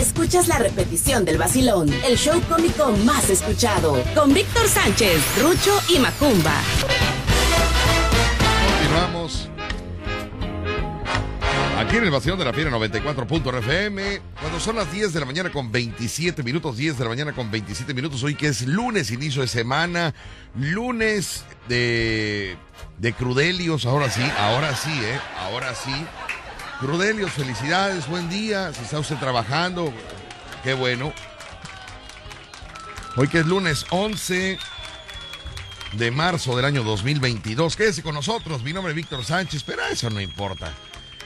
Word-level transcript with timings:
escuchas 0.00 0.48
la 0.48 0.58
repetición 0.58 1.26
del 1.26 1.36
vacilón, 1.36 1.92
el 2.06 2.16
show 2.16 2.40
cómico 2.48 2.90
más 3.04 3.28
escuchado, 3.28 4.02
con 4.14 4.32
Víctor 4.32 4.66
Sánchez, 4.66 5.20
Rucho 5.42 5.78
y 5.90 5.98
Macumba. 5.98 6.54
Continuamos. 8.78 9.48
Aquí 11.78 11.96
en 11.96 12.04
el 12.04 12.10
vacilón 12.10 12.38
de 12.38 12.44
la 12.46 12.52
Fiera 12.52 12.70
94.fm, 12.70 14.20
cuando 14.40 14.58
son 14.60 14.76
las 14.76 14.90
10 14.90 15.12
de 15.12 15.20
la 15.20 15.26
mañana 15.26 15.50
con 15.50 15.70
27 15.70 16.42
minutos, 16.42 16.76
10 16.78 16.96
de 16.96 17.04
la 17.04 17.10
mañana 17.10 17.32
con 17.32 17.50
27 17.50 17.92
minutos, 17.92 18.22
hoy 18.22 18.34
que 18.34 18.48
es 18.48 18.66
lunes, 18.66 19.10
inicio 19.10 19.42
de 19.42 19.48
semana, 19.48 20.14
lunes 20.54 21.44
de, 21.68 22.56
de 22.98 23.12
Crudelios, 23.12 23.84
ahora 23.84 24.10
sí, 24.10 24.22
ahora 24.38 24.74
sí, 24.74 24.92
¿eh? 24.92 25.20
Ahora 25.38 25.74
sí. 25.74 25.92
Crudelios, 26.80 27.30
felicidades, 27.32 28.08
buen 28.08 28.30
día, 28.30 28.72
si 28.72 28.82
está 28.82 28.98
usted 28.98 29.18
trabajando, 29.18 29.92
qué 30.64 30.72
bueno. 30.72 31.12
Hoy 33.16 33.28
que 33.28 33.40
es 33.40 33.46
lunes 33.46 33.84
11 33.90 34.58
de 35.92 36.10
marzo 36.10 36.56
del 36.56 36.64
año 36.64 36.82
2022. 36.82 37.76
Quédese 37.76 38.02
con 38.02 38.14
nosotros, 38.14 38.62
mi 38.62 38.72
nombre 38.72 38.92
es 38.92 38.96
Víctor 38.96 39.22
Sánchez, 39.26 39.62
pero 39.62 39.84
eso 39.84 40.08
no 40.08 40.22
importa. 40.22 40.72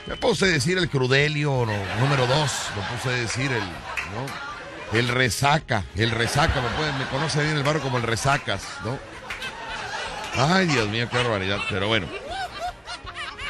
Me 0.07 0.15
usted 0.27 0.51
decir 0.51 0.77
el 0.77 0.89
crudelio 0.89 1.65
no, 1.65 2.01
número 2.01 2.27
2, 2.27 2.51
me 2.75 2.95
usted 2.97 3.21
decir 3.21 3.49
el, 3.49 3.63
¿no? 3.63 4.97
el 4.99 5.07
resaca, 5.07 5.85
el 5.95 6.11
resaca, 6.11 6.61
me, 6.61 6.99
me 6.99 7.09
conoce 7.09 7.41
bien 7.41 7.55
el 7.55 7.63
barro 7.63 7.79
como 7.79 7.95
el 7.95 8.03
resacas, 8.03 8.61
¿no? 8.83 8.99
Ay, 10.35 10.67
Dios 10.67 10.89
mío, 10.89 11.07
qué 11.09 11.15
barbaridad, 11.15 11.59
pero 11.69 11.87
bueno. 11.87 12.24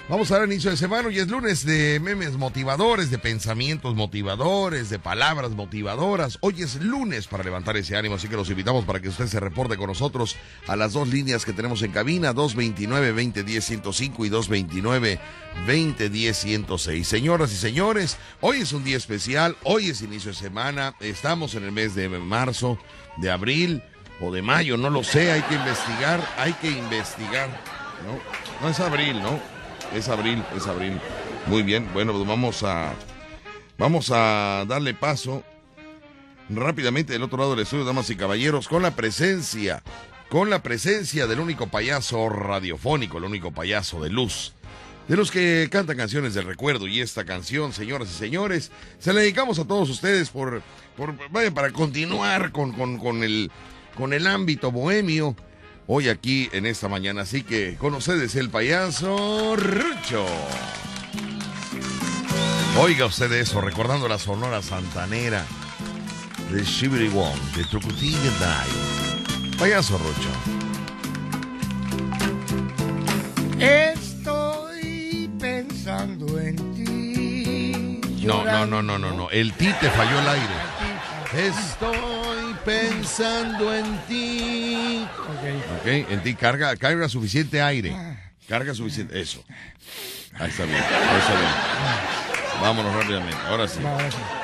Vamos 0.07 0.29
a 0.29 0.37
dar 0.37 0.47
inicio 0.47 0.69
de 0.69 0.77
semana 0.77 1.09
y 1.11 1.17
es 1.17 1.29
lunes 1.29 1.65
de 1.65 1.99
memes 1.99 2.33
motivadores, 2.33 3.09
de 3.09 3.17
pensamientos 3.17 3.95
motivadores, 3.95 4.91
de 4.91 4.99
palabras 4.99 5.49
motivadoras. 5.53 6.37
Hoy 6.41 6.61
es 6.61 6.75
lunes 6.75 7.25
para 7.25 7.43
levantar 7.43 7.75
ese 7.75 7.97
ánimo, 7.97 8.13
así 8.13 8.27
que 8.27 8.35
los 8.35 8.51
invitamos 8.51 8.85
para 8.85 8.99
que 8.99 9.09
usted 9.09 9.25
se 9.25 9.39
reporte 9.39 9.77
con 9.77 9.87
nosotros 9.87 10.35
a 10.67 10.75
las 10.75 10.93
dos 10.93 11.07
líneas 11.07 11.43
que 11.43 11.53
tenemos 11.53 11.81
en 11.81 11.91
cabina, 11.91 12.35
229-2010-105 12.35 14.27
y 14.27 14.29
229-2010-106. 15.65 17.03
Señoras 17.03 17.51
y 17.51 17.55
señores, 17.55 18.17
hoy 18.41 18.57
es 18.57 18.73
un 18.73 18.83
día 18.83 18.97
especial, 18.97 19.57
hoy 19.63 19.89
es 19.89 20.03
inicio 20.03 20.29
de 20.29 20.37
semana, 20.37 20.93
estamos 20.99 21.55
en 21.55 21.63
el 21.63 21.71
mes 21.71 21.95
de 21.95 22.09
marzo, 22.09 22.77
de 23.17 23.31
abril 23.31 23.81
o 24.21 24.31
de 24.31 24.43
mayo, 24.43 24.77
no 24.77 24.91
lo 24.91 25.03
sé, 25.03 25.31
hay 25.31 25.41
que 25.41 25.55
investigar, 25.55 26.23
hay 26.37 26.53
que 26.53 26.69
investigar. 26.69 27.49
No, 28.05 28.19
no 28.61 28.69
es 28.69 28.79
abril, 28.79 29.19
¿no? 29.19 29.54
Es 29.93 30.09
abril, 30.09 30.43
es 30.55 30.67
abril. 30.67 30.99
Muy 31.47 31.63
bien, 31.63 31.87
bueno, 31.93 32.13
pues 32.13 32.27
vamos 32.27 32.63
a 32.63 32.93
vamos 33.77 34.11
a 34.11 34.65
darle 34.67 34.93
paso 34.93 35.43
rápidamente 36.49 37.13
del 37.13 37.23
otro 37.23 37.37
lado 37.37 37.51
del 37.51 37.61
estudio, 37.63 37.85
damas 37.85 38.09
y 38.09 38.15
caballeros, 38.15 38.67
con 38.67 38.81
la 38.81 38.95
presencia, 38.95 39.83
con 40.29 40.49
la 40.49 40.61
presencia 40.61 41.27
del 41.27 41.39
único 41.39 41.67
payaso 41.67 42.29
radiofónico, 42.29 43.17
el 43.17 43.25
único 43.25 43.51
payaso 43.51 44.01
de 44.01 44.09
luz. 44.09 44.53
De 45.07 45.15
los 45.15 45.29
que 45.29 45.67
cantan 45.71 45.97
canciones 45.97 46.33
del 46.33 46.45
recuerdo 46.45 46.87
y 46.87 46.99
esta 46.99 47.25
canción, 47.25 47.73
señoras 47.73 48.09
y 48.09 48.15
señores, 48.15 48.71
se 48.97 49.13
la 49.13 49.21
dedicamos 49.21 49.59
a 49.59 49.65
todos 49.65 49.87
ustedes 49.89 50.29
por, 50.29 50.63
por 50.97 51.15
para 51.53 51.71
continuar 51.71 52.51
con, 52.51 52.71
con, 52.71 52.97
con, 52.97 53.23
el, 53.23 53.51
con 53.95 54.13
el 54.13 54.25
ámbito 54.25 54.71
bohemio 54.71 55.35
hoy 55.87 56.09
aquí 56.09 56.49
en 56.53 56.65
esta 56.65 56.87
mañana. 56.87 57.21
Así 57.21 57.43
que 57.43 57.75
con 57.75 57.93
ustedes 57.93 58.35
el 58.35 58.49
payaso 58.49 59.55
Rucho. 59.55 60.25
Oiga 62.77 63.05
usted 63.05 63.31
eso, 63.31 63.61
recordando 63.61 64.07
la 64.07 64.19
sonora 64.19 64.61
santanera 64.61 65.45
de 66.51 66.63
Shibiri 66.63 67.07
Wong, 67.09 67.39
de 67.55 67.63
Trucutín 67.65 68.17
Payaso 69.57 69.97
Rucho. 69.97 70.29
Estoy 73.59 75.29
pensando 75.39 76.39
en 76.39 76.55
ti. 76.75 78.25
No, 78.25 78.43
no, 78.43 78.65
no, 78.65 78.83
no, 78.83 78.99
no, 78.99 79.11
no. 79.11 79.29
El 79.29 79.53
ti 79.53 79.71
te 79.79 79.89
falló 79.89 80.19
el 80.19 80.27
aire. 80.27 80.74
Estoy 81.37 82.55
pensando 82.63 83.75
en 83.75 83.97
ti. 84.07 85.05
Ok. 85.79 85.85
en 85.85 86.23
ti 86.23 86.33
carga, 86.33 86.75
carga 86.77 87.09
suficiente 87.09 87.61
aire. 87.61 87.93
Carga 88.47 88.73
suficiente. 88.73 89.19
Eso. 89.19 89.43
Ahí 90.35 90.49
está 90.49 90.63
bien. 90.63 90.77
Ahí 90.77 91.19
está 91.19 91.39
bien. 91.39 92.61
Vámonos 92.61 92.95
rápidamente. 92.95 93.37
Ahora 93.47 93.67
sí. 93.67 93.79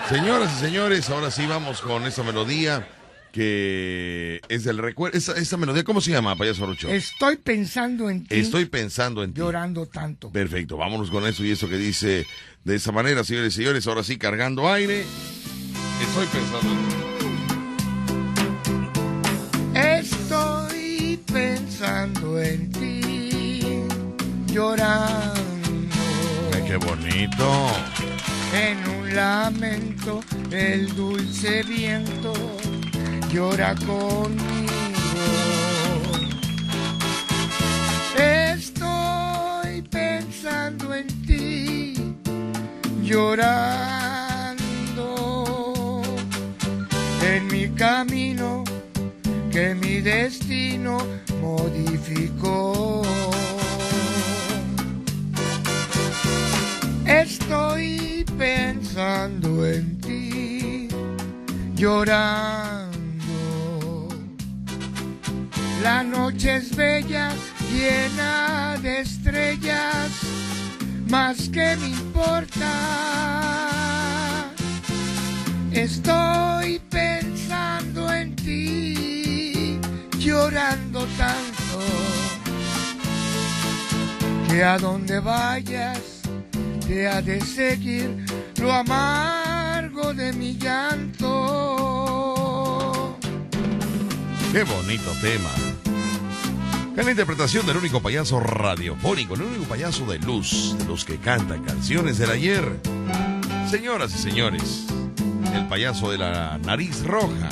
Señoras 0.09 0.51
y 0.57 0.59
señores, 0.59 1.09
ahora 1.09 1.31
sí 1.31 1.45
vamos 1.45 1.81
con 1.81 2.05
esa 2.05 2.23
melodía 2.23 2.85
que 3.31 4.41
es 4.49 4.65
del 4.65 4.77
recuerdo. 4.77 5.17
Esa, 5.17 5.57
melodía, 5.57 5.85
¿cómo 5.85 6.01
se 6.01 6.11
llama, 6.11 6.35
payaso 6.35 6.65
Rucho? 6.65 6.89
Estoy 6.89 7.37
pensando 7.37 8.09
en 8.09 8.25
ti. 8.25 8.35
Estoy 8.35 8.65
pensando 8.65 9.23
en 9.23 9.33
ti. 9.33 9.39
Llorando 9.39 9.85
tanto. 9.85 10.29
Perfecto, 10.31 10.75
vámonos 10.75 11.09
con 11.09 11.25
eso 11.25 11.45
y 11.45 11.51
eso 11.51 11.69
que 11.69 11.77
dice 11.77 12.25
de 12.65 12.75
esa 12.75 12.91
manera, 12.91 13.23
señores 13.23 13.53
y 13.53 13.57
señores. 13.57 13.87
Ahora 13.87 14.03
sí, 14.03 14.17
cargando 14.17 14.69
aire. 14.69 15.05
Estoy 16.01 16.25
pensando 16.27 16.69
en 16.71 16.79
ti. 16.89 17.29
Estoy 19.79 21.17
pensando 21.31 22.41
en 22.41 22.71
ti, 22.71 23.85
llorando. 24.47 25.41
Ay, 26.53 26.63
qué 26.67 26.77
bonito. 26.77 27.67
En 28.53 28.77
un 28.99 29.15
lamento, 29.15 30.21
el 30.51 30.93
dulce 30.95 31.63
viento 31.63 32.33
llora 33.31 33.75
conmigo. 33.75 34.71
Estoy 38.17 39.81
pensando 39.83 40.93
en 40.93 41.07
ti, 41.25 41.93
llorando 43.03 44.10
camino 47.81 48.63
que 49.51 49.73
mi 49.73 50.01
destino 50.01 50.99
modificó. 51.41 53.01
Estoy 57.07 58.23
pensando 58.37 59.65
en 59.65 59.97
ti, 59.99 60.89
llorando. 61.73 62.99
La 65.81 66.03
noche 66.03 66.57
es 66.57 66.75
bella, 66.75 67.31
llena 67.73 68.77
de 68.83 68.99
estrellas, 68.99 70.11
más 71.09 71.49
que 71.49 71.75
me 71.77 71.89
importa 71.89 72.91
Estoy 75.73 76.79
pensando 76.89 77.01
en 77.01 77.20
llorando 80.17 81.05
tanto, 81.17 81.79
que 84.49 84.63
a 84.63 84.77
donde 84.77 85.19
vayas 85.19 86.21
te 86.87 87.07
ha 87.07 87.21
de 87.21 87.41
seguir 87.41 88.25
lo 88.59 88.71
amargo 88.71 90.13
de 90.13 90.33
mi 90.33 90.57
llanto. 90.57 91.27
Qué 94.51 94.63
bonito 94.63 95.11
tema. 95.21 95.49
En 96.97 97.05
la 97.05 97.11
interpretación 97.11 97.65
del 97.65 97.77
único 97.77 98.01
payaso 98.01 98.41
radiofónico, 98.41 99.35
el 99.35 99.43
único 99.43 99.63
payaso 99.63 100.05
de 100.05 100.19
luz, 100.19 100.75
de 100.77 100.85
los 100.85 101.05
que 101.05 101.17
cantan 101.17 101.63
canciones 101.63 102.17
del 102.17 102.31
ayer. 102.31 102.79
Señoras 103.69 104.13
y 104.13 104.17
señores, 104.17 104.87
el 105.55 105.67
payaso 105.67 106.11
de 106.11 106.17
la 106.17 106.57
nariz 106.57 107.03
roja, 107.05 107.47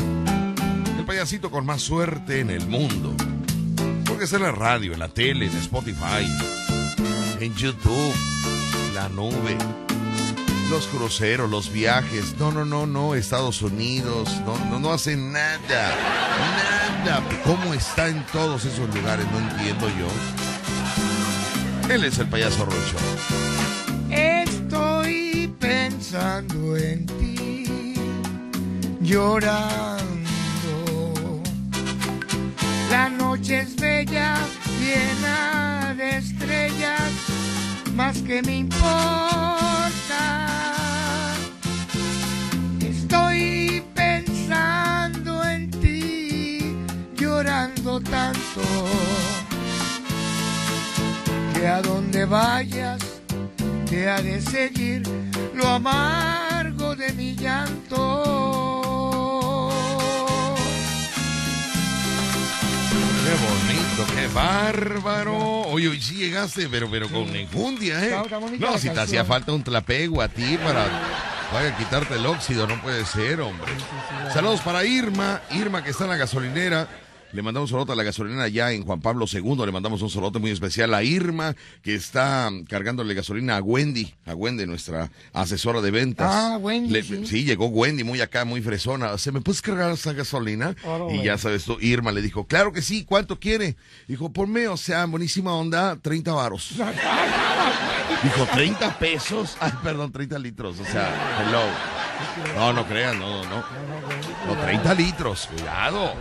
payasito 1.09 1.49
con 1.49 1.65
más 1.65 1.81
suerte 1.81 2.39
en 2.39 2.51
el 2.51 2.67
mundo. 2.67 3.15
Porque 4.05 4.25
está 4.25 4.35
en 4.35 4.43
la 4.43 4.51
radio, 4.51 4.93
en 4.93 4.99
la 4.99 5.07
tele, 5.07 5.47
en 5.47 5.57
Spotify, 5.57 6.23
en 7.39 7.55
YouTube, 7.55 8.13
la 8.93 9.09
nube, 9.09 9.57
los 10.69 10.85
cruceros, 10.85 11.49
los 11.49 11.73
viajes. 11.73 12.35
No, 12.37 12.51
no, 12.51 12.63
no, 12.63 12.85
no, 12.85 13.15
Estados 13.15 13.63
Unidos, 13.63 14.29
no, 14.45 14.55
no, 14.65 14.77
no 14.77 14.91
hacen 14.91 15.33
nada, 15.33 15.95
nada. 17.03 17.23
¿Cómo 17.43 17.73
está 17.73 18.07
en 18.07 18.23
todos 18.27 18.65
esos 18.65 18.93
lugares? 18.93 19.25
No 19.31 19.39
entiendo 19.39 19.89
yo. 19.89 21.91
Él 21.91 22.03
es 22.03 22.19
el 22.19 22.27
payaso 22.27 22.65
Rocho. 22.65 22.97
Estoy 24.11 25.51
pensando 25.59 26.77
en 26.77 27.07
ti 27.07 27.95
llorando. 29.01 30.08
noche 33.39 33.59
es 33.59 33.75
bella, 33.77 34.35
llena 34.79 35.93
de 35.95 36.17
estrellas, 36.17 37.11
más 37.95 38.17
que 38.21 38.41
me 38.41 38.57
importa. 38.57 39.37
Estoy 42.81 43.83
pensando 43.93 45.43
en 45.43 45.71
ti, 45.71 46.75
llorando 47.15 48.01
tanto, 48.01 48.61
que 51.53 51.67
a 51.67 51.81
donde 51.81 52.25
vayas 52.25 52.99
te 53.89 54.09
ha 54.09 54.21
de 54.21 54.41
seguir 54.41 55.03
lo 55.53 55.67
amargo 55.67 56.95
de 56.95 57.13
mi 57.13 57.35
llanto. 57.35 58.68
Bonito, 63.31 64.13
qué 64.15 64.27
bárbaro. 64.33 65.37
Oye, 65.67 65.87
hoy 65.87 66.01
sí 66.01 66.15
llegaste, 66.15 66.67
pero, 66.69 66.89
pero 66.89 67.09
con 67.09 67.35
enjundia, 67.35 68.03
¿eh? 68.03 68.15
No, 68.59 68.77
si 68.77 68.89
te 68.89 68.99
hacía 68.99 69.25
falta 69.25 69.51
un 69.51 69.63
tlapego 69.63 70.21
a 70.21 70.27
ti 70.27 70.57
para 70.63 70.85
vaya 71.53 71.69
a 71.69 71.77
quitarte 71.77 72.15
el 72.15 72.25
óxido, 72.25 72.67
no 72.67 72.81
puede 72.81 73.05
ser, 73.05 73.41
hombre. 73.41 73.71
Saludos 74.33 74.61
para 74.61 74.83
Irma, 74.85 75.41
Irma 75.51 75.83
que 75.83 75.91
está 75.91 76.03
en 76.05 76.11
la 76.11 76.17
gasolinera. 76.17 76.87
Le 77.31 77.43
mandamos 77.43 77.69
un 77.71 77.77
saludo 77.77 77.93
a 77.93 77.95
la 77.95 78.01
gasolinera 78.03 78.47
ya 78.47 78.71
en 78.71 78.83
Juan 78.83 79.01
Pablo 79.01 79.25
II. 79.31 79.55
Le 79.63 79.71
mandamos 79.71 80.01
un 80.01 80.09
saludo 80.09 80.39
muy 80.39 80.49
especial 80.49 80.91
a 80.95 81.03
Irma, 81.03 81.55
que 81.83 81.93
está 81.93 82.49
cargándole 82.67 83.13
gasolina 83.13 83.57
a 83.57 83.61
Wendy, 83.61 84.11
a 84.25 84.33
Wendy, 84.33 84.65
nuestra 84.65 85.11
asesora 85.31 85.79
de 85.81 85.91
ventas. 85.91 86.27
Ah, 86.33 86.57
Wendy, 86.59 86.89
Le- 86.91 87.03
sí. 87.27 87.43
llegó 87.43 87.67
Wendy 87.67 88.03
muy 88.03 88.19
acá, 88.21 88.45
muy 88.45 88.63
fresona. 88.63 89.15
¿Se 89.19 89.31
me 89.31 89.41
puedes 89.41 89.61
cargar 89.61 89.91
esa 89.91 90.13
gasolina? 90.13 90.75
Y 91.11 91.21
ya 91.23 91.37
sabes 91.37 91.65
tú, 91.65 91.77
Irma 91.79 92.11
le 92.11 92.23
dijo, 92.23 92.45
claro 92.47 92.73
que 92.73 92.81
sí, 92.81 93.05
¿cuánto 93.05 93.39
quiere? 93.39 93.75
Dijo, 94.07 94.33
ponme, 94.33 94.67
o 94.67 94.75
sea, 94.77 95.05
buenísima 95.05 95.53
onda, 95.53 95.97
30 96.01 96.33
varos. 96.33 96.71
Dijo, 98.23 98.45
¿30 98.47 98.97
pesos? 98.97 99.55
Ay, 99.59 99.71
perdón, 99.83 100.11
30 100.11 100.39
litros, 100.39 100.79
o 100.79 100.83
sea, 100.85 101.43
hello. 101.47 101.61
No, 102.55 102.73
no 102.73 102.85
creas, 102.87 103.15
no, 103.15 103.43
no, 103.43 103.49
no. 103.49 103.63
No, 104.47 104.61
30 104.61 104.93
litros, 104.95 105.47
cuidado. 105.47 106.13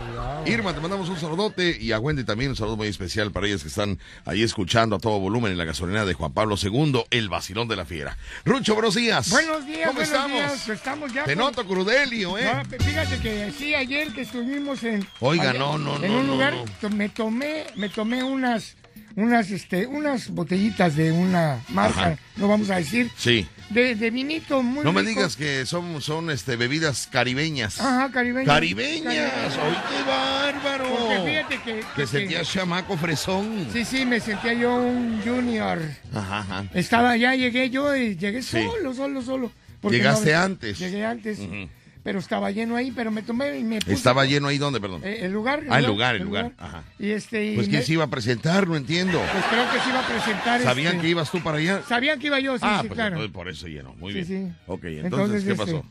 Irma, 0.45 0.73
te 0.73 0.79
mandamos 0.79 1.09
un 1.09 1.19
saludote 1.19 1.77
y 1.79 1.91
a 1.91 1.99
Wendy 1.99 2.23
también 2.23 2.51
un 2.51 2.55
saludo 2.55 2.77
muy 2.77 2.87
especial 2.87 3.31
para 3.31 3.47
ellas 3.47 3.61
que 3.61 3.67
están 3.69 3.99
ahí 4.25 4.43
escuchando 4.43 4.95
a 4.95 4.99
todo 4.99 5.19
volumen 5.19 5.51
en 5.51 5.57
la 5.57 5.65
gasolinera 5.65 6.05
de 6.05 6.13
Juan 6.13 6.31
Pablo 6.33 6.55
II, 6.61 7.03
el 7.09 7.29
vacilón 7.29 7.67
de 7.67 7.75
la 7.75 7.85
fiera. 7.85 8.17
Rucho, 8.45 8.73
buenos 8.75 8.95
días. 8.95 9.29
Buenos 9.29 9.65
días, 9.65 9.87
¿Cómo 9.87 9.99
buenos 9.99 10.13
estamos? 10.13 10.37
días. 10.37 10.69
Estamos 10.69 11.13
ya 11.13 11.23
Te 11.25 11.35
con- 11.35 11.45
noto 11.45 11.65
crudelio, 11.65 12.37
¿eh? 12.37 12.49
No, 12.53 12.63
fíjate 12.83 13.19
que 13.19 13.51
sí, 13.57 13.75
ayer 13.75 14.13
que 14.13 14.21
estuvimos 14.21 14.83
en. 14.83 15.05
Oiga, 15.19 15.49
ayer 15.49 15.59
no, 15.59 15.77
no, 15.77 15.95
En 15.97 16.11
no, 16.13 16.19
un 16.19 16.27
no, 16.27 16.33
lugar, 16.33 16.53
no. 16.81 16.89
me 16.89 17.09
tomé, 17.09 17.65
me 17.75 17.89
tomé 17.89 18.23
unas, 18.23 18.75
unas, 19.15 19.49
este, 19.51 19.87
unas 19.87 20.29
botellitas 20.29 20.95
de 20.95 21.11
una 21.11 21.59
marca, 21.69 21.99
Ajá. 22.01 22.17
no 22.37 22.47
vamos 22.47 22.69
a 22.69 22.75
decir, 22.77 23.11
Sí. 23.17 23.47
De, 23.69 23.95
de 23.95 24.09
vinito 24.11 24.61
muy 24.63 24.83
No 24.83 24.91
me 24.93 25.01
rico. 25.01 25.19
digas 25.19 25.35
que 25.35 25.65
son, 25.65 26.01
son 26.01 26.31
este, 26.31 26.55
bebidas 26.55 27.07
caribeñas. 27.11 27.79
Ajá, 27.79 28.09
caribeñas. 28.11 28.47
Caribeñas. 28.47 29.31
¡Ay, 29.57 29.77
qué 29.89 30.09
bárbaro! 30.09 30.85
Porque 30.89 31.29
fíjate 31.29 31.61
que. 31.63 31.83
Que 31.95 32.07
sentías 32.07 32.51
chamaco 32.51 32.97
fresón. 32.97 33.67
Sí, 33.71 33.85
sí, 33.85 34.05
me 34.05 34.19
sentía 34.19 34.53
yo 34.53 34.75
un 34.75 35.21
junior. 35.23 35.79
Ajá, 36.13 36.39
ajá. 36.39 36.65
Estaba, 36.73 37.15
ya 37.17 37.35
llegué 37.35 37.69
yo 37.69 37.95
y 37.95 38.15
llegué 38.17 38.41
Sí. 38.41 38.63
solo, 38.63 38.93
solo, 38.93 39.21
solo. 39.21 39.51
Llegaste 39.83 40.33
no- 40.33 40.39
antes. 40.39 40.77
Llegué 40.79 41.05
antes, 41.05 41.39
Ujú. 41.39 41.69
Pero 42.09 42.17
estaba 42.17 42.49
lleno 42.49 42.75
ahí, 42.75 42.89
pero 42.89 43.11
me 43.11 43.21
tomé 43.21 43.59
y 43.59 43.63
me 43.63 43.77
puse- 43.77 43.93
Estaba 43.93 44.25
lleno 44.25 44.47
ahí, 44.47 44.57
¿dónde, 44.57 44.81
perdón? 44.81 45.01
Eh, 45.05 45.19
el 45.25 45.31
lugar. 45.31 45.61
Ah, 45.69 45.77
el 45.77 45.85
lugar, 45.85 46.15
el 46.15 46.23
lugar. 46.23 46.53
Ajá. 46.57 46.83
Y 46.97 47.11
este. 47.11 47.51
y 47.51 47.55
Pues 47.55 47.67
me- 47.67 47.71
quién 47.73 47.83
se 47.83 47.93
iba 47.93 48.05
a 48.05 48.09
presentar, 48.09 48.67
no 48.67 48.75
entiendo. 48.75 49.19
Pues 49.31 49.45
creo 49.45 49.71
que 49.71 49.79
se 49.79 49.89
iba 49.89 49.99
a 49.99 50.07
presentar. 50.07 50.59
¿Sabían 50.63 50.93
este, 50.93 51.01
que 51.03 51.09
ibas 51.09 51.29
tú 51.29 51.39
para 51.43 51.59
allá? 51.59 51.83
Sabían 51.87 52.17
que 52.19 52.25
iba 52.25 52.39
yo, 52.39 52.57
sí, 52.57 52.63
ah, 52.65 52.79
sí, 52.81 52.87
pues 52.87 52.97
claro. 52.97 53.17
entonces 53.17 53.31
por 53.31 53.47
eso 53.47 53.67
llenó. 53.67 53.93
Muy 53.93 54.11
Sí, 54.13 54.21
bien. 54.23 54.55
sí. 54.57 54.61
Ok, 54.65 54.85
entonces, 54.85 55.03
Entonces, 55.05 55.43
¿qué 55.43 55.51
este- 55.51 55.65
pasó? 55.65 55.85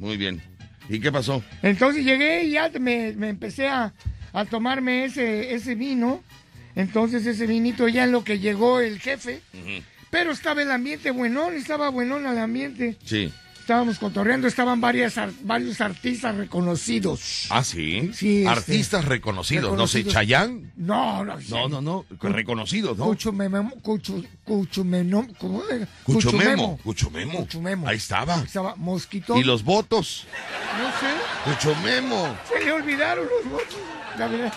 Muy 0.00 0.16
bien. 0.16 0.42
¿Y 0.88 0.98
qué 0.98 1.12
pasó? 1.12 1.44
Entonces 1.62 2.04
llegué 2.04 2.42
y 2.42 2.50
ya 2.50 2.68
me, 2.80 3.12
me 3.12 3.28
empecé 3.28 3.68
a, 3.68 3.94
a 4.32 4.44
tomarme 4.46 5.04
ese, 5.04 5.54
ese 5.54 5.76
vino. 5.76 6.20
Entonces 6.74 7.24
ese 7.26 7.46
vinito 7.46 7.86
ya 7.86 8.02
en 8.02 8.10
lo 8.10 8.24
que 8.24 8.40
llegó 8.40 8.80
el 8.80 8.98
jefe. 8.98 9.40
Pero 10.10 10.32
estaba 10.32 10.62
el 10.62 10.72
ambiente 10.72 11.12
buenón, 11.12 11.54
estaba 11.54 11.90
buenón 11.90 12.26
el 12.26 12.38
ambiente. 12.38 12.96
Sí. 13.04 13.32
Estábamos 13.70 14.00
cotorreando, 14.00 14.48
estaban 14.48 14.80
varias, 14.80 15.16
ar- 15.16 15.30
varios 15.42 15.80
artistas 15.80 16.34
reconocidos. 16.34 17.46
Ah, 17.50 17.62
sí. 17.62 18.10
Sí, 18.12 18.38
este, 18.38 18.48
Artistas 18.48 19.04
reconocidos. 19.04 19.62
No 19.62 19.86
sé, 19.86 19.98
reconocidos. 19.98 20.12
Chayán. 20.12 20.72
No, 20.74 21.24
no, 21.24 21.36
No, 21.48 21.68
no, 21.68 21.80
no. 21.80 22.04
Reconocidos, 22.20 22.98
¿no? 22.98 23.04
Cuchumemo, 23.04 23.70
cuchu, 23.80 24.24
cuchumeno, 24.42 25.24
¿cómo 25.38 25.62
era? 25.70 25.86
Cuchumemo. 26.02 26.78
Cuchumemo. 26.82 27.38
Cuchumemo. 27.38 27.86
Ahí 27.86 27.98
estaba. 27.98 28.42
Estaba 28.42 28.74
Mosquito. 28.74 29.36
¿Y 29.36 29.44
los 29.44 29.62
votos? 29.62 30.26
No 30.76 30.88
sé. 30.98 31.54
Cuchumemo. 31.70 32.36
Se 32.52 32.64
le 32.64 32.72
olvidaron 32.72 33.24
los 33.24 33.52
votos. 33.52 33.76
La 34.18 34.26
verdad. 34.26 34.52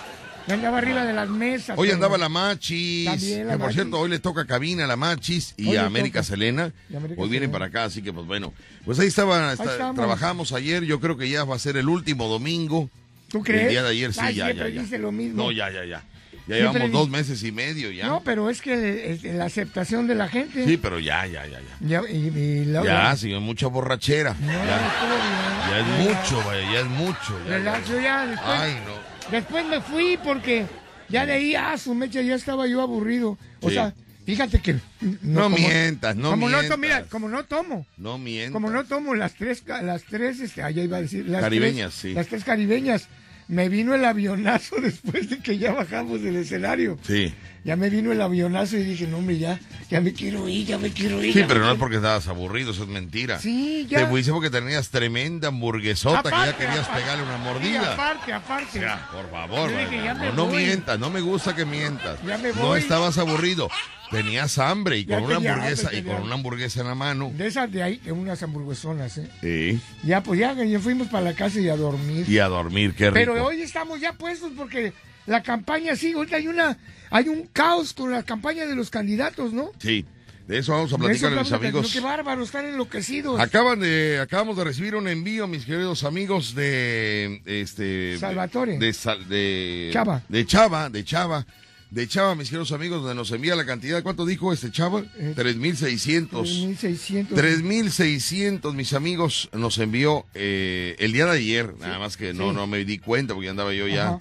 Andaba 0.49 0.77
arriba 0.77 1.05
de 1.05 1.13
las 1.13 1.29
mesas. 1.29 1.77
Hoy 1.77 1.89
andaba 1.91 2.17
la 2.17 2.27
Machis. 2.29 3.05
También 3.05 3.47
la 3.47 3.53
que 3.53 3.57
por 3.59 3.67
Machis. 3.67 3.75
cierto, 3.75 3.99
hoy 3.99 4.09
le 4.09 4.19
toca 4.19 4.45
cabina 4.45 4.83
a 4.83 4.87
la 4.87 4.95
Machis 4.97 5.53
y 5.57 5.69
Hoy 5.69 5.77
a 5.77 5.85
América 5.85 6.19
toca. 6.19 6.29
Selena. 6.31 6.71
América 6.95 7.21
hoy 7.21 7.29
vienen 7.29 7.49
Selena. 7.49 7.51
para 7.51 7.65
acá, 7.65 7.83
así 7.85 8.01
que 8.01 8.11
pues 8.11 8.25
bueno. 8.25 8.53
Pues 8.85 8.99
ahí 8.99 9.07
estaba, 9.07 9.53
está- 9.53 9.71
estamos. 9.71 9.95
trabajamos 9.95 10.51
ayer. 10.51 10.83
Yo 10.83 10.99
creo 10.99 11.17
que 11.17 11.29
ya 11.29 11.43
va 11.45 11.55
a 11.55 11.59
ser 11.59 11.77
el 11.77 11.87
último 11.87 12.27
domingo. 12.27 12.89
¿Tú 13.29 13.41
crees? 13.41 13.63
El 13.63 13.69
día 13.69 13.83
de 13.83 13.89
ayer 13.89 14.13
sí, 14.13 14.19
Ay, 14.21 14.35
ya, 14.35 14.51
ya, 14.51 14.67
ya. 14.67 14.81
dice 14.81 14.97
lo 14.99 15.11
mismo. 15.11 15.43
No, 15.43 15.51
ya, 15.51 15.71
ya, 15.71 15.85
ya. 15.85 16.03
Ya 16.45 16.57
Siempre 16.57 16.81
llevamos 16.81 16.91
dos 16.91 17.09
meses 17.09 17.41
y 17.43 17.53
medio 17.53 17.89
ya. 17.89 18.07
No, 18.07 18.21
pero 18.21 18.49
es 18.49 18.61
que 18.61 19.17
la 19.23 19.45
aceptación 19.45 20.07
de 20.07 20.15
la 20.15 20.27
gente. 20.27 20.65
Sí, 20.67 20.75
pero 20.75 20.99
ya, 20.99 21.25
ya, 21.25 21.45
ya, 21.47 21.59
ya. 21.61 22.01
Ya, 22.01 22.09
y, 22.11 22.15
y 22.37 22.65
la- 22.65 22.83
Ya, 22.83 23.39
mucha 23.39 23.67
borrachera. 23.67 24.35
No, 24.41 24.51
ya, 24.51 24.87
estuvo 24.87 25.15
bien. 25.15 25.69
ya 25.69 25.79
es 25.79 25.87
mucho, 26.31 26.45
vaya, 26.45 26.71
ya 26.73 26.79
es 26.81 26.85
mucho. 26.87 27.39
Ya, 27.45 27.49
ya, 27.49 27.55
relax, 27.57 27.87
ya. 27.87 27.93
yo 27.93 28.01
ya 28.01 28.25
después, 28.25 28.49
Ay, 28.59 28.73
no. 28.85 29.02
Después 29.31 29.65
me 29.65 29.81
fui 29.81 30.17
porque 30.23 30.65
ya 31.09 31.25
de 31.25 31.33
ahí, 31.33 31.55
ah, 31.55 31.77
su 31.77 31.93
mecha, 31.95 32.21
ya 32.21 32.35
estaba 32.35 32.67
yo 32.67 32.81
aburrido. 32.81 33.37
O 33.61 33.69
Sí. 33.69 33.75
sea, 33.75 33.93
fíjate 34.25 34.59
que... 34.59 34.75
No 35.21 35.49
mientas, 35.49 36.15
no 36.15 36.31
como 36.31 36.47
mientas. 36.47 36.69
to- 36.69 36.77
mira, 36.77 37.03
como 37.09 37.29
no 37.29 37.43
tomo. 37.45 37.85
No 37.97 38.17
mientas. 38.17 38.51
Como 38.53 38.69
no 38.69 38.83
tomo 38.85 39.15
las 39.15 39.33
tres, 39.35 39.63
las 39.67 40.03
tres, 40.03 40.39
este, 40.39 40.63
allá 40.63 40.83
iba 40.83 40.97
a 40.97 41.01
decir, 41.01 41.27
las 41.27 41.41
Caribeñas, 41.41 41.91
tres, 41.91 42.01
sí. 42.01 42.13
Las 42.13 42.27
tres 42.27 42.43
caribeñas. 42.43 43.07
Me 43.49 43.67
vino 43.67 43.93
el 43.93 44.05
avionazo 44.05 44.77
después 44.81 45.29
de 45.29 45.39
que 45.39 45.57
ya 45.57 45.73
bajamos 45.73 46.21
del 46.21 46.37
escenario. 46.37 46.97
Sí. 47.05 47.33
Ya 47.65 47.75
me 47.77 47.89
vino 47.89 48.11
el 48.11 48.21
avionazo 48.21 48.75
y 48.77 48.83
dije, 48.83 49.07
no, 49.07 49.17
hombre, 49.19 49.37
ya, 49.37 49.57
ya 49.89 50.01
me 50.01 50.11
quiero 50.11 50.49
ir, 50.49 50.65
ya 50.65 50.77
me 50.77 50.91
quiero 50.91 51.23
ir. 51.23 51.33
Sí, 51.33 51.45
pero 51.47 51.61
no 51.61 51.71
es 51.71 51.77
porque 51.77 51.95
estabas 51.95 52.27
aburrido, 52.27 52.71
eso 52.71 52.83
es 52.83 52.89
mentira. 52.89 53.39
Sí, 53.39 53.87
ya. 53.89 53.99
Te 53.99 54.07
fuiste 54.07 54.31
porque 54.33 54.49
tenías 54.49 54.89
tremenda 54.89 55.47
hamburguesota 55.47 56.23
que 56.23 56.29
ya 56.29 56.57
querías 56.57 56.79
aparte. 56.79 57.01
pegarle 57.01 57.23
una 57.23 57.37
Sí, 57.37 57.43
mordida. 57.43 57.93
aparte, 57.93 58.33
aparte. 58.33 58.79
Ya, 58.81 59.07
por 59.11 59.31
favor, 59.31 59.71
vaya, 59.73 60.03
ya 60.03 60.13
no, 60.13 60.33
no 60.33 60.47
mientas, 60.47 60.99
no 60.99 61.09
me 61.09 61.21
gusta 61.21 61.55
que 61.55 61.63
mientas. 61.65 62.19
Ya 62.27 62.37
me 62.37 62.49
No 62.49 62.67
voy. 62.67 62.79
estabas 62.79 63.17
aburrido, 63.17 63.69
tenías 64.11 64.57
hambre 64.57 64.97
y 64.97 65.05
Ya 65.05 65.15
con 65.15 65.25
una 65.25 65.35
tenía 65.35 65.53
hamburguesa 65.53 65.93
y 65.95 66.01
con 66.03 66.21
una 66.21 66.33
hamburguesa 66.35 66.81
en 66.81 66.87
la 66.87 66.95
mano. 66.95 67.31
De 67.33 67.47
esas 67.47 67.71
de 67.71 67.81
ahí, 67.81 67.97
de 68.03 68.11
unas 68.11 68.43
hamburguesonas, 68.43 69.17
¿eh? 69.19 69.29
Sí. 69.41 69.79
Ya, 70.05 70.21
pues 70.21 70.37
ya, 70.37 70.53
ya 70.53 70.79
fuimos 70.81 71.07
para 71.07 71.23
la 71.23 71.33
casa 71.33 71.61
y 71.61 71.69
a 71.69 71.77
dormir. 71.77 72.27
Y 72.29 72.39
a 72.39 72.47
dormir, 72.47 72.93
qué 72.93 73.05
rico. 73.09 73.13
Pero 73.13 73.45
hoy 73.45 73.61
estamos 73.61 74.01
ya 74.01 74.11
puestos 74.11 74.51
porque 74.57 74.91
la 75.25 75.43
campaña 75.43 75.95
sí, 75.95 76.13
ahorita 76.13 76.37
hay 76.37 76.47
una, 76.47 76.77
hay 77.09 77.29
un 77.29 77.47
caos 77.47 77.93
con 77.93 78.11
la 78.11 78.23
campaña 78.23 78.65
de 78.65 78.75
los 78.75 78.89
candidatos, 78.89 79.53
¿no? 79.53 79.71
Sí, 79.79 80.05
de 80.47 80.57
eso 80.57 80.73
vamos 80.73 80.91
a 80.91 80.97
platicar, 80.97 81.31
mis 81.31 81.51
amigos. 81.51 81.93
Qué 81.93 82.01
bárbaro, 82.01 82.43
están 82.43 82.65
enloquecidos. 82.65 83.39
Acaban 83.39 83.79
de, 83.79 84.19
acabamos 84.21 84.57
de 84.57 84.65
recibir 84.65 84.95
un 84.95 85.07
envío, 85.07 85.47
mis 85.47 85.65
queridos 85.65 86.03
amigos 86.03 86.53
de 86.53 87.41
este 87.45 88.17
Salvatore. 88.17 88.77
de, 88.77 89.89
Chava. 89.93 90.21
de 90.27 90.45
Chava, 90.45 90.89
de 90.89 91.05
Chava, 91.05 91.45
de 91.91 92.07
Chava, 92.09 92.35
mis 92.35 92.49
queridos 92.49 92.73
amigos, 92.73 93.01
donde 93.01 93.15
nos 93.15 93.31
envía 93.31 93.55
la 93.55 93.65
cantidad. 93.65 94.03
¿Cuánto 94.03 94.25
dijo 94.25 94.51
este 94.51 94.69
Chava? 94.69 95.03
Eh, 95.17 95.31
3600. 95.33 96.41
3600. 96.41 97.37
3600, 97.37 98.75
mis 98.75 98.91
amigos, 98.91 99.49
nos 99.53 99.77
envió 99.77 100.25
eh, 100.33 100.97
el 100.99 101.13
día 101.13 101.25
de 101.25 101.37
ayer, 101.37 101.73
nada 101.79 101.99
más 101.99 102.17
que 102.17 102.33
no 102.33 102.49
sí. 102.49 102.55
no 102.55 102.67
me 102.67 102.83
di 102.83 102.97
cuenta 102.97 103.33
porque 103.33 103.47
andaba 103.47 103.73
yo 103.73 103.87
ya, 103.87 104.09
Ajá. 104.09 104.19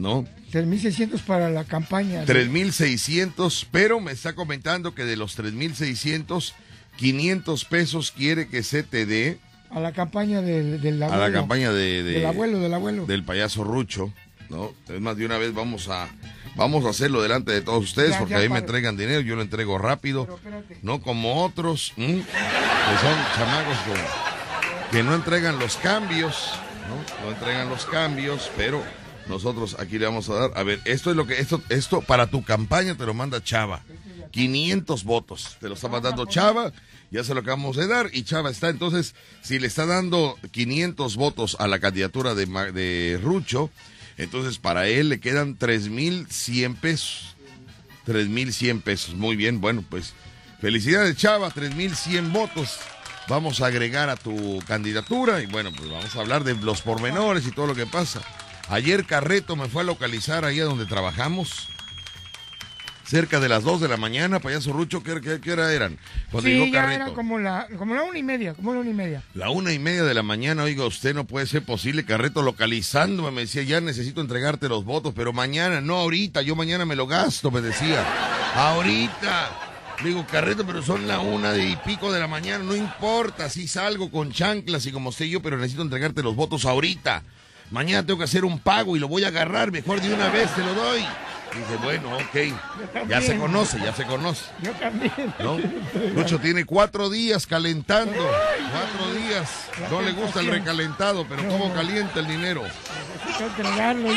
¿No? 0.00 0.24
3600 0.50 1.20
para 1.22 1.50
la 1.50 1.64
campaña. 1.64 2.24
3600, 2.24 3.68
pero 3.70 4.00
me 4.00 4.12
está 4.12 4.32
comentando 4.34 4.94
que 4.94 5.04
de 5.04 5.16
los 5.16 5.34
3600, 5.36 6.54
500 6.96 7.64
pesos 7.66 8.10
quiere 8.10 8.48
que 8.48 8.62
se 8.62 8.82
te 8.82 9.06
dé 9.06 9.38
A 9.70 9.78
la 9.80 9.92
campaña 9.92 10.40
del, 10.42 10.80
del 10.80 11.02
a 11.02 11.06
abuelo. 11.06 11.28
la 11.28 11.32
campaña 11.32 11.72
de, 11.72 12.02
de- 12.02 12.12
Del 12.14 12.26
abuelo, 12.26 12.58
del 12.58 12.74
abuelo. 12.74 13.06
del 13.06 13.22
payaso 13.24 13.62
Rucho, 13.62 14.12
¿no? 14.48 14.72
Es 14.88 15.00
más, 15.00 15.16
de 15.16 15.26
una 15.26 15.38
vez 15.38 15.54
vamos 15.54 15.88
a 15.88 16.08
vamos 16.56 16.84
a 16.84 16.90
hacerlo 16.90 17.22
delante 17.22 17.52
de 17.52 17.60
todos 17.60 17.84
ustedes 17.84 18.10
Ya, 18.10 18.18
porque 18.18 18.32
ya, 18.34 18.38
ahí 18.40 18.48
me 18.48 18.54
para. 18.56 18.60
entregan 18.60 18.96
dinero, 18.96 19.20
yo 19.20 19.36
lo 19.36 19.42
entrego 19.42 19.78
rápido, 19.78 20.26
no 20.82 21.00
como 21.00 21.44
otros, 21.44 21.92
¿m? 21.96 22.16
que 22.16 22.98
son 23.00 23.16
chamacos 23.36 23.78
que, 24.90 24.96
que 24.96 25.02
no 25.04 25.14
entregan 25.14 25.58
los 25.60 25.76
cambios, 25.76 26.50
¿no? 26.88 27.24
No 27.26 27.32
entregan 27.32 27.68
los 27.68 27.86
cambios, 27.86 28.50
pero 28.56 28.82
nosotros 29.30 29.76
aquí 29.78 29.98
le 29.98 30.04
vamos 30.04 30.28
a 30.28 30.34
dar, 30.34 30.50
a 30.54 30.62
ver, 30.62 30.80
esto 30.84 31.10
es 31.10 31.16
lo 31.16 31.26
que 31.26 31.40
esto 31.40 31.62
esto 31.70 32.02
para 32.02 32.26
tu 32.26 32.42
campaña 32.44 32.96
te 32.96 33.06
lo 33.06 33.14
manda 33.14 33.42
Chava. 33.42 33.82
500 34.32 35.04
votos, 35.04 35.56
te 35.60 35.68
lo 35.68 35.74
está 35.74 35.88
mandando 35.88 36.24
Chava, 36.26 36.72
ya 37.10 37.24
se 37.24 37.34
lo 37.34 37.40
acabamos 37.40 37.76
de 37.76 37.88
dar 37.88 38.10
y 38.12 38.22
Chava 38.22 38.50
está 38.50 38.68
entonces, 38.68 39.14
si 39.42 39.58
le 39.58 39.66
está 39.66 39.86
dando 39.86 40.38
500 40.52 41.16
votos 41.16 41.56
a 41.58 41.66
la 41.66 41.80
candidatura 41.80 42.34
de, 42.34 42.46
de 42.46 43.18
Rucho, 43.22 43.70
Entonces, 44.18 44.58
para 44.58 44.86
él 44.86 45.08
le 45.08 45.18
quedan 45.18 45.58
3.100 45.58 46.78
pesos. 46.78 47.34
3.100 48.06 48.82
pesos. 48.82 49.14
Muy 49.14 49.34
bien, 49.34 49.60
bueno, 49.60 49.82
pues 49.88 50.12
felicidades, 50.60 51.16
Chava, 51.16 51.50
3.100 51.50 52.30
votos. 52.30 52.78
Vamos 53.28 53.60
a 53.60 53.66
agregar 53.66 54.10
a 54.10 54.16
tu 54.16 54.60
candidatura 54.66 55.40
y 55.40 55.46
bueno, 55.46 55.70
pues 55.74 55.88
vamos 55.88 56.14
a 56.14 56.20
hablar 56.20 56.44
de 56.44 56.54
los 56.54 56.82
pormenores 56.82 57.46
y 57.46 57.52
todo 57.52 57.68
lo 57.68 57.74
que 57.74 57.86
pasa. 57.86 58.20
Ayer 58.70 59.04
Carreto 59.04 59.56
me 59.56 59.68
fue 59.68 59.82
a 59.82 59.84
localizar 59.84 60.44
ahí 60.44 60.60
a 60.60 60.64
donde 60.64 60.86
trabajamos 60.86 61.68
cerca 63.02 63.40
de 63.40 63.48
las 63.48 63.64
2 63.64 63.80
de 63.80 63.88
la 63.88 63.96
mañana, 63.96 64.38
payaso 64.38 64.72
Rucho, 64.72 65.02
¿qué, 65.02 65.20
qué, 65.20 65.40
qué 65.40 65.52
hora 65.52 65.72
eran? 65.72 65.98
Cuando 66.30 66.48
sí, 66.48 66.70
ya 66.70 66.94
era 66.94 67.06
como 67.12 67.40
la, 67.40 67.66
como 67.76 67.96
la 67.96 68.04
una 68.04 68.16
y 68.16 68.22
media, 68.22 68.54
como 68.54 68.72
la 68.72 68.78
una 68.78 68.90
y 68.90 68.94
media. 68.94 69.24
La 69.34 69.50
una 69.50 69.72
y 69.72 69.80
media 69.80 70.04
de 70.04 70.14
la 70.14 70.22
mañana, 70.22 70.62
oiga, 70.62 70.86
usted 70.86 71.12
no 71.16 71.24
puede 71.24 71.48
ser 71.48 71.64
posible, 71.64 72.04
Carreto 72.04 72.42
localizándome, 72.42 73.32
me 73.32 73.40
decía, 73.40 73.64
ya 73.64 73.80
necesito 73.80 74.20
entregarte 74.20 74.68
los 74.68 74.84
votos, 74.84 75.12
pero 75.16 75.32
mañana, 75.32 75.80
no 75.80 75.96
ahorita, 75.96 76.42
yo 76.42 76.54
mañana 76.54 76.84
me 76.86 76.94
lo 76.94 77.08
gasto, 77.08 77.50
me 77.50 77.60
decía. 77.60 78.06
Ahorita. 78.54 79.50
digo, 80.04 80.24
Carreto, 80.30 80.64
pero 80.64 80.80
son 80.80 81.08
la 81.08 81.18
una 81.18 81.58
y 81.58 81.74
pico 81.84 82.12
de 82.12 82.20
la 82.20 82.28
mañana, 82.28 82.62
no 82.62 82.76
importa, 82.76 83.50
si 83.50 83.66
salgo 83.66 84.12
con 84.12 84.30
chanclas 84.30 84.86
y 84.86 84.92
como 84.92 85.10
sé 85.10 85.28
yo, 85.28 85.42
pero 85.42 85.56
necesito 85.56 85.82
entregarte 85.82 86.22
los 86.22 86.36
votos 86.36 86.64
ahorita. 86.64 87.24
Mañana 87.70 88.04
tengo 88.04 88.18
que 88.18 88.24
hacer 88.24 88.44
un 88.44 88.58
pago 88.58 88.96
y 88.96 89.00
lo 89.00 89.08
voy 89.08 89.24
a 89.24 89.28
agarrar, 89.28 89.70
mejor 89.70 90.00
de 90.00 90.12
una 90.12 90.28
vez 90.28 90.52
te 90.54 90.62
lo 90.62 90.74
doy. 90.74 91.04
Dice, 91.54 91.76
bueno, 91.82 92.16
ok. 92.16 93.08
Ya 93.08 93.20
se 93.20 93.36
conoce, 93.36 93.78
ya 93.80 93.92
se 93.92 94.04
conoce. 94.04 94.44
Yo 94.62 94.72
también. 94.72 95.34
¿No? 95.40 95.58
Lucho 96.14 96.38
tiene 96.38 96.64
cuatro 96.64 97.10
días 97.10 97.46
calentando. 97.46 98.12
Cuatro 98.12 99.14
días. 99.14 99.68
No 99.90 100.00
le 100.00 100.12
gusta 100.12 100.40
el 100.40 100.46
recalentado, 100.46 101.26
pero 101.28 101.46
¿cómo 101.48 101.72
calienta 101.74 102.20
el 102.20 102.28
dinero? 102.28 102.62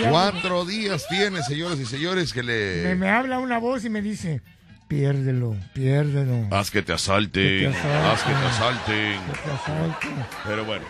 Cuatro 0.10 0.66
días 0.66 1.08
tiene, 1.10 1.42
señores 1.42 1.80
y 1.80 1.86
señores, 1.86 2.34
que 2.34 2.44
le... 2.44 2.96
Me, 2.96 3.10
habla 3.10 3.40
una 3.40 3.58
voz 3.58 3.84
y 3.86 3.90
me 3.90 4.02
dice, 4.02 4.42
piérdelo, 4.88 5.56
piérdelo. 5.74 6.56
Haz 6.56 6.70
que 6.70 6.84
te 6.84 6.94
asalten, 6.94 7.74
haz 7.74 8.22
que 8.24 8.32
te 8.32 8.46
asalten. 8.46 9.20
Pero 10.46 10.66
bueno. 10.66 10.86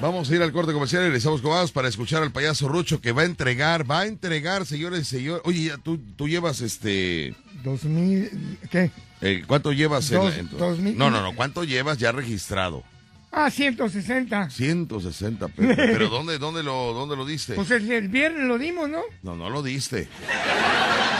Vamos 0.00 0.30
a 0.30 0.34
ir 0.34 0.40
al 0.40 0.50
corte 0.50 0.72
comercial 0.72 1.02
y 1.02 1.06
regresamos 1.06 1.42
con 1.42 1.50
más 1.50 1.72
para 1.72 1.86
escuchar 1.88 2.22
al 2.22 2.32
payaso 2.32 2.68
Rucho 2.68 3.02
que 3.02 3.12
va 3.12 3.20
a 3.20 3.26
entregar, 3.26 3.88
va 3.88 4.00
a 4.00 4.06
entregar, 4.06 4.64
señores 4.64 5.00
y 5.00 5.04
señores. 5.04 5.42
Oye, 5.44 5.72
tú, 5.82 5.98
tú 6.16 6.26
llevas 6.26 6.62
este... 6.62 7.34
Dos 7.62 7.84
mil... 7.84 8.58
¿Qué? 8.70 8.90
Eh, 9.20 9.44
¿Cuánto 9.46 9.72
llevas? 9.72 10.10
en, 10.10 10.48
dos 10.56 10.78
mil... 10.78 10.96
No, 10.96 11.10
no, 11.10 11.20
no. 11.20 11.36
¿Cuánto 11.36 11.64
llevas 11.64 11.98
ya 11.98 12.12
registrado? 12.12 12.82
Ah, 13.32 13.48
160. 13.50 14.50
160 14.50 15.48
pesos. 15.48 15.74
¿Pero 15.76 16.08
dónde, 16.08 16.38
dónde, 16.38 16.62
lo, 16.62 16.92
dónde 16.92 17.16
lo 17.16 17.24
diste? 17.24 17.54
Pues 17.54 17.70
el, 17.70 18.08
viernes 18.08 18.44
lo 18.44 18.58
dimos, 18.58 18.88
¿no? 18.88 19.02
No, 19.22 19.36
no 19.36 19.50
lo 19.50 19.62
diste. 19.62 20.08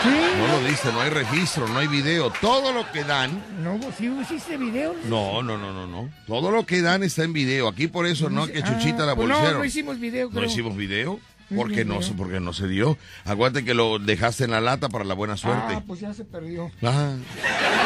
Sí. 0.02 0.08
No 0.38 0.48
lo 0.48 0.68
diste, 0.68 0.90
no 0.92 1.00
hay 1.00 1.10
registro, 1.10 1.68
no 1.68 1.78
hay 1.78 1.86
video. 1.86 2.32
Todo 2.40 2.72
lo 2.72 2.90
que 2.90 3.04
dan. 3.04 3.30
No, 3.62 3.78
¿sí 3.96 4.10
hiciste 4.22 4.56
video? 4.56 4.96
No, 5.04 5.42
no, 5.42 5.56
no, 5.56 5.72
no, 5.72 5.86
no. 5.86 6.10
Todo 6.26 6.50
lo 6.50 6.66
que 6.66 6.82
dan 6.82 7.02
está 7.02 7.22
en 7.22 7.32
video. 7.32 7.68
Aquí 7.68 7.86
por 7.86 8.06
eso 8.06 8.28
no, 8.28 8.46
que 8.46 8.62
Chuchita 8.62 9.06
la 9.06 9.12
bolsera. 9.12 9.40
Pues 9.40 9.52
no, 9.52 9.58
no 9.58 9.64
hicimos 9.64 10.00
video. 10.00 10.30
Creo. 10.30 10.42
No 10.42 10.48
hicimos 10.48 10.76
video. 10.76 11.20
Porque 11.54 11.84
no, 11.84 11.98
porque 12.16 12.40
no 12.40 12.52
se 12.52 12.68
dio. 12.68 12.96
Aguante 13.24 13.64
que 13.64 13.74
lo 13.74 13.98
dejaste 13.98 14.44
en 14.44 14.52
la 14.52 14.60
lata 14.60 14.88
para 14.88 15.04
la 15.04 15.14
buena 15.14 15.36
suerte. 15.36 15.74
Ah, 15.76 15.82
pues 15.86 16.00
ya 16.00 16.14
se 16.14 16.24
perdió. 16.24 16.70
Ah. 16.82 17.14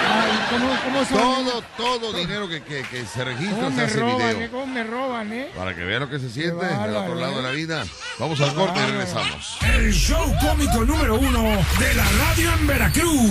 Ay, 0.06 0.32
¿cómo, 0.50 0.68
cómo 0.84 1.04
todo, 1.06 1.62
todo 1.76 2.12
dinero 2.12 2.48
que, 2.48 2.62
que, 2.62 2.82
que 2.82 3.06
se 3.06 3.24
registra 3.24 3.72
se 3.72 3.82
hace 3.82 4.00
roban, 4.00 4.16
video. 4.16 4.40
Eh? 4.40 4.48
¿Cómo 4.50 4.66
me 4.66 4.84
roban, 4.84 5.32
eh? 5.32 5.48
Para 5.56 5.74
que 5.74 5.82
vean 5.82 6.00
lo 6.00 6.10
que 6.10 6.18
se 6.18 6.30
siente 6.30 6.66
del 6.66 6.96
otro 6.96 7.14
lado 7.14 7.36
de 7.36 7.42
la 7.42 7.50
vida. 7.50 7.84
Vamos 8.18 8.40
al 8.40 8.54
corte 8.54 8.80
y 8.80 8.90
regresamos. 8.90 9.58
El 9.62 9.92
show 9.92 10.32
cómico 10.40 10.84
número 10.84 11.18
uno 11.18 11.42
de 11.78 11.94
la 11.94 12.04
radio 12.04 12.52
en 12.52 12.66
Veracruz. 12.66 13.30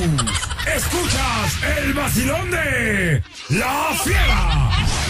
Escuchas 0.76 1.64
el 1.78 1.94
vacilón 1.94 2.52
de 2.52 3.24
La 3.50 3.90
Fiera. 4.04 5.03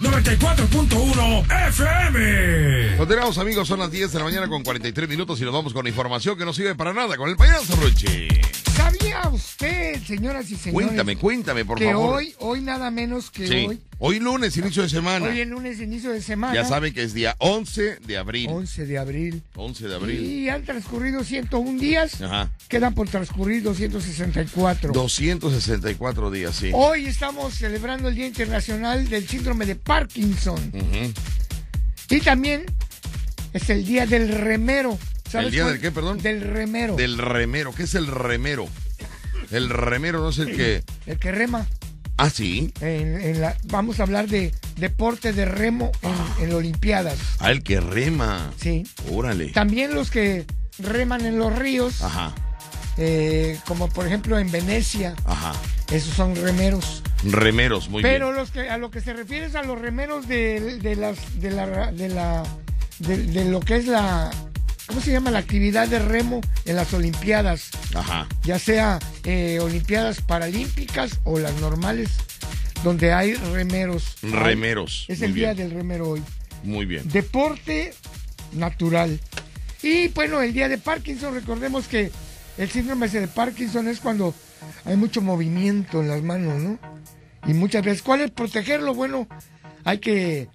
94.1 0.00 1.68
FM. 1.68 2.96
Continuamos 2.96 3.36
amigos, 3.38 3.68
son 3.68 3.80
las 3.80 3.90
10 3.90 4.12
de 4.12 4.18
la 4.18 4.24
mañana 4.24 4.48
con 4.48 4.62
43 4.62 5.08
minutos 5.08 5.40
y 5.40 5.44
nos 5.44 5.52
vamos 5.52 5.74
con 5.74 5.86
información 5.86 6.38
que 6.38 6.44
no 6.44 6.52
sirve 6.54 6.74
para 6.74 6.94
nada 6.94 7.16
con 7.16 7.28
el 7.28 7.36
payaso 7.36 7.76
Ruchi. 7.76 8.28
¿Sabía 8.74 9.28
usted, 9.28 10.02
señoras 10.02 10.50
y 10.50 10.56
señores? 10.56 10.86
Cuéntame, 10.86 11.16
cuéntame, 11.16 11.64
por 11.66 11.78
que 11.78 11.92
favor. 11.92 12.16
hoy, 12.16 12.34
hoy 12.38 12.60
nada 12.62 12.90
menos 12.90 13.30
que 13.30 13.46
sí. 13.46 13.66
hoy. 13.68 13.80
Hoy 14.02 14.18
lunes, 14.18 14.56
inicio 14.56 14.82
de 14.82 14.88
semana. 14.88 15.26
Hoy 15.26 15.42
es 15.42 15.46
lunes, 15.46 15.78
inicio 15.78 16.10
de 16.10 16.22
semana. 16.22 16.54
Ya 16.54 16.64
saben 16.64 16.94
que 16.94 17.02
es 17.02 17.12
día 17.12 17.36
11 17.38 17.98
de 18.06 18.16
abril. 18.16 18.48
11 18.48 18.86
de 18.86 18.96
abril. 18.96 19.42
11 19.54 19.88
de 19.88 19.94
abril. 19.94 20.20
Y 20.22 20.48
han 20.48 20.64
transcurrido 20.64 21.22
101 21.22 21.78
días. 21.78 22.18
Ajá. 22.22 22.50
Quedan 22.68 22.94
por 22.94 23.10
transcurrir 23.10 23.62
264. 23.62 24.94
264 24.94 26.30
días, 26.30 26.56
sí. 26.56 26.70
Hoy 26.72 27.04
estamos 27.04 27.52
celebrando 27.52 28.08
el 28.08 28.14
Día 28.14 28.26
Internacional 28.26 29.06
del 29.06 29.28
Síndrome 29.28 29.66
de 29.66 29.76
Parkinson. 29.76 30.72
Ujú. 30.72 31.12
Y 32.08 32.20
también 32.20 32.64
es 33.52 33.68
el 33.68 33.84
Día 33.84 34.06
del 34.06 34.30
Remero. 34.30 34.98
¿Sabes 35.28 35.48
¿El 35.48 35.52
día 35.52 35.62
cuál? 35.64 35.72
del 35.74 35.82
qué, 35.82 35.90
perdón? 35.90 36.18
Del 36.22 36.40
remero. 36.40 36.96
Del 36.96 37.18
remero. 37.18 37.74
¿Qué 37.74 37.82
es 37.82 37.94
el 37.94 38.06
remero? 38.06 38.66
El 39.50 39.68
remero 39.68 40.20
no 40.20 40.30
es 40.30 40.38
el 40.38 40.56
que... 40.56 40.82
El 41.04 41.18
que 41.18 41.32
rema. 41.32 41.66
Ah, 42.22 42.28
sí. 42.28 42.70
En, 42.82 43.18
en 43.20 43.40
la, 43.40 43.56
vamos 43.64 43.98
a 43.98 44.02
hablar 44.02 44.28
de 44.28 44.52
deporte 44.76 45.32
de 45.32 45.46
remo 45.46 45.90
en, 46.02 46.44
en 46.48 46.54
Olimpiadas. 46.54 47.16
Ah, 47.38 47.50
el 47.50 47.62
que 47.62 47.80
rema. 47.80 48.52
Sí. 48.60 48.86
Órale. 49.10 49.48
También 49.52 49.94
los 49.94 50.10
que 50.10 50.44
reman 50.78 51.24
en 51.24 51.38
los 51.38 51.58
ríos, 51.58 52.02
Ajá, 52.02 52.34
eh, 52.98 53.58
como 53.66 53.88
por 53.88 54.06
ejemplo 54.06 54.38
en 54.38 54.50
Venecia, 54.50 55.14
ajá. 55.24 55.52
esos 55.90 56.14
son 56.14 56.36
remeros. 56.36 57.02
Remeros, 57.24 57.88
muy 57.88 58.02
Pero 58.02 58.26
bien. 58.28 58.36
los 58.38 58.50
que 58.50 58.68
a 58.68 58.76
lo 58.78 58.90
que 58.90 59.00
se 59.00 59.12
refiere 59.14 59.46
es 59.46 59.54
a 59.54 59.62
los 59.62 59.78
remeros 59.80 60.26
de, 60.28 60.78
de 60.78 60.96
las 60.96 61.40
de 61.40 61.50
la 61.50 61.90
de 61.92 62.08
la 62.10 62.42
de, 62.98 63.16
de 63.16 63.44
lo 63.46 63.60
que 63.60 63.76
es 63.76 63.86
la 63.86 64.30
¿cómo 64.90 65.00
se 65.00 65.12
llama 65.12 65.30
la 65.30 65.38
actividad 65.38 65.86
de 65.86 66.00
remo 66.00 66.40
en 66.64 66.74
las 66.74 66.92
Olimpiadas? 66.92 67.70
Ajá. 67.94 68.26
Ya 68.42 68.58
sea 68.58 68.98
eh, 69.22 69.60
Olimpiadas 69.60 70.20
paralímpicas 70.20 71.20
o 71.22 71.38
las 71.38 71.54
normales, 71.60 72.10
donde 72.82 73.12
hay 73.12 73.34
remeros. 73.34 74.16
Remeros. 74.20 75.04
Es 75.06 75.20
muy 75.20 75.28
el 75.28 75.34
día 75.34 75.54
del 75.54 75.70
remero 75.70 76.08
hoy. 76.08 76.22
Muy 76.64 76.86
bien. 76.86 77.08
Deporte 77.08 77.94
natural. 78.52 79.20
Y 79.80 80.08
bueno, 80.08 80.42
el 80.42 80.52
día 80.52 80.68
de 80.68 80.76
Parkinson, 80.76 81.34
recordemos 81.34 81.86
que 81.86 82.10
el 82.58 82.68
síndrome 82.68 83.06
de 83.06 83.28
Parkinson 83.28 83.86
es 83.86 84.00
cuando 84.00 84.34
hay 84.84 84.96
mucho 84.96 85.22
movimiento 85.22 86.00
en 86.00 86.08
las 86.08 86.20
manos, 86.20 86.60
¿no? 86.60 86.78
Y 87.46 87.54
muchas 87.54 87.84
veces, 87.84 88.02
¿cuál 88.02 88.22
es 88.22 88.32
protegerlo? 88.32 88.92
Bueno, 88.94 89.28
hay 89.84 89.98
que, 89.98 90.48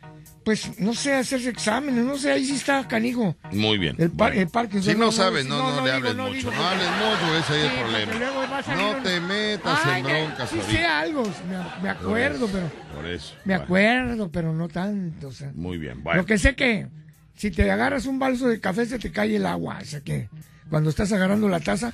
pues, 0.46 0.80
no 0.80 0.94
sé, 0.94 1.14
hacerse 1.16 1.50
exámenes, 1.50 2.06
no 2.06 2.18
sé, 2.18 2.32
ahí 2.32 2.46
sí 2.46 2.54
está 2.56 2.88
canijo. 2.88 3.36
Muy 3.52 3.78
bien. 3.78 3.96
El, 4.00 4.12
par- 4.12 4.30
Bueno. 4.30 4.42
el 4.44 4.48
Parkinson. 4.48 4.94
Si 4.94 4.98
no, 5.00 5.12
sabes, 5.12 5.46
no, 5.48 5.58
no, 5.58 5.75
le 5.84 5.92
digo, 5.92 5.96
hables 5.96 6.16
no 6.16 6.24
mucho. 6.28 6.36
digo, 6.38 6.52
no 6.52 6.64
hables 6.68 6.88
mucho, 6.88 7.36
ese 7.38 7.40
es 7.40 7.48
Sí, 7.72 7.75
el 7.75 7.82
problema. 7.82 8.14
luego 8.14 8.40
va 8.52 8.58
a 8.60 8.64
salir 8.64 8.84
No 8.86 8.92
un- 8.98 9.04
te 9.04 9.20
metas 9.20 9.80
Ay, 9.84 10.00
en 10.02 10.06
broncas 10.06 10.50
sí 10.52 10.60
sé 10.70 10.86
algo, 10.86 11.24
me, 11.50 11.82
me 11.84 11.90
acuerdo, 11.90 12.48
pero 12.48 12.70
Por 12.96 13.06
eso. 13.08 13.34
me 13.44 13.58
Bueno, 13.58 13.64
acuerdo, 13.66 14.32
pero 14.32 14.54
no 14.54 14.70
tanto, 14.70 15.28
o 15.30 15.32
sea. 15.34 15.52
Muy 15.56 15.78
bien. 15.80 16.04
Bueno. 16.04 16.22
Lo 16.22 16.25
que 16.28 16.38
sé 16.38 16.56
que 16.56 16.88
si 17.36 17.50
te 17.52 17.70
agarras 17.72 18.06
un 18.06 18.20
balso 18.20 18.48
de 18.48 18.60
café 18.62 18.86
se 18.86 19.00
te 19.00 19.12
cae 19.12 19.36
el 19.36 19.46
agua, 19.48 19.80
o 19.82 19.86
sea 19.86 20.00
que 20.02 20.30
cuando 20.70 20.92
estás 20.92 21.12
agarrando 21.12 21.50
la 21.50 21.60
taza, 21.60 21.92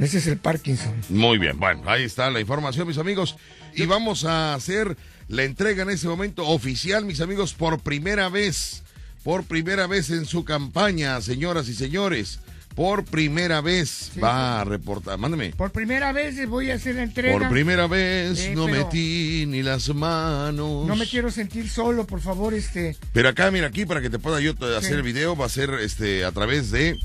ese 0.00 0.18
es 0.18 0.26
el 0.26 0.36
Parkinson. 0.38 0.92
Muy 1.08 1.38
bien, 1.38 1.58
bueno, 1.58 1.82
ahí 1.86 2.04
está 2.04 2.30
la 2.30 2.40
información, 2.40 2.86
mis 2.86 2.98
amigos. 2.98 3.36
Y 3.74 3.86
vamos 3.86 4.24
a 4.24 4.54
hacer 4.54 4.96
la 5.28 5.44
entrega 5.44 5.82
en 5.82 5.90
ese 5.90 6.06
momento 6.08 6.46
oficial, 6.46 7.04
mis 7.04 7.20
amigos, 7.20 7.54
por 7.54 7.80
primera 7.80 8.28
vez, 8.28 8.82
por 9.22 9.44
primera 9.44 9.86
vez 9.86 10.10
en 10.10 10.26
su 10.26 10.44
campaña, 10.44 11.20
señoras 11.20 11.68
y 11.68 11.74
señores. 11.74 12.40
Por 12.74 13.04
primera 13.04 13.60
vez 13.60 14.10
va 14.20 14.60
a 14.60 14.64
reportar, 14.64 15.16
mándeme. 15.16 15.50
Por 15.50 15.70
primera 15.70 16.12
vez 16.12 16.48
voy 16.48 16.72
a 16.72 16.74
hacer 16.74 16.96
la 16.96 17.04
entrega. 17.04 17.38
Por 17.38 17.48
primera 17.48 17.86
vez 17.86 18.40
Eh, 18.40 18.52
no 18.56 18.66
metí 18.66 19.44
ni 19.46 19.62
las 19.62 19.94
manos. 19.94 20.84
No 20.84 20.96
me 20.96 21.06
quiero 21.06 21.30
sentir 21.30 21.68
solo, 21.68 22.04
por 22.04 22.20
favor, 22.20 22.52
este. 22.52 22.96
Pero 23.12 23.28
acá, 23.28 23.52
mira, 23.52 23.68
aquí 23.68 23.86
para 23.86 24.00
que 24.02 24.10
te 24.10 24.18
pueda 24.18 24.40
yo 24.40 24.54
hacer 24.76 24.82
Sí. 24.82 24.92
el 24.94 25.02
video, 25.04 25.36
va 25.36 25.46
a 25.46 25.50
ser 25.50 25.70
este 25.74 26.24
a 26.24 26.32
través 26.32 26.72
de 26.72 26.98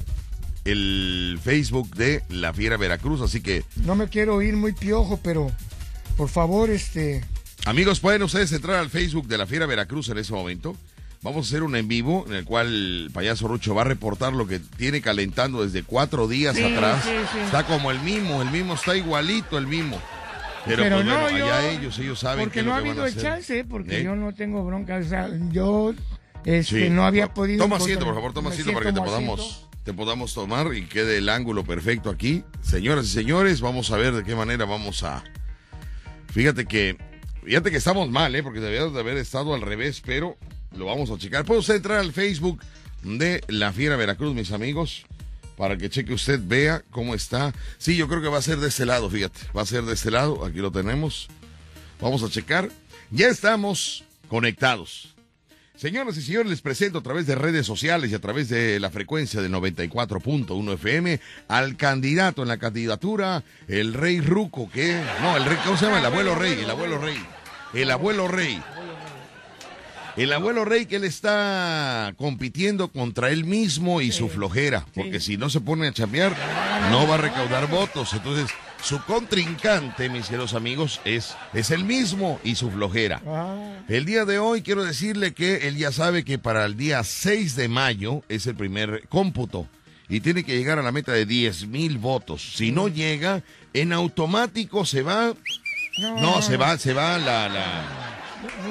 el 0.65 1.39
Facebook 1.43 1.95
de 1.95 2.23
La 2.29 2.51
Fiera 2.51 2.75
Veracruz, 2.77 3.21
así 3.21 3.39
que 3.41 3.63
No 3.75 3.95
me 3.95 4.07
quiero 4.07 4.41
ir 4.41 4.55
muy 4.55 4.73
piojo, 4.73 5.19
pero 5.23 5.51
por 6.17 6.29
favor, 6.29 6.71
este. 6.71 7.23
Amigos, 7.65 7.99
pueden 7.99 8.23
ustedes 8.23 8.51
entrar 8.51 8.77
al 8.77 8.89
Facebook 8.89 9.27
de 9.27 9.37
la 9.37 9.45
Fiera 9.45 9.65
Veracruz 9.65 10.09
en 10.09 10.17
ese 10.17 10.33
momento. 10.33 10.75
Vamos 11.21 11.45
a 11.45 11.49
hacer 11.49 11.63
un 11.63 11.75
en 11.75 11.87
vivo 11.87 12.25
en 12.27 12.33
el 12.35 12.45
cual 12.45 12.67
el 12.67 13.11
payaso 13.13 13.47
Rucho 13.47 13.75
va 13.75 13.81
a 13.81 13.85
reportar 13.85 14.31
lo 14.33 14.47
que 14.47 14.59
tiene 14.59 15.01
calentando 15.01 15.63
desde 15.63 15.83
cuatro 15.83 16.27
días 16.29 16.55
Sí, 16.55 16.63
atrás. 16.63 17.03
sí, 17.03 17.09
sí. 17.33 17.39
Está 17.39 17.65
como 17.65 17.91
el 17.91 17.99
mismo, 17.99 18.41
el 18.41 18.49
mismo 18.49 18.75
está 18.75 18.95
igualito 18.95 19.57
el 19.57 19.67
mismo. 19.67 20.01
Pero, 20.65 20.83
Pero 20.83 20.95
pues 20.97 21.05
no, 21.07 21.21
bueno, 21.21 21.37
yo- 21.37 21.45
allá 21.45 21.69
ellos, 21.71 21.99
ellos 21.99 22.19
saben 22.19 22.45
Porque 22.45 22.61
no 22.63 22.69
lo 22.69 22.73
ha 22.75 22.77
habido 22.77 23.05
el 23.05 23.15
chance, 23.17 23.65
porque 23.65 23.99
¿Eh? 23.99 24.03
yo 24.03 24.15
no 24.15 24.33
tengo 24.33 24.63
bronca. 24.65 24.97
O 24.97 25.03
sea, 25.03 25.29
yo 25.51 25.93
este, 26.45 26.89
no 26.89 27.05
había 27.05 27.33
podido. 27.33 27.63
Toma 27.63 27.77
asiento, 27.77 28.05
por 28.05 28.15
favor, 28.15 28.33
toma 28.33 28.49
asiento 28.49 28.71
para 28.73 28.85
que 28.85 28.93
te 28.93 29.01
podamos, 29.01 29.39
asiento. 29.41 29.69
te 29.83 29.93
podamos 29.93 30.33
tomar 30.33 30.73
y 30.73 30.83
quede 30.85 31.17
el 31.17 31.27
ángulo 31.29 31.65
perfecto 31.65 32.09
aquí. 32.09 32.43
Señoras 32.61 33.05
y 33.05 33.09
señores, 33.09 33.59
vamos 33.61 33.91
a 33.91 33.97
ver 33.97 34.13
de 34.13 34.23
qué 34.23 34.35
manera 34.35 34.63
vamos 34.65 35.03
a. 35.03 35.21
Fíjate 36.33 36.65
que. 36.65 36.97
Fíjate 37.49 37.71
que 37.71 37.77
estamos 37.77 38.11
mal, 38.11 38.35
¿eh? 38.35 38.43
Porque 38.43 38.59
debíamos 38.59 38.93
de 38.93 38.99
haber 38.99 39.17
estado 39.17 39.55
al 39.55 39.61
revés, 39.63 40.03
pero 40.05 40.37
lo 40.77 40.85
vamos 40.85 41.09
a 41.09 41.17
checar. 41.17 41.45
Puede 41.45 41.61
usted 41.61 41.77
entrar 41.77 41.97
al 41.97 42.13
Facebook 42.13 42.61
de 43.01 43.43
La 43.47 43.73
Fiera 43.73 43.95
Veracruz, 43.95 44.35
mis 44.35 44.51
amigos, 44.51 45.07
para 45.57 45.75
que 45.75 45.89
cheque 45.89 46.13
usted, 46.13 46.39
vea 46.43 46.83
cómo 46.91 47.15
está. 47.15 47.51
Sí, 47.79 47.97
yo 47.97 48.07
creo 48.07 48.21
que 48.21 48.27
va 48.27 48.37
a 48.37 48.43
ser 48.43 48.59
de 48.59 48.67
este 48.67 48.85
lado, 48.85 49.09
fíjate. 49.09 49.39
Va 49.57 49.63
a 49.63 49.65
ser 49.65 49.81
de 49.81 49.95
este 49.95 50.11
lado, 50.11 50.45
aquí 50.45 50.59
lo 50.59 50.71
tenemos. 50.71 51.27
Vamos 51.99 52.21
a 52.21 52.29
checar. 52.29 52.69
Ya 53.09 53.29
estamos 53.29 54.03
conectados. 54.27 55.15
Señoras 55.75 56.17
y 56.17 56.21
señores, 56.21 56.51
les 56.51 56.61
presento 56.61 56.99
a 56.99 57.03
través 57.03 57.25
de 57.25 57.33
redes 57.33 57.65
sociales 57.65 58.11
y 58.11 58.13
a 58.13 58.21
través 58.21 58.49
de 58.49 58.79
la 58.79 58.91
frecuencia 58.91 59.41
del 59.41 59.53
94.1 59.53 60.73
FM 60.75 61.19
al 61.47 61.77
candidato 61.77 62.43
en 62.43 62.49
la 62.49 62.59
candidatura, 62.59 63.43
el 63.67 63.95
rey 63.95 64.21
Ruco, 64.21 64.69
que... 64.69 65.01
No, 65.23 65.35
el 65.35 65.45
rey, 65.45 65.57
¿cómo 65.65 65.77
se 65.77 65.85
llama? 65.85 65.97
El 65.97 66.05
abuelo 66.05 66.35
rey, 66.35 66.59
el 66.61 66.69
abuelo 66.69 66.99
rey. 66.99 67.19
El 67.73 67.91
abuelo 67.91 68.27
rey. 68.27 68.61
El 70.17 70.33
abuelo 70.33 70.65
rey 70.65 70.85
que 70.85 70.97
él 70.97 71.03
está 71.05 72.13
compitiendo 72.17 72.89
contra 72.89 73.29
él 73.29 73.45
mismo 73.45 74.01
y 74.01 74.11
su 74.11 74.27
flojera, 74.27 74.85
porque 74.93 75.19
si 75.21 75.37
no 75.37 75.49
se 75.49 75.61
pone 75.61 75.87
a 75.87 75.93
chambear, 75.93 76.35
no 76.91 77.07
va 77.07 77.15
a 77.15 77.19
recaudar 77.19 77.69
votos. 77.69 78.11
Entonces, 78.13 78.49
su 78.83 79.01
contrincante, 79.03 80.09
mis 80.09 80.25
queridos 80.25 80.55
amigos, 80.55 80.99
es, 81.05 81.35
es 81.53 81.71
el 81.71 81.85
mismo 81.85 82.39
y 82.43 82.55
su 82.55 82.69
flojera. 82.69 83.21
Ah, 83.25 83.55
El 83.87 84.05
día 84.05 84.25
de 84.25 84.39
hoy 84.39 84.61
quiero 84.61 84.83
decirle 84.83 85.33
que 85.33 85.67
él 85.67 85.77
ya 85.77 85.91
sabe 85.91 86.25
que 86.25 86.37
para 86.37 86.65
el 86.65 86.75
día 86.75 87.03
6 87.03 87.55
de 87.55 87.67
mayo 87.69 88.23
es 88.29 88.45
el 88.47 88.55
primer 88.55 89.07
cómputo 89.07 89.67
y 90.09 90.21
tiene 90.21 90.43
que 90.43 90.57
llegar 90.57 90.79
a 90.79 90.83
la 90.83 90.91
meta 90.91 91.11
de 91.13 91.25
10 91.25 91.67
mil 91.67 91.97
votos. 91.97 92.55
Si 92.55 92.71
no 92.71 92.87
llega, 92.87 93.43
en 93.73 93.93
automático 93.93 94.83
se 94.85 95.03
va, 95.03 95.33
no, 95.99 96.41
se 96.41 96.57
va, 96.57 96.77
se 96.77 96.93
va 96.93 97.17
la, 97.17 97.49
la- 97.49 98.05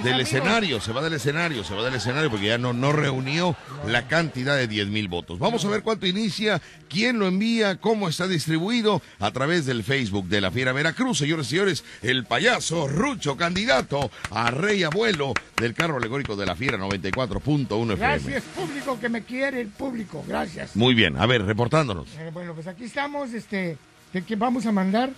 del 0.03 0.15
amigos, 0.15 0.21
escenario, 0.33 0.81
se 0.81 0.93
va 0.93 1.03
del 1.03 1.13
escenario, 1.13 1.63
se 1.63 1.75
va 1.75 1.85
del 1.85 1.95
escenario 1.95 2.31
porque 2.31 2.47
ya 2.47 2.57
no, 2.57 2.73
no 2.73 2.91
reunió 2.93 3.55
la 3.87 4.07
cantidad 4.09 4.57
de 4.57 4.67
10 4.67 4.89
mil 4.89 5.09
votos. 5.09 5.39
Vamos 5.39 5.63
a 5.65 5.69
ver 5.69 5.83
cuánto 5.83 6.07
inicia, 6.07 6.63
quién 6.89 7.19
lo 7.19 7.29
envía, 7.29 7.77
cómo 7.77 8.09
está 8.09 8.27
distribuido 8.27 9.03
a 9.19 9.31
través 9.31 9.67
del 9.67 9.85
Facebook 9.85 10.27
de 10.29 10.41
la 10.41 10.51
Fiera 10.51 10.73
Veracruz. 10.73 11.19
Señores 11.19 11.47
y 11.49 11.51
señores, 11.51 11.85
el 12.01 12.25
payaso 12.25 12.89
Rucho, 12.89 13.37
candidato 13.37 14.11
a 14.31 14.51
rey 14.51 14.85
abuelo 14.85 15.35
del 15.59 15.75
carro 15.75 15.99
alegórico 15.99 16.35
de 16.35 16.47
la 16.47 16.57
Fiera 16.57 16.79
94.1 16.79 17.93
FM. 17.93 17.97
Gracias, 17.97 18.43
público 18.55 18.99
que 18.99 19.09
me 19.11 19.23
quiere, 19.23 19.61
el 19.61 19.69
público, 19.69 20.25
gracias. 20.27 20.77
Muy 20.77 20.95
bien, 20.95 21.17
a 21.19 21.27
ver, 21.27 21.45
reportándonos. 21.45 22.09
Eh, 22.19 22.31
bueno, 22.33 22.55
pues 22.55 22.67
aquí 22.69 22.85
estamos, 22.85 23.35
este, 23.35 23.77
de 24.15 24.23
que 24.23 24.35
vamos 24.37 24.65
a 24.65 24.73
mandar 24.73 25.11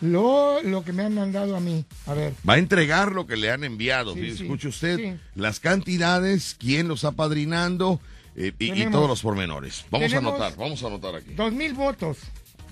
lo, 0.00 0.62
lo 0.62 0.84
que 0.84 0.92
me 0.92 1.02
han 1.04 1.14
mandado 1.14 1.56
a 1.56 1.60
mí. 1.60 1.84
A 2.06 2.14
ver, 2.14 2.32
Va 2.48 2.54
a 2.54 2.58
entregar 2.58 3.12
lo 3.12 3.26
que 3.26 3.36
le 3.36 3.50
han 3.50 3.64
enviado. 3.64 4.14
Sí, 4.14 4.26
Escuche 4.26 4.68
usted 4.68 4.96
sí. 4.96 5.14
las 5.34 5.60
cantidades, 5.60 6.56
quién 6.58 6.88
los 6.88 7.00
está 7.00 7.12
padrinando 7.12 8.00
eh, 8.36 8.52
y, 8.58 8.86
todos 8.86 9.08
los 9.08 9.22
pormenores. 9.22 9.84
Vamos 9.90 10.12
a 10.14 10.18
anotar, 10.18 10.56
vamos 10.56 10.82
a 10.82 10.86
anotar 10.86 11.16
aquí. 11.16 11.34
dos 11.34 11.52
mil 11.52 11.74
votos. 11.74 12.18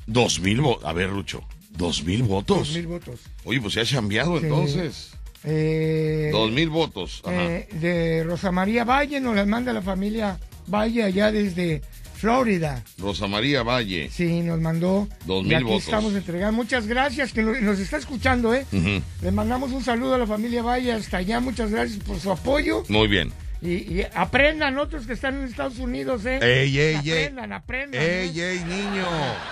Dos 0.06 0.40
mil 0.40 0.60
votos. 0.60 0.84
A 0.84 0.92
ver, 0.92 1.10
Rucho. 1.10 1.42
Dos 1.70 2.02
mil 2.04 2.22
votos. 2.22 2.58
Dos 2.58 2.72
mil 2.74 2.86
votos. 2.86 3.20
Oye, 3.44 3.60
pues 3.60 3.74
se 3.74 3.80
ha 3.80 3.84
chambeado 3.84 4.38
entonces. 4.38 5.10
Eh, 5.44 6.30
Dos 6.32 6.50
mil 6.50 6.68
votos. 6.68 7.22
Ajá. 7.24 7.44
eh, 7.44 7.68
de 7.80 8.24
Rosa 8.24 8.50
María 8.50 8.84
Valle, 8.84 9.20
nos 9.20 9.36
las 9.36 9.46
manda 9.46 9.72
la 9.72 9.82
familia 9.82 10.38
Valle 10.66 11.04
allá 11.04 11.30
desde 11.30 11.82
Florida. 12.18 12.82
Rosa 12.98 13.26
María 13.26 13.62
Valle. 13.62 14.10
Sí, 14.12 14.40
nos 14.40 14.60
mandó. 14.60 15.08
Dos 15.24 15.44
y 15.44 15.48
mil 15.48 15.56
aquí 15.56 15.64
votos. 15.64 15.84
estamos 15.84 16.14
entregando. 16.14 16.52
Muchas 16.56 16.86
gracias 16.86 17.32
que 17.32 17.42
nos, 17.42 17.78
está 17.78 17.96
escuchando, 17.96 18.54
¿eh? 18.54 18.66
Ujú. 18.72 19.02
Le 19.22 19.30
mandamos 19.30 19.72
un 19.72 19.82
saludo 19.84 20.14
a 20.14 20.18
la 20.18 20.26
familia 20.26 20.62
Valle 20.62 20.92
hasta 20.92 21.18
allá. 21.18 21.40
Muchas 21.40 21.70
gracias 21.70 22.02
por 22.02 22.18
su 22.18 22.30
apoyo. 22.30 22.82
Muy 22.88 23.08
bien. 23.08 23.32
Y, 23.60 23.70
y 23.92 24.06
aprendan 24.14 24.78
otros 24.78 25.04
que 25.04 25.14
están 25.14 25.36
en 25.36 25.44
Estados 25.48 25.78
Unidos, 25.78 26.24
¿eh? 26.26 26.38
Ey, 26.40 26.78
ey, 26.78 26.94
ey. 27.04 27.10
aprendan, 27.10 27.52
aprendan. 27.52 28.00
¡Ey, 28.00 28.40
¿eh? 28.40 28.52
ey, 28.52 28.58
niño! 28.64 29.04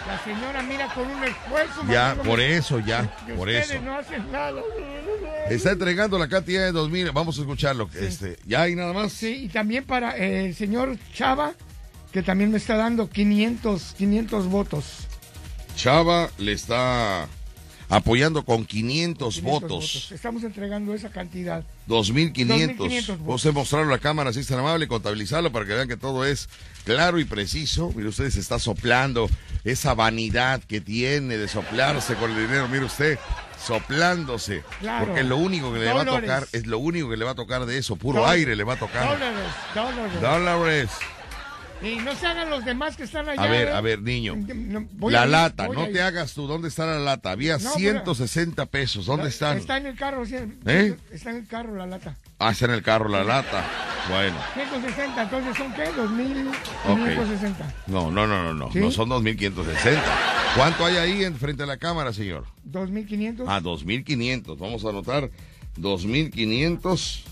La 0.07 0.23
señora 0.23 0.63
mira 0.63 0.87
con 0.95 1.09
un 1.09 1.25
esfuerzo. 1.25 1.83
Ya, 1.91 2.15
por 2.25 2.39
eso, 2.41 2.79
ya, 2.79 3.03
por 3.37 3.49
ustedes 3.49 3.71
eso. 3.73 3.83
no 3.83 3.97
hacen 3.97 4.31
nada. 4.31 4.63
Está 5.51 5.73
entregando 5.73 6.19
la 6.21 6.29
cantidad 6.29 6.65
de 6.65 6.71
dos 6.73 6.89
mil. 6.89 7.11
Vamos 7.11 7.37
a 7.39 7.41
escucharlo. 7.41 7.91
Este, 8.01 8.37
¿Ya 8.47 8.63
hay 8.63 8.77
nada 8.77 8.93
más? 8.93 9.13
Sí, 9.13 9.45
y 9.45 9.49
también 9.49 9.83
para 9.83 10.17
eh, 10.17 10.47
el 10.47 10.55
señor 10.55 10.97
Chava, 11.13 11.55
que 12.13 12.23
también 12.23 12.51
me 12.51 12.59
está 12.59 12.77
dando 12.77 13.09
500, 13.09 13.95
500 13.97 14.47
votos. 14.47 14.85
Chava 15.77 16.31
le 16.39 16.53
está 16.53 17.29
apoyando 17.89 18.45
con 18.45 18.65
500, 18.65 19.35
500 19.37 19.43
votos. 19.43 20.13
Estamos 20.13 20.43
entregando 20.45 20.95
esa 20.95 21.11
cantidad. 21.11 21.65
2.500. 21.89 22.77
2.500 22.77 23.07
votos. 23.19 23.19
Vos 23.21 23.55
mostrarlo 23.55 23.93
a 23.93 23.97
la 23.97 24.01
cámara, 24.01 24.33
si 24.33 24.41
es 24.41 24.47
tan 24.47 24.59
amable, 24.59 24.89
contabilizarlo 24.89 25.53
para 25.53 25.67
que 25.67 25.75
vean 25.75 25.89
que 25.89 25.97
todo 25.97 26.25
es 26.25 26.49
claro 26.85 27.19
y 27.19 27.25
preciso. 27.25 27.93
Mire, 27.95 28.09
usted 28.09 28.31
se 28.31 28.41
está 28.41 28.59
soplando 28.59 29.29
esa 29.65 29.95
vanidad 29.95 30.63
que 30.63 30.81
tiene 30.81 31.37
de 31.37 31.49
soplarse 31.49 32.15
con 32.15 32.31
el 32.31 32.47
dinero. 32.47 32.69
Mire 32.69 32.85
usted, 32.85 33.19
soplándose. 33.65 34.63
Claro. 34.81 35.07
Porque 35.07 35.23
lo 35.23 35.37
único 35.37 35.73
que 35.73 35.81
le 35.81 35.93
va 35.93 36.03
a 36.03 36.07
tocar, 36.07 36.47
es 36.53 36.67
lo 36.67 36.79
único 36.79 37.11
que 37.11 37.17
le 37.17 37.25
va 37.25 37.33
a 37.33 37.37
tocar 37.37 37.67
de 37.67 37.79
eso, 37.79 37.97
puro 37.97 38.27
aire 38.27 38.57
le 38.57 38.65
va 38.65 38.75
a 38.75 38.79
tocar. 38.79 39.09
Dólares, 39.09 39.53
dólares. 39.75 40.21
Dólares. 40.21 40.91
Y 41.83 41.97
no 41.97 42.15
se 42.15 42.27
hagan 42.27 42.49
los 42.51 42.65
demás 42.65 42.97
que 42.97 43.03
están 43.05 43.29
allá. 43.29 43.43
A 43.43 43.47
ver, 43.49 43.69
¿eh? 43.69 43.73
a 43.73 43.81
ver, 43.81 44.01
niño. 44.01 44.35
No, 44.37 44.87
voy 44.93 45.13
La 45.13 45.25
ir, 45.25 45.31
lata, 45.31 45.69
no 45.69 45.87
te 45.89 46.01
hagas 46.03 46.33
tú. 46.33 46.47
¿Dónde 46.47 46.69
está 46.69 46.87
la 46.87 46.99
lata? 46.99 47.31
Había 47.33 47.59
No, 47.59 47.71
160 47.75 48.67
pesos. 48.67 49.07
¿Dónde 49.07 49.25
La- 49.25 49.29
están? 49.29 49.59
Está 49.59 49.77
en 49.77 49.87
el 49.87 49.97
carro, 49.97 50.25
sí, 50.25 50.37
¿Eh? 50.65 50.97
Está 51.13 51.31
en 51.31 51.37
el 51.37 51.47
carro 51.47 51.77
la 51.77 51.87
lata. 51.87 52.17
Ah, 52.39 52.51
está 52.53 52.65
en 52.67 52.71
el 52.73 52.83
carro 52.83 53.09
la 53.09 53.25
lata. 53.25 53.65
Bueno. 54.09 54.37
160, 54.55 55.23
entonces 55.23 55.57
son 55.57 55.73
qué? 55.75 55.85
2560. 55.97 57.75
No, 57.89 58.11
no, 58.11 58.27
no, 58.27 58.43
no, 58.43 58.55
no. 58.55 58.73
¿Sí? 58.73 58.79
No 58.79 58.91
son 58.91 59.09
2.560. 59.11 60.01
¿Cuánto 60.57 60.85
hay 60.87 60.97
ahí 60.97 61.25
en 61.25 61.37
frente 61.37 61.63
a 61.65 61.67
la 61.67 61.77
cámara, 61.77 62.13
señor? 62.13 62.45
2500. 62.65 63.47
Ah, 63.49 63.61
2.500. 63.61 64.57
Vamos 64.59 64.85
a 64.85 64.89
anotar 64.91 65.31
2.500. 65.79 67.23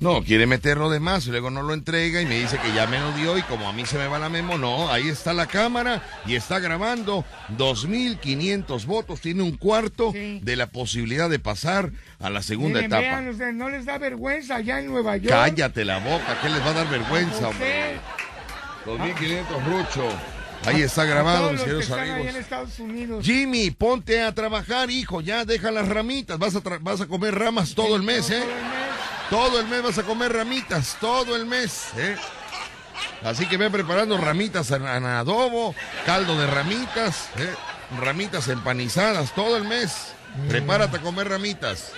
No, 0.00 0.22
quiere 0.22 0.46
meterlo 0.46 0.90
de 0.90 1.00
más 1.00 1.26
y 1.26 1.30
luego 1.30 1.50
no 1.50 1.62
lo 1.62 1.72
entrega 1.72 2.20
y 2.20 2.26
me 2.26 2.38
dice 2.40 2.58
que 2.58 2.72
ya 2.74 2.86
me 2.86 2.98
lo 3.00 3.12
dio 3.12 3.38
y 3.38 3.42
como 3.42 3.68
a 3.68 3.72
mí 3.72 3.86
se 3.86 3.96
me 3.96 4.06
va 4.06 4.18
la 4.18 4.28
memo, 4.28 4.58
no, 4.58 4.90
ahí 4.92 5.08
está 5.08 5.32
la 5.32 5.46
cámara 5.46 6.02
y 6.26 6.34
está 6.34 6.58
grabando 6.58 7.24
2.500 7.56 8.84
votos, 8.86 9.20
tiene 9.20 9.42
un 9.42 9.56
cuarto 9.56 10.12
Sí. 10.12 10.40
de 10.42 10.56
la 10.56 10.66
posibilidad 10.66 11.30
de 11.30 11.38
pasar 11.38 11.90
a 12.20 12.28
la 12.30 12.42
segunda 12.42 12.80
Miren, 12.82 12.92
etapa. 12.92 13.20
vean, 13.32 13.58
no 13.58 13.68
les 13.70 13.86
da 13.86 13.96
vergüenza 13.98 14.56
allá 14.56 14.78
en 14.80 14.86
Nueva 14.86 15.16
York. 15.16 15.30
Cállate 15.30 15.84
la 15.84 15.98
boca, 15.98 16.38
¿qué 16.42 16.48
les 16.50 16.60
va 16.60 16.70
a 16.70 16.72
dar 16.74 16.90
vergüenza, 16.90 17.48
hombre? 17.48 17.96
2.500, 18.86 19.64
Rucho. 19.64 20.08
Ahí 20.66 20.80
está 20.80 21.04
grabado, 21.04 21.52
mis 21.52 21.60
queridos 21.60 21.90
amigos. 21.90 23.24
Jimmy, 23.24 23.70
ponte 23.70 24.22
a 24.22 24.32
trabajar, 24.32 24.90
hijo, 24.90 25.20
ya 25.20 25.44
deja 25.44 25.70
las 25.70 25.86
ramitas, 25.88 26.38
vas 26.38 26.56
a, 26.56 26.62
tra- 26.62 26.78
vas 26.80 27.02
a 27.02 27.06
comer 27.06 27.34
ramas 27.34 27.74
todo 27.74 27.96
el 27.96 28.02
mes, 28.02 28.30
¿eh? 28.30 28.40
Todo 28.40 28.50
el 28.50 28.54
mes. 28.64 28.83
Todo 29.34 29.58
el 29.58 29.66
mes 29.66 29.82
vas 29.82 29.98
a 29.98 30.04
comer 30.04 30.32
ramitas, 30.32 30.96
todo 31.00 31.34
el 31.34 31.44
mes, 31.44 31.88
¿eh? 31.96 32.14
Así 33.24 33.46
que 33.46 33.56
ve 33.56 33.68
preparando 33.68 34.16
ramitas 34.16 34.70
en, 34.70 34.86
en 34.86 35.04
adobo, 35.04 35.74
caldo 36.06 36.38
de 36.38 36.46
ramitas, 36.46 37.30
¿eh? 37.38 37.52
ramitas 37.98 38.46
empanizadas, 38.46 39.34
todo 39.34 39.56
el 39.56 39.64
mes. 39.64 40.12
Prepárate 40.48 40.98
a 40.98 41.00
comer 41.00 41.28
ramitas. 41.28 41.90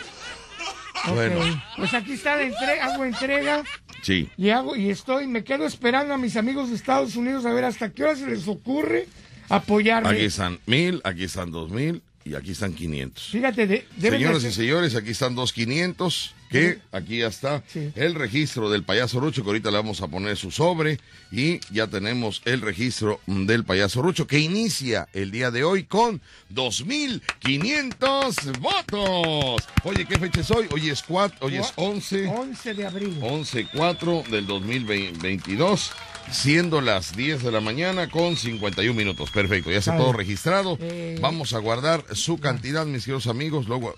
Bueno, 1.09 1.41
Pues 1.77 1.93
aquí 1.93 2.15
está 2.15 2.37
la 2.37 2.45
entrega, 2.45 2.87
hago 2.87 3.05
entrega 3.05 3.63
sí. 4.01 4.31
y 4.39 4.49
hago 4.49 4.75
y 4.75 4.89
estoy, 4.89 5.27
me 5.27 5.45
quedo 5.45 5.67
esperando 5.67 6.15
a 6.15 6.17
mis 6.17 6.39
amigos 6.39 6.71
de 6.71 6.77
Estados 6.77 7.17
Unidos 7.17 7.45
a 7.45 7.53
ver 7.53 7.65
hasta 7.67 7.91
qué 7.93 8.05
hora 8.05 8.17
se 8.17 8.29
les 8.29 8.49
ocurre 8.49 9.09
apoyarme. 9.51 10.09
Aquí 10.09 10.25
están 10.25 10.59
mil, 10.65 11.03
aquí 11.05 11.25
están 11.25 11.51
dos 11.51 11.69
mil 11.71 12.03
y 12.25 12.35
aquí 12.35 12.53
están 12.53 12.73
quinientos. 12.73 13.29
Fíjate, 13.31 13.67
de, 13.67 13.87
Señoras 14.01 14.43
y 14.43 14.53
señores, 14.53 14.95
aquí 14.97 15.11
están 15.11 15.35
dos 15.35 15.53
quinientos, 15.53 16.35
que 16.51 16.79
aquí 16.93 17.19
ya 17.19 17.29
está 17.29 17.63
Sí. 17.73 17.91
el 17.97 18.15
registro 18.15 18.71
del 18.71 18.85
payaso 18.85 19.21
Rucho, 19.21 19.43
que 19.43 19.49
ahorita 19.51 19.71
le 19.71 19.77
vamos 19.79 20.01
a 20.01 20.09
poner 20.09 20.37
su 20.37 20.51
sobre, 20.51 20.99
y 21.33 21.61
ya 21.73 21.87
tenemos 21.89 22.43
el 22.45 22.61
registro 22.61 23.21
del 23.27 23.65
payaso 23.65 24.03
Rucho, 24.03 24.27
que 24.27 24.39
inicia 24.39 25.09
el 25.13 25.31
día 25.31 25.51
de 25.51 25.65
hoy 25.65 25.85
con 25.85 26.21
2.500 26.55 28.59
votos. 28.61 29.69
Oye, 29.85 30.07
¿qué 30.07 30.19
fecha 30.19 30.41
es 30.41 30.51
hoy? 30.51 30.67
Hoy 30.73 30.91
es, 30.91 31.03
cuatro, 31.03 31.39
hoy 31.47 31.57
es 31.57 31.73
11, 31.77 32.29
11 32.29 32.75
de 32.75 32.87
abril. 32.87 33.19
11-4 33.21 34.27
del 34.29 34.47
2022, 34.47 35.91
siendo 36.31 36.81
las 36.81 37.17
10 37.17 37.43
de 37.43 37.53
la 37.53 37.61
mañana 37.61 38.09
con 38.09 38.37
51 38.37 38.95
minutos. 38.97 39.31
Perfecto, 39.31 39.71
ya 39.71 39.79
está 39.79 39.97
todo 39.97 40.13
registrado. 40.13 40.79
Eh. 40.81 41.19
Vamos 41.21 41.53
a 41.53 41.59
guardar 41.59 42.05
su 42.15 42.39
cantidad, 42.39 42.87
mis 42.87 43.05
queridos 43.05 43.27
amigos. 43.27 43.67
Luego, 43.67 43.97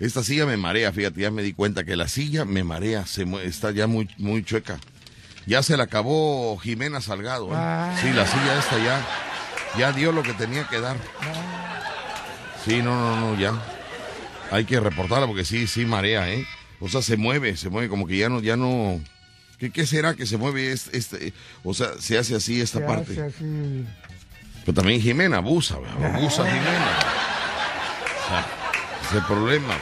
esta 0.00 0.22
silla 0.22 0.46
me 0.46 0.56
marea, 0.56 0.92
fíjate, 0.92 1.20
ya 1.20 1.30
me 1.30 1.42
di 1.42 1.52
cuenta 1.52 1.84
que 1.84 1.96
la 1.96 2.08
silla 2.08 2.44
me 2.44 2.62
marea, 2.64 3.04
se 3.06 3.24
está 3.44 3.70
ya 3.72 3.86
muy, 3.86 4.08
muy 4.18 4.44
chueca. 4.44 4.78
Ya 5.46 5.62
se 5.62 5.76
le 5.76 5.82
acabó 5.82 6.58
Jimena 6.58 7.00
Salgado. 7.00 7.48
¿eh? 7.48 7.54
Ah. 7.56 7.96
Sí, 8.00 8.12
la 8.12 8.26
silla 8.26 8.58
esta 8.58 8.78
ya, 8.84 9.06
ya 9.78 9.92
dio 9.92 10.12
lo 10.12 10.22
que 10.22 10.34
tenía 10.34 10.68
que 10.68 10.80
dar. 10.80 10.96
Sí, 12.64 12.82
no, 12.82 12.94
no, 13.16 13.20
no, 13.34 13.40
ya. 13.40 13.54
Hay 14.50 14.64
que 14.64 14.78
reportarla 14.80 15.26
porque 15.26 15.44
sí, 15.44 15.66
sí 15.66 15.84
marea, 15.86 16.28
¿eh? 16.30 16.46
O 16.80 16.88
sea, 16.88 17.02
se 17.02 17.16
mueve, 17.16 17.56
se 17.56 17.70
mueve 17.70 17.88
como 17.88 18.06
que 18.06 18.16
ya 18.18 18.28
no, 18.28 18.40
ya 18.40 18.56
no. 18.56 19.00
¿Qué, 19.58 19.70
qué 19.70 19.86
será 19.86 20.14
que 20.14 20.26
se 20.26 20.36
mueve 20.36 20.70
este, 20.72 20.96
este- 20.96 21.32
O 21.64 21.74
sea, 21.74 21.88
se 21.98 22.16
hace 22.18 22.34
así 22.36 22.60
esta 22.60 22.78
Se 22.78 22.84
parte. 22.84 23.12
hace 23.12 23.22
así. 23.24 23.84
Pero 24.64 24.74
también 24.74 25.00
Jimena 25.00 25.38
abusa, 25.38 25.78
¿verdad? 25.78 26.14
abusa 26.14 26.44
Jimena. 26.44 26.98
Es 29.08 29.14
el 29.14 29.22
problema. 29.24 29.76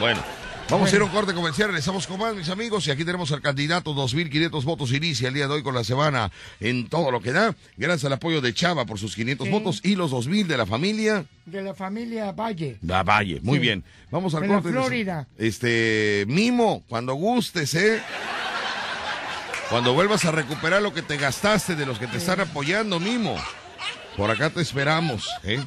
Bueno, 0.00 0.20
vamos 0.68 0.92
a 0.92 0.96
ir 0.96 1.00
a 1.02 1.04
un 1.04 1.10
corte 1.10 1.32
comercial, 1.32 1.68
regresamos 1.68 2.06
con 2.06 2.18
más, 2.18 2.34
mis 2.34 2.48
amigos, 2.48 2.86
y 2.86 2.90
aquí 2.90 3.04
tenemos 3.04 3.30
al 3.32 3.40
candidato 3.40 3.94
2.500 3.94 4.64
votos, 4.64 4.92
inicia 4.92 5.28
el 5.28 5.34
día 5.34 5.46
de 5.46 5.54
hoy 5.54 5.62
con 5.62 5.74
la 5.74 5.84
semana 5.84 6.30
en 6.60 6.88
todo 6.88 7.10
lo 7.10 7.20
que 7.20 7.32
da, 7.32 7.54
gracias 7.76 8.04
al 8.06 8.12
apoyo 8.14 8.40
de 8.40 8.52
Chava 8.54 8.84
por 8.84 8.98
sus 8.98 9.14
500 9.14 9.46
Sí. 9.46 9.52
votos 9.52 9.80
y 9.84 9.94
los 9.94 10.10
2.000 10.12 10.46
de 10.46 10.56
la 10.56 10.66
familia 10.66 11.24
De 11.46 11.62
la 11.62 11.74
familia 11.74 12.32
Valle. 12.32 12.78
La 12.82 13.02
Valle. 13.02 13.40
Muy 13.42 13.56
Sí. 13.58 13.62
bien, 13.62 13.84
vamos 14.10 14.34
al 14.34 14.42
De 14.42 14.48
la 14.48 14.54
corte. 14.54 14.70
Florida. 14.70 15.26
Este, 15.38 16.24
Mimo, 16.28 16.82
cuando 16.88 17.14
gustes, 17.14 17.74
¿eh? 17.74 18.02
Cuando 19.70 19.92
vuelvas 19.94 20.24
a 20.24 20.30
recuperar 20.32 20.80
lo 20.82 20.94
que 20.94 21.02
te 21.02 21.16
gastaste 21.16 21.74
de 21.76 21.86
los 21.86 21.98
que 21.98 22.06
te 22.06 22.16
están 22.18 22.40
apoyando, 22.40 22.98
Mimo. 23.00 23.36
Por 24.16 24.30
acá 24.30 24.50
te 24.50 24.60
esperamos, 24.60 25.28
¿eh? 25.44 25.62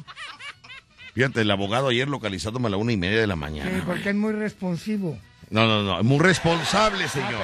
Fíjate, 1.14 1.42
el 1.42 1.50
abogado 1.50 1.88
ayer 1.88 2.08
localizándome 2.08 2.68
a 2.68 2.70
la 2.70 2.76
una 2.78 2.92
y 2.92 2.96
media 2.96 3.20
de 3.20 3.26
la 3.26 3.34
Sí, 3.34 3.40
mañana. 3.40 3.82
porque 3.86 4.10
es 4.10 4.14
muy 4.14 4.32
responsivo. 4.32 5.18
No, 5.50 5.66
no, 5.66 5.82
no, 5.82 6.02
muy 6.02 6.18
responsable, 6.18 7.06
señor. 7.08 7.42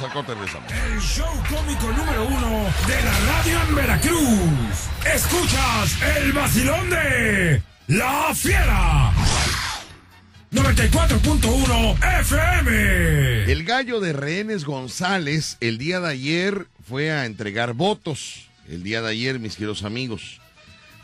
perdón, 0.00 0.26
perdón. 0.26 0.46
Vamos 0.52 0.70
al. 0.70 0.92
El 0.92 1.00
show 1.00 1.32
cómico 1.48 1.86
número 1.92 2.26
uno 2.26 2.64
de 2.86 3.02
la 3.02 3.18
radio 3.32 3.62
en 3.68 3.74
Veracruz. 3.74 4.88
Escuchas 5.14 5.98
el 6.18 6.32
vacilón 6.32 6.90
de 6.90 7.62
La 7.88 8.34
Fiera. 8.34 9.12
94.1 10.52 12.20
FM. 12.20 13.50
El 13.52 13.64
gallo 13.64 14.00
de 14.00 14.12
Rehenes 14.12 14.64
González 14.64 15.56
el 15.60 15.78
día 15.78 16.00
de 16.00 16.10
ayer 16.10 16.66
fue 16.86 17.10
a 17.12 17.24
entregar 17.24 17.72
votos. 17.72 18.48
El 18.68 18.82
día 18.82 19.00
de 19.00 19.10
ayer, 19.10 19.38
mis 19.38 19.54
queridos 19.54 19.82
amigos. 19.84 20.40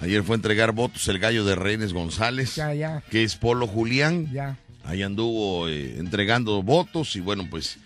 Ayer 0.00 0.22
fue 0.22 0.34
a 0.34 0.38
entregar 0.38 0.72
votos 0.72 1.08
el 1.08 1.18
gallo 1.18 1.44
de 1.44 1.54
Rehenes 1.54 1.92
González, 1.92 2.54
Ya, 2.56 2.74
ya. 2.74 3.02
que 3.10 3.22
es 3.22 3.36
Polo 3.36 3.66
Julián. 3.66 4.30
Ya. 4.32 4.58
Ahí 4.84 5.02
anduvo 5.02 5.68
eh, 5.68 5.96
entregando 5.98 6.62
votos 6.62 7.16
y 7.16 7.20
bueno, 7.20 7.46
pues 7.50 7.78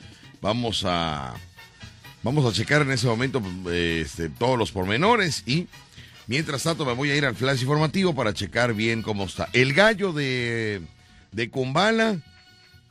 vamos 0.43 0.85
a 0.87 1.35
vamos 2.23 2.45
a 2.45 2.53
checar 2.55 2.83
en 2.83 2.91
ese 2.91 3.07
momento 3.07 3.43
eh, 3.71 4.03
este, 4.05 4.29
todos 4.29 4.59
los 4.59 4.71
pormenores 4.73 5.43
y 5.47 5.67
mientras 6.27 6.63
tanto 6.65 6.85
me 6.85 6.93
voy 6.93 7.11
a 7.11 7.17
ir 7.17 7.25
al 7.25 7.35
flash 7.35 7.63
informativo 7.63 8.15
para 8.15 8.35
checar 8.35 8.75
bien 8.75 9.01
cómo 9.03 9.25
está. 9.25 9.49
El 9.55 9.73
gallo 9.73 10.13
de, 10.13 10.83
de 11.33 11.49
Kumbala, 11.49 12.19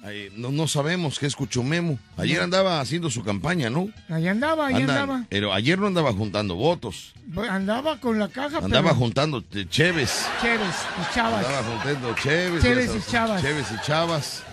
eh, 0.06 0.32
no, 0.36 0.52
no 0.52 0.68
sabemos 0.68 1.20
qué 1.20 1.26
es 1.26 1.36
Cuchumemo. 1.36 2.00
Ayer 2.18 2.42
andaba 2.42 2.80
haciendo 2.80 3.10
su 3.10 3.24
campaña, 3.24 3.70
¿no? 3.70 3.90
Ahí 4.10 4.28
andaba, 4.28 4.68
ahí 4.68 4.76
Anda- 4.76 5.02
andaba. 5.02 5.26
Pero 5.30 5.54
ayer 5.54 5.78
no 5.80 5.88
andaba 5.88 6.14
juntando 6.14 6.56
votos, 6.56 7.14
Andaba 7.50 8.00
con 8.00 8.18
la 8.18 8.28
caja, 8.28 8.58
andaba 8.58 8.90
pero 8.90 8.96
juntando 8.96 9.44
eh, 9.54 9.66
cheves. 9.70 10.26
Y 10.42 11.14
chavas. 11.14 11.46
Andaba 11.46 11.64
juntando 11.64 12.16
cheves. 12.16 12.62
Cheves 12.64 12.86
y 12.86 12.88
sabes, 12.90 13.08
chavas. 13.08 13.42
Cheves 13.42 13.68
y 13.72 13.86
chavas. 13.86 14.44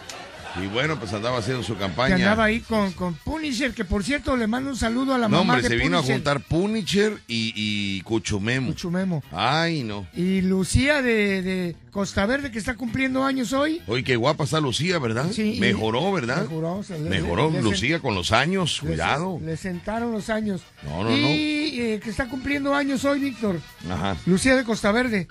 Y 0.63 0.67
bueno, 0.69 0.99
pues 0.99 1.13
andaba 1.13 1.39
haciendo 1.39 1.63
su 1.63 1.75
Que 1.75 1.81
campaña. 1.81 2.15
andaba 2.15 2.45
ahí 2.45 2.61
con, 2.61 2.93
con 2.93 3.15
Punisher, 3.15 3.75
que 3.75 3.85
por 3.85 4.03
cierto 4.03 4.37
le 4.37 4.47
mando 4.47 4.71
un 4.71 4.77
saludo 4.77 5.15
a 5.15 5.19
la 5.19 5.29
No, 5.29 5.39
mamá 5.39 5.55
hombre, 5.55 5.63
de 5.63 5.69
se 5.69 5.77
vino 5.83 5.99
a 5.99 6.03
juntar 6.03 6.41
Punisher 6.41 7.13
y, 7.29 7.53
y 7.55 8.01
Cuchumemo. 8.03 8.73
Chumemo. 8.73 9.23
Ay, 9.33 9.83
no. 9.83 10.07
Y 10.15 10.41
Lucía 10.41 11.03
de, 11.03 11.43
de 11.43 11.77
Costa 11.91 12.25
Verde, 12.27 12.51
que 12.51 12.59
está 12.59 12.75
cumpliendo 12.75 13.23
años 13.25 13.53
hoy. 13.53 13.83
Oye, 13.87 14.03
qué 14.03 14.17
guapa 14.17 14.45
está 14.45 14.61
Lucía, 14.61 14.99
¿verdad? 14.99 15.27
Sí, 15.33 15.55
y- 15.57 15.61
Mejoró, 15.61 16.11
¿verdad? 16.13 16.43
Mejoró, 16.43 16.83
le- 16.89 16.99
Mejoró 17.11 17.51
le- 17.51 17.57
le- 17.59 17.63
Lucía 17.63 18.01
con 18.01 18.15
los 18.15 18.33
años, 18.33 18.81
cuidado. 18.81 19.39
Le, 19.45 19.57
sentaron 19.59 20.11
los 20.13 20.31
años. 20.31 20.63
No, 20.85 21.05
no, 21.05 21.11
y 21.11 21.81
eh, 21.81 22.01
que 22.03 22.09
está 22.11 22.29
cumpliendo 22.29 22.75
años 22.75 23.05
hoy, 23.05 23.21
Víctor. 23.21 23.61
Ajá. 23.91 24.17
Lucía 24.25 24.57
de 24.57 24.65
Costa 24.65 24.91
Verde. 24.93 25.29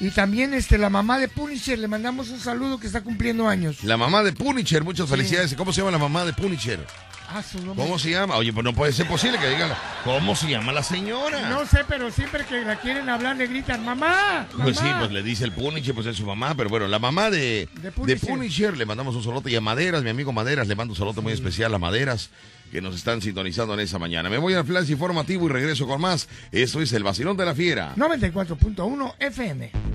Y 0.00 0.10
también 0.10 0.54
este 0.54 0.76
la 0.76 0.90
mamá 0.90 1.18
de 1.18 1.28
Punisher, 1.28 1.78
le 1.78 1.88
mandamos 1.88 2.30
un 2.30 2.40
saludo 2.40 2.78
que 2.78 2.86
está 2.86 3.02
cumpliendo 3.02 3.48
años. 3.48 3.84
La 3.84 3.96
mamá 3.96 4.22
de 4.22 4.32
Punisher, 4.32 4.82
muchas 4.82 5.08
felicidades. 5.08 5.54
¿Cómo 5.54 5.72
se 5.72 5.80
llama 5.80 5.92
la 5.92 5.98
mamá 5.98 6.24
de 6.24 6.32
Punisher? 6.32 6.84
Ah, 7.36 7.42
su 7.42 7.58
nombre. 7.58 7.84
¿Cómo 7.84 7.98
se 7.98 8.10
llama? 8.10 8.36
Oye, 8.36 8.52
pues 8.52 8.62
no 8.62 8.72
puede 8.72 8.92
ser 8.92 9.08
posible 9.08 9.38
que 9.40 9.48
digan. 9.48 9.72
¿Cómo 10.04 10.36
se 10.36 10.48
llama 10.48 10.70
la 10.72 10.84
señora? 10.84 11.48
No 11.50 11.66
sé, 11.66 11.80
pero 11.88 12.10
siempre 12.12 12.44
que 12.44 12.60
la 12.62 12.76
quieren 12.76 13.08
hablar 13.08 13.36
le 13.36 13.48
gritan, 13.48 13.84
mamá. 13.84 14.46
Pues 14.62 14.76
sí, 14.76 14.84
mamá". 14.84 15.00
pues 15.00 15.10
le 15.10 15.22
dice 15.24 15.42
el 15.42 15.50
Punisher, 15.50 15.94
pues 15.94 16.06
es 16.06 16.16
su 16.16 16.24
mamá, 16.26 16.54
pero 16.54 16.70
bueno, 16.70 16.86
la 16.86 17.00
mamá 17.00 17.30
de, 17.30 17.68
De 17.82 17.90
de 17.90 18.16
Punisher. 18.16 18.76
Le 18.76 18.86
mandamos 18.86 19.16
un 19.16 19.22
solote 19.24 19.50
y 19.50 19.56
a 19.56 19.60
Maderas, 19.60 20.04
mi 20.04 20.10
amigo 20.10 20.32
Maderas, 20.32 20.68
le 20.68 20.76
mando 20.76 20.92
un 20.92 20.96
solote 20.96 21.20
muy 21.22 21.32
especial 21.32 21.74
a 21.74 21.78
Maderas, 21.78 22.30
que 22.70 22.80
nos 22.80 22.94
están 22.94 23.20
sintonizando 23.20 23.74
en 23.74 23.80
esa 23.80 23.98
mañana. 23.98 24.30
Me 24.30 24.38
voy 24.38 24.54
al 24.54 24.64
flash 24.64 24.90
informativo 24.90 25.46
y 25.46 25.48
regreso 25.48 25.88
con 25.88 26.00
más. 26.00 26.28
Esto 26.52 26.80
es 26.82 26.92
el 26.92 27.02
vacilón 27.02 27.36
de 27.36 27.46
la 27.46 27.54
fiera. 27.56 27.94
94.1 27.96 29.14
FM. 29.18 29.93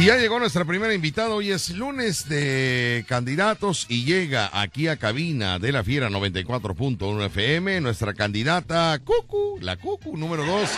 Y 0.00 0.06
ya 0.06 0.16
llegó 0.16 0.38
nuestra 0.38 0.64
primera 0.64 0.94
invitada. 0.94 1.34
Hoy 1.34 1.50
es 1.50 1.68
lunes 1.68 2.26
de 2.26 3.04
candidatos 3.06 3.84
y 3.86 4.06
llega 4.06 4.48
aquí 4.50 4.88
a 4.88 4.96
cabina 4.96 5.58
de 5.58 5.72
la 5.72 5.84
Fiera 5.84 6.08
94.1 6.08 7.26
FM 7.26 7.82
nuestra 7.82 8.14
candidata 8.14 8.98
Cucu, 9.04 9.58
la 9.60 9.76
Cucu 9.76 10.16
número 10.16 10.46
2, 10.46 10.70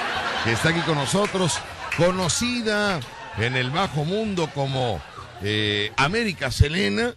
que 0.43 0.51
está 0.51 0.71
aquí 0.71 0.81
con 0.81 0.97
nosotros, 0.97 1.61
conocida 1.97 2.99
en 3.39 3.55
el 3.55 3.71
bajo 3.71 4.05
mundo 4.05 4.51
como 4.53 5.01
eh, 5.41 5.93
América 5.99 6.51
Selena. 6.51 7.15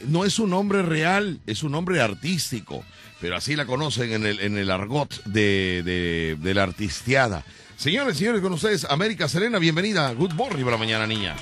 No 0.00 0.24
es 0.24 0.38
un 0.38 0.48
nombre 0.48 0.80
real, 0.80 1.38
es 1.46 1.62
un 1.62 1.72
nombre 1.72 2.00
artístico, 2.00 2.82
pero 3.20 3.36
así 3.36 3.56
la 3.56 3.66
conocen 3.66 4.14
en 4.14 4.24
el, 4.24 4.40
en 4.40 4.56
el 4.56 4.70
argot 4.70 5.22
de, 5.24 5.82
de, 5.84 6.38
de 6.40 6.54
la 6.54 6.62
artisteada. 6.62 7.44
Señores, 7.82 8.16
señores, 8.16 8.40
con 8.40 8.52
ustedes, 8.52 8.84
América 8.84 9.26
Selena, 9.26 9.58
bienvenida. 9.58 10.12
Good 10.12 10.34
morning 10.34 10.62
por 10.62 10.70
la 10.70 10.78
mañana, 10.78 11.04
niña. 11.04 11.34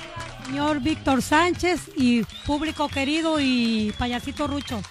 Señor 0.47 0.79
Víctor 0.81 1.21
Sánchez 1.21 1.91
y 1.95 2.23
público 2.47 2.89
querido 2.89 3.39
y 3.39 3.93
payasito 3.99 4.47
Rucho. 4.47 4.81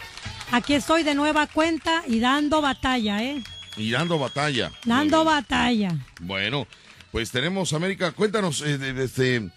Aquí 0.53 0.75
estoy 0.75 1.03
de 1.03 1.17
nueva 1.17 1.49
cuenta 1.49 2.05
y 2.07 2.21
dando 2.21 2.63
batalla, 2.63 3.25
¿eh? 3.25 3.43
Y 3.77 3.91
dando 3.91 4.17
batalla. 4.17 4.71
Dando 4.85 5.25
batalla. 5.25 5.93
Bueno, 6.21 6.69
pues 7.11 7.33
tenemos, 7.33 7.73
América, 7.73 8.13
cuéntanos, 8.13 8.63
eh, 8.65 8.79
este, 8.99 9.51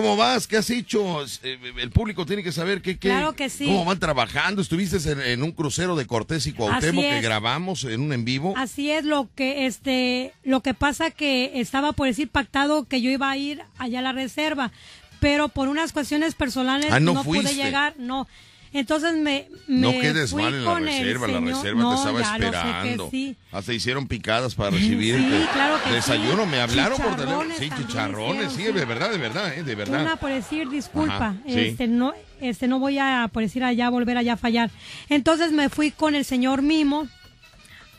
¿cómo 0.00 0.16
vas? 0.16 0.46
¿Qué 0.46 0.56
has 0.56 0.70
hecho? 0.70 1.24
Eh, 1.42 1.58
el 1.78 1.90
público 1.90 2.24
tiene 2.24 2.44
que 2.44 2.52
saber 2.52 2.80
qué, 2.82 3.00
qué, 3.00 3.08
Claro 3.08 3.34
que 3.34 3.48
sí. 3.48 3.66
cómo 3.66 3.84
van 3.84 3.98
trabajando. 3.98 4.62
Estuviste 4.62 4.96
en, 5.10 5.20
en 5.20 5.42
un 5.42 5.50
crucero 5.50 5.96
de 5.96 6.06
Cortés 6.06 6.46
y 6.46 6.52
Cuauhtémoc 6.52 7.02
que 7.02 7.20
grabamos 7.20 7.82
en 7.82 8.02
un 8.02 8.12
en 8.12 8.24
vivo. 8.24 8.54
Así 8.56 8.92
es 8.92 9.04
lo 9.04 9.28
que 9.34 9.66
este 9.66 10.32
lo 10.44 10.60
que 10.60 10.72
pasa 10.72 11.10
que 11.10 11.58
estaba 11.60 11.92
por 11.94 12.06
decir 12.06 12.28
pactado 12.28 12.84
que 12.84 13.02
yo 13.02 13.10
iba 13.10 13.28
a 13.28 13.36
ir 13.36 13.60
allá 13.78 13.98
a 13.98 14.02
la 14.02 14.12
reserva, 14.12 14.70
pero 15.18 15.48
por 15.48 15.66
unas 15.66 15.90
cuestiones 15.92 16.36
personales 16.36 16.92
Ah, 16.92 17.00
no 17.00 17.24
pude 17.24 17.52
llegar, 17.56 17.94
no. 17.98 18.28
Entonces 18.72 19.14
me, 19.14 19.48
me 19.66 19.80
No 19.80 19.92
quedes 19.92 20.30
fui 20.30 20.42
mal 20.42 20.54
en 20.54 20.64
la 20.64 20.78
reserva, 20.78 21.26
la 21.28 21.40
reserva 21.40 21.82
No, 21.82 21.90
te 21.90 21.96
estaba 21.96 22.20
esperando. 22.20 23.08
sí. 23.10 23.36
Hasta 23.50 23.72
hicieron 23.72 24.06
picadas 24.08 24.54
para 24.54 24.70
recibirte. 24.70 25.40
Sí, 25.40 25.46
claro 25.52 25.76
que 25.84 25.90
Desayuno, 25.92 26.44
sí. 26.44 26.50
me 26.50 26.60
hablaron 26.60 26.98
por 26.98 27.16
teléfono. 27.16 27.54
Sí, 27.58 27.70
chicharrones, 27.76 28.52
sí, 28.52 28.64
de 28.64 28.84
verdad, 28.84 29.10
de 29.10 29.18
verdad, 29.18 29.54
eh, 29.56 29.62
de 29.62 29.74
verdad. 29.74 30.02
Una 30.02 30.16
por 30.16 30.30
decir 30.30 30.68
disculpa, 30.68 31.14
Ajá, 31.16 31.36
este 31.46 31.86
no 31.88 32.12
este 32.40 32.68
no 32.68 32.78
voy 32.78 32.98
a 32.98 33.28
por 33.32 33.42
decir 33.42 33.64
allá 33.64 33.88
volver 33.90 34.16
allá 34.18 34.34
a 34.34 34.36
fallar. 34.36 34.70
Entonces 35.08 35.52
me 35.52 35.68
fui 35.70 35.90
con 35.90 36.14
el 36.14 36.24
señor 36.24 36.62
Mimo 36.62 37.08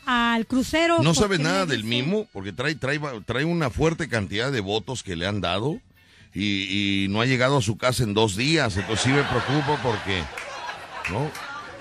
al 0.05 0.45
crucero. 0.47 1.03
No 1.03 1.13
sabes 1.13 1.39
nada 1.39 1.65
del 1.65 1.83
mimo, 1.83 2.27
porque 2.33 2.51
trae, 2.51 2.73
trae, 2.75 2.99
trae 3.25 3.45
una 3.45 3.69
fuerte 3.69 4.07
cantidad 4.09 4.51
de 4.51 4.59
votos 4.59 5.03
que 5.03 5.15
le 5.15 5.27
han 5.27 5.39
dado 5.39 5.79
y, 6.33 7.03
y 7.03 7.07
no 7.09 7.21
ha 7.21 7.25
llegado 7.25 7.57
a 7.57 7.61
su 7.61 7.77
casa 7.77 8.03
en 8.03 8.13
dos 8.15 8.35
días. 8.35 8.75
Entonces 8.77 9.03
sí 9.05 9.09
me 9.11 9.21
preocupo 9.23 9.77
porque, 9.83 10.23
¿no? 11.11 11.29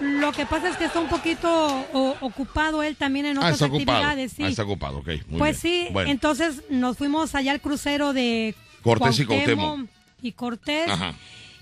Lo 0.01 0.31
que 0.33 0.47
pasa 0.47 0.69
es 0.69 0.77
que 0.77 0.85
está 0.85 1.01
un 1.01 1.09
poquito 1.09 1.51
o- 1.93 2.17
ocupado 2.21 2.83
él 2.85 2.95
también 2.97 3.27
en 3.27 3.37
Ah, 3.39 3.41
otras 3.41 3.63
ocupado. 3.63 3.99
actividades, 3.99 4.33
sí. 4.33 4.43
Ah, 4.45 4.49
está 4.49 4.63
ocupado, 4.63 4.99
ok. 4.99 5.09
muy 5.29 5.39
pues 5.39 5.61
bien. 5.63 5.87
sí, 5.89 5.93
Bueno, 5.93 6.11
entonces 6.11 6.63
nos 6.71 6.97
fuimos 6.97 7.35
allá 7.35 7.51
al 7.53 7.61
crucero 7.61 8.13
de 8.13 8.55
Cortés 8.83 9.19
y 9.19 9.25
Cuauhtémoc 9.27 9.81
y 10.23 10.33
Cortés. 10.33 10.89
Ajá. 10.89 11.15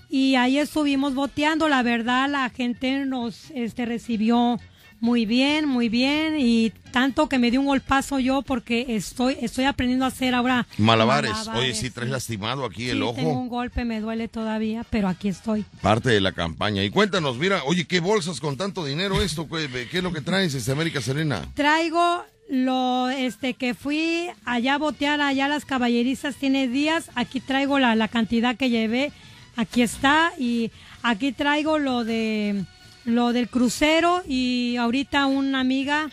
Y 0.09 0.35
ahí 0.35 0.59
estuvimos 0.59 1.15
boteando, 1.15 1.67
la 1.67 1.81
verdad 1.83 2.29
la 2.29 2.49
gente 2.49 3.05
nos 3.05 3.49
este 3.51 3.85
recibió 3.85 4.59
Muy 4.99 5.25
bien, 5.25 5.67
muy 5.67 5.89
bien. 5.89 6.35
Y 6.39 6.71
tanto 6.91 7.29
que 7.29 7.37
me 7.37 7.51
dio 7.51 7.59
un 7.59 7.67
golpazo 7.67 8.19
yo 8.19 8.41
porque 8.41 8.85
estoy 8.89 9.37
estoy 9.41 9.65
aprendiendo 9.65 10.05
a 10.05 10.07
hacer 10.07 10.33
ahora 10.33 10.67
malabares. 10.77 11.47
Oye, 11.55 11.75
si 11.75 11.89
traes 11.89 12.09
lastimado 12.09 12.65
aquí 12.65 12.89
el 12.89 12.97
sí, 12.97 13.03
ojo. 13.03 13.13
Tengo 13.13 13.39
un 13.39 13.49
golpe, 13.49 13.85
me 13.85 14.01
duele 14.01 14.27
todavía, 14.27 14.85
pero 14.89 15.07
aquí 15.07 15.27
estoy. 15.27 15.65
Parte 15.81 16.09
de 16.09 16.21
la 16.21 16.31
campaña. 16.31 16.83
Y 16.83 16.89
cuéntanos, 16.89 17.37
mira, 17.37 17.61
oye, 17.65 17.85
¿qué 17.85 17.99
bolsas 17.99 18.39
con 18.39 18.57
tanto 18.57 18.85
dinero 18.85 19.21
esto? 19.21 19.47
¿Qué, 19.47 19.87
qué 19.91 19.97
es 19.97 20.03
lo 20.03 20.11
que 20.11 20.21
traes, 20.21 20.53
este 20.53 20.71
América 20.71 21.01
Serena? 21.01 21.47
Traigo 21.53 22.23
lo 22.49 23.09
este 23.09 23.53
que 23.53 23.73
fui 23.73 24.29
allá 24.45 24.75
a 24.75 24.77
botear 24.77 25.19
allá 25.21 25.47
las 25.47 25.65
caballerizas 25.65 26.35
tiene 26.35 26.67
días. 26.67 27.11
Aquí 27.15 27.39
traigo 27.39 27.77
la, 27.77 27.95
la 27.95 28.07
cantidad 28.07 28.55
que 28.55 28.69
llevé. 28.69 29.11
Aquí 29.55 29.81
está. 29.81 30.31
Y 30.39 30.71
aquí 31.03 31.31
traigo 31.33 31.77
lo 31.77 32.03
de 32.03 32.63
lo 33.07 33.31
del 33.31 33.47
crucero 33.47 34.21
y 34.27 34.75
ahorita 34.75 35.27
una 35.27 35.61
amiga, 35.61 36.09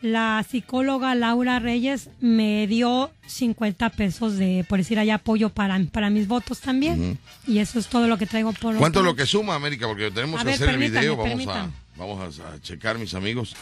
la 0.00 0.46
psicóloga 0.48 1.12
Laura 1.16 1.58
Reyes, 1.58 2.08
me 2.20 2.68
dio 2.68 3.10
50 3.26 3.90
pesos 3.90 4.36
de, 4.36 4.64
por 4.68 4.78
decir, 4.78 5.00
allá 5.00 5.16
apoyo 5.16 5.50
para, 5.50 5.76
para 5.90 6.10
mis 6.10 6.28
votos 6.28 6.60
también. 6.60 7.18
Y 7.48 7.58
eso 7.58 7.80
es 7.80 7.88
todo 7.88 8.06
lo 8.06 8.16
que 8.16 8.26
traigo 8.26 8.52
por 8.52 8.76
¿Cuánto 8.76 9.00
es 9.00 9.04
lo 9.04 9.16
que 9.16 9.26
suma, 9.26 9.56
América? 9.56 9.88
Porque 9.88 10.12
tenemos 10.12 10.40
A 10.40 10.44
que 10.44 10.50
ver, 10.50 10.54
hacer 10.54 10.68
el 10.68 10.78
video. 10.78 11.16
Vamos 11.16 11.48
a, 11.48 11.68
vamos 11.96 12.38
a, 12.38 12.52
a 12.52 12.60
checar, 12.60 12.96
mis 12.96 13.14
amigos. 13.14 13.56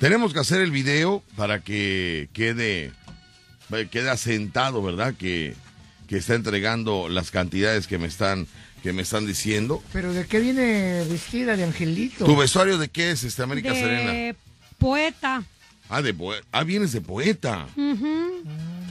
Tenemos 0.00 0.32
que 0.32 0.38
hacer 0.38 0.62
el 0.62 0.70
video 0.70 1.22
para 1.36 1.60
que 1.60 2.30
quede, 2.32 2.90
quede 3.90 4.08
asentado, 4.08 4.82
¿verdad? 4.82 5.12
Que, 5.14 5.54
que 6.08 6.16
está 6.16 6.34
entregando 6.34 7.08
las 7.08 7.30
cantidades 7.30 7.86
que 7.86 7.98
me 7.98 8.06
están 8.08 8.46
que 8.82 8.92
me 8.92 9.02
están 9.02 9.26
diciendo. 9.26 9.82
Pero 9.92 10.12
¿de 10.12 10.26
qué 10.26 10.38
viene 10.40 11.04
vestida 11.08 11.56
de 11.56 11.64
angelito? 11.64 12.24
¿Tu 12.24 12.36
vestuario 12.36 12.78
de 12.78 12.88
qué 12.88 13.10
es, 13.10 13.24
este 13.24 13.42
América 13.42 13.74
Serena? 13.74 14.12
de 14.12 14.36
poeta. 14.78 15.42
Ah, 15.88 16.00
de 16.02 16.14
poe- 16.14 16.42
ah, 16.52 16.62
vienes 16.64 16.92
de 16.92 17.00
poeta. 17.00 17.66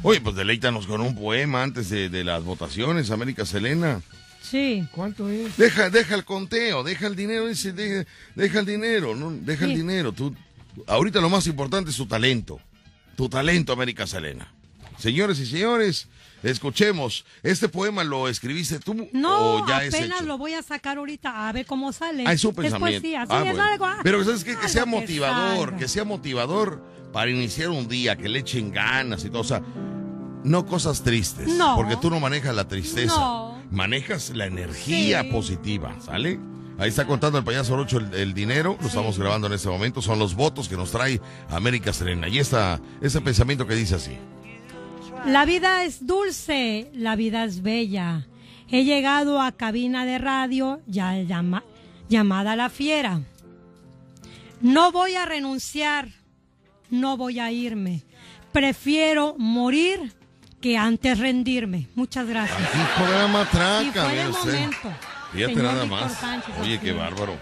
Oye, 0.03 0.21
pues 0.21 0.35
deleítanos 0.35 0.87
con 0.87 1.01
un 1.01 1.15
poema 1.15 1.63
antes 1.63 1.89
de, 1.89 2.09
de 2.09 2.23
las 2.23 2.43
votaciones, 2.43 3.11
América 3.11 3.45
Selena. 3.45 4.01
Sí. 4.41 4.85
¿Cuánto 4.91 5.29
es? 5.29 5.57
Deja, 5.57 5.89
deja 5.89 6.15
el 6.15 6.23
conteo, 6.25 6.83
deja 6.83 7.07
el 7.07 7.15
dinero 7.15 7.47
ese, 7.49 7.71
deja, 7.73 8.09
deja 8.35 8.59
el 8.59 8.65
dinero, 8.65 9.15
no, 9.15 9.31
deja 9.31 9.65
el 9.65 9.75
dinero. 9.75 10.11
Tú, 10.11 10.35
ahorita 10.87 11.19
lo 11.21 11.29
más 11.29 11.47
importante 11.47 11.91
es 11.91 11.97
tu 11.97 12.05
talento, 12.05 12.59
tu 13.15 13.27
talento, 13.29 13.73
América 13.73 14.05
Selena. 14.07 14.51
Señores 14.99 15.39
y 15.39 15.45
señores, 15.45 16.07
escuchemos. 16.43 17.25
¿Este 17.43 17.69
poema 17.69 18.03
lo 18.03 18.27
escribiste 18.27 18.79
tú 18.79 19.09
No, 19.13 19.37
o 19.63 19.67
ya 19.67 19.83
es 19.83 19.93
apenas 19.93 20.19
hecho? 20.19 20.27
lo 20.27 20.37
voy 20.37 20.53
a 20.53 20.61
sacar 20.61 20.97
ahorita 20.97 21.47
a 21.47 21.51
ver 21.51 21.65
cómo 21.65 21.91
sale. 21.91 22.23
Ah, 22.27 22.33
es 22.33 22.45
pensamiento. 22.45 23.07
Ah, 23.17 23.23
es 23.23 23.27
bueno. 23.29 23.63
algo, 23.63 23.85
ah, 23.85 23.99
Pero 24.03 24.23
¿sabes 24.23 24.43
qué? 24.43 24.55
Que 24.57 24.69
sea 24.69 24.85
motivador, 24.85 25.75
que 25.77 25.87
sea 25.87 26.03
motivador 26.03 26.83
para 27.11 27.31
iniciar 27.31 27.69
un 27.69 27.87
día, 27.87 28.15
que 28.15 28.29
le 28.29 28.39
echen 28.39 28.71
ganas 28.71 29.23
y 29.25 29.29
todo. 29.29 29.41
O 29.41 29.45
sea, 29.45 29.61
no 30.43 30.65
cosas 30.65 31.03
tristes. 31.03 31.47
No. 31.49 31.75
Porque 31.75 31.95
tú 31.97 32.09
no 32.09 32.19
manejas 32.19 32.55
la 32.55 32.67
tristeza. 32.67 33.15
No. 33.15 33.61
Manejas 33.71 34.29
la 34.29 34.45
energía 34.45 35.23
Sí. 35.23 35.29
positiva, 35.31 35.95
¿sale? 35.99 36.39
Ahí 36.79 36.89
está 36.89 37.07
contando 37.07 37.39
el 37.39 37.43
payaso 37.43 37.75
Rocho 37.75 37.97
el, 37.97 38.13
el 38.13 38.33
dinero, 38.35 38.77
lo 38.79 38.87
estamos 38.87 39.17
grabando 39.17 39.47
en 39.47 39.53
este 39.53 39.67
momento, 39.67 39.99
son 39.99 40.19
los 40.19 40.35
votos 40.35 40.69
que 40.69 40.77
nos 40.77 40.91
trae 40.91 41.19
América 41.49 41.91
Serena. 41.91 42.27
Y 42.29 42.37
esta, 42.37 42.79
ese 43.01 43.19
pensamiento 43.19 43.65
que 43.65 43.73
dice 43.73 43.95
así. 43.95 44.15
La 45.25 45.45
vida 45.45 45.83
es 45.83 46.05
dulce, 46.07 46.89
la 46.93 47.15
vida 47.15 47.43
es 47.43 47.61
bella. 47.61 48.25
He 48.69 48.83
llegado 48.85 49.41
a 49.41 49.51
cabina 49.51 50.05
de 50.05 50.17
radio 50.17 50.81
ya 50.87 51.15
llama- 51.21 51.63
llamada 52.09 52.55
La 52.55 52.69
Fiera. 52.69 53.21
No 54.61 54.91
voy 54.91 55.15
a 55.15 55.25
renunciar, 55.25 56.09
no 56.89 57.17
voy 57.17 57.39
a 57.39 57.51
irme. 57.51 58.03
Prefiero 58.51 59.35
morir 59.37 60.13
que 60.61 60.77
antes 60.77 61.19
rendirme. 61.19 61.87
Muchas 61.95 62.25
gracias. 62.27 62.59
Y 62.59 62.99
fue 62.99 64.15
de 64.23 64.29
usted. 64.29 64.53
momento. 64.53 64.93
Fíjate 65.33 65.55
nada 65.55 65.83
Víctor 65.83 65.87
más. 66.01 66.13
Sánchez, 66.13 66.55
Oye, 66.61 66.79
qué 66.79 66.93
bárbaro. 66.93 67.37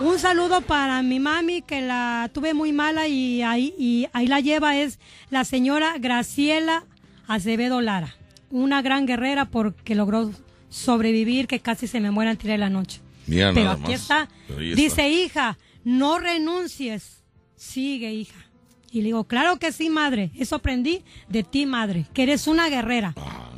Un 0.00 0.18
saludo 0.18 0.60
para 0.60 1.02
mi 1.02 1.18
mami 1.20 1.62
que 1.62 1.80
la 1.80 2.30
tuve 2.32 2.54
muy 2.54 2.72
mala 2.72 3.08
y 3.08 3.42
ahí, 3.42 3.74
y 3.78 4.06
ahí 4.12 4.26
la 4.26 4.40
lleva 4.40 4.76
es 4.76 4.98
la 5.30 5.44
señora 5.44 5.94
Graciela 5.98 6.84
Acevedo 7.26 7.80
Lara, 7.80 8.16
una 8.50 8.82
gran 8.82 9.06
guerrera 9.06 9.46
porque 9.46 9.94
logró 9.94 10.30
sobrevivir 10.68 11.46
que 11.46 11.60
casi 11.60 11.86
se 11.86 12.00
me 12.00 12.10
muera 12.10 12.34
tirar 12.34 12.54
de 12.54 12.58
la 12.58 12.70
noche. 12.70 13.00
Mira 13.26 13.52
Pero 13.52 13.70
aquí. 13.70 13.82
Pero 13.84 13.94
está. 13.94 14.28
Dice, 14.74 15.08
hija, 15.08 15.58
no 15.84 16.18
renuncies. 16.18 17.22
Sigue, 17.56 18.12
hija. 18.12 18.46
Y 18.90 18.98
le 19.00 19.06
digo, 19.06 19.24
claro 19.24 19.58
que 19.58 19.72
sí, 19.72 19.90
madre. 19.90 20.30
Eso 20.36 20.56
aprendí 20.56 21.02
de 21.28 21.42
ti, 21.42 21.66
madre, 21.66 22.06
que 22.14 22.22
eres 22.22 22.46
una 22.46 22.68
guerrera. 22.68 23.14
Ah. 23.16 23.50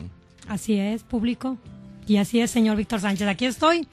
Así 0.49 0.79
es, 0.79 1.03
público. 1.03 1.59
Y 2.07 2.17
así 2.17 2.41
es, 2.41 2.51
señor 2.51 2.77
Víctor 2.77 3.01
Sánchez. 3.01 3.29
Aquí 3.29 3.45
estoy 3.45 3.87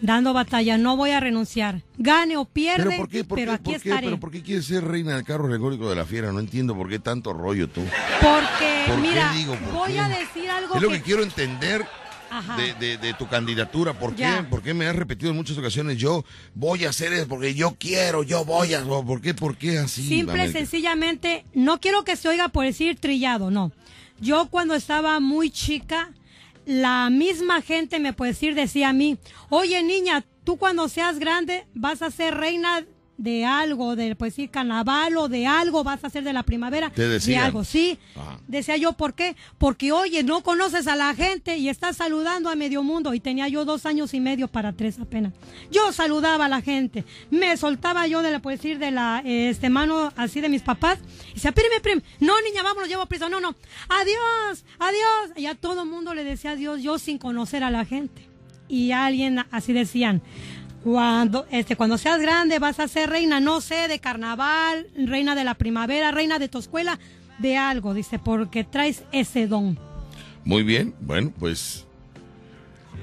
dando 0.00 0.32
batalla. 0.32 0.78
No 0.78 0.96
voy 0.96 1.10
a 1.10 1.20
renunciar. 1.20 1.82
Gane 1.98 2.36
o 2.36 2.44
pierde, 2.44 2.84
¿Pero 2.84 2.96
por 2.96 3.08
qué? 3.08 3.24
¿Por 3.24 3.38
pero 3.38 3.52
qué? 3.52 3.54
aquí 3.56 3.64
¿Por 3.72 3.80
qué? 3.82 3.88
estaré. 3.88 4.06
¿Pero 4.06 4.20
por 4.20 4.30
qué 4.30 4.42
quieres 4.42 4.66
ser 4.66 4.84
reina 4.84 5.14
del 5.14 5.24
carro 5.24 5.46
alegórico 5.46 5.88
de 5.90 5.96
la 5.96 6.04
fiera? 6.04 6.32
No 6.32 6.40
entiendo 6.40 6.74
por 6.76 6.88
qué 6.88 6.98
tanto 6.98 7.32
rollo 7.32 7.68
tú. 7.68 7.82
Porque, 8.20 8.84
¿Por 8.86 8.96
qué 8.96 9.00
mira, 9.08 9.32
digo 9.32 9.56
voy 9.72 9.96
a 9.98 10.08
decir 10.08 10.48
algo 10.50 10.74
Es 10.76 10.82
lo 10.82 10.88
que... 10.90 11.02
quiero 11.02 11.22
entender 11.22 11.84
de, 12.58 12.74
de- 12.74 12.98
de 12.98 13.14
tu 13.14 13.26
candidatura. 13.26 13.94
¿Por 13.94 14.14
qué? 14.14 14.28
¿Por 14.50 14.62
qué 14.62 14.74
me 14.74 14.86
has 14.86 14.94
repetido 14.94 15.30
en 15.30 15.36
muchas 15.36 15.56
ocasiones? 15.56 15.96
Yo 15.96 16.24
voy 16.54 16.84
a 16.84 16.90
hacer 16.90 17.12
eso 17.14 17.26
porque 17.26 17.54
yo 17.54 17.74
quiero, 17.78 18.22
yo 18.22 18.44
voy 18.44 18.74
a... 18.74 18.82
¿Por 18.84 19.20
qué? 19.22 19.32
¿Por 19.34 19.56
qué 19.56 19.78
así? 19.78 20.06
Simple, 20.06 20.34
América? 20.34 20.58
sencillamente, 20.58 21.46
no 21.54 21.80
quiero 21.80 22.04
que 22.04 22.16
se 22.16 22.28
oiga 22.28 22.48
por 22.48 22.64
decir 22.66 22.98
trillado, 23.00 23.50
no. 23.50 23.72
Yo 24.20 24.48
cuando 24.50 24.74
estaba 24.74 25.20
muy 25.20 25.48
chica, 25.50 26.10
la 26.68 27.08
misma 27.08 27.62
gente 27.62 27.98
me 27.98 28.12
puede 28.12 28.32
decir, 28.32 28.54
decía 28.54 28.90
a 28.90 28.92
mí, 28.92 29.16
oye 29.48 29.82
niña, 29.82 30.26
tú 30.44 30.58
cuando 30.58 30.90
seas 30.90 31.18
grande 31.18 31.66
vas 31.72 32.02
a 32.02 32.10
ser 32.10 32.34
reina 32.34 32.84
de 33.18 33.44
algo, 33.44 33.96
de 33.96 34.14
pues 34.16 34.32
decir 34.32 34.48
carnaval 34.48 35.16
o 35.16 35.28
de 35.28 35.46
algo, 35.46 35.84
vas 35.84 36.02
a 36.04 36.08
ser 36.08 36.24
de 36.24 36.32
la 36.32 36.44
primavera, 36.44 36.90
Te 36.90 37.08
de 37.08 37.36
algo, 37.36 37.64
sí. 37.64 37.98
Ajá. 38.16 38.38
Decía 38.46 38.76
yo, 38.76 38.92
¿por 38.92 39.14
qué? 39.14 39.36
Porque 39.58 39.92
oye, 39.92 40.22
no 40.22 40.42
conoces 40.42 40.86
a 40.86 40.96
la 40.96 41.14
gente 41.14 41.58
y 41.58 41.68
estás 41.68 41.96
saludando 41.96 42.48
a 42.48 42.54
medio 42.54 42.82
mundo 42.82 43.12
y 43.14 43.20
tenía 43.20 43.48
yo 43.48 43.64
dos 43.64 43.86
años 43.86 44.14
y 44.14 44.20
medio 44.20 44.46
para 44.48 44.72
tres 44.72 45.00
apenas. 45.00 45.34
Yo 45.70 45.92
saludaba 45.92 46.46
a 46.46 46.48
la 46.48 46.62
gente, 46.62 47.04
me 47.30 47.56
soltaba 47.56 48.06
yo 48.06 48.22
de 48.22 48.30
la, 48.30 48.38
pues 48.38 48.60
decir, 48.60 48.78
de 48.78 48.92
la 48.92 49.20
este 49.24 49.68
mano 49.68 50.12
así 50.16 50.40
de 50.40 50.48
mis 50.48 50.62
papás 50.62 50.98
y 51.30 51.34
decía, 51.34 51.50
espérame, 51.50 52.02
no 52.20 52.40
niña, 52.42 52.62
vámonos, 52.62 52.88
llevo 52.88 53.06
prisa, 53.06 53.28
no, 53.28 53.40
no, 53.40 53.54
adiós, 53.88 54.64
adiós. 54.78 55.36
Y 55.36 55.46
a 55.46 55.56
todo 55.56 55.82
el 55.82 55.88
mundo 55.88 56.14
le 56.14 56.22
decía 56.22 56.52
adiós 56.52 56.82
yo 56.82 56.98
sin 56.98 57.18
conocer 57.18 57.64
a 57.64 57.70
la 57.70 57.84
gente. 57.84 58.27
Y 58.68 58.92
alguien 58.92 59.44
así 59.50 59.72
decían, 59.72 60.22
cuando, 60.84 61.46
este, 61.50 61.76
cuando 61.76 61.98
seas 61.98 62.20
grande 62.20 62.58
vas 62.58 62.78
a 62.80 62.88
ser 62.88 63.10
reina, 63.10 63.40
no 63.40 63.60
sé, 63.60 63.88
de 63.88 63.98
carnaval, 63.98 64.86
reina 64.96 65.34
de 65.34 65.44
la 65.44 65.54
primavera, 65.54 66.12
reina 66.12 66.38
de 66.38 66.48
tu 66.48 66.58
escuela, 66.58 66.98
de 67.38 67.56
algo, 67.56 67.94
dice, 67.94 68.18
porque 68.18 68.64
traes 68.64 69.04
ese 69.12 69.46
don. 69.46 69.78
Muy 70.44 70.62
bien, 70.62 70.94
bueno, 71.00 71.32
pues... 71.38 71.87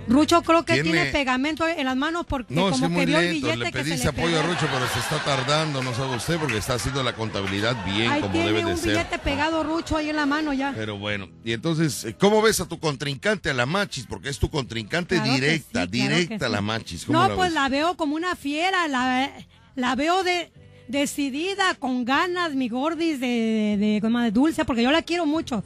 Rucho 0.08 0.44
creo 0.44 0.64
que 0.64 0.74
Tiene- 0.76 0.92
tiene 0.92 1.06
pegamento 1.12 1.68
en 1.68 1.84
las 1.84 1.96
manos 1.96 2.28
porque 2.28 2.54
No, 2.54 2.70
como 2.70 2.90
que 2.96 3.06
vio 3.08 3.20
el 3.20 3.32
billete 3.32 3.58
Le 3.58 3.72
que 3.72 3.84
se 3.84 3.98
le 3.98 4.08
apoyo 4.08 4.40
a. 4.40 4.44
Rocho, 4.44 4.68
pero 4.72 4.88
se 4.88 5.00
está 5.00 5.24
tardando, 5.24 5.82
no 5.82 5.96
sabe 5.96 6.16
usted, 6.16 6.38
porque 6.38 6.58
está 6.58 6.76
haciendo 6.76 7.02
la 7.02 7.14
contabilidad 7.16 7.76
bien 7.86 8.12
Ahí 8.12 8.22
como 8.22 8.34
tiene 8.34 8.48
debe 8.50 8.60
de 8.66 8.72
un 8.74 8.78
ser. 8.78 8.92
billete 8.92 9.18
pegado 9.18 9.64
Rucho 9.64 9.98
ahí 9.98 10.10
en 10.12 10.16
la 10.16 10.28
mano 10.28 10.54
ya. 10.54 10.74
Pero 10.76 11.00
bueno, 11.00 11.28
y 11.44 11.54
entonces, 11.54 12.06
¿cómo 12.20 12.42
ves 12.44 12.60
a 12.60 12.68
tu 12.68 12.80
contrincante, 12.80 13.50
a 13.50 13.54
la 13.56 13.66
Machis? 13.66 14.06
Porque 14.06 14.30
es 14.30 14.38
tu 14.38 14.50
contrincante 14.52 15.16
Claro 15.16 15.34
directa, 15.34 15.66
sí, 15.66 15.72
claro 15.72 15.92
directa 16.16 16.38
que 16.38 16.46
a 16.46 16.50
la 16.50 16.58
sí. 16.60 16.64
Machis. 16.64 17.06
¿Cómo 17.06 17.20
No, 17.20 17.28
la 17.30 17.36
pues 17.36 17.48
ves? 17.50 17.54
la 17.56 17.70
veo 17.70 17.98
como 17.98 18.16
una 18.16 18.36
fiera, 18.36 18.88
la, 18.88 19.32
la 19.76 19.96
veo 19.96 20.24
de 20.24 20.52
decidida, 20.88 21.74
con 21.80 22.06
ganas, 22.06 22.54
mi 22.54 22.70
gordis 22.70 23.20
de, 23.20 23.28
de, 23.28 24.00
de- 24.00 24.20
de 24.22 24.32
dulce, 24.32 24.66
porque 24.66 24.84
yo 24.84 24.92
la 24.92 25.02
quiero 25.02 25.26
mucho. 25.26 25.64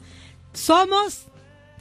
Somos, 0.54 1.26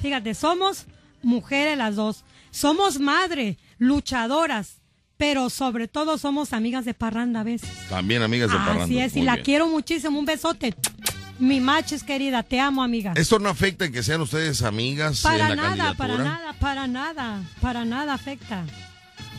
fíjate, 0.01 0.33
somos 0.33 0.85
mujeres 1.23 1.77
las 1.77 1.95
dos. 1.95 2.25
Somos 2.51 2.99
madre, 2.99 3.57
luchadoras, 3.77 4.77
pero 5.17 5.49
sobre 5.49 5.87
todo 5.87 6.17
somos 6.17 6.53
amigas 6.53 6.85
de 6.85 6.93
parranda 6.93 7.41
a 7.41 7.43
veces. 7.43 7.69
También 7.89 8.21
amigas 8.21 8.49
de 8.51 8.57
Parranda. 8.57 8.83
Así 8.85 8.99
es, 8.99 9.15
y 9.15 9.21
la 9.21 9.33
bien. 9.35 9.45
quiero 9.45 9.67
muchísimo. 9.67 10.17
Un 10.17 10.25
besote. 10.25 10.73
Mi 11.39 11.59
machis 11.61 12.03
querida, 12.03 12.43
te 12.43 12.59
amo, 12.59 12.83
amiga. 12.83 13.13
¿Esto 13.15 13.39
no 13.39 13.47
afecta 13.49 13.85
en 13.85 13.93
que 13.93 14.03
sean 14.03 14.19
ustedes 14.21 14.61
amigas 14.61 15.21
Para 15.21 15.49
en 15.49 15.49
la 15.49 15.55
nada, 15.55 15.67
candidatura? 15.95 15.95
para 15.97 16.17
nada, 16.23 16.53
para 16.59 16.87
nada, 16.87 17.43
para 17.61 17.85
nada 17.85 18.13
afecta. 18.13 18.65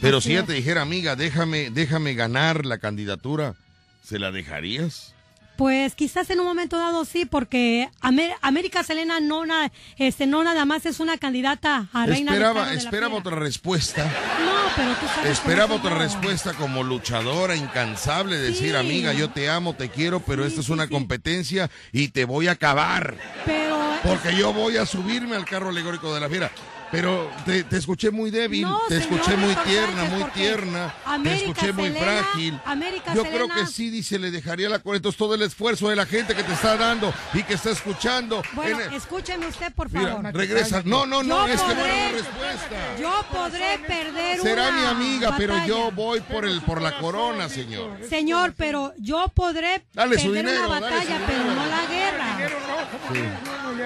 Pero 0.00 0.18
Así 0.18 0.28
si 0.28 0.32
ella 0.36 0.46
te 0.46 0.54
dijera, 0.54 0.80
amiga, 0.80 1.14
déjame, 1.14 1.70
déjame 1.70 2.14
ganar 2.14 2.64
la 2.64 2.78
candidatura, 2.78 3.54
¿se 4.02 4.18
la 4.18 4.30
dejarías? 4.32 5.14
Pues 5.60 5.94
quizás 5.94 6.30
en 6.30 6.40
un 6.40 6.46
momento 6.46 6.78
dado 6.78 7.04
sí, 7.04 7.26
porque 7.26 7.90
Amé- 8.00 8.34
América 8.40 8.82
Selena 8.82 9.20
no, 9.20 9.44
na- 9.44 9.70
este, 9.98 10.26
no 10.26 10.42
nada 10.42 10.64
más 10.64 10.86
es 10.86 11.00
una 11.00 11.18
candidata 11.18 11.86
a 11.92 12.06
reina 12.06 12.32
Esperaba, 12.32 12.64
de 12.64 12.76
la 12.76 12.78
esperaba 12.80 13.14
otra 13.16 13.36
respuesta. 13.36 14.04
No, 14.04 14.52
pero 14.74 14.94
tú 14.94 15.06
sabes 15.14 15.32
Esperaba 15.32 15.74
otra 15.74 15.98
respuesta 15.98 16.54
como 16.54 16.82
luchadora, 16.82 17.56
incansable, 17.56 18.38
decir, 18.38 18.70
Sí. 18.70 18.74
amiga, 18.76 19.12
yo 19.12 19.28
te 19.28 19.50
amo, 19.50 19.74
te 19.74 19.90
quiero, 19.90 20.20
pero 20.20 20.44
Sí, 20.44 20.48
esta 20.48 20.60
es 20.62 20.70
una 20.70 20.84
sí. 20.84 20.92
competencia 20.92 21.68
y 21.92 22.08
te 22.08 22.24
voy 22.24 22.48
a 22.48 22.52
acabar. 22.52 23.14
Pero 23.44 23.78
Porque 24.02 24.34
yo 24.34 24.54
voy 24.54 24.78
a 24.78 24.86
subirme 24.86 25.36
al 25.36 25.44
carro 25.44 25.68
alegórico 25.68 26.14
de 26.14 26.20
la 26.20 26.30
fiera. 26.30 26.50
Pero 26.90 27.30
te, 27.44 27.62
te 27.64 27.76
escuché 27.76 28.10
muy 28.10 28.30
débil, 28.30 28.62
No, 28.62 28.80
te 28.88 29.00
señor 29.00 29.20
escuché 29.20 29.36
muy 29.36 29.54
tierna, 29.64 29.96
Sánchez, 30.02 30.18
muy 30.18 30.30
tierna, 30.32 30.94
te 31.04 31.10
América 31.10 31.44
escuché 31.50 31.72
muy 31.72 31.88
Selena- 31.88 32.06
frágil. 32.22 32.60
América 32.64 33.14
Yo 33.14 33.22
creo 33.24 33.48
que 33.48 33.66
sí, 33.66 33.90
dice, 33.90 34.18
le 34.18 34.30
dejaría 34.30 34.68
la 34.68 34.78
cuarenta. 34.80 35.00
Entonces 35.08 35.18
todo 35.18 35.34
el 35.34 35.42
esfuerzo 35.42 35.88
de 35.88 35.96
la 35.96 36.04
gente 36.06 36.34
que 36.34 36.42
te 36.42 36.52
está 36.52 36.76
dando 36.76 37.14
y 37.32 37.42
que 37.44 37.54
está 37.54 37.70
escuchando. 37.70 38.42
bueno, 38.54 38.80
el- 38.80 38.92
escúcheme 38.94 39.46
usted, 39.46 39.72
por 39.72 39.88
Mira, 39.92 40.16
favor. 40.16 40.34
regresa. 40.34 40.82
No, 40.84 41.06
no, 41.06 41.22
no, 41.22 41.46
Yo 41.46 41.52
es 41.54 41.60
que 41.62 41.68
no 41.68 41.80
podré- 41.80 41.90
era 41.90 42.06
la 42.06 42.12
respuesta. 42.18 42.96
Yo 43.00 43.24
podré 43.32 43.78
perder 43.86 44.40
Será 44.40 44.68
una 44.68 44.80
mi 44.80 44.86
amiga, 44.86 45.34
pero 45.36 45.66
yo 45.66 45.90
voy 45.92 46.20
por 46.20 46.44
el 46.44 46.60
por 46.62 46.82
la 46.82 46.98
corona, 46.98 47.48
señor. 47.48 47.98
Señor, 48.08 48.54
pero 48.56 48.92
yo 48.98 49.28
podré 49.34 49.84
Dale 49.94 50.18
su 50.18 50.26
perder 50.32 50.44
dinero, 50.46 50.66
una 50.68 50.80
dale 50.80 50.86
su 50.86 50.92
batalla, 51.12 51.26
dinero. 51.26 51.44
pero 51.44 51.54
no 51.54 51.66
la 51.66 51.86
guerra. 51.86 52.69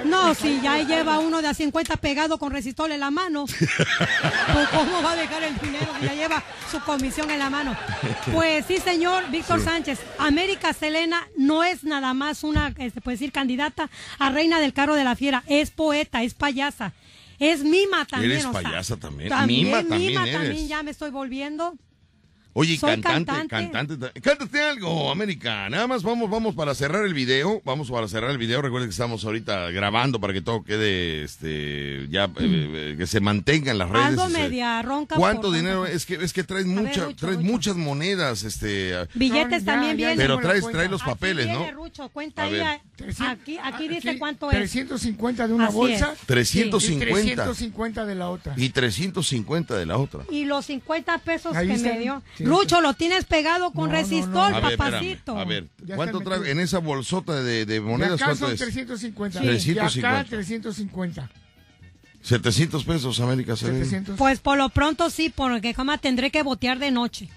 No, 0.05 0.21
¿cómo 0.21 0.35
que 0.35 0.41
si 0.41 0.61
ya 0.61 0.83
lleva 0.83 1.19
uno 1.19 1.43
de 1.43 1.49
a 1.49 1.55
50 1.55 1.97
pegado 1.97 2.39
con 2.39 2.53
resistol 2.53 2.93
en 2.93 3.01
la 3.01 3.11
mano, 3.11 3.45
pues 4.53 4.69
¿cómo 4.71 5.03
va 5.03 5.13
a 5.13 5.17
dejar 5.17 5.43
el 5.45 5.59
dinero 5.59 5.87
si 6.01 6.07
ya 6.07 6.15
lleva 6.15 6.43
su 6.71 6.81
comisión 6.81 7.31
en 7.31 7.39
la 7.39 7.51
mano? 7.51 7.77
Pues 8.33 8.67
sí, 8.67 8.79
señor 8.79 9.31
Víctor 9.31 9.63
Sánchez, 9.63 9.99
América 10.19 10.73
Selena 10.73 11.27
no 11.37 11.65
es 11.65 11.85
nada 11.85 12.15
más 12.15 12.45
una, 12.45 12.73
se 12.75 13.01
puede 13.01 13.17
decir, 13.17 13.33
candidata 13.33 13.91
a 14.19 14.31
reina 14.31 14.61
del 14.61 14.73
carro 14.73 14.95
de 14.95 15.05
la 15.05 15.17
fiera, 15.17 15.43
es 15.47 15.71
poeta, 15.71 16.23
es 16.23 16.35
payasa. 16.35 16.93
Es 17.39 17.65
mima 17.65 18.05
también. 18.05 18.33
Eres 18.33 18.45
o 18.47 18.53
sea, 18.53 18.63
payasa 18.63 18.97
también. 18.97 19.29
También, 19.29 19.65
Mima 19.65 19.79
también 19.79 20.01
mima 20.13 20.23
eres. 20.23 20.35
también, 20.35 20.69
ya 20.69 20.83
me 20.85 20.93
estoy 20.93 21.11
volviendo. 21.11 21.75
Oye, 22.57 22.79
Soy 22.79 22.91
cantante, 23.01 23.33
cantante. 23.33 23.49
cantante, 23.49 23.97
ta- 23.97 24.21
Cántate 24.21 24.63
algo, 24.63 25.11
América. 25.11 25.69
Nada 25.69 25.89
más 25.89 26.05
vamos, 26.05 26.31
vamos 26.31 26.55
para 26.55 26.73
cerrar 26.77 27.05
el 27.05 27.13
video. 27.13 27.61
Vamos 27.65 27.91
para 27.91 28.07
cerrar 28.07 28.31
el 28.31 28.39
video. 28.39 28.63
Recuerden 28.63 28.89
que 28.89 28.93
estamos 28.93 29.25
ahorita 29.25 29.73
grabando 29.73 30.21
para 30.21 30.33
que 30.33 30.41
todo 30.41 30.63
quede, 30.63 31.25
este, 31.25 32.07
ya, 32.11 32.27
eh, 32.27 32.31
eh, 32.39 32.95
que 32.97 33.09
se 33.09 33.19
mantenga 33.19 33.73
en 33.73 33.79
las 33.79 33.91
redes. 33.91 34.07
Ando 34.07 34.25
o 34.27 34.31
sea, 34.31 34.39
media 34.45 34.81
ronca. 34.83 35.17
¿Cuánto 35.17 35.49
por 35.49 35.57
dinero? 35.57 35.85
Es 35.85 36.07
que, 36.07 36.15
es 36.15 36.33
que 36.33 36.45
traes 36.45 36.65
ver, 36.67 36.77
mucha, 36.77 37.07
Rucho, 37.07 37.17
traes 37.17 37.37
Rucho. 37.39 37.49
muchas 37.51 37.77
monedas, 37.77 38.45
este. 38.45 38.93
Billetes 39.15 39.65
Ya, 39.65 39.73
también 39.73 39.97
vienen. 39.97 40.17
Pero 40.17 40.39
traes, 40.39 40.65
traes 40.71 40.89
los 40.91 41.03
Aquí 41.03 41.11
papeles, 41.11 41.47
viene, 41.47 41.73
¿no? 41.73 41.73
Rucho, 41.73 42.09
cuenta 42.11 42.45
ahí. 42.45 42.61
Aquí, 43.27 43.59
aquí 43.61 43.89
dice 43.89 44.17
cuánto 44.17 44.49
es. 44.53 44.57
350 44.59 45.49
de 45.49 45.55
una 45.55 45.67
Así 45.67 45.77
bolsa 45.77 46.13
es. 46.13 46.21
350 46.27 47.05
y 47.05 47.35
350 47.35 48.05
de 48.07 48.15
la 48.15 48.29
otra. 48.31 48.55
y 48.57 48.69
350 48.69 49.77
de 49.77 49.87
la 49.87 49.99
otra. 49.99 50.23
Y 50.31 50.45
los 50.45 50.67
50 50.67 51.19
pesos 51.19 51.57
Ahí 51.57 51.67
que 51.67 51.75
está. 51.75 51.89
me 51.89 51.99
dio. 51.99 52.23
Sí, 52.37 52.44
Rucho, 52.45 52.81
lo 52.81 52.95
tienes 52.95 53.25
pegado 53.25 53.71
con 53.73 53.89
No, 53.91 53.93
no, 53.95 54.01
resistol, 54.01 54.33
no. 54.33 54.57
A 54.57 54.61
ver, 54.61 54.73
espérame. 54.73 54.77
papacito. 54.93 55.39
A 55.39 55.45
ver, 55.45 55.67
¿cuánto 55.95 56.21
trae 56.21 56.51
en 56.51 56.61
esa 56.61 56.79
bolsota 56.79 57.35
de, 57.43 57.65
de 57.65 57.67
De 57.67 57.81
monedas? 57.81 58.15
acá 58.15 58.27
¿Cuánto 58.27 58.45
son 58.47 58.55
es? 58.55 58.61
350. 58.61 59.39
Sí. 59.41 59.45
De 59.47 59.53
350. 59.53 60.09
acá 60.21 60.29
350. 60.29 61.31
700 62.23 62.85
pesos, 62.85 63.21
América 63.21 63.55
Serena. 63.57 63.79
700. 63.85 64.17
Pues 64.17 64.41
por 64.41 64.57
lo 64.57 64.69
pronto 64.71 65.11
sí, 65.11 65.31
porque 65.35 65.75
jamás 65.75 66.01
tendré 66.01 66.31
que 66.31 66.43
botear 66.43 66.79
de 66.79 66.91
noche. 66.91 67.29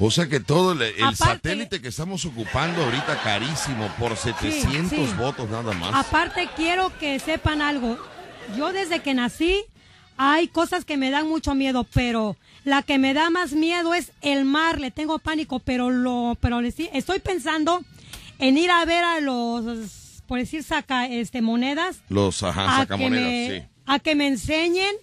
O 0.00 0.10
sea 0.10 0.26
que 0.26 0.40
todo 0.40 0.72
el, 0.72 0.82
el 0.82 0.94
Aparte- 1.04 1.16
satélite 1.16 1.80
que 1.82 1.88
estamos 1.88 2.24
ocupando 2.24 2.82
ahorita 2.82 3.20
carísimo 3.22 3.88
por 3.98 4.16
700 4.16 4.90
sí. 5.10 5.14
votos 5.16 5.48
nada 5.50 5.72
más. 5.74 5.94
Aparte, 5.94 6.48
quiero 6.56 6.90
que 6.98 7.18
sepan 7.20 7.60
algo. 7.60 7.98
Yo 8.56 8.72
desde 8.72 9.00
que 9.00 9.14
nací, 9.14 9.62
hay 10.16 10.48
cosas 10.48 10.84
que 10.84 10.96
me 10.96 11.10
dan 11.10 11.28
mucho 11.28 11.54
miedo, 11.54 11.84
pero 11.92 12.36
la 12.64 12.82
que 12.82 12.98
me 12.98 13.14
da 13.14 13.30
más 13.30 13.52
miedo 13.52 13.94
es 13.94 14.12
el 14.22 14.44
mar. 14.44 14.80
Le 14.80 14.90
tengo 14.90 15.18
pánico, 15.18 15.58
pero 15.58 15.90
lo, 15.90 16.36
pero 16.40 16.60
estoy 16.60 17.18
pensando 17.20 17.84
en 18.38 18.58
ir 18.58 18.70
a 18.70 18.84
ver 18.84 19.04
a 19.04 19.20
los, 19.20 20.22
por 20.26 20.38
decir, 20.38 20.62
saca, 20.62 21.06
este, 21.06 21.42
monedas. 21.42 21.98
Los 22.08 22.42
ajá, 22.42 22.64
a 22.64 22.70
que 22.76 22.82
sacamonedas, 22.82 23.24
me, 23.50 23.60
sí. 23.60 23.66
a 23.86 23.98
que 23.98 24.14
me 24.14 24.26
enseñen. 24.28 24.94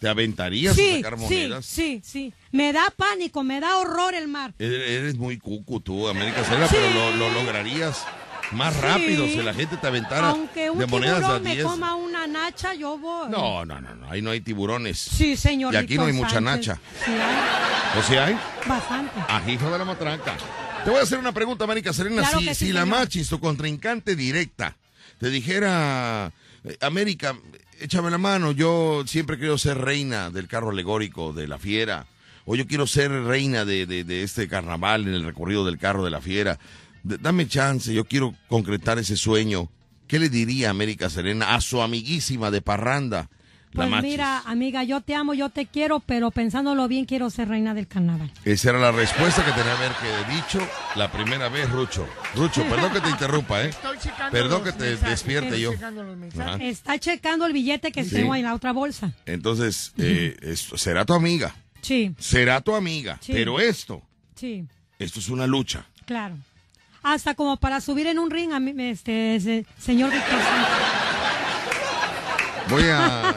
¿Te 0.00 0.08
aventarías 0.08 0.78
a 0.78 0.96
sacar 0.96 1.16
monedas? 1.16 1.66
sí, 1.66 2.00
sí. 2.04 2.32
Me 2.52 2.72
da 2.72 2.84
pánico, 2.96 3.42
me 3.42 3.60
da 3.60 3.76
horror 3.78 4.14
el 4.14 4.28
mar. 4.28 4.54
Eres, 4.58 5.16
muy 5.16 5.38
cucu 5.38 5.80
tú, 5.80 6.08
América 6.08 6.44
Serena, 6.44 6.68
Sí. 6.68 6.76
pero 6.78 6.94
lo, 6.94 7.16
lo 7.16 7.30
lograrías 7.32 8.04
más 8.52 8.74
Sí. 8.74 8.80
rápido 8.82 9.26
si 9.26 9.36
la 9.36 9.52
gente 9.54 9.76
te 9.76 9.86
aventara 9.86 10.30
Aunque 10.30 10.70
un 10.70 10.78
de 10.78 10.86
monedas 10.86 11.16
a 11.18 11.20
tiburón 11.20 11.42
me 11.42 11.52
10. 11.54 11.64
coma 11.66 11.94
una 11.94 12.26
nacha, 12.26 12.74
yo 12.74 12.96
voy. 12.98 13.28
No, 13.30 13.64
no, 13.64 13.80
no, 13.80 13.94
no, 13.94 14.10
ahí 14.10 14.22
no 14.22 14.30
hay 14.30 14.40
tiburones. 14.40 14.98
Sí, 14.98 15.36
señor. 15.36 15.74
Y 15.74 15.76
aquí 15.76 15.96
no 15.96 16.04
hay 16.06 16.12
mucha 16.12 16.40
Sánchez. 16.40 16.44
nacha. 16.44 16.80
Sí, 17.04 17.10
hay 17.12 17.98
¿O 17.98 18.02
si 18.02 18.16
hay? 18.16 18.38
bastante. 18.66 19.12
Ah, 19.28 19.42
hijo 19.46 19.70
de 19.70 19.78
la 19.78 19.84
matranca. 19.84 20.36
Te 20.84 20.90
voy 20.90 21.00
a 21.00 21.02
hacer 21.02 21.18
una 21.18 21.32
pregunta, 21.32 21.64
América 21.64 21.92
Serena. 21.92 22.22
Claro 22.22 22.38
si 22.40 22.46
sí, 22.48 22.54
si 22.66 22.72
la. 22.72 22.86
Machis, 22.86 23.28
tu 23.28 23.40
contrincante 23.40 24.14
directa, 24.16 24.76
te 25.18 25.28
dijera, 25.30 26.30
eh, 26.64 26.76
América, 26.80 27.34
échame 27.80 28.10
la 28.10 28.18
mano, 28.18 28.52
yo 28.52 29.02
siempre 29.06 29.38
quiero 29.38 29.58
ser 29.58 29.78
reina 29.78 30.30
del 30.30 30.46
carro 30.48 30.70
alegórico 30.70 31.32
de 31.32 31.48
la 31.48 31.58
fiera, 31.58 32.06
o 32.44 32.54
yo 32.56 32.66
quiero 32.66 32.86
ser 32.86 33.10
reina 33.10 33.64
de, 33.64 33.86
de- 33.86 34.04
de 34.04 34.22
este 34.22 34.48
carnaval 34.48 35.06
en 35.08 35.14
el 35.14 35.24
recorrido 35.24 35.64
del 35.66 35.78
carro 35.78 36.04
de 36.04 36.10
la 36.10 36.20
fiera. 36.20 36.58
Dame 37.02 37.46
chance, 37.48 37.92
yo 37.92 38.04
quiero 38.04 38.34
concretar 38.48 38.98
ese 38.98 39.16
sueño. 39.16 39.70
¿Qué 40.06 40.18
le 40.18 40.28
diría 40.28 40.70
América 40.70 41.10
Serena 41.10 41.54
a 41.54 41.60
su 41.60 41.82
amiguísima 41.82 42.50
de 42.50 42.62
parranda, 42.62 43.28
la 43.72 43.82
Pues 43.84 43.90
Machis? 43.90 44.10
mira, 44.10 44.38
amiga, 44.46 44.82
yo 44.82 45.02
te 45.02 45.14
amo, 45.14 45.34
yo 45.34 45.50
te 45.50 45.66
quiero, 45.66 46.00
pero 46.00 46.30
pensándolo 46.30 46.88
bien, 46.88 47.04
quiero 47.04 47.28
ser 47.28 47.48
reina 47.48 47.74
del 47.74 47.86
carnaval. 47.86 48.32
Esa 48.46 48.70
era 48.70 48.78
la 48.78 48.90
respuesta 48.90 49.44
que 49.44 49.50
tenía 49.52 49.76
que 49.76 49.84
haber 49.84 50.34
dicho 50.34 50.66
la 50.96 51.12
primera 51.12 51.50
vez, 51.50 51.68
Rucho. 51.70 52.08
Rucho, 52.34 52.64
perdón 52.64 52.92
que 52.94 53.00
te 53.02 53.10
interrumpa, 53.10 53.62
¿eh? 53.62 53.68
Estoy 53.68 53.98
checando 53.98 54.32
Perdón 54.32 54.64
los 54.64 54.72
que 54.72 54.78
te 54.78 54.84
mensajes, 54.90 55.10
despierte 55.10 55.60
yo. 55.60 55.72
Está 56.60 56.98
checando 56.98 57.44
el 57.44 57.52
billete 57.52 57.92
que 57.92 58.04
Sí. 58.04 58.10
tengo 58.16 58.34
en 58.34 58.44
la 58.44 58.54
otra 58.54 58.72
bolsa. 58.72 59.12
Entonces, 59.26 59.92
eh, 59.98 60.34
esto 60.40 60.78
será 60.78 61.04
tu 61.04 61.12
amiga, 61.12 61.54
Sí, 61.82 62.14
será 62.18 62.62
tu 62.62 62.74
amiga, 62.74 63.18
Sí. 63.20 63.32
pero 63.34 63.60
esto, 63.60 64.02
sí, 64.34 64.64
esto 64.98 65.20
es 65.20 65.28
una 65.28 65.46
lucha. 65.46 65.84
claro. 66.06 66.36
Hasta 67.02 67.34
como 67.34 67.56
para 67.56 67.80
subir 67.80 68.06
en 68.06 68.18
un 68.18 68.30
ring 68.30 68.52
a 68.52 68.60
mí, 68.60 68.74
este, 68.90 69.36
ese 69.36 69.66
señor 69.78 70.10
Víctor 70.12 70.38
Sánchez. 70.38 70.98
Voy 72.70 72.84
a... 72.90 73.34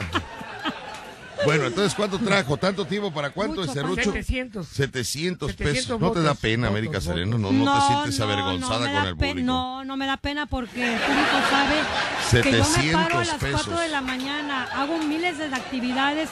Bueno, 1.44 1.66
entonces, 1.66 1.94
¿cuánto 1.94 2.18
trajo? 2.18 2.56
¿Tanto 2.56 2.84
tiempo 2.84 3.12
para 3.12 3.30
cuánto 3.30 3.62
Mucho, 3.62 3.72
ese 3.72 3.80
¿cuánto? 3.80 3.96
Rucho? 3.96 4.12
700. 4.12 4.66
700 4.68 5.52
pesos. 5.54 5.74
700 5.74 6.00
¿No 6.00 6.12
te 6.12 6.22
da 6.22 6.34
pena, 6.34 6.68
votos, 6.68 6.70
América 6.70 6.98
votos. 6.98 7.04
Serena? 7.04 7.38
¿No, 7.38 7.52
no, 7.52 7.74
te 7.74 7.86
sientes 7.86 8.18
no, 8.18 8.24
avergonzada 8.24 8.88
no 8.88 8.98
con 8.98 9.08
el 9.08 9.16
público? 9.16 9.46
No, 9.46 9.84
no 9.84 9.96
me 9.96 10.06
da 10.06 10.16
pena 10.18 10.46
porque 10.46 10.94
el 10.94 11.00
público 11.00 11.36
sabe 11.50 12.42
que 12.42 12.52
yo 12.52 12.58
me 12.58 12.64
700 12.64 12.92
paro 13.02 13.18
a 13.18 13.24
las 13.24 13.34
pesos. 13.38 13.62
4 13.64 13.80
de 13.80 13.88
la 13.88 14.00
mañana, 14.02 14.68
hago 14.72 14.98
miles 14.98 15.38
de 15.38 15.46
actividades 15.46 16.30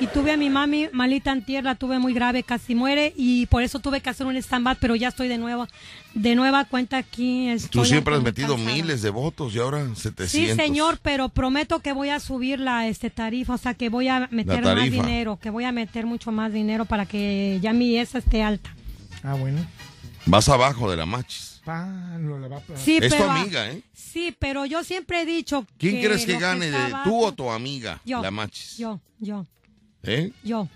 y 0.00 0.06
tuve 0.06 0.32
a 0.32 0.36
mi 0.36 0.48
mami 0.50 0.88
malita 0.92 1.30
en 1.32 1.44
tierra, 1.44 1.74
tuve 1.74 1.98
muy 1.98 2.14
grave, 2.14 2.42
casi 2.42 2.74
muere 2.74 3.12
y 3.16 3.46
por 3.46 3.62
eso 3.62 3.78
tuve 3.80 4.00
que 4.00 4.08
hacer 4.10 4.26
un 4.26 4.36
stand-by, 4.36 4.76
pero 4.80 4.96
ya 4.96 5.08
estoy 5.08 5.28
de 5.28 5.38
nuevo, 5.38 5.68
de 6.14 6.34
nueva 6.34 6.64
cuenta 6.64 6.96
aquí. 6.96 7.48
Tú 7.70 7.84
siempre 7.84 8.16
has 8.16 8.22
metido 8.22 8.54
cansada. 8.56 8.74
miles 8.74 9.02
de 9.02 9.10
votos 9.10 9.54
y 9.54 9.58
ahora 9.58 9.84
700. 9.94 10.28
Sí, 10.30 10.48
señor, 10.54 10.98
pero 11.02 11.28
prometo 11.28 11.80
que 11.80 11.92
voy 11.92 12.08
a 12.08 12.18
subir 12.20 12.58
la 12.60 12.88
este 12.88 13.10
tarifa, 13.10 13.54
o 13.54 13.58
sea, 13.58 13.74
que 13.74 13.88
voy 13.88 14.08
a 14.08 14.28
meter 14.30 14.62
más 14.62 14.90
dinero, 14.90 15.38
que 15.40 15.50
voy 15.50 15.64
a 15.64 15.72
meter 15.72 16.06
mucho 16.06 16.32
más 16.32 16.52
dinero 16.52 16.84
para 16.86 17.06
que 17.06 17.58
ya 17.62 17.72
mi 17.72 17.96
esa 17.96 18.18
esté 18.18 18.42
alta. 18.42 18.74
Ah, 19.22 19.34
bueno. 19.34 19.64
Vas 20.26 20.48
abajo 20.48 20.90
de 20.90 20.96
la 20.96 21.06
Machis. 21.06 21.60
Pa, 21.64 21.86
lo 22.18 22.38
la 22.38 22.48
va 22.48 22.56
a 22.56 22.62
Sí, 22.76 22.98
Es 23.02 23.10
tu 23.12 23.18
pero 23.18 23.30
amiga, 23.30 23.70
¿eh? 23.70 23.82
Sí, 23.92 24.34
pero 24.38 24.64
yo 24.64 24.82
siempre 24.82 25.22
he 25.22 25.26
dicho 25.26 25.66
¿Quién 25.78 26.00
crees 26.02 26.24
que 26.24 26.38
gane, 26.38 26.70
de, 26.70 26.76
abajo- 26.76 27.04
tú 27.10 27.24
o 27.24 27.32
tu 27.32 27.50
amiga, 27.50 28.00
Yo, 28.04 28.22
la 28.22 28.30
Machis? 28.30 28.78
Yo, 28.78 28.98
yo, 29.18 29.46
¿Eh? 30.02 30.32
yo. 30.42 30.66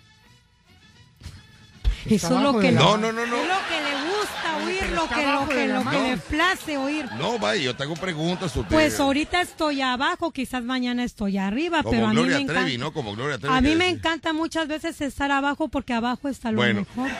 Eso 2.06 2.36
es 2.36 2.42
lo 2.42 2.58
que 2.60 2.70
la- 2.70 2.80
No, 2.80 2.96
no, 2.98 3.10
no, 3.12 3.24
no. 3.26 3.36
Es 3.36 3.48
lo 3.48 3.54
que 3.66 3.80
le 3.80 3.94
gusta 4.10 4.56
oír, 4.62 4.90
lo 4.90 5.08
que, 5.08 5.26
lo 5.26 5.48
que, 5.48 5.66
lo 5.68 5.78
que 5.78 5.84
mano. 5.84 6.02
le 6.02 6.16
place 6.18 6.76
oír. 6.76 7.06
No, 7.18 7.38
vaya, 7.38 7.62
yo 7.62 7.74
te 7.74 7.82
hago 7.84 7.94
preguntas. 7.94 8.52
Te- 8.52 8.62
Pues 8.64 9.00
ahorita 9.00 9.40
estoy 9.40 9.80
abajo, 9.80 10.30
quizás 10.30 10.62
mañana 10.64 11.02
estoy 11.02 11.38
arriba, 11.38 11.82
Como 11.82 11.92
pero 11.92 12.06
a 12.06 12.10
mí 12.10 12.16
Gloria 12.16 12.38
me 12.40 12.44
Trevi, 12.44 12.60
encanta. 12.74 12.84
¿no? 12.84 12.92
Como 12.92 13.14
Gloria 13.16 13.38
Trevi. 13.38 13.56
A 13.56 13.60
mí 13.62 13.74
me 13.74 13.88
encanta 13.88 14.34
muchas 14.34 14.68
veces 14.68 15.00
estar 15.00 15.30
abajo 15.32 15.68
porque 15.68 15.94
abajo 15.94 16.28
está 16.28 16.50
lo 16.50 16.58
Bueno, 16.58 16.80
mejor. 16.94 17.10
ok. 17.10 17.14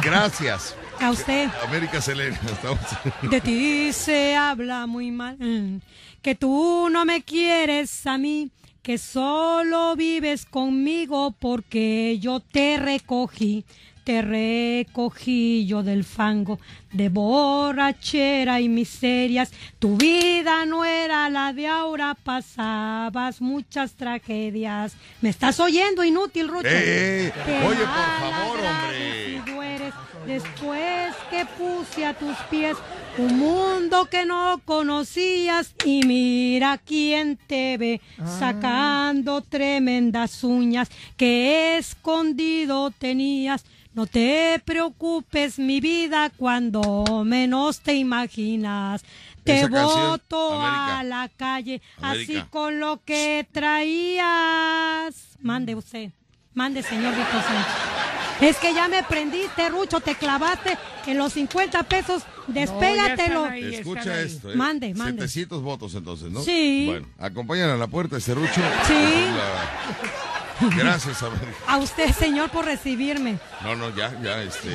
Gracias. 0.02 0.74
A 1.00 1.10
usted. 1.10 1.48
América 1.66 2.00
Selena. 2.00 2.38
Estamos... 2.44 2.78
De 3.22 3.40
ti 3.40 3.92
se 3.92 4.34
habla 4.36 4.86
muy 4.86 5.10
mal, 5.12 5.36
mm, 5.38 5.78
que 6.22 6.34
tú 6.34 6.88
no 6.90 7.04
me 7.04 7.22
quieres 7.22 8.04
a 8.06 8.18
mí, 8.18 8.50
que 8.84 8.98
solo 8.98 9.96
vives 9.96 10.44
conmigo 10.44 11.34
porque 11.40 12.18
yo 12.20 12.38
te 12.40 12.76
recogí. 12.76 13.64
te 14.04 14.20
recogí 14.20 15.64
yo 15.64 15.82
del 15.82 16.04
fango 16.04 16.58
de 16.92 17.08
borrachera 17.08 18.60
y 18.60 18.68
miserias. 18.68 19.50
Tu 19.78 19.96
vida 19.96 20.66
no 20.66 20.84
era 20.84 21.30
la 21.30 21.54
de 21.54 21.66
ahora, 21.66 22.14
pasabas 22.14 23.40
muchas 23.40 23.94
tragedias. 23.94 24.94
¿Me 25.22 25.30
estás 25.30 25.58
oyendo, 25.58 26.04
inútil, 26.04 26.48
Rucho? 26.48 26.68
¡Eh! 26.70 27.32
Oye, 27.66 27.78
por 27.78 27.86
favor, 27.86 28.58
eres 29.62 29.94
después 30.26 31.14
que 31.30 31.46
puse 31.56 32.04
a 32.04 32.12
tus 32.12 32.36
pies 32.50 32.76
un 33.16 33.38
mundo 33.38 34.06
que 34.10 34.24
no 34.26 34.60
conocías 34.64 35.74
y 35.84 36.04
mira 36.04 36.78
quién 36.78 37.36
te 37.36 37.76
ve 37.78 38.00
sacando 38.38 39.40
tremendas 39.40 40.42
uñas 40.42 40.90
que 41.16 41.76
escondido 41.78 42.90
tenías. 42.90 43.64
No 43.94 44.06
te 44.06 44.60
preocupes, 44.64 45.58
mi 45.60 45.80
vida, 45.80 46.30
cuando 46.36 47.22
menos 47.24 47.80
te 47.80 47.94
imaginas. 47.94 49.04
Te 49.44 49.60
Esa 49.60 49.70
canción, 49.70 50.10
boto 50.10 50.52
América. 50.54 50.98
a 50.98 51.04
la 51.04 51.28
calle, 51.28 51.80
así 52.02 52.42
con 52.50 52.80
lo 52.80 53.00
que 53.04 53.46
traías. 53.52 55.14
Mande 55.40 55.76
usted, 55.76 56.10
mande, 56.54 56.82
señor 56.82 57.14
Víctor 57.14 57.42
Sánchez. 57.42 57.94
Es 58.40 58.56
que 58.56 58.74
ya 58.74 58.88
me 58.88 59.02
prendiste, 59.04 59.68
Rucho, 59.68 60.00
te 60.00 60.14
clavaste 60.16 60.76
en 61.06 61.18
los 61.18 61.32
50 61.34 61.82
pesos, 61.84 62.22
despégatelo. 62.48 63.46
están 63.46 63.52
ahí. 63.52 63.74
Escucha 63.76 64.20
esto. 64.20 64.52
¿eh? 64.52 64.56
Mande, 64.56 64.92
mande. 64.94 65.22
700 65.22 65.62
votos 65.62 65.94
entonces, 65.94 66.30
¿no? 66.30 66.42
Sí. 66.42 66.84
Bueno, 66.86 67.06
acompañan 67.18 67.70
a 67.70 67.76
la 67.76 67.86
puerta, 67.86 68.18
Serrucho. 68.18 68.60
Sí. 68.86 69.26
Gracias, 70.76 71.22
América. 71.22 71.56
A 71.66 71.78
usted, 71.78 72.12
señor, 72.12 72.50
por 72.50 72.64
recibirme. 72.64 73.38
No, 73.62 73.76
no, 73.76 73.94
ya, 73.94 74.12
ya, 74.22 74.42
este, 74.42 74.68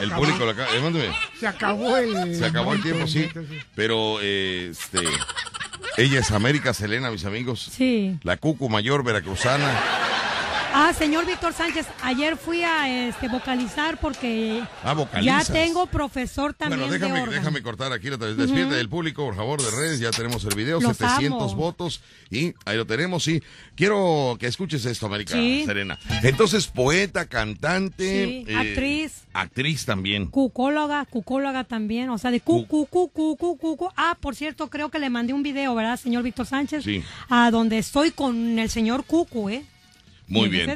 el 0.00 0.10
público, 0.10 0.44
la, 0.44 0.52
eh, 0.52 0.80
mándeme. 0.82 1.14
Se 1.38 1.46
acabó 1.46 1.96
el. 1.96 2.36
Se 2.36 2.44
acabó 2.44 2.74
el 2.74 2.82
tiempo, 2.82 3.06
sí. 3.06 3.28
Pero, 3.74 4.18
eh, 4.20 4.68
este, 4.70 5.00
ella 5.96 6.20
es 6.20 6.30
América 6.30 6.74
Selena, 6.74 7.10
mis 7.10 7.24
amigos. 7.24 7.70
Sí. 7.72 8.18
La 8.22 8.36
Cucu 8.36 8.68
Mayor 8.68 9.02
Veracruzana. 9.02 9.72
Ah, 10.76 10.92
señor 10.92 11.24
Víctor 11.24 11.52
Sánchez, 11.52 11.86
ayer 12.02 12.36
fui 12.36 12.64
a 12.64 13.08
este 13.08 13.28
vocalizar 13.28 13.96
porque 14.00 14.60
Ah, 14.82 14.96
ya 15.22 15.44
tengo 15.44 15.86
profesor 15.86 16.52
también 16.52 16.80
Bueno, 16.80 16.92
de 16.92 16.98
déjame, 16.98 17.20
órgano. 17.20 17.38
déjame 17.38 17.62
cortar 17.62 17.92
aquí 17.92 18.10
la 18.10 18.16
Despierte 18.16 18.74
del 18.74 18.88
público, 18.88 19.24
por 19.24 19.36
favor, 19.36 19.62
de 19.62 19.70
redes. 19.70 20.00
Ya 20.00 20.10
tenemos 20.10 20.42
el 20.44 20.56
video, 20.56 20.80
Los 20.80 20.96
700 20.96 21.52
amo. 21.52 21.54
votos. 21.54 22.00
Y 22.28 22.54
ahí 22.64 22.76
lo 22.76 22.86
tenemos, 22.88 23.22
sí. 23.22 23.40
Quiero 23.76 24.36
que 24.40 24.48
escuches 24.48 24.84
esto, 24.84 25.06
América 25.06 25.34
Sí. 25.34 25.62
Serena. 25.64 25.96
Entonces, 26.24 26.66
poeta, 26.66 27.26
cantante. 27.26 28.40
eh, 28.50 28.56
actriz. 28.56 29.22
Actriz 29.32 29.84
también. 29.86 30.26
Cucóloga, 30.26 31.04
cucóloga 31.04 31.62
también, 31.62 32.08
o 32.10 32.18
sea, 32.18 32.32
de 32.32 32.40
cu, 32.40 32.66
cu, 32.66 32.86
cu, 32.86 33.08
cu, 33.10 33.36
cu, 33.36 33.56
cu, 33.56 33.76
cu. 33.76 33.88
Ah, 33.96 34.16
por 34.20 34.34
cierto, 34.34 34.68
creo 34.70 34.90
que 34.90 34.98
le 34.98 35.08
mandé 35.08 35.32
un 35.34 35.44
video, 35.44 35.72
¿verdad, 35.76 36.00
señor 36.00 36.24
Víctor 36.24 36.46
Sánchez? 36.46 36.82
Sí. 36.82 37.04
A 37.28 37.52
donde 37.52 37.78
estoy 37.78 38.10
con 38.10 38.58
el 38.58 38.70
señor 38.70 39.04
Cucu, 39.04 39.50
¿eh? 39.50 39.64
Muy 40.26 40.48
bien. 40.48 40.70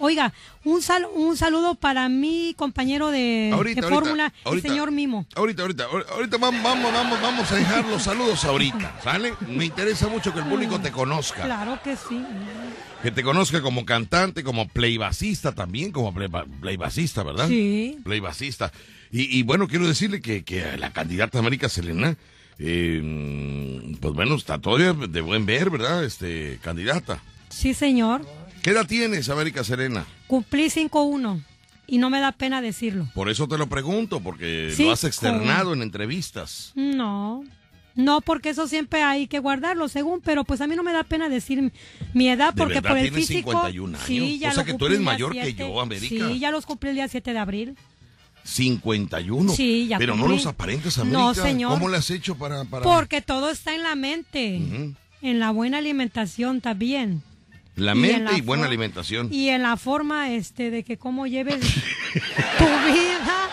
Oiga, 0.00 0.32
un, 0.64 0.80
sal, 0.80 1.06
un 1.14 1.36
saludo 1.36 1.74
para 1.74 2.08
mi 2.08 2.54
compañero 2.56 3.10
de, 3.10 3.50
Ahorita, 3.52 3.80
de 3.82 3.86
ahorita, 3.86 4.00
fórmula, 4.02 4.32
el 4.46 4.62
señor 4.62 4.90
Mimo. 4.92 5.26
Ahorita, 5.36 5.62
ahorita, 5.62 5.84
ahor- 5.88 6.06
ahorita 6.10 6.36
vamos, 6.38 6.62
vamos, 6.62 6.92
vamos, 6.92 7.20
vamos 7.20 7.52
a 7.52 7.56
dejar 7.56 7.84
los 7.86 8.02
saludos 8.02 8.44
ahorita, 8.44 9.00
¿sale? 9.04 9.34
Me 9.48 9.66
interesa 9.66 10.08
mucho 10.08 10.32
que 10.32 10.38
el 10.40 10.46
público 10.46 10.80
te 10.80 10.90
conozca. 10.90 11.42
Claro 11.44 11.78
que 11.84 11.96
sí. 11.96 12.24
Que 13.02 13.10
te 13.10 13.22
conozca 13.22 13.60
como 13.60 13.84
cantante, 13.84 14.42
como 14.42 14.66
playbacista 14.68 15.52
también, 15.52 15.92
como 15.92 16.12
playba- 16.14 16.46
playbacista, 16.60 17.22
¿verdad? 17.22 17.48
Sí. 17.48 17.98
Playbacista. 18.04 18.72
Y, 19.12 19.38
y 19.38 19.42
bueno, 19.42 19.68
quiero 19.68 19.86
decirle 19.86 20.22
que, 20.22 20.42
que 20.44 20.78
la 20.78 20.90
candidata 20.92 21.38
América 21.38 21.68
Selena, 21.68 22.16
eh, 22.58 23.94
pues 24.00 24.14
bueno, 24.14 24.34
está 24.36 24.58
todavía 24.58 24.92
de 24.92 25.20
buen 25.20 25.44
ver, 25.46 25.70
¿verdad? 25.70 26.04
Este, 26.04 26.58
candidata. 26.62 27.22
Sí, 27.50 27.74
señor. 27.74 28.26
¿Qué 28.64 28.70
edad 28.70 28.86
tienes, 28.86 29.28
América 29.28 29.62
Serena? 29.62 30.06
Cumplí 30.26 30.70
5-1 30.70 31.42
y 31.86 31.98
no 31.98 32.08
me 32.08 32.18
da 32.18 32.32
pena 32.32 32.62
decirlo. 32.62 33.06
Por 33.14 33.28
eso 33.28 33.46
te 33.46 33.58
lo 33.58 33.66
pregunto, 33.68 34.20
porque 34.20 34.72
Sí, 34.74 34.84
lo 34.86 34.92
has 34.92 35.04
externado 35.04 35.74
en 35.74 35.82
entrevistas. 35.82 36.72
No, 36.74 37.44
no, 37.94 38.22
porque 38.22 38.48
eso 38.48 38.66
siempre 38.66 39.02
hay 39.02 39.26
que 39.26 39.38
guardarlo, 39.38 39.86
según, 39.88 40.22
pero 40.22 40.44
pues 40.44 40.62
a 40.62 40.66
mí 40.66 40.76
no 40.76 40.82
me 40.82 40.92
da 40.94 41.04
pena 41.04 41.28
decir 41.28 41.72
mi- 42.14 42.28
edad, 42.30 42.54
¿De 42.54 42.58
porque 42.62 42.80
por 42.80 42.96
el 42.96 43.10
tienes 43.10 43.26
físico. 43.28 43.50
51 43.50 43.98
años? 43.98 44.06
Sí, 44.06 44.38
ya 44.38 44.48
O 44.48 44.52
sea 44.52 44.62
lo 44.62 44.64
que 44.64 44.72
tú 44.72 44.78
cumplí 44.78 44.94
eres 44.94 45.04
mayor 45.04 45.32
que 45.32 45.42
7. 45.42 45.58
yo, 45.58 45.80
América. 45.82 46.28
Sí, 46.28 46.38
ya 46.38 46.50
los 46.50 46.64
cumplí 46.64 46.88
el 46.88 46.96
día 46.96 47.08
7 47.08 47.34
de 47.34 47.38
abril. 47.38 47.76
51. 48.44 49.52
Sí, 49.52 49.88
ya 49.88 49.98
Pero 49.98 50.14
no 50.14 50.22
cumplí. 50.22 50.38
los 50.38 50.46
aparentas, 50.46 50.96
América. 50.98 51.18
No, 51.20 51.34
señor. 51.34 51.70
¿Cómo 51.72 51.90
le 51.90 51.98
has 51.98 52.08
hecho 52.10 52.34
para...? 52.34 52.64
para... 52.64 52.82
Porque 52.82 53.20
todo 53.20 53.50
está 53.50 53.74
en 53.74 53.82
la 53.82 53.94
mente, 53.94 54.56
en 55.20 55.38
la 55.38 55.50
buena 55.50 55.78
alimentación 55.78 56.62
también. 56.62 57.22
La 57.76 57.92
Y 57.92 57.98
mente 57.98 58.32
la 58.32 58.38
y 58.38 58.40
buena 58.40 58.66
alimentación. 58.66 59.28
Y 59.32 59.48
en 59.48 59.62
la 59.62 59.76
forma 59.76 60.30
este 60.30 60.70
de 60.70 60.84
que 60.84 60.96
cómo 60.96 61.26
lleves 61.26 61.60
tu 62.58 62.64
vida. 62.64 63.48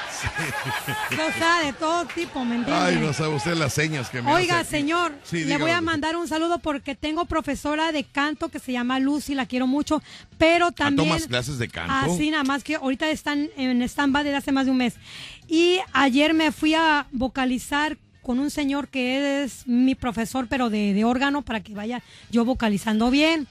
O 1.13 1.37
sea, 1.39 1.61
de 1.65 1.73
todo 1.73 2.05
tipo, 2.05 2.45
¿me? 2.45 2.63
Ay, 2.71 2.97
no 2.97 3.11
sabe 3.13 3.35
usted 3.35 3.55
las 3.55 3.73
señas 3.73 4.09
que 4.09 4.21
me 4.21 4.31
Oiga, 4.31 4.59
hace 4.59 4.71
señor, 4.77 5.13
Sí, 5.23 5.37
le 5.37 5.43
dígame. 5.45 5.63
voy 5.63 5.71
a 5.71 5.81
mandar 5.81 6.15
un 6.15 6.27
saludo 6.27 6.59
porque 6.59 6.93
tengo 6.95 7.25
profesora 7.25 7.91
de 7.91 8.03
canto 8.03 8.49
que 8.49 8.59
se 8.59 8.71
llama 8.71 8.99
Lucy, 8.99 9.33
la 9.33 9.47
quiero 9.47 9.65
mucho, 9.65 10.01
pero 10.37 10.71
también... 10.71 11.07
Ah, 11.07 11.13
¿tomas 11.15 11.27
clases 11.27 11.57
de 11.57 11.67
canto? 11.69 11.93
Ah, 11.95 12.07
sí, 12.15 12.29
nada 12.29 12.43
más 12.43 12.63
que 12.63 12.75
ahorita 12.75 13.09
están 13.09 13.49
en 13.57 13.81
stand-by 13.81 14.23
desde 14.23 14.37
hace 14.37 14.51
más 14.51 14.65
de 14.65 14.71
un 14.71 14.77
mes. 14.77 14.93
Y 15.47 15.79
ayer 15.93 16.33
me 16.35 16.51
fui 16.51 16.75
a 16.75 17.07
vocalizar 17.11 17.97
con 18.21 18.39
un 18.39 18.51
señor 18.51 18.87
que 18.89 19.43
es 19.43 19.65
mi 19.67 19.95
profesor, 19.95 20.45
pero 20.47 20.69
de, 20.69 20.93
de 20.93 21.03
órgano, 21.03 21.41
para 21.41 21.61
que 21.61 21.73
vaya 21.73 22.03
yo 22.29 22.45
vocalizando 22.45 23.09
bien. 23.09 23.47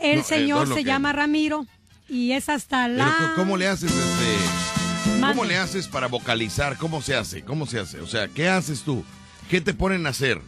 El 0.00 0.16
No, 0.16 0.20
eh, 0.22 0.24
señor 0.24 0.68
no, 0.68 0.74
se 0.74 0.80
que- 0.82 0.86
llama 0.86 1.12
Ramiro 1.12 1.66
y 2.08 2.32
es 2.32 2.48
hasta 2.48 2.84
Pero, 2.86 2.98
la... 2.98 3.32
¿cómo 3.36 3.56
le 3.56 3.68
haces 3.68 3.92
este... 3.92 5.20
¿Cómo 5.20 5.44
le 5.44 5.56
haces 5.58 5.86
para 5.88 6.06
vocalizar? 6.08 6.76
¿Cómo 6.78 7.02
se 7.02 7.14
hace? 7.14 7.42
¿Cómo 7.42 7.66
se 7.66 7.78
hace? 7.78 8.00
O 8.00 8.06
sea, 8.06 8.28
¿qué 8.28 8.48
haces 8.48 8.82
tú? 8.82 9.04
¿Qué 9.50 9.60
te 9.60 9.74
ponen 9.74 10.06
a 10.06 10.10
hacer? 10.10 10.40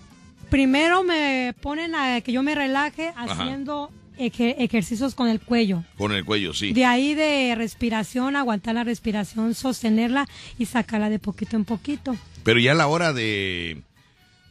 Primero 0.50 1.02
me 1.04 1.54
ponen 1.60 1.94
a 1.94 2.20
que 2.22 2.32
yo 2.32 2.42
me 2.42 2.54
relaje 2.54 3.12
haciendo 3.16 3.90
eje- 4.18 4.54
ejercicios 4.58 5.14
con 5.14 5.28
el 5.28 5.40
cuello. 5.40 5.84
Con 5.96 6.12
el 6.12 6.24
cuello, 6.24 6.54
sí. 6.54 6.72
De 6.72 6.84
ahí 6.86 7.14
de 7.14 7.54
respiración, 7.56 8.34
aguantar 8.36 8.74
la 8.74 8.84
respiración, 8.84 9.54
sostenerla 9.54 10.26
y 10.58 10.66
sacarla 10.66 11.10
de 11.10 11.18
poquito 11.18 11.56
en 11.56 11.64
poquito. 11.64 12.16
Pero 12.42 12.58
ya 12.58 12.72
a 12.72 12.74
la 12.74 12.86
hora 12.86 13.12
de, 13.12 13.82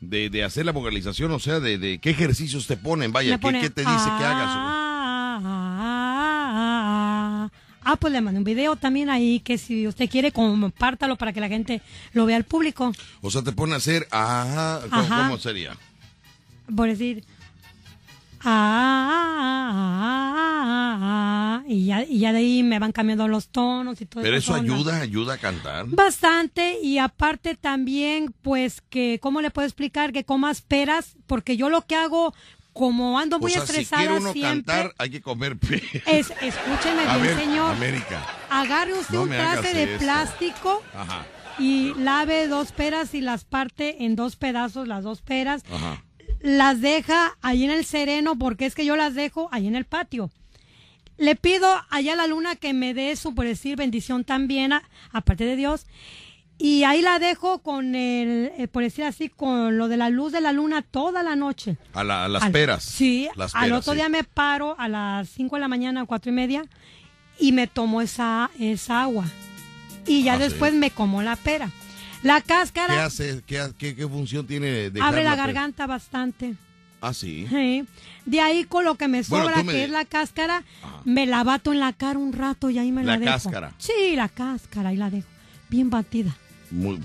de, 0.01 0.29
de 0.29 0.43
hacer 0.43 0.65
la 0.65 0.71
vocalización, 0.71 1.31
o 1.31 1.39
sea, 1.39 1.59
de, 1.59 1.77
de 1.77 1.99
qué 1.99 2.11
ejercicios 2.11 2.67
te 2.67 2.77
ponen, 2.77 3.11
vaya, 3.11 3.37
¿qué, 3.39 3.69
te 3.69 3.81
dice 3.81 4.09
que 4.19 4.25
hagas? 4.25 4.90
Ah, 7.83 7.95
pues 7.95 8.13
le 8.13 8.21
mandé 8.21 8.37
un 8.37 8.43
video 8.43 8.75
también 8.75 9.09
ahí 9.09 9.39
que 9.39 9.57
si 9.57 9.87
usted 9.87 10.09
quiere 10.09 10.31
compártalo 10.31 11.15
para 11.15 11.33
que 11.33 11.39
la 11.41 11.47
gente 11.49 11.81
lo 12.13 12.25
vea 12.25 12.37
al 12.37 12.43
público. 12.43 12.91
O 13.21 13.31
sea, 13.31 13.41
te 13.41 13.51
pone 13.51 13.73
a 13.73 13.77
hacer, 13.77 14.07
ah, 14.11 14.79
¿cómo, 14.89 15.01
Ajá. 15.01 15.23
cómo 15.23 15.37
sería? 15.39 15.75
Por 16.75 16.87
decir, 16.89 17.23
ah, 18.41 19.09
ah, 19.73 20.35
ah, 20.35 20.97
ah, 21.01 21.63
y 21.67 21.85
ya, 21.85 22.03
y 22.03 22.19
ya 22.19 22.31
de 22.33 22.39
ahí 22.39 22.63
me 22.63 22.79
van 22.79 22.91
cambiando 22.91 23.27
los 23.27 23.47
tonos 23.49 23.99
y 24.01 24.05
todo 24.05 24.23
Pero 24.23 24.37
eso 24.37 24.51
esa 24.53 24.61
onda. 24.61 24.73
ayuda, 24.75 25.01
ayuda 25.01 25.33
a 25.35 25.37
cantar. 25.37 25.85
Bastante 25.87 26.79
y 26.81 26.97
aparte 26.97 27.55
también 27.55 28.33
pues 28.41 28.81
que, 28.89 29.19
¿cómo 29.21 29.41
le 29.41 29.51
puedo 29.51 29.65
explicar? 29.67 30.11
Que 30.11 30.23
comas 30.23 30.61
peras, 30.61 31.15
porque 31.27 31.57
yo 31.57 31.69
lo 31.69 31.81
que 31.85 31.95
hago, 31.95 32.33
como 32.73 33.19
ando 33.19 33.37
muy 33.39 33.51
o 33.51 33.53
sea, 33.55 33.65
si 33.65 33.71
estresada 33.71 34.01
quiere 34.03 34.17
uno 34.19 34.31
siempre, 34.33 34.73
cantar, 34.73 34.95
hay 34.97 35.09
que 35.09 35.21
comer 35.21 35.57
es, 36.05 36.31
escúcheme 36.41 37.01
A 37.07 37.17
bien 37.17 37.35
ver, 37.35 37.45
señor, 37.45 37.71
América. 37.75 38.25
agarre 38.49 38.93
usted 38.93 39.13
No 39.15 39.23
un 39.23 39.29
traste 39.29 39.73
de 39.73 39.83
esto. 39.83 39.97
plástico 39.99 40.83
Ajá, 40.93 41.25
y 41.59 41.93
lave 41.95 42.47
dos 42.47 42.71
peras 42.71 43.13
y 43.13 43.21
las 43.21 43.43
parte 43.43 44.03
en 44.05 44.15
dos 44.15 44.35
pedazos, 44.37 44.87
las 44.87 45.03
dos 45.03 45.21
peras, 45.21 45.63
ajá. 45.71 46.03
las 46.39 46.79
deja 46.81 47.37
ahí 47.41 47.65
en 47.65 47.71
el 47.71 47.85
sereno, 47.85 48.37
porque 48.37 48.65
es 48.65 48.73
que 48.75 48.85
yo 48.85 48.95
las 48.95 49.13
dejo 49.15 49.49
ahí 49.51 49.67
en 49.67 49.75
el 49.75 49.85
patio. 49.85 50.31
Le 51.17 51.35
pido 51.35 51.67
allá 51.91 52.13
a 52.13 52.15
la 52.15 52.25
luna 52.25 52.55
que 52.55 52.73
me 52.73 52.93
dé 52.95 53.15
su, 53.15 53.35
por 53.35 53.45
decir, 53.45 53.75
bendición 53.75 54.23
también, 54.23 54.73
a- 54.73 54.81
aparte 55.11 55.43
de 55.43 55.55
Dios. 55.55 55.85
Y 56.63 56.83
ahí 56.83 57.01
la 57.01 57.17
dejo 57.17 57.59
con 57.59 57.95
el, 57.95 58.51
eh, 58.55 58.67
por 58.67 58.83
decir 58.83 59.03
así, 59.03 59.29
con 59.29 59.79
lo 59.79 59.87
de 59.87 59.97
la 59.97 60.09
luz 60.11 60.31
de 60.31 60.41
la 60.41 60.51
luna 60.51 60.83
toda 60.83 61.23
la 61.23 61.35
noche. 61.35 61.77
A, 61.93 62.03
la- 62.03 62.25
a 62.25 62.27
las 62.27 62.43
Al- 62.43 62.51
peras. 62.51 62.83
Sí, 62.83 63.27
Las 63.35 63.55
al 63.55 63.63
peras, 63.63 63.79
otro 63.79 63.93
sí. 63.93 63.97
día 63.97 64.09
me 64.09 64.23
paro 64.23 64.75
a 64.79 64.87
las 64.87 65.27
5 65.29 65.55
de 65.55 65.59
la 65.59 65.67
mañana, 65.67 66.05
cuatro 66.05 66.31
y 66.31 66.35
media, 66.35 66.63
y 67.39 67.51
me 67.51 67.65
tomo 67.65 67.99
esa, 68.01 68.51
esa 68.59 69.01
agua. 69.01 69.25
Y 70.05 70.21
ya 70.23 70.33
Ah, 70.33 70.37
sí. 70.37 70.43
después 70.43 70.73
me 70.75 70.91
como 70.91 71.23
la 71.23 71.35
pera. 71.35 71.71
La 72.21 72.41
¿Qué 72.41 72.47
cáscara 72.49 73.05
hace? 73.05 73.41
¿Qué, 73.47 73.59
ha- 73.59 73.71
qué, 73.75 73.95
qué 73.95 74.07
función 74.07 74.45
tiene 74.45 74.91
dejar 74.91 75.09
abre 75.09 75.23
la 75.23 75.35
garganta 75.35 75.87
bastante. 75.87 76.53
Ah, 77.01 77.15
sí. 77.15 77.47
Sí. 77.49 77.83
De 78.27 78.39
ahí 78.39 78.65
con 78.65 78.85
lo 78.85 78.93
que 78.93 79.07
me 79.07 79.23
sobra, 79.23 79.63
me 79.63 79.71
que 79.71 79.83
es 79.85 79.89
la 79.89 80.05
cáscara, 80.05 80.63
me 81.05 81.25
la 81.25 81.43
bato 81.43 81.71
en 81.73 81.79
la 81.79 81.93
cara 81.93 82.19
un 82.19 82.33
rato 82.33 82.69
y 82.69 82.77
ahí 82.77 82.91
me 82.91 83.03
la, 83.03 83.13
La 83.13 83.17
dejo. 83.19 83.31
cáscara. 83.31 83.73
Sí, 83.79 84.15
la 84.15 84.29
cáscara, 84.29 84.89
ahí 84.89 84.97
la 84.97 85.09
dejo. 85.09 85.27
Bien 85.67 85.89
batida. 85.89 86.35
Muy... 86.71 86.99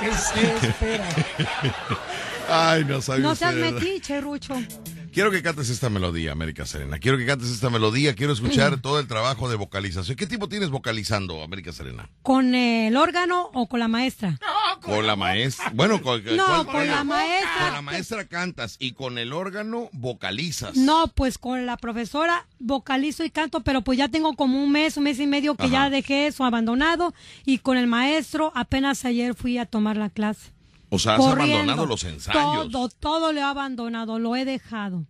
¿Qué 0.00 0.12
se 0.12 0.66
espera? 0.66 1.08
Ay, 2.48 2.84
no 2.84 3.02
sabía 3.02 3.24
No 3.24 3.34
seas 3.34 3.54
metiche, 3.54 4.20
Rucho. 4.20 4.54
Quiero 5.12 5.30
que 5.30 5.42
cantes 5.42 5.68
esta 5.70 5.90
melodía, 5.90 6.32
América 6.32 6.64
Serena. 6.64 6.98
Quiero 6.98 7.18
que 7.18 7.26
cantes 7.26 7.50
esta 7.50 7.70
melodía. 7.70 8.14
Quiero 8.14 8.32
escuchar 8.32 8.80
todo 8.80 9.00
el 9.00 9.08
trabajo 9.08 9.50
de 9.50 9.56
vocalización. 9.56 10.16
¿Qué 10.16 10.26
tipo 10.26 10.48
tienes 10.48 10.70
vocalizando, 10.70 11.42
América 11.42 11.72
Serena? 11.72 12.08
¿Con 12.22 12.54
el 12.54 12.96
órgano 12.96 13.50
o 13.52 13.68
con 13.68 13.80
la 13.80 13.88
maestra? 13.88 14.38
Con 14.88 15.06
la 15.06 15.16
maestra. 15.16 15.70
Bueno, 15.74 16.02
con, 16.02 16.24
No, 16.36 16.64
¿cuál- 16.64 16.66
con 16.66 16.86
la 16.86 17.04
maestra. 17.04 17.64
Con 17.64 17.72
la 17.74 17.82
maestra 17.82 18.24
cantas 18.26 18.76
y 18.78 18.92
con 18.92 19.18
el 19.18 19.32
órgano 19.32 19.88
vocalizas. 19.92 20.76
No, 20.76 21.08
pues 21.08 21.38
con 21.38 21.66
la 21.66 21.76
profesora 21.76 22.46
vocalizo 22.58 23.24
y 23.24 23.30
canto, 23.30 23.60
pero 23.60 23.82
pues 23.82 23.98
ya 23.98 24.08
tengo 24.08 24.34
como 24.34 24.62
un 24.62 24.72
mes, 24.72 24.96
un 24.96 25.04
mes 25.04 25.18
y 25.20 25.26
medio 25.26 25.54
que 25.54 25.64
Ajá. 25.64 25.72
ya 25.72 25.90
dejé 25.90 26.26
eso 26.26 26.44
abandonado 26.44 27.14
y 27.44 27.58
con 27.58 27.76
el 27.76 27.86
maestro 27.86 28.52
apenas 28.54 29.04
ayer 29.04 29.34
fui 29.34 29.58
a 29.58 29.66
tomar 29.66 29.96
la 29.96 30.10
clase. 30.10 30.52
O 30.90 30.98
sea, 30.98 31.14
has 31.14 31.18
Corriendo. 31.20 31.54
abandonado 31.56 31.86
los 31.86 32.04
ensayos. 32.04 32.70
Todo, 32.72 32.88
todo 32.88 33.32
lo 33.32 33.40
he 33.40 33.42
abandonado, 33.42 34.18
lo 34.18 34.36
he 34.36 34.44
dejado. 34.44 35.04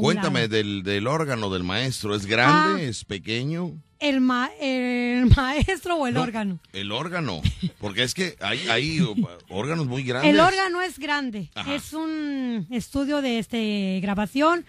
Cuéntame 0.00 0.48
del, 0.48 0.82
del 0.82 1.06
órgano 1.06 1.50
del 1.50 1.62
maestro. 1.62 2.14
¿Es 2.14 2.24
grande? 2.24 2.82
Ah. 2.86 2.88
¿Es 2.88 3.04
pequeño? 3.04 3.72
¿El, 4.06 4.20
ma- 4.20 4.50
el 4.60 5.26
maestro 5.36 5.96
o 5.96 6.06
el 6.06 6.14
No, 6.14 6.22
órgano? 6.22 6.58
El 6.72 6.92
órgano. 6.92 7.40
Porque 7.80 8.02
es 8.02 8.12
que 8.12 8.36
hay, 8.40 8.68
hay 8.68 9.00
órganos 9.48 9.86
muy 9.86 10.02
grandes. 10.02 10.30
El 10.30 10.40
órgano 10.40 10.82
es 10.82 10.98
grande, 10.98 11.50
Ajá. 11.54 11.74
es 11.74 11.92
un 11.94 12.66
estudio 12.70 13.22
de 13.22 13.38
este 13.38 14.00
grabación. 14.02 14.66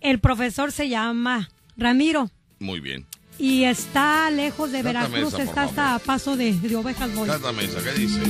El 0.00 0.18
profesor 0.18 0.72
se 0.72 0.88
llama 0.88 1.50
Ramiro 1.76 2.30
Muy 2.58 2.80
bien. 2.80 3.04
y 3.38 3.64
está 3.64 4.30
lejos 4.30 4.72
de 4.72 4.82
Veracruz, 4.82 5.34
esa, 5.34 5.42
está 5.42 5.62
hasta 5.64 5.94
a 5.96 5.98
paso 5.98 6.36
de, 6.38 6.54
de 6.54 6.74
ovejas 6.76 7.14
Boy. 7.14 7.28
Cántame 7.28 7.64
esa, 7.64 7.84
¿qué 7.84 7.92
dice? 7.98 8.20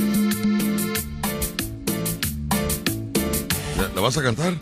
¿La, 3.77 3.87
la 3.95 4.01
vas 4.01 4.17
a 4.17 4.21
cantar? 4.21 4.53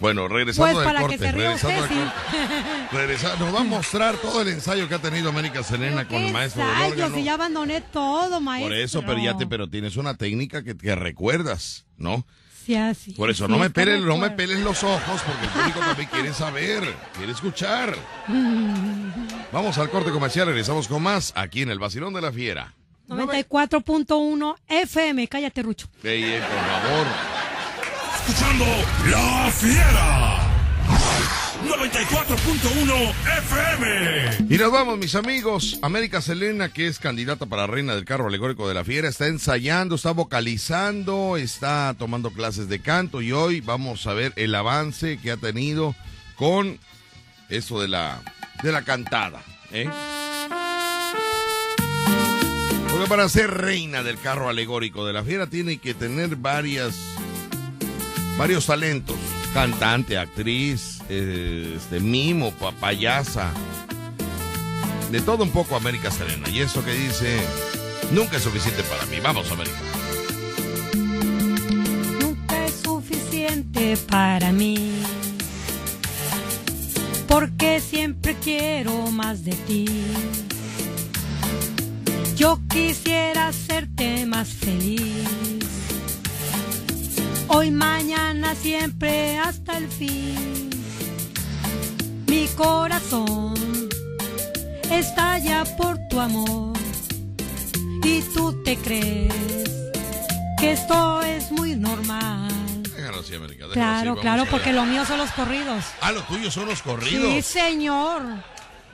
Bueno, 0.00 0.28
regresando 0.28 0.72
Pues 0.72 0.76
del 0.76 0.86
para 0.86 1.00
corte. 1.00 1.18
que 1.18 1.24
se 1.24 1.32
ría 1.32 1.42
regresando 1.44 1.82
usted, 1.82 1.96
del 1.96 2.04
sí. 2.08 2.12
corte. 2.12 2.96
Regresa- 2.96 3.36
nos 3.38 3.54
va 3.54 3.60
a 3.60 3.64
mostrar 3.64 4.16
todo 4.16 4.42
el 4.42 4.48
ensayo 4.48 4.88
que 4.88 4.94
ha 4.94 4.98
tenido 4.98 5.28
América 5.30 5.62
Serena 5.62 5.96
Pero 5.98 6.08
con 6.08 6.22
el 6.22 6.32
maestro 6.32 6.62
del 6.62 6.70
ensayos, 6.72 6.92
órgano. 6.92 7.14
si 7.16 7.22
ya 7.24 7.34
abandoné 7.34 7.80
todo, 7.80 8.40
maestro. 8.40 8.68
Por 8.68 8.76
eso, 8.78 9.02
pero 9.06 9.18
ya 9.18 9.36
te, 9.36 9.46
pero 9.46 9.68
tienes 9.68 9.96
una 9.96 10.14
técnica 10.14 10.62
que, 10.62 10.76
que 10.76 10.94
recuerdas, 10.94 11.86
¿no? 11.96 12.26
Sí, 12.66 12.74
así, 12.74 13.12
Por 13.12 13.30
eso, 13.30 13.46
sí, 13.46 13.52
no 13.52 13.58
me 13.58 13.70
peles, 13.70 14.00
no 14.02 14.16
me 14.18 14.30
peles 14.30 14.58
los 14.58 14.82
ojos, 14.82 15.22
porque 15.24 15.44
el 15.44 15.50
público 15.50 15.78
también 15.78 16.08
quiere 16.10 16.34
saber, 16.34 16.82
quiere 17.16 17.30
escuchar. 17.32 17.94
Vamos 19.52 19.78
al 19.78 19.88
corte 19.88 20.10
comercial, 20.10 20.48
regresamos 20.48 20.88
con 20.88 21.00
más 21.02 21.32
aquí 21.36 21.62
en 21.62 21.70
el 21.70 21.78
Vacilón 21.78 22.12
de 22.12 22.20
la 22.22 22.32
Fiera. 22.32 22.74
94.1 23.08 24.56
FM, 24.66 25.28
cállate, 25.28 25.62
Rucho. 25.62 25.86
Ey, 26.02 26.24
ey, 26.24 26.40
por 26.40 26.48
favor. 26.48 27.06
Escuchando 28.26 28.64
La 29.08 29.50
Fiera. 29.52 30.46
94.1 31.64 33.14
FM. 33.38 34.54
Y 34.54 34.58
nos 34.58 34.72
vamos, 34.72 34.98
mis 34.98 35.14
amigos. 35.14 35.78
América 35.82 36.20
Selena, 36.20 36.68
que 36.68 36.88
es 36.88 36.98
candidata 36.98 37.46
para 37.46 37.66
reina 37.66 37.94
del 37.94 38.04
carro 38.04 38.26
alegórico 38.26 38.66
de 38.66 38.74
la 38.74 38.84
fiera, 38.84 39.08
está 39.08 39.26
ensayando, 39.26 39.94
está 39.94 40.10
vocalizando, 40.10 41.36
está 41.36 41.94
tomando 41.98 42.30
clases 42.32 42.68
de 42.68 42.80
canto 42.80 43.22
y 43.22 43.32
hoy 43.32 43.60
vamos 43.60 44.06
a 44.06 44.14
ver 44.14 44.32
el 44.36 44.54
avance 44.54 45.18
que 45.18 45.30
ha 45.30 45.36
tenido 45.36 45.94
con 46.36 46.78
eso 47.48 47.80
de 47.80 47.88
la, 47.88 48.20
de 48.62 48.72
la 48.72 48.82
cantada. 48.82 49.42
¿eh? 49.72 49.88
Porque 52.90 53.08
para 53.08 53.28
ser 53.28 53.50
reina 53.50 54.02
del 54.02 54.18
carro 54.18 54.48
alegórico 54.48 55.06
de 55.06 55.12
la 55.12 55.22
fiera 55.22 55.46
tiene 55.46 55.78
que 55.78 55.94
tener 55.94 56.36
varias, 56.36 56.96
varios 58.38 58.66
talentos. 58.66 59.16
Cantante, 59.54 60.18
actriz, 60.18 61.00
este, 61.08 62.00
mimo, 62.00 62.52
pa- 62.52 62.72
payasa. 62.72 63.50
De 65.10 65.20
todo 65.20 65.44
un 65.44 65.50
poco 65.50 65.76
América 65.76 66.10
Serena. 66.10 66.48
Y 66.50 66.60
eso 66.60 66.84
que 66.84 66.92
dice, 66.92 67.40
nunca 68.12 68.36
es 68.36 68.42
suficiente 68.42 68.82
para 68.84 69.06
mí. 69.06 69.16
Vamos, 69.22 69.50
América. 69.50 69.76
Nunca 72.20 72.66
es 72.66 72.74
suficiente 72.84 73.96
para 74.10 74.52
mí. 74.52 74.92
Porque 77.28 77.80
siempre 77.80 78.36
quiero 78.42 79.10
más 79.10 79.44
de 79.44 79.52
ti. 79.52 79.86
Yo 82.36 82.60
quisiera 82.68 83.48
hacerte 83.48 84.26
más 84.26 84.48
feliz. 84.48 85.24
Hoy, 87.48 87.70
mañana, 87.70 88.54
siempre, 88.54 89.38
hasta 89.38 89.78
el 89.78 89.88
fin. 89.88 90.70
Mi 92.26 92.48
corazón 92.48 93.54
estalla 94.90 95.64
por 95.76 95.98
tu 96.08 96.20
amor. 96.20 96.76
Y 98.04 98.20
tú 98.34 98.62
te 98.64 98.76
crees 98.76 99.32
que 100.58 100.72
esto 100.72 101.22
es 101.22 101.50
muy 101.52 101.74
normal. 101.76 102.48
Déjalo 102.96 103.20
así, 103.20 103.34
América. 103.34 103.66
déjalo 103.68 103.70
así, 103.70 103.74
Claro, 104.04 104.16
claro, 104.20 104.42
allá. 104.42 104.50
porque 104.50 104.72
lo 104.72 104.84
mío 104.84 105.04
son 105.04 105.18
los 105.18 105.30
corridos. 105.32 105.84
Ah, 106.00 106.12
los 106.12 106.26
tuyos 106.26 106.52
son 106.52 106.66
los 106.66 106.82
corridos. 106.82 107.32
Sí, 107.32 107.42
señor. 107.42 108.22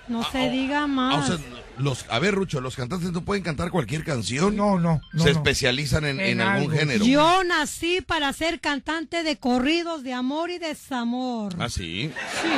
No 0.09 0.23
Ah, 0.23 0.29
se 0.33 0.49
oh, 0.49 0.53
diga 0.53 0.83
ah, 0.83 0.87
más. 0.87 1.31
o 1.31 1.37
sea, 1.37 1.47
los, 1.83 2.07
a 2.09 2.19
ver, 2.19 2.35
Rucho, 2.35 2.61
los 2.61 2.77
cantantes 2.77 3.13
no 3.13 3.23
pueden 3.25 3.43
cantar 3.43 3.71
cualquier 3.71 4.05
canción. 4.05 4.57
No, 4.57 4.79
no, 4.79 5.01
no. 5.13 5.23
Se 5.25 5.33
no. 5.33 5.39
especializan 5.39 6.05
en, 6.05 6.21
en 6.21 6.41
En 6.41 6.41
algún 6.41 6.73
género. 6.73 7.05
Yo 7.05 7.45
nací 7.45 8.01
para 8.01 8.33
ser 8.33 8.61
cantante 8.61 9.23
de 9.23 9.37
corridos 9.37 10.03
de 10.03 10.13
amor 10.15 10.51
y 10.51 10.59
desamor. 10.59 11.55
Ah, 11.59 11.69
sí. 11.69 12.13
Sí, 12.43 12.49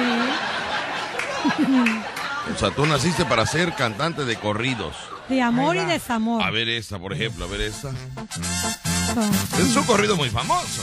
O 2.55 2.59
sea, 2.59 2.70
tú 2.70 2.87
naciste 2.87 3.25
para 3.25 3.47
ser 3.47 3.75
cantante 3.75 4.25
de 4.25 4.37
corridos. 4.37 4.95
de 5.29 5.41
amor 5.43 5.77
y 5.77 5.85
desamor. 5.85 6.43
A 6.43 6.51
ver 6.51 6.68
esta, 6.68 6.99
por 6.99 7.12
ejemplo, 7.12 7.45
a 7.45 7.49
ver 7.49 7.62
esta. 7.62 7.91
Ah. 8.16 9.31
Es 9.59 9.77
un 9.77 9.85
corrido 9.85 10.16
muy 10.16 10.29
famoso. 10.31 10.83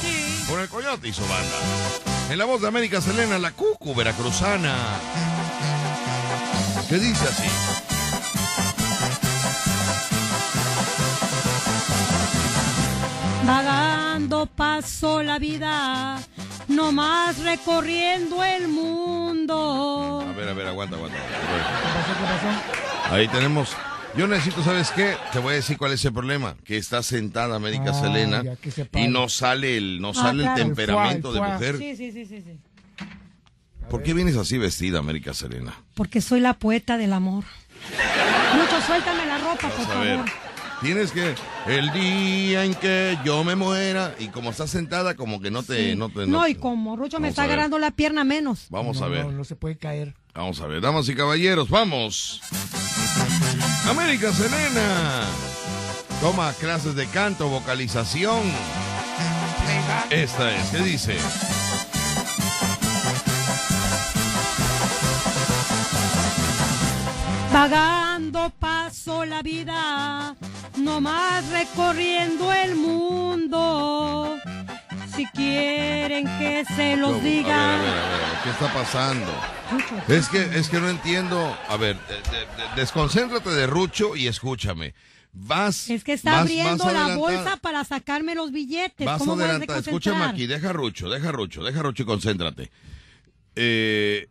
Con 0.49 0.59
el 0.59 0.67
Coyote 0.69 1.07
y 1.07 1.13
su 1.13 1.21
banda. 1.21 1.57
En 2.29 2.37
la 2.37 2.45
voz 2.45 2.61
de 2.61 2.67
América 2.67 3.01
Selena, 3.01 3.37
la 3.39 3.51
cucu 3.51 3.93
veracruzana. 3.93 4.73
¿Qué 6.89 6.97
dice 6.97 7.23
así? 7.25 7.47
Vagando 13.45 14.45
paso 14.45 15.23
la 15.23 15.39
vida, 15.39 16.19
nomás 16.67 17.39
recorriendo 17.43 18.43
el 18.43 18.67
mundo. 18.67 20.23
A 20.27 20.31
ver, 20.33 20.49
a 20.49 20.53
ver, 20.53 20.67
aguanta, 20.67 20.95
aguanta. 20.95 21.17
¿Qué 21.17 21.23
pasó? 21.23 22.13
¿Qué 22.19 22.23
pasó? 23.07 23.13
Ahí 23.15 23.27
tenemos. 23.27 23.75
Yo 24.15 24.27
necesito, 24.27 24.61
¿sabes 24.63 24.91
qué? 24.91 25.15
Te 25.31 25.39
voy 25.39 25.53
a 25.53 25.55
decir 25.55 25.77
cuál 25.77 25.93
es 25.93 26.03
el 26.05 26.13
problema. 26.13 26.55
Que 26.65 26.77
está 26.77 27.01
sentada 27.01 27.55
América 27.55 27.91
Ah, 27.91 27.93
Selena 28.01 28.43
y 28.93 29.07
no 29.07 29.29
sale 29.29 29.77
el, 29.77 30.01
no 30.01 30.09
Ah, 30.09 30.13
sale 30.13 30.43
claro. 30.43 30.57
el 30.61 30.67
temperamento 30.67 31.27
El 31.29 31.33
de 31.35 31.39
fuá, 31.39 31.49
mujer. 31.53 31.77
Sí, 31.77 31.95
sí, 31.95 32.11
sí, 32.11 32.25
sí, 32.25 32.41
sí. 32.45 32.59
¿Por 33.89 34.03
qué 34.03 34.13
vienes 34.13 34.35
así 34.37 34.57
vestida, 34.57 34.99
América 34.99 35.33
Selena? 35.33 35.73
Porque 35.95 36.21
soy 36.21 36.41
la 36.41 36.53
poeta 36.53 36.97
del 36.97 37.13
amor. 37.13 37.43
Mucho, 38.55 38.81
suéltame 38.85 39.25
la 39.25 39.37
ropa, 39.39 39.69
por 39.69 39.85
favor. 39.87 40.25
Tienes 40.81 41.11
que 41.11 41.35
el 41.67 41.91
día 41.93 42.65
en 42.65 42.73
que 42.73 43.17
yo 43.23 43.43
me 43.43 43.55
muera 43.55 44.15
y 44.17 44.29
como 44.29 44.49
estás 44.49 44.71
sentada 44.71 45.15
como 45.15 45.39
que 45.39 45.51
no 45.51 45.61
te 45.61 45.95
no 45.95 46.09
te 46.09 46.21
No, 46.25 46.39
no 46.39 46.47
y 46.47 46.55
como 46.55 46.95
Rucho 46.95 47.19
me 47.19 47.27
está 47.29 47.43
agarrando 47.43 47.77
la 47.77 47.91
pierna 47.91 48.23
menos. 48.23 48.65
Vamos 48.69 48.99
No, 48.99 49.05
a 49.05 49.09
ver. 49.09 49.25
No, 49.25 49.31
no 49.31 49.43
se 49.43 49.55
puede 49.55 49.77
caer. 49.77 50.15
Vamos 50.33 50.59
a 50.61 50.67
ver, 50.67 50.81
damas 50.81 51.07
y 51.09 51.15
caballeros, 51.15 51.69
vamos. 51.69 52.41
América 53.87 54.31
Selena. 54.31 55.25
Toma 56.19 56.53
clases 56.53 56.95
de 56.95 57.05
canto, 57.07 57.47
vocalización. 57.47 58.39
Esta 60.09 60.55
es, 60.55 60.69
¿qué 60.69 60.77
dice? 60.79 61.15
Vagando 67.51 68.49
paso 68.59 69.25
la 69.25 69.41
vida, 69.41 70.35
nomás 70.77 71.49
recorriendo 71.49 72.51
el 72.53 72.75
mundo. 72.75 74.37
Si 75.15 75.25
quieren 75.27 76.25
que 76.39 76.63
se 76.75 76.95
los 76.95 77.11
No, 77.11 77.19
diga. 77.19 77.75
A 77.75 77.77
ver, 77.81 77.89
a 77.89 77.93
ver, 77.93 78.03
a 78.03 78.17
ver, 78.17 78.37
¿qué 78.43 78.49
está 78.51 78.73
pasando? 78.73 79.31
Es 80.07 80.29
que, 80.29 80.41
es 80.57 80.69
que 80.69 80.79
no 80.79 80.89
entiendo. 80.89 81.57
A 81.67 81.75
ver, 81.75 81.97
de- 82.07 82.15
de- 82.15 82.45
de- 82.45 82.75
desconcéntrate 82.77 83.49
de 83.49 83.67
Rucho 83.67 84.15
y 84.15 84.27
escúchame. 84.27 84.93
vas. 85.33 85.89
Es 85.89 86.03
que 86.05 86.13
está 86.13 86.31
vas- 86.31 86.41
abriendo 86.41 86.83
vas 86.85 86.93
la 86.93 87.15
bolsa 87.17 87.57
para 87.57 87.83
sacarme 87.83 88.33
los 88.35 88.51
billetes. 88.53 89.05
Vas 89.05 89.19
¿Cómo 89.19 89.35
vas 89.35 89.41
a 89.45 89.49
adelantada. 89.49 89.79
Escúchame 89.79 90.23
aquí, 90.23 90.47
deja 90.47 90.71
Rucho, 90.73 91.09
deja 91.09 91.31
Rucho, 91.33 91.63
deja 91.63 91.81
Rucho 91.81 92.03
y 92.03 92.05
concéntrate. 92.05 92.71
Eh, 93.55 94.27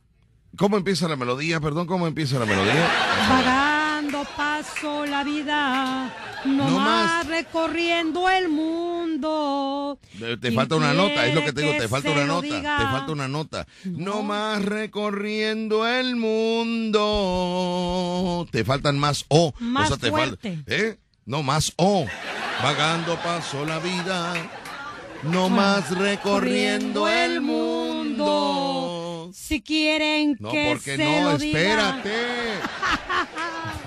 ¿Cómo 0.56 0.76
empieza 0.76 1.08
la 1.08 1.16
melodía? 1.16 1.60
Perdón, 1.60 1.86
¿cómo 1.86 2.06
empieza 2.06 2.38
la 2.38 2.46
melodía? 2.46 2.88
Vagando 3.28 4.24
paso 4.36 5.06
la 5.06 5.22
vida, 5.24 6.12
no, 6.44 6.68
No 6.70 6.78
más 6.78 7.26
recorriendo 7.26 8.28
el 8.28 8.48
mundo. 8.48 9.98
Te, 10.18 10.36
te 10.36 10.48
¿Quién 10.48 10.54
falta 10.54 10.74
una 10.76 10.92
nota, 10.92 11.26
es 11.26 11.34
lo 11.34 11.44
que 11.44 11.52
te 11.52 11.62
digo, 11.62 11.74
te 11.78 11.88
falta 11.88 12.10
una 12.10 12.24
nota, 12.26 12.42
diga? 12.42 12.78
te 12.78 12.84
falta 12.84 13.12
una 13.12 13.28
nota. 13.28 13.66
No. 13.84 14.22
más 14.22 14.64
recorriendo 14.64 15.86
el 15.86 16.16
mundo. 16.16 16.98
Te 18.50 18.64
faltan 18.64 18.98
más 18.98 19.24
O. 19.28 19.54
Más 19.60 19.90
o 19.90 19.96
sea, 19.96 19.98
te 19.98 20.10
falta. 20.10 20.48
¿Eh? 20.66 20.98
No, 21.26 21.42
más 21.42 21.72
O. 21.76 22.06
Vagando 22.62 23.16
paso 23.22 23.64
la 23.64 23.78
vida. 23.78 24.34
No 25.22 25.48
más 25.48 25.90
recorriendo 25.96 27.08
el 27.08 27.40
mundo. 27.40 28.99
Si 29.32 29.60
quieren 29.62 30.36
No, 30.38 30.50
que 30.50 30.68
porque 30.70 30.96
se 30.96 31.04
no, 31.04 31.32
lo 31.32 31.38
diga. 31.38 32.02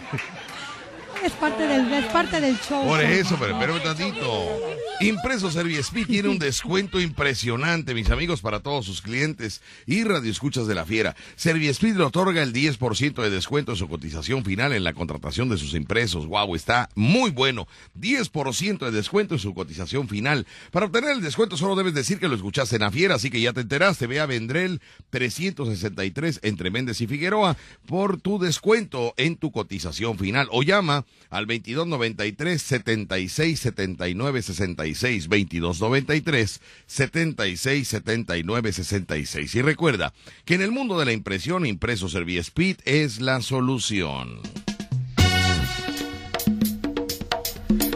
Es 1.23 1.31
parte 1.33 1.65
del, 1.65 1.91
es 1.93 2.05
parte 2.11 2.41
del 2.41 2.59
show. 2.59 2.85
Por 2.85 3.01
eso, 3.01 3.37
pero 3.39 3.53
espérame 3.53 3.81
tantito. 3.81 4.73
Impreso 4.99 5.51
Serviespeed 5.51 6.07
tiene 6.07 6.29
un 6.29 6.39
descuento 6.39 6.99
impresionante, 6.99 7.93
mis 7.93 8.09
amigos, 8.09 8.41
para 8.41 8.59
todos 8.59 8.85
sus 8.85 9.01
clientes 9.01 9.61
y 9.85 10.03
radioescuchas 10.03 10.67
de 10.67 10.75
la 10.75 10.85
fiera. 10.85 11.15
Serviespeed 11.35 11.95
le 11.95 12.03
otorga 12.03 12.43
el 12.43 12.53
10% 12.53 13.21
de 13.21 13.29
descuento 13.29 13.71
en 13.71 13.77
su 13.77 13.89
cotización 13.89 14.43
final 14.43 14.73
en 14.73 14.83
la 14.83 14.93
contratación 14.93 15.49
de 15.49 15.57
sus 15.57 15.73
impresos. 15.73 16.27
Wow, 16.27 16.55
está 16.55 16.89
muy 16.95 17.31
bueno. 17.31 17.67
10% 17.99 18.79
de 18.79 18.91
descuento 18.91 19.35
en 19.35 19.39
su 19.39 19.53
cotización 19.53 20.07
final. 20.07 20.45
Para 20.71 20.85
obtener 20.85 21.11
el 21.11 21.21
descuento 21.21 21.57
solo 21.57 21.75
debes 21.75 21.93
decir 21.93 22.19
que 22.19 22.27
lo 22.27 22.35
escuchaste 22.35 22.75
en 22.75 22.81
la 22.83 22.91
fiera, 22.91 23.15
así 23.15 23.29
que 23.29 23.41
ya 23.41 23.53
te 23.53 23.61
enteraste. 23.61 24.07
Ve 24.07 24.19
a 24.19 24.25
Vendrell 24.25 24.81
363 25.09 26.41
entre 26.43 26.69
Méndez 26.69 27.01
y 27.01 27.07
Figueroa 27.07 27.57
por 27.85 28.21
tu 28.21 28.39
descuento 28.39 29.13
en 29.17 29.37
tu 29.37 29.51
cotización 29.51 30.17
final 30.17 30.47
o 30.51 30.63
llama 30.63 31.05
al 31.29 31.47
2293 31.47 32.61
76 32.61 33.59
79 33.59 34.41
66 34.41 35.29
2293 35.29 36.61
76 36.85 37.87
79 37.87 38.71
66 38.73 39.55
y 39.55 39.61
recuerda 39.61 40.13
que 40.45 40.55
en 40.55 40.61
el 40.61 40.71
mundo 40.71 40.99
de 40.99 41.05
la 41.05 41.13
impresión 41.13 41.65
impreso 41.65 42.09
Serviespeed 42.09 42.77
es 42.85 43.19
la 43.19 43.41
solución. 43.41 44.39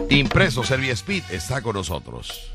Impreso 0.10 0.64
Serviespeed 0.64 1.24
está 1.32 1.62
con 1.62 1.76
nosotros. 1.76 2.52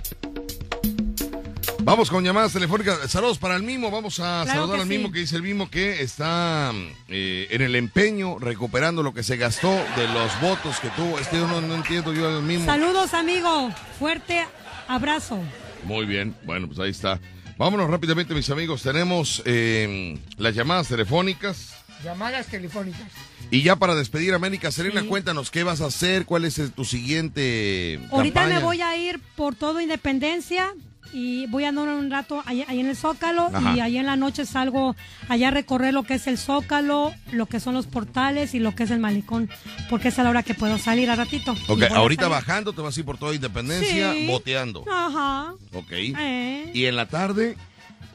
Vamos 1.84 2.10
con 2.10 2.22
llamadas 2.24 2.52
telefónicas. 2.52 3.10
Saludos 3.10 3.38
para 3.38 3.56
el 3.56 3.62
mismo. 3.64 3.90
Vamos 3.90 4.20
a 4.20 4.42
Claro 4.44 4.60
saludar 4.60 4.80
al 4.80 4.86
sí. 4.88 4.94
mismo 4.94 5.10
que 5.10 5.18
dice 5.20 5.36
el 5.36 5.42
mismo 5.42 5.68
que 5.68 6.00
está 6.02 6.72
eh, 7.08 7.48
en 7.50 7.60
el 7.62 7.74
empeño 7.74 8.38
recuperando 8.38 9.02
lo 9.02 9.12
que 9.12 9.22
se 9.22 9.36
gastó 9.36 9.70
de 9.96 10.06
los 10.08 10.40
votos 10.40 10.78
que 10.80 10.88
tuvo. 10.90 11.18
Este 11.18 11.36
yo 11.38 11.48
no, 11.48 11.60
no 11.60 11.74
entiendo 11.74 12.12
yo 12.14 12.38
el 12.38 12.42
mismo. 12.44 12.66
Saludos, 12.66 13.14
amigo. 13.14 13.70
Fuerte 13.98 14.46
abrazo. 14.86 15.40
Muy 15.84 16.06
bien. 16.06 16.36
Bueno, 16.44 16.68
pues 16.68 16.78
ahí 16.78 16.90
está. 16.90 17.18
Vámonos 17.58 17.90
rápidamente, 17.90 18.32
mis 18.34 18.48
amigos. 18.50 18.82
Tenemos 18.82 19.42
eh, 19.44 20.18
las 20.36 20.54
llamadas 20.54 20.86
telefónicas. 20.88 21.74
Llamadas 22.04 22.46
telefónicas. 22.46 23.02
Y 23.50 23.62
ya 23.62 23.76
para 23.76 23.94
despedir 23.94 24.32
a 24.32 24.36
América 24.36 24.70
Serena, 24.70 25.02
Sí. 25.02 25.08
cuéntanos 25.08 25.50
qué 25.50 25.62
vas 25.64 25.80
a 25.80 25.86
hacer, 25.86 26.24
cuál 26.26 26.44
es 26.44 26.58
el- 26.58 26.72
tu 26.72 26.84
siguiente. 26.84 28.00
Ahorita 28.10 28.40
campaña? 28.40 28.60
me 28.60 28.64
voy 28.64 28.80
a 28.80 28.96
ir 28.96 29.20
por 29.36 29.54
todo 29.56 29.80
Independencia 29.80 30.72
y 31.12 31.46
voy 31.46 31.64
a 31.64 31.68
andar 31.68 31.88
un 31.88 32.10
rato 32.10 32.42
ahí, 32.46 32.64
ahí 32.68 32.80
en 32.80 32.86
el 32.86 32.96
Zócalo 32.96 33.50
Ajá. 33.52 33.76
y 33.76 33.80
ahí 33.80 33.98
en 33.98 34.06
la 34.06 34.16
noche 34.16 34.46
salgo 34.46 34.96
allá 35.28 35.48
a 35.48 35.50
recorrer 35.50 35.92
lo 35.92 36.02
que 36.04 36.14
es 36.14 36.26
el 36.26 36.38
Zócalo, 36.38 37.12
lo 37.32 37.46
que 37.46 37.60
son 37.60 37.74
los 37.74 37.86
portales 37.86 38.54
y 38.54 38.58
lo 38.60 38.74
que 38.74 38.84
es 38.84 38.90
el 38.90 38.98
malecón, 38.98 39.50
porque 39.90 40.08
es 40.08 40.18
a 40.18 40.22
la 40.22 40.30
hora 40.30 40.42
que 40.42 40.54
puedo 40.54 40.78
salir 40.78 41.10
a 41.10 41.16
ratito. 41.16 41.54
Ok, 41.68 41.82
a 41.82 41.96
ahorita 41.96 42.28
bajando 42.28 42.72
te 42.72 42.80
vas 42.80 42.96
a 42.96 43.00
ir 43.00 43.06
por 43.06 43.18
toda 43.18 43.34
Independencia, 43.34 44.12
Sí. 44.12 44.26
boteando. 44.26 44.84
Ajá. 44.90 45.52
Ok. 45.72 45.92
Eh. 45.92 46.70
Y 46.74 46.86
en 46.86 46.96
la 46.96 47.06
tarde, 47.06 47.56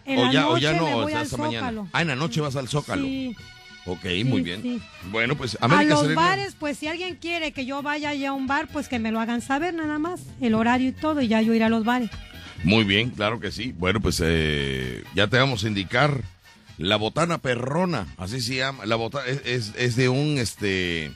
En 0.06 0.20
o 0.20 0.26
la 0.26 0.32
ya, 0.32 0.48
o 0.48 0.52
noche 0.54 0.62
ya 0.64 0.74
no, 0.74 0.86
me 0.86 0.94
o 0.94 1.02
voy 1.04 1.12
sea, 1.12 1.20
al 1.20 1.26
hasta 1.26 1.38
mañana. 1.38 1.84
Ah, 1.94 2.02
en 2.02 2.08
la 2.08 2.16
noche 2.16 2.42
vas 2.42 2.56
al 2.56 2.68
Zócalo. 2.68 3.04
Sí. 3.06 3.36
Ok, 3.86 4.06
muy 4.26 4.42
bien. 4.42 4.62
sí. 4.62 4.82
Bueno, 5.12 5.38
pues 5.38 5.58
A 5.62 5.66
América 5.66 5.94
los 5.94 6.02
Serena. 6.02 6.22
bares, 6.22 6.56
pues 6.60 6.78
si 6.78 6.88
alguien 6.88 7.16
quiere 7.16 7.54
que 7.54 7.66
yo 7.66 7.82
vaya 7.82 8.10
allá 8.10 8.30
a 8.30 8.34
un 8.34 8.46
bar, 8.48 8.68
pues 8.68 8.90
que 8.90 9.00
me 9.00 9.12
lo 9.12 9.20
hagan 9.22 9.40
saber 9.42 9.74
nada 9.74 9.98
más, 9.98 10.22
el 10.42 10.56
horario 10.56 10.90
y 10.90 10.92
todo, 10.92 11.22
y 11.22 11.30
ya 11.30 11.42
yo 11.42 11.54
iré 11.54 11.64
a 11.66 11.70
los 11.70 11.86
bares. 11.86 12.10
Muy 12.64 12.84
bien, 12.84 13.12
claro 13.12 13.40
que 13.40 13.52
sí. 13.52 13.74
Bueno, 13.78 14.00
pues 14.02 14.22
eh, 14.24 15.04
ya 15.16 15.28
te 15.28 15.38
vamos 15.38 15.64
a 15.64 15.68
indicar 15.68 16.22
la 16.78 16.96
botana 16.96 17.38
perrona, 17.40 18.08
así 18.18 18.42
se 18.42 18.56
llama. 18.56 18.86
La 18.86 18.96
botana 18.96 19.26
es, 19.28 19.42
es, 19.46 19.74
es 19.78 19.96
de 19.96 20.10
un, 20.10 20.38
este, 20.38 21.12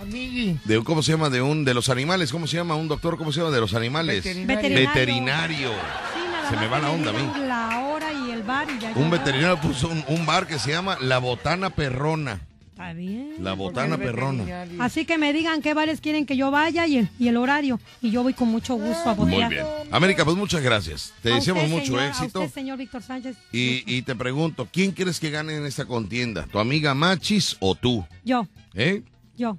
Amigui. 0.00 0.58
de 0.64 0.78
un, 0.78 0.84
¿cómo 0.84 1.02
se 1.02 1.12
llama? 1.12 1.30
De 1.30 1.42
un, 1.42 1.64
de 1.64 1.74
los 1.74 1.88
animales, 1.88 2.32
¿cómo 2.32 2.46
se 2.46 2.56
llama? 2.56 2.74
Un 2.74 2.88
doctor, 2.88 3.16
¿cómo 3.16 3.32
se 3.32 3.40
llama? 3.40 3.52
De 3.52 3.60
los 3.60 3.74
animales. 3.74 4.24
Veterinario. 4.24 4.56
Veterinario. 4.56 4.88
Veterinario. 4.94 5.68
Sí, 6.14 6.20
nada 6.32 6.50
Se 6.50 6.56
me 6.56 6.66
va 6.68 6.78
la 6.80 6.90
onda 6.90 7.10
a 7.10 7.12
mí. 7.14 7.46
La 7.46 7.78
hora 7.80 8.12
y 8.12 8.30
el 8.30 8.42
bar 8.42 8.68
y 8.70 8.78
ya. 8.78 8.92
Un 8.94 9.10
veterinario 9.10 9.60
puso 9.60 9.88
un, 9.88 10.04
un 10.08 10.26
bar 10.26 10.46
que 10.46 10.58
se 10.58 10.70
llama 10.72 10.98
La 11.00 11.18
Botana 11.18 11.70
Perrona. 11.70 12.40
Está 12.80 12.92
bien. 12.94 13.34
La 13.40 13.52
botana 13.52 13.96
Porque 13.96 14.06
perrona. 14.06 14.66
Así 14.78 15.04
que 15.04 15.18
me 15.18 15.34
digan 15.34 15.60
qué 15.60 15.74
bares 15.74 16.00
quieren 16.00 16.24
que 16.24 16.34
yo 16.36 16.50
vaya 16.50 16.86
y 16.86 16.96
el, 16.98 17.08
y 17.18 17.28
el 17.28 17.36
horario. 17.36 17.78
Y 18.00 18.10
yo 18.10 18.22
voy 18.22 18.32
con 18.32 18.48
mucho 18.48 18.74
gusto 18.76 19.10
a 19.10 19.14
Muy 19.14 19.30
botear. 19.32 19.50
bien. 19.50 19.66
América, 19.90 20.24
pues 20.24 20.36
muchas 20.36 20.62
gracias. 20.62 21.12
Te 21.22 21.30
A 21.30 21.34
deseamos 21.34 21.64
usted, 21.64 21.74
mucho 21.76 21.86
señor, 21.92 22.02
éxito. 22.08 22.40
A 22.40 22.44
usted, 22.44 22.54
señor 22.54 22.78
Víctor 22.78 23.02
Sánchez. 23.02 23.36
Y, 23.52 23.82
y 23.86 24.00
te 24.02 24.14
pregunto, 24.16 24.66
¿quién 24.72 24.92
quieres 24.92 25.20
que 25.20 25.30
gane 25.30 25.56
en 25.56 25.66
esta 25.66 25.84
contienda? 25.84 26.46
¿Tu 26.46 26.58
amiga 26.58 26.94
Machis 26.94 27.56
o 27.60 27.74
tú? 27.74 28.06
Yo, 28.24 28.46
¿Eh? 28.74 29.02
yo, 29.36 29.58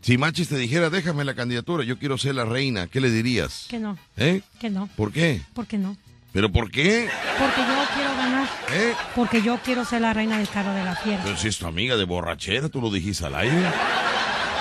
Si 0.00 0.16
Machis 0.16 0.48
te 0.48 0.56
dijera, 0.56 0.90
déjame 0.90 1.24
la 1.24 1.34
candidatura, 1.34 1.82
yo 1.84 1.98
quiero 1.98 2.18
ser 2.18 2.36
la 2.36 2.44
reina, 2.44 2.86
¿qué 2.86 3.00
le 3.00 3.10
dirías? 3.10 3.66
que 3.68 3.80
no, 3.80 3.98
¿Eh? 4.16 4.42
que 4.60 4.70
no. 4.70 4.86
¿Por 4.96 5.10
qué? 5.12 5.40
¿Por 5.54 5.66
qué 5.66 5.76
no? 5.78 5.96
¿Pero 6.34 6.50
por 6.50 6.68
qué? 6.68 7.08
Porque 7.38 7.60
yo 7.60 7.94
quiero 7.94 8.16
ganar. 8.16 8.48
¿Eh? 8.72 8.92
Porque 9.14 9.40
yo 9.40 9.56
quiero 9.64 9.84
ser 9.84 10.00
la 10.00 10.12
reina 10.12 10.36
del 10.36 10.48
carro 10.48 10.74
de 10.74 10.82
la 10.82 10.96
fiera. 10.96 11.22
Pero 11.22 11.36
si 11.36 11.46
es 11.46 11.58
tu 11.58 11.66
amiga 11.68 11.96
de 11.96 12.04
borrachera, 12.04 12.68
tú 12.68 12.80
lo 12.80 12.90
dijiste 12.90 13.24
al 13.24 13.36
aire. 13.36 13.54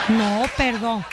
No, 0.10 0.46
perdón. 0.56 1.04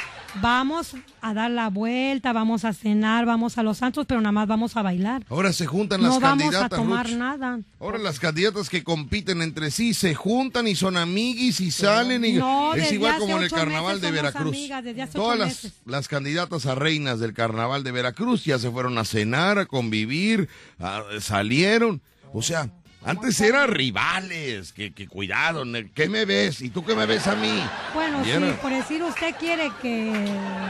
Vamos 0.41 0.95
a 1.23 1.35
dar 1.35 1.51
la 1.51 1.69
vuelta, 1.71 2.33
vamos 2.33 2.65
a 2.65 2.73
cenar, 2.73 3.27
vamos 3.27 3.59
a 3.59 3.63
los 3.65 3.79
santos, 3.79 4.07
pero 4.07 4.21
nada 4.21 4.31
más 4.33 4.47
vamos 4.47 4.77
a 4.77 4.83
bailar. 4.83 5.25
Ahora 5.29 5.53
se 5.53 5.67
juntan 5.67 6.03
las 6.03 6.13
No 6.15 6.21
vamos 6.21 6.45
a 6.45 6.51
candidatas. 6.51 6.79
tomar 6.79 7.07
Ruch. 7.07 7.17
nada. 7.17 7.61
Ahora 7.81 7.99
las 7.99 8.21
candidatas 8.21 8.69
que 8.71 8.85
compiten 8.85 9.43
entre 9.43 9.71
sí 9.73 9.93
se 9.93 10.15
juntan 10.15 10.69
y 10.69 10.77
son 10.77 10.97
amiguis 10.97 11.61
y 11.61 11.71
salen 11.73 12.25
y 12.25 12.35
No, 12.35 12.75
es 12.75 12.93
igual 12.93 13.19
como 13.19 13.39
en 13.39 13.43
el 13.43 13.51
carnaval 13.51 14.01
de 14.01 14.11
Veracruz. 14.13 14.49
amigas, 14.57 15.11
Todas 15.13 15.39
las, 15.39 15.73
las 15.85 16.07
candidatas 16.07 16.65
a 16.67 16.75
reinas 16.77 17.19
del 17.19 17.35
carnaval 17.35 17.83
de 17.83 17.91
Veracruz 17.93 18.45
ya 18.45 18.59
se 18.59 18.71
fueron 18.71 18.97
a 18.99 19.05
cenar, 19.05 19.59
a 19.59 19.67
convivir, 19.67 20.49
a- 20.79 21.03
salieron. 21.21 22.03
O 22.33 22.43
sea, 22.43 22.71
antes 23.05 23.41
eran 23.41 23.71
rivales, 23.71 24.73
que, 24.73 24.93
que 24.93 25.09
cuidado, 25.09 25.65
¿qué 25.95 26.09
me 26.09 26.25
ves? 26.25 26.61
¿Y 26.61 26.71
tú 26.71 26.85
qué 26.85 26.95
me 26.95 27.07
ves 27.07 27.27
a 27.27 27.35
mí? 27.35 27.63
Bueno, 27.95 28.23
era- 28.25 28.61
por 28.61 28.71
decir 28.73 29.03
usted 29.03 29.35
quiere 29.39 29.71
que 29.81 30.11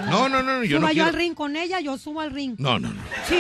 No, 0.09 0.29
no, 0.29 0.43
no, 0.43 0.63
yo 0.65 0.79
suba 0.79 0.89
no 0.89 0.95
yo 0.95 1.05
al 1.07 1.15
ring 1.15 1.35
con 1.35 1.57
ella, 1.57 1.81
yo 1.81 1.99
subo 1.99 2.21
al 2.21 2.31
ring. 2.31 2.55
No, 2.59 2.79
no, 2.79 2.89
no. 2.89 3.03
Sí. 3.29 3.37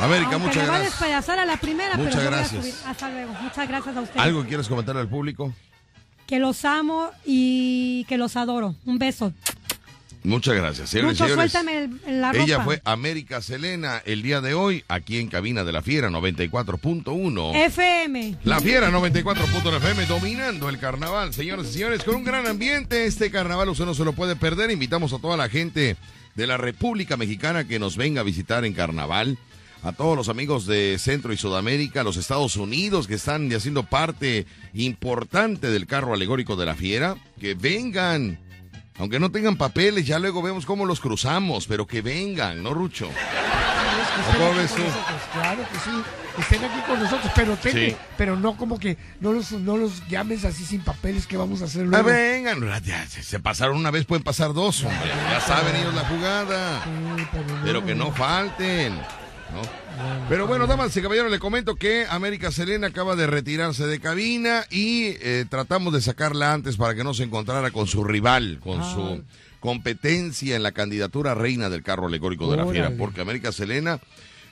América, 0.00 0.30
Aunque 0.32 0.48
muchas 0.48 0.62
me 0.64 0.68
va 0.68 0.76
a 0.76 0.78
gracias. 0.80 1.28
a 1.38 1.44
la 1.46 1.56
primera, 1.56 1.96
Muchas 1.96 2.16
pero 2.16 2.28
a 2.28 2.30
gracias. 2.38 2.60
subir. 2.64 2.74
Hasta 2.86 3.10
luego. 3.10 3.32
Muchas 3.40 3.68
gracias 3.68 3.96
a 3.96 4.00
usted. 4.00 4.20
¿Algo 4.20 4.42
que 4.42 4.48
quieres 4.48 4.68
comentar 4.68 4.96
al 4.96 5.08
público? 5.08 5.52
Que 6.26 6.38
los 6.38 6.64
amo 6.64 7.10
y 7.24 8.04
que 8.08 8.18
los 8.18 8.36
adoro. 8.36 8.74
Un 8.86 8.98
beso. 8.98 9.32
Muchas 10.24 10.54
gracias. 10.54 10.94
Mucho, 10.94 11.14
señores, 11.26 11.52
suéltame 11.52 11.84
el- 12.06 12.20
la 12.20 12.32
ropa. 12.32 12.44
Ella 12.44 12.60
fue 12.64 12.80
América 12.84 13.42
Selena 13.42 14.02
el 14.06 14.22
día 14.22 14.40
de 14.40 14.54
hoy 14.54 14.82
aquí 14.88 15.18
en 15.18 15.28
Cabina 15.28 15.64
de 15.64 15.72
la 15.72 15.82
Fiera 15.82 16.08
94.1. 16.10 17.52
FM. 17.54 18.36
La 18.44 18.58
Fiera 18.60 18.90
94.1 18.90 19.76
FM 19.76 20.06
dominando 20.06 20.68
el 20.70 20.78
carnaval, 20.78 21.34
señoras 21.34 21.66
y 21.68 21.72
señores, 21.74 22.02
con 22.04 22.14
un 22.16 22.24
gran 22.24 22.46
ambiente. 22.46 23.04
Este 23.04 23.30
carnaval 23.30 23.68
usted 23.68 23.84
no 23.84 23.94
se 23.94 24.04
lo 24.04 24.14
puede 24.14 24.34
perder. 24.34 24.70
Invitamos 24.70 25.12
a 25.12 25.18
toda 25.18 25.36
la 25.36 25.48
gente 25.50 25.96
de 26.34 26.46
la 26.46 26.56
República 26.56 27.16
Mexicana 27.18 27.68
que 27.68 27.78
nos 27.78 27.96
venga 27.96 28.22
a 28.22 28.24
visitar 28.24 28.64
en 28.64 28.72
carnaval. 28.72 29.38
A 29.82 29.92
todos 29.92 30.16
los 30.16 30.30
amigos 30.30 30.64
de 30.64 30.96
Centro 30.98 31.34
y 31.34 31.36
Sudamérica, 31.36 32.02
los 32.02 32.16
Estados 32.16 32.56
Unidos 32.56 33.06
que 33.06 33.16
están 33.16 33.52
haciendo 33.52 33.82
parte 33.82 34.46
importante 34.72 35.68
del 35.68 35.86
carro 35.86 36.14
alegórico 36.14 36.56
de 36.56 36.64
la 36.64 36.74
Fiera, 36.74 37.16
que 37.38 37.52
vengan. 37.54 38.38
Aunque 38.98 39.18
no 39.18 39.30
tengan 39.30 39.56
papeles, 39.56 40.06
ya 40.06 40.18
luego 40.20 40.40
vemos 40.40 40.64
cómo 40.66 40.84
los 40.86 41.00
cruzamos, 41.00 41.66
pero 41.66 41.86
que 41.86 42.00
vengan, 42.00 42.62
¿no, 42.62 42.72
Rucho? 42.74 43.08
Que 43.08 44.38
¿Cómo 44.38 44.54
ves 44.54 44.72
tú? 44.72 44.82
Claro 45.32 45.62
que 45.72 45.78
sí. 45.80 46.02
estén 46.38 46.64
aquí 46.64 46.80
con 46.86 47.00
nosotros, 47.02 47.32
pero 47.34 47.58
Sí. 47.60 47.96
pero 48.16 48.36
no 48.36 48.56
como 48.56 48.78
que 48.78 48.96
no 49.20 49.32
los, 49.32 49.50
no 49.52 49.76
los 49.76 50.06
llames 50.08 50.44
así 50.44 50.64
sin 50.64 50.80
papeles 50.82 51.26
que 51.26 51.36
vamos 51.36 51.60
a 51.62 51.64
hacer 51.64 51.82
Ah, 51.82 51.86
luego. 51.86 52.08
vengan, 52.08 52.82
ya, 52.84 53.04
se 53.08 53.40
pasaron 53.40 53.76
una 53.76 53.90
vez, 53.90 54.04
pueden 54.04 54.22
pasar 54.22 54.52
dos, 54.54 54.84
hombre. 54.84 55.10
Ya 55.30 55.40
saben 55.40 55.74
ellos 55.74 55.94
la 55.94 56.04
jugada. 56.04 56.84
Sí, 56.84 57.26
pero, 57.32 57.44
Pero 57.64 57.84
que 57.84 57.94
no 57.96 58.12
falten. 58.12 58.96
¿No? 59.54 59.62
Pero 60.28 60.46
bueno, 60.46 60.66
damas 60.66 60.96
y 60.96 61.02
caballeros, 61.02 61.30
le 61.30 61.38
comento 61.38 61.76
que 61.76 62.06
América 62.10 62.50
Selena 62.50 62.88
acaba 62.88 63.14
de 63.16 63.26
retirarse 63.26 63.86
de 63.86 64.00
cabina 64.00 64.64
y 64.70 65.14
eh, 65.20 65.44
tratamos 65.48 65.92
de 65.92 66.00
sacarla 66.00 66.52
antes 66.52 66.76
para 66.76 66.94
que 66.94 67.04
no 67.04 67.14
se 67.14 67.22
encontrara 67.24 67.70
con 67.70 67.86
su 67.86 68.04
rival, 68.04 68.58
con 68.62 68.80
Ah. 68.80 68.92
su 68.94 69.24
competencia 69.60 70.56
en 70.56 70.62
la 70.62 70.72
candidatura 70.72 71.34
reina 71.34 71.70
del 71.70 71.82
carro 71.82 72.06
alegórico 72.06 72.50
de 72.50 72.56
la 72.58 72.66
fiera, 72.66 72.92
porque 72.98 73.20
América 73.22 73.50
Selena, 73.52 73.98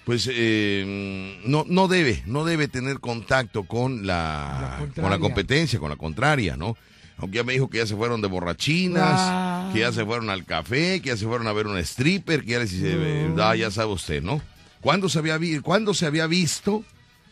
pues 0.04 0.28
eh, 0.32 1.38
no, 1.44 1.64
no 1.68 1.86
debe, 1.88 2.22
no 2.26 2.44
debe 2.44 2.66
tener 2.68 2.98
contacto 3.00 3.64
con 3.64 4.06
La 4.06 4.78
con 4.94 5.10
la 5.10 5.18
competencia, 5.18 5.78
con 5.78 5.90
la 5.90 5.96
contraria, 5.96 6.56
¿no? 6.56 6.76
Aunque 7.18 7.36
ya 7.36 7.44
me 7.44 7.52
dijo 7.52 7.68
que 7.68 7.78
ya 7.78 7.86
se 7.86 7.94
fueron 7.94 8.20
de 8.22 8.28
borrachinas, 8.28 9.12
Ah. 9.16 9.70
que 9.72 9.80
ya 9.80 9.92
se 9.92 10.04
fueron 10.04 10.30
al 10.30 10.44
café, 10.44 11.00
que 11.02 11.10
ya 11.10 11.16
se 11.16 11.26
fueron 11.26 11.46
a 11.46 11.52
ver 11.52 11.66
un 11.66 11.76
stripper, 11.78 12.42
que 12.44 12.52
ya 12.52 12.58
les 12.60 12.70
dice, 12.72 12.96
ah, 13.38 13.54
ya 13.54 13.70
sabe 13.70 13.92
usted, 13.92 14.22
¿no? 14.22 14.40
¿Cuándo 14.82 15.08
se 15.08 15.18
había, 15.20 15.38
vi- 15.38 15.60
¿cuándo 15.60 15.94
se 15.94 16.04
había 16.06 16.26
visto 16.26 16.84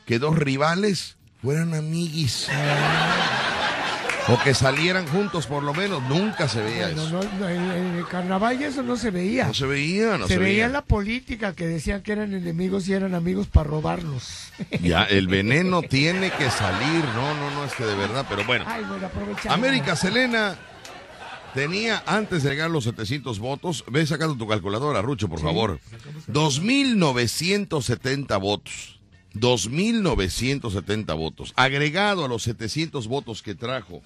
que 0.07 0.19
dos 0.19 0.39
rivales 0.39 1.17
fueran 1.43 1.75
amiguis? 1.75 2.49
O 4.29 4.39
que 4.45 4.55
salieran 4.55 5.09
juntos 5.09 5.47
por 5.49 5.65
lo 5.65 5.75
menos, 5.75 6.01
nunca 6.05 6.47
se 6.49 6.61
veía 6.63 6.87
Bueno, 6.89 7.03
eso. 7.03 7.11
no, 7.11 7.39
no, 7.41 7.49
en, 7.49 7.97
el 7.97 8.07
carnaval 8.07 8.63
eso 8.63 8.83
no 8.85 8.97
se 8.97 9.11
veía. 9.11 9.47
No 9.47 9.55
se 9.55 9.67
veía, 9.67 10.17
no 10.19 10.29
se, 10.29 10.35
se 10.35 10.39
veía 10.39 10.67
veía. 10.67 10.69
la 10.69 10.83
política 10.83 11.53
que 11.55 11.67
decían 11.67 12.03
que 12.03 12.13
eran 12.13 12.33
enemigos 12.33 12.87
y 12.87 12.93
eran 12.93 13.15
amigos 13.17 13.49
para 13.49 13.69
robarnos. 13.69 14.53
Ya, 14.83 15.03
el 15.05 15.27
veneno 15.27 15.83
tiene 15.83 16.31
que 16.31 16.49
salir, 16.51 17.05
no, 17.17 17.35
no, 17.35 17.51
no, 17.51 17.65
es 17.65 17.73
que 17.75 17.85
de 17.85 17.95
verdad, 17.97 18.25
pero 18.29 18.45
bueno. 18.45 18.65
Ay, 18.69 18.85
bueno. 18.85 19.09
América 19.49 19.97
Selena 19.97 20.57
tenía 21.55 22.03
antes 22.07 22.43
de 22.43 22.51
llegar 22.51 22.71
los 22.71 22.85
700 22.85 23.39
votos, 23.39 23.85
ve 23.89 24.07
sacando 24.07 24.37
tu 24.37 24.47
calculadora, 24.47 25.03
Rucho, 25.03 25.29
por 25.29 25.41
favor. 25.41 25.81
2.970 26.29 28.41
votos. 28.41 29.01
2.970 29.35 31.17
votos. 31.17 31.53
Agregado 31.57 32.25
a 32.25 32.29
los 32.29 32.43
700 32.43 33.07
votos 33.07 33.43
que 33.43 33.55
trajo 33.55 34.03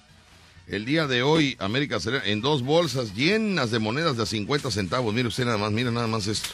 el 0.67 0.85
día 0.85 1.07
de 1.07 1.23
hoy 1.23 1.55
América 1.59 1.97
en 2.25 2.41
dos 2.41 2.63
bolsas 2.63 3.15
llenas 3.15 3.71
de 3.71 3.79
monedas 3.79 4.17
de 4.17 4.23
a 4.23 4.25
50 4.25 4.71
centavos. 4.71 5.13
Mire 5.13 5.27
usted 5.27 5.45
nada 5.45 5.57
más, 5.57 5.71
mira 5.71 5.91
nada 5.91 6.07
más 6.07 6.27
esto. 6.27 6.49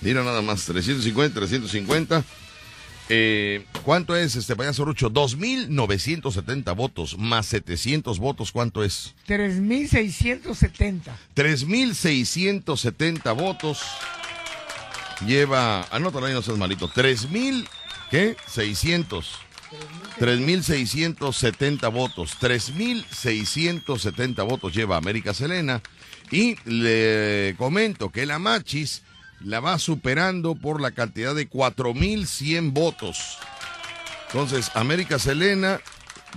Mira 0.00 0.24
nada 0.24 0.40
más, 0.40 0.64
350, 0.64 1.34
350. 1.34 2.24
Eh, 3.12 3.64
¿Cuánto 3.84 4.14
es 4.14 4.36
este 4.36 4.54
payaso 4.54 4.84
Rucho? 4.84 5.10
2.970 5.10 6.76
votos 6.76 7.18
más 7.18 7.46
700 7.46 8.20
votos, 8.20 8.52
¿cuánto 8.52 8.84
es? 8.84 9.16
3670. 9.26 11.16
3.670 11.34 13.36
votos. 13.36 13.82
Lleva, 15.26 15.82
anótalo 15.90 16.26
ahí, 16.26 16.34
no 16.34 16.40
seas 16.40 16.56
malito. 16.56 16.88
3.000, 16.88 17.66
¿qué? 18.12 18.36
600. 18.46 19.40
3.670 20.20 21.92
votos. 21.92 22.36
3.670 22.40 24.48
votos 24.48 24.72
lleva 24.72 24.96
América 24.96 25.34
Selena. 25.34 25.82
Y 26.30 26.54
le 26.64 27.56
comento 27.58 28.10
que 28.10 28.24
la 28.24 28.38
Machis 28.38 29.02
la 29.40 29.60
va 29.60 29.78
superando 29.78 30.54
por 30.54 30.80
la 30.80 30.90
cantidad 30.90 31.34
de 31.34 31.48
4.100 31.48 32.72
votos. 32.72 33.38
Entonces, 34.26 34.70
América 34.74 35.18
Selena 35.18 35.80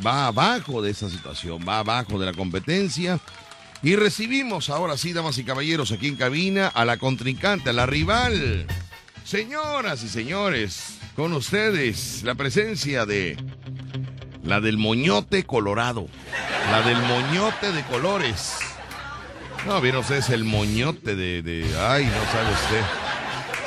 va 0.06 0.28
abajo 0.28 0.82
de 0.82 0.91
esa 0.91 1.10
situación, 1.10 1.64
va 1.68 1.80
abajo 1.80 2.18
de 2.18 2.26
la 2.26 2.34
competencia. 2.34 3.20
Y 3.82 3.95
recibimos 3.95 4.70
ahora 4.70 4.97
sí, 4.97 5.14
damas 5.14 5.38
y 5.38 5.43
caballeros, 5.43 5.91
aquí 5.91 6.08
en 6.08 6.16
cabina 6.16 6.68
a 6.68 6.86
la 6.86 6.97
contrincante, 6.97 7.70
a 7.70 7.74
la 7.74 7.86
rival. 7.86 8.66
Señoras 9.26 10.04
y 10.04 10.10
señores, 10.10 10.97
con 11.16 11.34
ustedes 11.34 12.24
la 12.24 12.36
presencia 12.36 13.06
de 13.06 13.38
la 14.43 14.60
del 14.60 14.78
moñote 14.78 15.43
colorado, 15.43 16.08
la 16.72 16.82
del 16.82 16.97
moñote 17.01 17.72
de 17.72 17.84
colores. 17.84 18.72
No, 19.66 19.80
vieron 19.82 20.01
ustedes 20.01 20.30
el 20.30 20.43
moñote 20.43 21.16
de, 21.16 21.41
de- 21.41 21.64
Ay, 21.80 22.05
no 22.05 22.32
sabe 22.32 22.51
usted. 22.53 22.82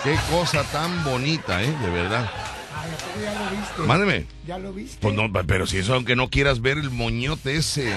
Qué 0.05 0.17
cosa 0.31 0.63
tan 0.65 1.03
bonita, 1.05 1.63
¿eh? 1.63 1.75
De 1.83 1.91
verdad. 1.91 2.31
Ay, 2.75 2.91
¿a 2.93 2.97
poco 2.97 3.21
ya 3.23 3.33
lo 3.33 3.51
viste. 3.57 3.83
Mándeme. 3.83 4.27
¿Ya 4.47 4.59
lo 4.59 4.73
viste? 4.73 4.99
Pues 5.01 5.15
no, 5.15 5.33
pero 5.47 5.67
si 5.67 5.79
eso, 5.79 5.95
aunque 5.95 6.15
no 6.15 6.29
quieras 6.29 6.61
ver 6.61 6.77
el 6.79 6.91
moñote 6.91 7.57
ese. 7.57 7.93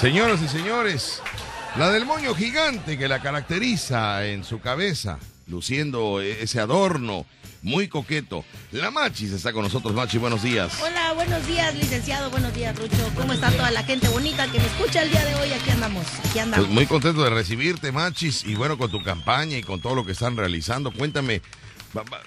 Señoras 0.00 0.40
y 0.42 0.48
señores, 0.48 1.22
la 1.76 1.90
del 1.90 2.06
moño 2.06 2.34
gigante 2.34 2.98
que 2.98 3.06
la 3.08 3.20
caracteriza 3.20 4.26
en 4.26 4.44
su 4.44 4.60
cabeza, 4.60 5.18
luciendo 5.46 6.20
e- 6.20 6.42
ese 6.42 6.58
adorno 6.60 7.24
muy 7.62 7.88
coqueto. 7.88 8.44
La 8.72 8.90
Machis 8.90 9.32
está 9.32 9.52
con 9.52 9.62
nosotros, 9.62 9.92
Machi, 9.94 10.18
buenos 10.18 10.42
días. 10.42 10.72
Hola, 10.82 11.12
buenos 11.14 11.46
días, 11.46 11.74
licenciado. 11.74 12.30
Buenos 12.30 12.54
días, 12.54 12.76
Rucho. 12.78 12.96
¿Cómo 13.16 13.32
está 13.32 13.50
toda 13.50 13.70
la 13.70 13.82
gente 13.82 14.08
bonita 14.08 14.50
que 14.50 14.58
me 14.58 14.66
escucha 14.66 15.02
el 15.02 15.10
día 15.10 15.24
de 15.24 15.34
hoy? 15.36 15.52
Aquí 15.52 15.70
andamos, 15.70 16.04
aquí 16.24 16.38
andamos. 16.38 16.66
Pues 16.66 16.74
muy 16.74 16.86
contento 16.86 17.22
de 17.22 17.30
recibirte, 17.30 17.92
Machis, 17.92 18.44
y 18.44 18.54
bueno, 18.54 18.78
con 18.78 18.90
tu 18.90 19.02
campaña 19.02 19.58
y 19.58 19.62
con 19.62 19.80
todo 19.80 19.94
lo 19.94 20.06
que 20.06 20.12
están 20.12 20.36
realizando. 20.36 20.90
Cuéntame, 20.92 21.42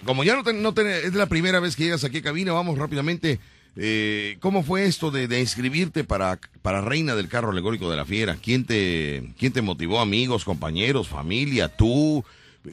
como 0.05 0.23
ya 0.23 0.35
no, 0.35 0.43
te- 0.43 0.53
no 0.53 0.73
te- 0.73 1.07
es 1.07 1.13
la 1.13 1.25
primera 1.27 1.59
vez 1.59 1.75
que 1.75 1.83
llegas 1.85 2.03
aquí 2.03 2.17
a 2.17 2.21
cabina, 2.21 2.51
vamos 2.53 2.77
rápidamente. 2.77 3.39
eh, 3.75 4.37
¿Cómo 4.39 4.61
fue 4.61 4.85
esto 4.85 5.09
de, 5.09 5.27
de 5.27 5.39
inscribirte 5.39 6.03
para, 6.03 6.39
para 6.61 6.79
Reina 6.81 7.15
del 7.15 7.27
Carro 7.27 7.49
Alegórico 7.49 7.89
de 7.89 7.97
la 7.97 8.05
Fiera? 8.05 8.37
¿Quién 8.39 8.65
te, 8.65 9.23
¿Quién 9.39 9.51
te 9.51 9.63
motivó? 9.63 9.99
¿Amigos, 9.99 10.45
compañeros, 10.45 11.07
familia, 11.07 11.69
tú? 11.69 12.23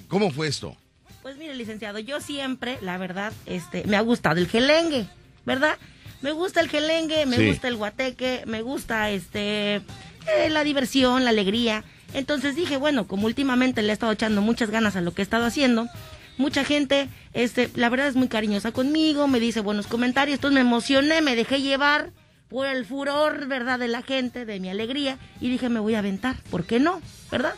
¿Cómo 0.08 0.30
fue 0.30 0.48
esto? 0.48 0.76
Pues 1.22 1.36
mire, 1.36 1.54
licenciado, 1.54 1.98
yo 1.98 2.20
siempre, 2.20 2.78
la 2.80 2.96
verdad, 2.98 3.32
este, 3.46 3.84
me 3.86 3.96
ha 3.96 4.00
gustado 4.00 4.38
el 4.40 4.48
gelengue, 4.48 5.06
¿verdad? 5.44 5.76
Me 6.22 6.32
gusta 6.32 6.60
el 6.60 6.68
gelengue, 6.68 7.26
me 7.26 7.36
Sí. 7.36 7.46
gusta 7.48 7.68
el 7.68 7.76
guateque, 7.76 8.42
me 8.46 8.62
gusta 8.62 9.10
este 9.10 9.76
eh, 10.26 10.50
la 10.50 10.64
diversión, 10.64 11.24
la 11.24 11.30
alegría. 11.30 11.82
Entonces 12.12 12.54
dije, 12.56 12.76
bueno, 12.76 13.06
como 13.06 13.26
últimamente 13.26 13.82
le 13.82 13.88
he 13.88 13.92
estado 13.92 14.12
echando 14.12 14.42
muchas 14.42 14.70
ganas 14.70 14.96
a 14.96 15.00
lo 15.00 15.12
que 15.12 15.22
he 15.22 15.24
estado 15.24 15.44
haciendo, 15.46 15.88
mucha 16.38 16.64
gente, 16.64 17.08
este, 17.32 17.70
la 17.74 17.88
verdad 17.88 18.08
es 18.08 18.16
muy 18.16 18.28
cariñosa 18.28 18.72
conmigo, 18.72 19.28
me 19.28 19.40
dice 19.40 19.60
buenos 19.60 19.86
comentarios, 19.86 20.36
entonces 20.36 20.54
me 20.54 20.60
emocioné, 20.60 21.20
me 21.22 21.36
dejé 21.36 21.60
llevar 21.62 22.10
por 22.48 22.66
el 22.66 22.84
furor, 22.84 23.46
¿verdad?, 23.46 23.78
de 23.78 23.88
la 23.88 24.02
gente, 24.02 24.44
de 24.44 24.58
mi 24.60 24.68
alegría, 24.68 25.18
y 25.40 25.48
dije, 25.48 25.68
me 25.68 25.80
voy 25.80 25.94
a 25.94 26.00
aventar, 26.00 26.36
¿por 26.50 26.64
qué 26.64 26.80
no? 26.80 27.00
¿Verdad? 27.30 27.54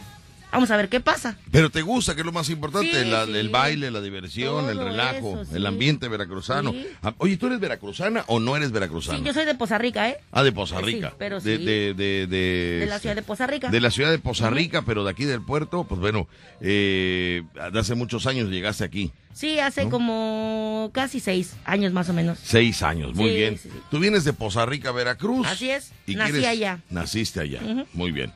Vamos 0.52 0.70
a 0.70 0.76
ver 0.76 0.88
qué 0.90 1.00
pasa. 1.00 1.36
Pero 1.50 1.70
te 1.70 1.80
gusta, 1.82 2.14
que 2.14 2.20
es 2.20 2.26
lo 2.26 2.32
más 2.32 2.48
importante, 2.50 3.04
Sí, 3.04 3.10
la- 3.10 3.24
sí. 3.26 3.32
el 3.34 3.48
baile, 3.48 3.90
la 3.90 4.00
diversión, 4.02 4.68
el 4.68 4.78
relajo, 4.78 5.40
eso, 5.40 5.44
sí. 5.46 5.56
el 5.56 5.66
ambiente 5.66 6.08
veracruzano. 6.08 6.74
Ah, 7.02 7.14
Oye, 7.18 7.36
¿tú 7.38 7.46
eres 7.46 7.58
veracruzana 7.58 8.24
o 8.28 8.38
no 8.38 8.54
eres 8.56 8.70
veracruzana? 8.70 9.18
Sí, 9.18 9.24
yo 9.24 9.32
soy 9.32 9.46
de 9.46 9.54
Poza 9.54 9.78
Rica, 9.78 10.08
¿eh? 10.10 10.18
Ah, 10.30 10.42
de 10.42 10.52
Poza 10.52 10.78
Sí, 10.80 10.84
Rica. 10.84 11.14
pero 11.18 11.40
de, 11.40 11.56
sí. 11.58 11.64
de, 11.64 11.94
de, 11.94 12.26
de- 12.26 12.86
la 12.86 12.98
ciudad 12.98 13.16
de 13.16 13.22
Poza 13.22 13.46
Rica. 13.46 13.70
De 13.70 13.80
la 13.80 13.90
ciudad 13.90 14.10
de 14.10 14.18
Poza 14.18 14.50
Rica, 14.50 14.82
pero 14.82 15.04
de 15.04 15.10
aquí 15.10 15.24
del 15.24 15.40
puerto, 15.42 15.84
pues 15.84 16.00
bueno, 16.00 16.28
eh, 16.60 17.42
de 17.72 17.78
hace 17.78 17.94
muchos 17.94 18.26
años 18.26 18.48
llegaste 18.50 18.84
aquí. 18.84 19.10
Sí, 19.34 19.58
hace 19.58 19.88
como 19.88 20.90
casi 20.92 21.18
seis 21.20 21.54
años 21.64 21.92
más 21.94 22.08
o 22.08 22.12
menos. 22.12 22.38
Seis 22.42 22.82
años, 22.82 23.14
muy 23.14 23.30
Sí, 23.30 23.36
bien. 23.36 23.56
sí, 23.58 23.70
sí. 23.72 23.78
Tú 23.90 23.98
vienes 23.98 24.24
de 24.24 24.32
Poza 24.34 24.66
Rica, 24.66 24.92
Veracruz. 24.92 25.46
Así 25.46 25.70
es, 25.70 25.92
Y 26.06 26.14
nací 26.16 26.32
quieres- 26.32 26.48
allá. 26.50 26.80
Naciste 26.90 27.40
allá, 27.40 27.60
muy 27.94 28.12
bien. 28.12 28.32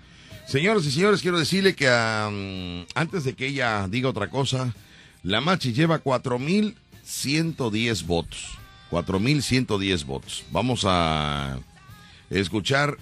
Señoras 0.46 0.86
y 0.86 0.92
señores, 0.92 1.22
quiero 1.22 1.40
decirle 1.40 1.74
que 1.74 1.88
antes 1.88 3.24
de 3.24 3.34
que 3.34 3.48
ella 3.48 3.88
diga 3.88 4.08
otra 4.08 4.30
cosa, 4.30 4.72
la 5.24 5.40
Machi 5.40 5.72
lleva 5.72 6.00
4.110 6.02 8.06
votos. 8.06 8.56
4.110 8.92 10.04
votos. 10.04 10.44
Vamos 10.52 10.84
a 10.86 11.58
escuchar 12.30 12.96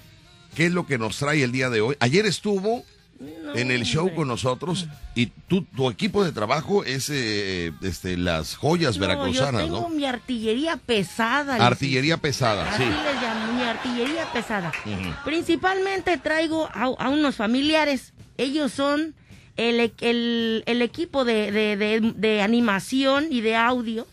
qué 0.54 0.64
es 0.66 0.72
lo 0.72 0.86
que 0.86 0.96
nos 0.96 1.18
trae 1.18 1.42
el 1.42 1.52
día 1.52 1.68
de 1.68 1.82
hoy. 1.82 1.96
Ayer 2.00 2.24
estuvo 2.24 2.82
No, 3.20 3.54
en 3.54 3.70
el 3.70 3.84
show 3.84 4.02
hombre. 4.02 4.16
con 4.16 4.28
nosotros 4.28 4.86
y 5.14 5.26
tú, 5.48 5.62
tu 5.64 5.88
equipo 5.88 6.24
de 6.24 6.32
trabajo 6.32 6.84
es 6.84 7.08
eh, 7.10 7.72
este, 7.82 8.16
las 8.16 8.56
joyas 8.56 8.96
No, 8.96 9.02
veracruzanas, 9.06 9.62
yo 9.62 9.66
tengo 9.66 9.80
¿no? 9.82 9.88
mi 9.88 10.04
artillería 10.04 10.76
pesada. 10.76 11.56
Artillería 11.64 12.16
pesada, 12.18 12.68
Así 12.70 12.82
sí. 12.82 12.88
les 12.88 13.22
llamo, 13.22 13.52
mi 13.54 13.62
artillería 13.62 14.24
pesada. 14.32 14.72
Principalmente 15.24 16.18
traigo 16.18 16.68
a, 16.72 16.84
a 16.98 17.08
unos 17.08 17.36
familiares. 17.36 18.12
Ellos 18.36 18.72
son 18.72 19.14
el, 19.56 19.80
e- 19.80 19.92
el, 20.00 20.62
el 20.66 20.82
equipo 20.82 21.24
de, 21.24 21.50
de, 21.52 21.76
de- 21.76 22.12
de 22.16 22.42
animación 22.42 23.26
y 23.30 23.40
de 23.40 23.56
audio. 23.56 24.06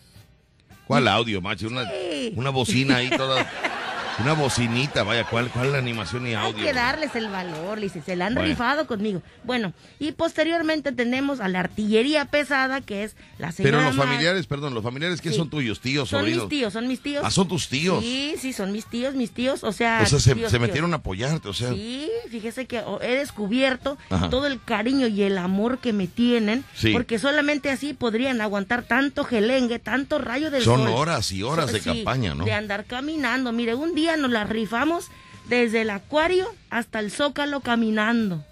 ¿Cuál 0.86 1.08
audio, 1.08 1.40
macho? 1.42 1.66
Una, 1.68 1.88
Sí. 1.90 2.32
una 2.36 2.50
bocina 2.50 2.96
ahí 2.96 3.10
toda. 3.10 3.50
Una 4.18 4.34
bocinita, 4.34 5.02
vaya, 5.04 5.24
¿cuál, 5.24 5.48
cuál 5.50 5.74
animación 5.74 6.26
y 6.26 6.30
Hay 6.30 6.34
audio? 6.36 6.64
que 6.64 6.72
darles 6.72 7.16
el 7.16 7.28
valor, 7.28 7.80
dice, 7.80 8.02
se 8.02 8.14
la 8.14 8.26
han 8.26 8.34
Bueno. 8.34 8.48
rifado 8.50 8.86
conmigo. 8.86 9.22
Bueno, 9.42 9.72
y 9.98 10.12
posteriormente 10.12 10.92
tenemos 10.92 11.40
a 11.40 11.48
la 11.48 11.60
artillería 11.60 12.26
pesada, 12.26 12.82
que 12.82 13.04
es 13.04 13.16
la 13.38 13.50
señora 13.52 13.78
Pero 13.78 13.88
los 13.88 13.96
Mar- 13.96 14.06
familiares, 14.08 14.46
perdón, 14.46 14.74
los 14.74 14.82
familiares 14.84 15.20
que 15.20 15.30
Sí. 15.30 15.36
son 15.36 15.48
tuyos, 15.50 15.80
tíos, 15.80 16.10
Son 16.10 16.20
sobrinos. 16.20 16.44
mis 16.44 16.50
tíos, 16.50 16.72
son 16.72 16.86
mis 16.88 17.00
tíos. 17.00 17.22
Ah, 17.26 17.30
son 17.30 17.48
tus 17.48 17.68
tíos. 17.68 18.04
Sí, 18.04 18.34
sí, 18.38 18.52
son 18.52 18.70
mis 18.70 18.86
tíos, 18.86 19.14
mis 19.14 19.32
tíos, 19.32 19.64
o 19.64 19.72
sea... 19.72 20.00
o 20.02 20.06
sea, 20.06 20.20
se, 20.20 20.34
tíos, 20.34 20.50
se 20.50 20.58
tíos. 20.58 20.68
metieron 20.68 20.92
a 20.92 20.96
apoyarte, 20.98 21.48
o 21.48 21.54
sea. 21.54 21.70
Sí, 21.72 22.08
fíjese 22.30 22.66
que 22.66 22.80
oh, 22.80 23.00
he 23.00 23.16
descubierto 23.16 23.96
Ajá. 24.10 24.28
todo 24.30 24.46
el 24.46 24.62
cariño 24.62 25.06
y 25.08 25.22
el 25.22 25.38
amor 25.38 25.78
que 25.78 25.92
me 25.92 26.06
tienen, 26.06 26.64
Sí. 26.74 26.92
porque 26.92 27.18
solamente 27.18 27.70
así 27.70 27.94
podrían 27.94 28.40
aguantar 28.42 28.82
tanto 28.82 29.24
gelengue, 29.24 29.78
tanto 29.78 30.18
rayo 30.18 30.50
del 30.50 30.62
Son 30.62 30.80
sol. 30.84 30.88
horas 30.94 31.32
y 31.32 31.42
horas 31.42 31.72
de 31.72 31.80
Sí, 31.80 31.84
campaña, 31.88 32.34
¿no? 32.34 32.44
De 32.44 32.52
andar 32.52 32.84
caminando. 32.84 33.52
Mire, 33.52 33.74
un 33.74 33.94
día 33.94 34.01
nos 34.16 34.30
la 34.30 34.44
rifamos 34.44 35.08
desde 35.48 35.82
el 35.82 35.90
acuario 35.90 36.46
hasta 36.70 37.00
el 37.00 37.10
zócalo 37.10 37.60
caminando. 37.60 38.44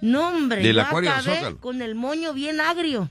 No, 0.00 0.28
hombre, 0.28 0.62
Del 0.62 0.76
yo 0.76 0.82
acuario 0.82 1.10
al 1.10 1.20
acabé 1.20 1.36
Zócalo. 1.36 1.58
con 1.60 1.82
el 1.82 1.94
moño 1.94 2.32
bien 2.32 2.60
agrio. 2.60 3.08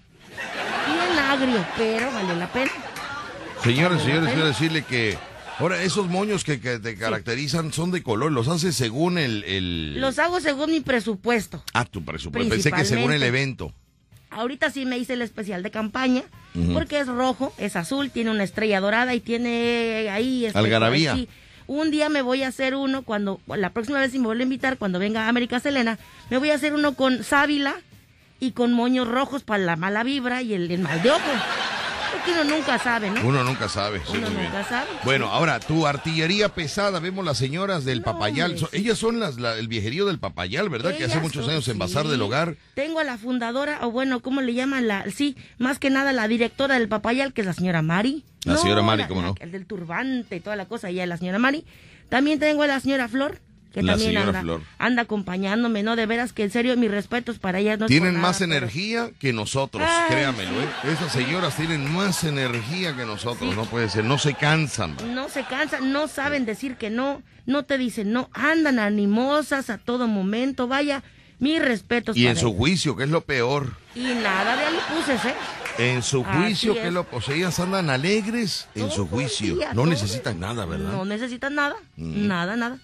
Bien 0.88 1.20
agrio, 1.20 1.66
pero 1.78 2.12
valió 2.12 2.36
la 2.36 2.52
pena. 2.52 2.72
Señores, 3.64 4.02
señores, 4.04 4.32
quiero 4.34 4.48
decirle 4.48 4.84
que 4.84 5.18
ahora 5.58 5.82
esos 5.82 6.08
moños 6.08 6.44
que, 6.44 6.60
que 6.60 6.78
te 6.80 6.96
caracterizan 6.98 7.74
son 7.74 7.92
de 7.92 8.04
color, 8.04 8.32
los 8.32 8.48
haces 8.48 8.76
según 8.76 9.18
el... 9.18 9.44
el... 9.46 10.00
Los 10.00 10.20
hago 10.20 10.40
según 10.40 10.72
mi 10.72 10.82
presupuesto. 10.82 11.64
Ah, 11.74 11.86
tu 11.86 12.04
presupuesto. 12.06 12.50
Pensé 12.50 12.72
que 12.72 12.86
según 12.86 13.12
el 13.14 13.24
evento. 13.24 13.74
Ahorita 14.30 14.70
sí 14.70 14.86
me 14.86 14.98
hice 14.98 15.14
el 15.14 15.22
especial 15.22 15.64
de 15.64 15.72
campaña, 15.72 16.24
porque 16.74 17.00
es 17.00 17.08
rojo, 17.08 17.54
es 17.58 17.76
azul, 17.78 18.12
tiene 18.12 18.32
una 18.32 18.44
estrella 18.44 18.82
dorada 18.82 19.16
y 19.16 19.22
tiene 19.22 20.10
ahí... 20.12 20.46
este, 20.46 20.60
Algarabía. 20.60 21.16
sí. 21.16 21.30
Un 21.68 21.92
día 21.92 22.10
me 22.10 22.22
voy 22.22 22.44
a 22.44 22.50
hacer 22.50 22.76
uno, 22.76 23.04
cuando 23.04 23.40
la 23.48 23.72
próxima 23.72 24.00
vez 24.00 24.12
si 24.12 24.20
me 24.20 24.26
vuelve 24.26 24.44
a 24.44 24.46
invitar, 24.46 24.78
cuando 24.78 25.00
venga 25.00 25.28
América 25.28 25.60
Selena, 25.60 25.98
me 26.30 26.38
voy 26.38 26.52
a 26.52 26.56
hacer 26.56 26.74
uno 26.74 26.94
con 26.94 27.24
sábila 27.24 27.76
y 28.40 28.52
con 28.52 28.74
moños 28.74 29.08
rojos 29.08 29.44
para 29.44 29.64
la 29.64 29.76
mala 29.76 30.04
vibra 30.04 30.42
y 30.42 30.54
el, 30.54 30.70
el 30.70 30.82
mal 30.82 31.02
de 31.02 31.12
ojo. 31.12 31.32
Porque 32.26 32.42
uno 32.42 32.56
nunca 32.56 32.80
sabe, 32.80 33.10
¿no? 33.12 33.22
Uno 33.28 33.44
nunca 33.44 33.70
sabe. 33.70 34.00
sí, 34.06 34.18
Uno 34.18 34.28
muy 34.30 34.40
bien. 34.40 34.44
nunca 34.46 34.64
sabe. 34.68 34.88
Bueno, 35.04 35.28
ahora, 35.28 35.60
tu 35.60 35.86
artillería 35.86 36.50
pesada, 36.50 37.00
vemos 37.00 37.24
las 37.24 37.38
señoras 37.38 37.86
del 37.86 38.00
No, 38.00 38.06
Papayal. 38.06 38.58
Son- 38.58 38.70
ellas 38.72 38.98
son 38.98 39.20
las, 39.20 39.38
la- 39.38 39.58
el 39.58 39.68
viejerío 39.68 40.06
del 40.06 40.20
Papayal, 40.20 40.70
¿verdad? 40.70 40.96
que 40.96 41.04
hace 41.06 41.20
muchos 41.20 41.44
son- 41.46 41.54
años 41.54 41.68
en 41.68 41.78
Bazar 41.78 42.06
sí. 42.06 42.12
del 42.12 42.22
Hogar. 42.22 42.56
Tengo 42.74 43.00
a 43.00 43.04
la 43.04 43.18
fundadora, 43.18 43.80
o 43.86 43.92
bueno, 43.92 44.22
¿cómo 44.22 44.42
le 44.42 44.54
llaman? 44.54 44.88
la 44.88 45.06
Sí, 45.12 45.36
más 45.58 45.80
que 45.80 45.90
nada 45.90 46.12
la 46.14 46.28
directora 46.28 46.76
del 46.80 46.88
Papayal, 46.90 47.34
que 47.34 47.42
es 47.42 47.48
la 47.48 47.54
señora 47.54 47.82
Mari. 47.82 48.26
La 48.44 48.58
señora 48.58 48.82
Mari, 48.82 49.06
¿cómo 49.08 49.22
la- 49.22 49.28
no? 49.30 49.36
El 49.40 49.52
del 49.52 49.66
turbante 49.66 50.36
y 50.36 50.40
toda 50.40 50.56
la 50.56 50.66
cosa, 50.66 50.90
ella 50.90 51.04
es 51.04 51.10
la 51.10 51.18
señora 51.18 51.40
Mari. 51.40 51.66
También 52.10 52.40
tengo 52.40 52.64
a 52.64 52.68
la 52.68 52.80
señora 52.80 53.08
Flor, 53.08 53.40
que 53.76 53.84
La 53.84 53.92
también 53.94 54.12
señora 54.12 54.28
anda, 54.30 54.42
Flor. 54.42 54.62
anda 54.80 55.02
acompañándome, 55.02 55.84
¿no? 55.84 55.96
De 55.98 56.06
veras 56.06 56.32
que 56.34 56.44
en 56.44 56.50
serio, 56.50 56.76
mis 56.78 56.90
respetos 56.90 57.40
para 57.40 57.60
ellas. 57.60 57.78
No 57.78 57.88
Tienen 57.88 58.14
nada, 58.14 58.22
más 58.28 58.40
pero- 58.40 58.54
energía 58.54 59.12
que 59.20 59.34
nosotros, 59.34 59.84
Ay, 59.86 60.06
créamelo, 60.16 60.52
¿eh? 60.62 60.68
Esas 60.94 61.12
señoras 61.12 61.58
tienen 61.58 61.94
más 61.94 62.24
energía 62.24 62.96
que 62.96 63.06
nosotros, 63.06 63.54
no 63.56 63.66
puede 63.66 63.90
ser, 63.90 64.06
no 64.06 64.18
se 64.18 64.34
cansan. 64.34 64.96
man. 64.96 65.14
No 65.14 65.28
se 65.28 65.44
cansan, 65.44 65.92
no 65.92 66.08
saben 66.08 66.46
decir 66.46 66.78
que 66.78 66.90
no, 66.90 67.22
no 67.46 67.64
te 67.66 67.78
dicen 67.78 68.14
no, 68.14 68.30
andan 68.34 68.80
animosas 68.80 69.70
a 69.70 69.78
todo 69.78 70.08
momento, 70.08 70.68
vaya, 70.70 71.04
mis 71.38 71.62
respetos 71.62 72.16
Y 72.16 72.28
en 72.28 72.38
su 72.38 72.54
juicio, 72.54 72.96
que 72.96 73.04
es 73.04 73.10
lo 73.10 73.22
peor. 73.22 73.74
Y 73.94 74.00
nada 74.04 74.56
de 74.56 74.64
alipuses, 74.68 75.26
¿eh? 75.26 75.36
En 75.78 76.02
su 76.02 76.24
juicio, 76.24 76.74
que 76.74 76.80
es. 76.80 76.86
es 76.88 76.94
lo 76.94 77.06
ellas 77.34 77.60
andan 77.60 77.90
alegres 77.90 78.70
en 78.76 78.90
su 78.90 79.04
Todo 79.06 79.08
juicio. 79.08 79.56
día, 79.58 79.74
No 79.74 79.86
necesitan 79.86 80.40
nada, 80.40 80.66
¿verdad? 80.66 80.90
No 80.94 81.04
necesitan 81.04 81.56
nada, 81.56 81.76
Mm. 81.98 82.28
nada, 82.28 82.56
nada. 82.56 82.78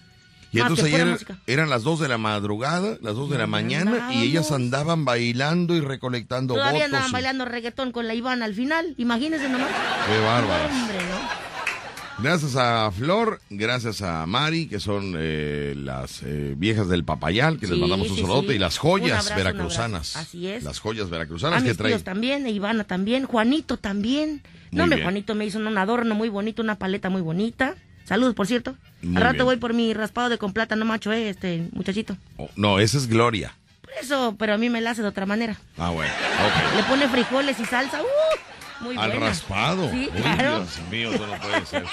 Y 0.52 0.58
Más 0.58 0.68
entonces 0.70 0.94
ayer 0.94 1.18
eran 1.46 1.70
las 1.70 1.82
2 1.82 2.00
de 2.00 2.08
la 2.08 2.18
madrugada, 2.18 2.98
las 3.00 3.14
2 3.14 3.30
de 3.30 3.38
la 3.38 3.44
¿Dónde 3.44 3.46
mañana, 3.46 4.12
y 4.12 4.22
ellas 4.22 4.52
andaban 4.52 5.04
bailando 5.06 5.74
y 5.74 5.80
recolectando 5.80 6.54
Todavía 6.54 6.72
votos. 6.80 6.86
andaban 6.86 7.08
y- 7.08 7.12
bailando 7.12 7.44
reggaetón 7.46 7.90
con 7.92 8.06
la 8.06 8.14
Ivana 8.14 8.44
al 8.44 8.54
final, 8.54 8.94
imagínense 8.98 9.48
nomás. 9.48 9.68
Qué 10.06 10.18
bárbaras. 10.20 10.70
Hombre, 10.72 10.96
¿no? 10.98 11.42
Gracias 12.22 12.54
a 12.56 12.90
Flor, 12.92 13.40
gracias 13.50 14.02
a 14.02 14.26
Mari, 14.26 14.66
que 14.68 14.78
son 14.78 15.14
eh, 15.16 15.74
las 15.76 16.22
eh, 16.22 16.54
viejas 16.56 16.86
del 16.88 17.04
Papayal, 17.04 17.58
que 17.58 17.66
les 17.66 17.78
mandamos 17.78 18.10
un 18.10 18.16
sí, 18.16 18.20
saludote, 18.22 18.48
sí. 18.48 18.54
y 18.54 18.58
las 18.58 18.78
joyas 18.78 19.24
abrazo, 19.30 19.34
veracruzanas. 19.36 20.16
Así 20.16 20.46
es. 20.46 20.62
Las 20.62 20.78
joyas 20.78 21.06
A 21.06 21.10
veracruzanas 21.10 21.62
que 21.62 21.74
traen. 21.74 22.00
también, 22.02 22.44
a 22.44 22.50
Ivana 22.50 22.84
también, 22.84 23.24
Juanito 23.24 23.78
también. 23.78 24.42
Muy 24.70 24.86
No. 24.86 24.96
Juanito 25.02 25.34
me 25.34 25.46
hizo 25.46 25.58
un 25.58 25.76
adorno 25.76 26.14
muy 26.14 26.28
bonito, 26.28 26.62
una 26.62 26.76
paleta 26.78 27.08
muy 27.08 27.22
bonita. 27.22 27.74
Saludos, 28.12 28.34
por 28.34 28.46
cierto. 28.46 28.76
Muy 29.00 29.16
Al 29.16 29.22
rato 29.22 29.34
bien. 29.36 29.46
voy 29.46 29.56
por 29.56 29.72
mi 29.72 29.94
raspado 29.94 30.28
de 30.28 30.36
con 30.36 30.52
plátano 30.52 30.84
macho, 30.84 31.10
eh, 31.14 31.30
este 31.30 31.66
muchachito. 31.72 32.14
Oh, 32.36 32.50
no, 32.56 32.78
esa 32.78 32.98
es 32.98 33.06
Gloria. 33.06 33.54
Por 33.80 33.90
eso, 33.98 34.36
pero 34.38 34.52
a 34.52 34.58
mí 34.58 34.68
me 34.68 34.82
la 34.82 34.90
hace 34.90 35.00
de 35.00 35.08
otra 35.08 35.24
manera. 35.24 35.56
Ah, 35.78 35.88
bueno. 35.88 36.12
Le 36.76 36.82
pone 36.82 37.08
frijoles 37.08 37.58
y 37.58 37.64
salsa. 37.64 38.02
¡uh! 38.02 38.84
muy 38.84 38.98
Al 38.98 39.12
buena. 39.12 39.28
raspado. 39.28 39.88
Sí, 39.90 40.10
Uy, 40.14 40.20
claro. 40.20 40.58
Dios 40.58 40.78
mío, 40.90 41.10
eso 41.14 41.26
no 41.26 41.40
puede 41.40 41.64
ser. 41.64 41.84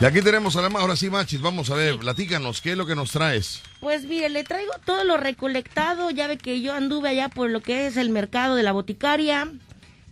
Y 0.00 0.04
aquí 0.04 0.22
tenemos 0.22 0.56
a 0.56 0.62
la 0.62 0.76
ahora 0.80 0.96
sí, 0.96 1.08
Machis, 1.08 1.40
vamos 1.40 1.70
a 1.70 1.74
ver, 1.76 1.98
platícanos, 1.98 2.60
¿qué 2.60 2.72
es 2.72 2.76
lo 2.76 2.84
que 2.86 2.96
nos 2.96 3.12
traes? 3.12 3.62
Pues 3.78 4.06
mire, 4.06 4.28
le 4.28 4.42
traigo 4.42 4.72
todo 4.84 5.04
lo 5.04 5.18
recolectado. 5.18 6.10
Ya 6.10 6.26
ve 6.26 6.36
que 6.36 6.60
yo 6.62 6.74
anduve 6.74 7.10
allá 7.10 7.28
por 7.28 7.48
lo 7.48 7.60
que 7.60 7.86
es 7.86 7.96
el 7.96 8.10
mercado 8.10 8.56
de 8.56 8.64
la 8.64 8.72
boticaria. 8.72 9.52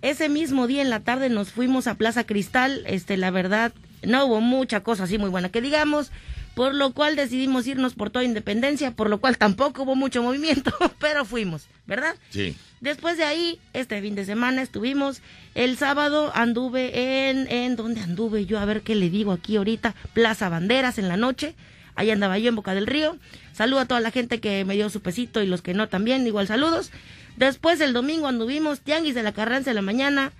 Ese 0.02 0.28
mismo 0.28 0.68
día 0.68 0.82
en 0.82 0.90
la 0.90 1.00
tarde 1.00 1.28
nos 1.30 1.50
fuimos 1.50 1.88
a 1.88 1.96
Plaza 1.96 2.22
Cristal. 2.22 2.84
Este, 2.86 3.16
la 3.16 3.32
verdad, 3.32 3.72
no 4.02 4.26
hubo 4.26 4.40
mucha 4.40 4.80
cosa 4.82 5.04
así 5.04 5.18
muy 5.18 5.30
buena 5.30 5.48
que 5.48 5.60
digamos. 5.60 6.10
Por 6.54 6.74
lo 6.74 6.92
cual 6.92 7.14
decidimos 7.14 7.68
irnos 7.68 7.94
por 7.94 8.10
toda 8.10 8.24
independencia, 8.24 8.90
por 8.90 9.08
lo 9.08 9.20
cual 9.20 9.38
tampoco 9.38 9.84
hubo 9.84 9.94
mucho 9.94 10.24
movimiento, 10.24 10.72
pero 10.98 11.24
fuimos, 11.24 11.68
¿verdad? 11.86 12.16
Sí. 12.30 12.56
Después 12.80 13.16
de 13.16 13.22
ahí, 13.22 13.60
este 13.74 14.02
fin 14.02 14.16
de 14.16 14.24
semana 14.24 14.62
estuvimos. 14.62 15.22
El 15.54 15.76
sábado 15.76 16.32
anduve 16.34 17.30
en, 17.30 17.48
en 17.48 17.76
¿dónde 17.76 18.00
anduve 18.00 18.44
yo? 18.44 18.58
A 18.58 18.64
ver 18.64 18.82
qué 18.82 18.96
le 18.96 19.08
digo 19.08 19.30
aquí 19.30 19.56
ahorita. 19.56 19.94
Plaza 20.14 20.48
Banderas 20.48 20.98
en 20.98 21.06
la 21.06 21.16
noche. 21.16 21.54
Ahí 21.94 22.10
andaba 22.10 22.38
yo 22.38 22.48
en 22.48 22.56
Boca 22.56 22.74
del 22.74 22.86
Río. 22.86 23.16
Saludo 23.52 23.80
a 23.80 23.86
toda 23.86 24.00
la 24.00 24.10
gente 24.12 24.40
que 24.40 24.64
me 24.64 24.74
dio 24.74 24.88
su 24.90 25.00
pesito 25.00 25.42
y 25.42 25.46
los 25.46 25.62
que 25.62 25.74
no 25.74 25.88
también, 25.88 26.26
igual 26.26 26.46
saludos. 26.46 26.92
Después 27.36 27.80
el 27.80 27.92
domingo 27.92 28.28
anduvimos 28.28 28.80
Tianguis 28.80 29.14
de 29.14 29.22
la 29.22 29.32
Carranza 29.32 29.70
en 29.70 29.76
la 29.76 29.82
mañana. 29.82 30.32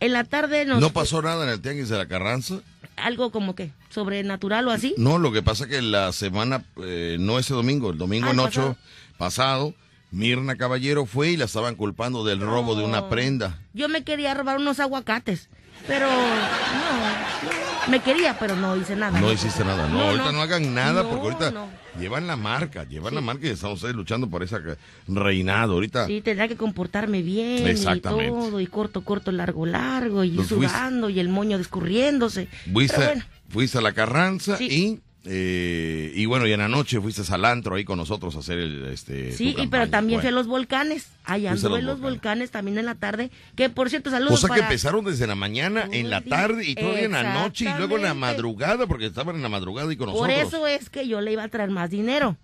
En 0.00 0.12
la 0.12 0.24
tarde 0.24 0.66
nos... 0.66 0.80
¿No 0.80 0.90
pasó 0.90 1.22
nada 1.22 1.44
en 1.44 1.50
el 1.50 1.60
Tianguis 1.60 1.88
de 1.88 1.96
la 1.96 2.06
Carranza? 2.06 2.60
Algo 2.96 3.30
como 3.30 3.54
que 3.54 3.72
sobrenatural 3.90 4.66
o 4.68 4.70
así. 4.70 4.94
No, 4.96 5.18
lo 5.18 5.30
que 5.32 5.42
pasa 5.42 5.66
que 5.66 5.82
la 5.82 6.12
semana, 6.12 6.64
eh, 6.82 7.16
no 7.20 7.38
ese 7.38 7.52
domingo, 7.54 7.90
el 7.90 7.98
domingo 7.98 8.28
Ah, 8.30 8.42
ocho 8.42 8.76
pasado, 9.18 9.74
Mirna 10.10 10.56
Caballero 10.56 11.04
fue 11.04 11.30
y 11.32 11.36
la 11.36 11.44
estaban 11.44 11.74
culpando 11.74 12.24
del 12.24 12.40
robo 12.40 12.74
de 12.74 12.84
una 12.84 13.00
Oh. 13.00 13.08
prenda. 13.08 13.58
Yo 13.74 13.88
me 13.88 14.02
quería 14.04 14.32
robar 14.34 14.56
unos 14.58 14.80
aguacates, 14.80 15.48
pero 15.86 16.06
no, 16.08 17.90
me 17.90 18.00
quería, 18.00 18.38
pero 18.38 18.56
no 18.56 18.76
hice 18.76 18.96
nada. 18.96 19.20
No 19.20 19.32
hiciste 19.32 19.64
nada, 19.64 19.88
no, 19.88 19.98
No, 19.98 20.04
ahorita 20.06 20.24
no. 20.26 20.32
no, 20.32 20.42
hagan 20.42 20.74
nada 20.74 21.02
porque 21.08 21.22
ahorita 21.28 21.52
llevan 21.98 22.26
la 22.26 22.36
marca, 22.36 22.84
llevan 22.84 23.14
la 23.14 23.20
marca 23.20 23.46
y 23.46 23.50
están 23.50 23.72
ustedes 23.72 23.94
luchando 23.94 24.28
por 24.28 24.42
esa 24.42 24.62
que- 24.62 24.76
reinado. 25.08 25.74
Ahorita 25.74 26.06
Sí, 26.06 26.20
tendrá 26.20 26.48
que 26.48 26.56
comportarme 26.56 27.22
bien 27.22 27.66
Exactamente. 27.66 28.26
y 28.26 28.30
todo, 28.30 28.60
y 28.60 28.66
corto, 28.66 29.02
corto, 29.04 29.32
largo, 29.32 29.66
largo, 29.66 30.24
y 30.24 30.30
Pues 30.30 30.48
fuiste- 30.48 30.68
sudando, 30.68 31.08
y 31.10 31.20
el 31.20 31.28
moño 31.28 31.58
descurriéndose. 31.58 32.48
fuiste, 32.72 32.96
bueno, 33.04 33.24
fuiste 33.48 33.78
a 33.78 33.80
la 33.80 33.92
Carranza 33.92 34.56
Sí. 34.56 34.66
y, 34.70 35.00
eh, 35.28 36.12
y 36.14 36.24
bueno, 36.26 36.46
y 36.46 36.52
en 36.52 36.60
la 36.60 36.68
noche 36.68 37.00
fuiste 37.00 37.22
al 37.32 37.44
antro 37.44 37.74
ahí 37.76 37.84
con 37.84 37.98
nosotros 37.98 38.36
a 38.36 38.38
hacer 38.38 38.58
el, 38.58 38.86
este, 38.86 39.32
sí, 39.32 39.54
y 39.58 39.66
pero 39.66 39.88
también 39.88 40.20
fui 40.20 40.28
a 40.28 40.30
Bueno. 40.30 40.38
los 40.38 40.46
volcanes. 40.46 41.08
Allá 41.24 41.52
anduve 41.52 41.80
en 41.80 41.86
los 41.86 42.00
volcanes. 42.00 42.20
volcanes 42.20 42.50
también 42.50 42.78
en 42.78 42.86
la 42.86 42.94
tarde, 42.94 43.30
que 43.56 43.68
por 43.68 43.90
cierto, 43.90 44.10
saludos 44.10 44.42
O 44.44 44.46
sea 44.46 44.54
que 44.54 44.60
empezaron 44.62 45.04
desde 45.04 45.26
la 45.26 45.34
mañana, 45.34 45.88
en 45.90 46.08
la 46.10 46.20
tarde 46.20 46.64
y 46.64 46.74
todavía 46.74 47.04
en 47.04 47.12
la 47.12 47.34
noche 47.34 47.64
y 47.64 47.78
luego 47.78 47.96
en 47.96 48.02
la 48.04 48.14
madrugada, 48.14 48.86
porque 48.86 49.06
estaban 49.06 49.36
en 49.36 49.42
la 49.42 49.48
madrugada 49.48 49.92
y 49.92 49.96
con 49.96 50.12
Por 50.12 50.28
nosotros. 50.28 50.48
eso 50.48 50.66
es 50.66 50.88
que 50.90 51.08
yo 51.08 51.20
le 51.20 51.32
iba 51.32 51.42
a 51.42 51.48
traer 51.48 51.70
más 51.70 51.90
dinero. 51.90 52.36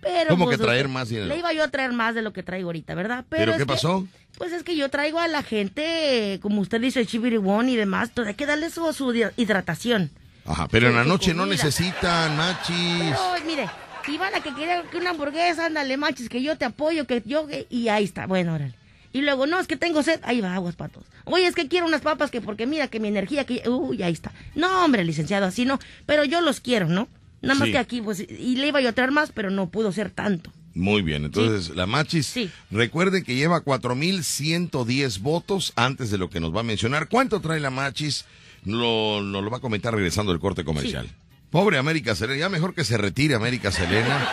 Pero, 0.00 0.28
¿Cómo 0.30 0.44
pues, 0.44 0.56
que 0.58 0.62
traer 0.62 0.86
usted- 0.86 0.94
más 0.94 1.08
dinero? 1.08 1.26
Le 1.26 1.38
iba 1.38 1.52
yo 1.52 1.64
a 1.64 1.68
traer 1.68 1.92
más 1.92 2.14
de 2.14 2.22
lo 2.22 2.32
que 2.32 2.44
traigo 2.44 2.68
ahorita, 2.68 2.94
¿verdad? 2.94 3.24
¿Pero 3.28 3.50
es 3.52 3.56
qué 3.58 3.62
que- 3.64 3.66
pasó? 3.66 4.06
Pues 4.36 4.52
es 4.52 4.62
que 4.62 4.76
yo 4.76 4.88
traigo 4.90 5.18
a 5.18 5.26
la 5.26 5.42
gente, 5.42 6.38
como 6.40 6.60
usted 6.60 6.80
dice, 6.80 7.04
chibiribón 7.04 7.68
y 7.68 7.74
demás, 7.74 8.12
todo, 8.14 8.26
hay 8.26 8.34
que 8.34 8.46
darle 8.46 8.70
su, 8.70 8.92
su 8.92 9.12
hi- 9.12 9.32
hidratación. 9.36 10.10
Ajá, 10.48 10.66
pero 10.68 10.88
en 10.88 10.96
la 10.96 11.04
noche 11.04 11.34
no 11.34 11.44
necesitan 11.44 12.36
machis. 12.36 12.74
Pero, 13.00 13.46
mire, 13.46 13.68
Ivana 14.08 14.40
que 14.40 14.52
quiere 14.54 14.82
que 14.90 14.96
una 14.96 15.10
hamburguesa, 15.10 15.66
ándale, 15.66 15.98
manches, 15.98 16.30
que 16.30 16.42
yo 16.42 16.56
te 16.56 16.64
apoyo, 16.64 17.06
que 17.06 17.22
yo, 17.26 17.46
y 17.68 17.88
ahí 17.88 18.04
está, 18.04 18.26
bueno, 18.26 18.54
órale. 18.54 18.74
Y 19.12 19.20
luego, 19.20 19.46
no, 19.46 19.60
es 19.60 19.66
que 19.66 19.76
tengo 19.76 20.02
sed, 20.02 20.20
ahí 20.22 20.40
va, 20.40 20.54
aguas 20.54 20.76
patos. 20.76 21.04
Oye, 21.24 21.46
es 21.46 21.54
que 21.54 21.68
quiero 21.68 21.86
unas 21.86 22.00
papas, 22.00 22.30
que 22.30 22.40
porque 22.40 22.66
mira, 22.66 22.88
que 22.88 23.00
mi 23.00 23.08
energía, 23.08 23.44
que, 23.44 23.68
uy, 23.68 24.02
ahí 24.02 24.12
está. 24.12 24.32
No, 24.54 24.84
hombre, 24.84 25.04
licenciado, 25.04 25.44
así 25.46 25.66
no, 25.66 25.78
pero 26.06 26.24
yo 26.24 26.40
los 26.40 26.60
quiero, 26.60 26.88
¿no? 26.88 27.08
Nada 27.42 27.54
más 27.54 27.68
que 27.68 27.78
aquí, 27.78 28.00
pues, 28.00 28.20
y 28.20 28.56
le 28.56 28.68
iba 28.68 28.80
yo 28.80 28.88
a 28.88 28.92
traer 28.92 29.12
más, 29.12 29.30
pero 29.32 29.50
no 29.50 29.68
pudo 29.68 29.92
ser 29.92 30.10
tanto. 30.10 30.50
Muy 30.74 31.02
bien, 31.02 31.24
entonces 31.24 31.74
la 31.76 31.86
machis, 31.86 32.26
Sí. 32.26 32.50
recuerden 32.70 33.24
que 33.24 33.34
lleva 33.34 33.62
4.110 33.62 35.20
votos 35.20 35.72
antes 35.76 36.10
de 36.10 36.18
lo 36.18 36.30
que 36.30 36.40
nos 36.40 36.54
va 36.54 36.60
a 36.60 36.64
mencionar. 36.64 37.08
¿Cuánto 37.08 37.40
trae 37.40 37.60
la 37.60 37.70
machis? 37.70 38.24
Lo, 38.64 39.20
nos 39.22 39.42
lo 39.42 39.50
va 39.50 39.58
a 39.58 39.60
comentar 39.60 39.94
regresando 39.94 40.32
del 40.32 40.40
corte 40.40 40.64
comercial. 40.64 41.08
Pobre 41.50 41.78
América 41.78 42.14
Selena, 42.14 42.38
ya 42.40 42.48
mejor 42.48 42.74
que 42.74 42.84
se 42.84 42.98
retire 42.98 43.34
América 43.34 43.70
Selena. 43.72 44.28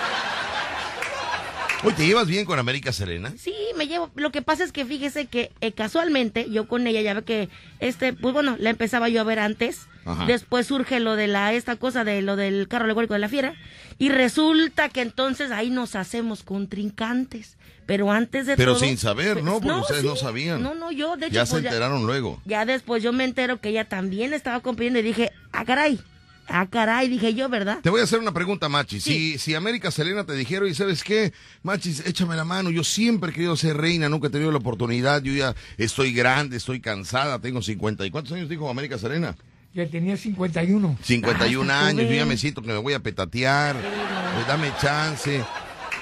Oye, 1.83 1.95
¿te 1.95 2.05
llevas 2.07 2.27
bien 2.27 2.45
con 2.45 2.57
América 2.57 2.91
Selena? 2.91 3.33
Sí, 3.37 3.53
me 3.77 3.87
llevo. 3.87 4.09
Lo 4.15 4.31
que 4.31 4.41
pasa 4.41 4.63
es 4.63 4.71
que 4.71 4.85
fíjese 4.85 5.27
que 5.27 5.51
eh, 5.61 5.71
casualmente 5.71 6.49
yo 6.49 6.67
con 6.67 6.87
ella 6.87 7.01
ya 7.01 7.13
ve 7.13 7.23
que 7.23 7.49
este, 7.79 8.11
pues 8.11 8.33
bueno, 8.33 8.55
la 8.59 8.71
empezaba 8.71 9.07
yo 9.07 9.21
a 9.21 9.23
ver 9.23 9.39
antes. 9.39 9.87
Ajá. 10.03 10.25
Después 10.25 10.67
surge 10.67 10.99
lo 10.99 11.15
de 11.15 11.27
la 11.27 11.53
esta 11.53 11.75
cosa 11.75 12.03
de 12.03 12.21
lo 12.21 12.35
del 12.35 12.67
carro 12.67 12.85
alegórico 12.85 13.13
de 13.13 13.19
la 13.19 13.29
fiera 13.29 13.55
y 13.97 14.09
resulta 14.09 14.89
que 14.89 15.01
entonces 15.01 15.51
ahí 15.51 15.69
nos 15.69 15.95
hacemos 15.95 16.43
contrincantes. 16.43 17.57
Pero 17.85 18.11
antes 18.11 18.47
de 18.47 18.55
Pero 18.57 18.73
todo, 18.73 18.83
sin 18.85 18.97
saber, 18.97 19.43
¿no? 19.43 19.61
Porque 19.61 19.79
ustedes 19.79 20.03
no 20.03 20.15
sabían. 20.15 20.61
No, 20.63 20.73
no, 20.73 20.91
yo 20.91 21.17
de 21.17 21.27
hecho 21.27 21.35
Ya 21.35 21.45
se 21.45 21.51
pues, 21.53 21.65
enteraron 21.65 22.05
luego. 22.05 22.41
ya 22.45 22.65
después 22.65 23.03
yo 23.03 23.13
me 23.13 23.23
entero 23.25 23.61
que 23.61 23.69
ella 23.69 23.85
también 23.87 24.33
estaba 24.33 24.59
compitiendo 24.61 24.99
y 24.99 25.03
dije, 25.03 25.31
ah, 25.51 25.65
caray, 25.65 25.99
ah, 26.47 26.67
caray, 26.67 27.07
dije 27.09 27.35
yo, 27.35 27.47
¿verdad? 27.47 27.79
Te 27.83 27.91
voy 27.91 28.01
a 28.01 28.05
hacer 28.05 28.19
una 28.19 28.33
pregunta, 28.33 28.69
Machis. 28.69 29.03
Sí. 29.03 29.33
Si, 29.33 29.37
si 29.37 29.53
América 29.55 29.91
Selena 29.91 30.23
te 30.25 30.33
dijeron, 30.33 30.67
y 30.67 30.73
sabes 30.73 31.03
qué, 31.03 31.31
Machis, 31.61 32.05
échame 32.07 32.35
la 32.35 32.43
mano, 32.43 32.71
yo 32.71 32.83
siempre 32.83 33.29
he 33.29 33.33
querido 33.33 33.55
ser 33.55 33.77
reina, 33.77 34.09
nunca 34.09 34.27
he 34.27 34.31
tenido 34.31 34.51
la 34.51 34.57
oportunidad, 34.57 35.21
yo 35.21 35.33
ya 35.33 35.53
estoy 35.77 36.11
grande, 36.11 36.57
estoy 36.57 36.79
cansada, 36.81 37.37
tengo 37.39 37.61
50. 37.61 38.03
¿Y 38.05 38.09
cuántos 38.09 38.33
años 38.33 38.49
dijo 38.49 38.67
América 38.69 38.97
Selena? 38.97 39.35
Ya 39.75 39.85
tenía 39.87 40.15
51. 40.17 40.97
51 41.03 41.71
Ah, 41.73 41.87
años, 41.87 42.07
yo 42.09 42.15
ya 42.15 42.25
me 42.25 42.37
siento 42.37 42.61
que 42.61 42.69
me 42.69 42.77
voy 42.77 42.93
a 42.93 42.99
petatear, 42.99 43.75
eh, 43.75 44.43
dame 44.47 44.71
chance, 44.81 45.43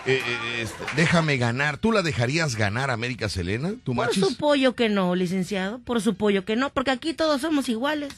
eh, 0.06 0.22
eh, 0.26 0.62
este, 0.62 0.84
déjame 0.96 1.38
ganar. 1.38 1.78
¿Tú 1.78 1.92
la 1.92 2.02
dejarías 2.02 2.56
ganar 2.56 2.90
América 2.92 3.30
Selena, 3.30 3.70
tú, 3.84 3.96
Por 3.96 4.08
Machis? 4.08 4.24
su 4.26 4.38
pollo 4.38 4.76
que 4.76 4.90
no, 4.90 5.16
licenciado, 5.16 5.80
por 5.80 6.02
su 6.02 6.16
pollo 6.16 6.46
que 6.46 6.56
no, 6.56 6.72
porque 6.72 6.92
aquí 6.92 7.14
todos 7.14 7.42
somos 7.42 7.70
iguales. 7.70 8.14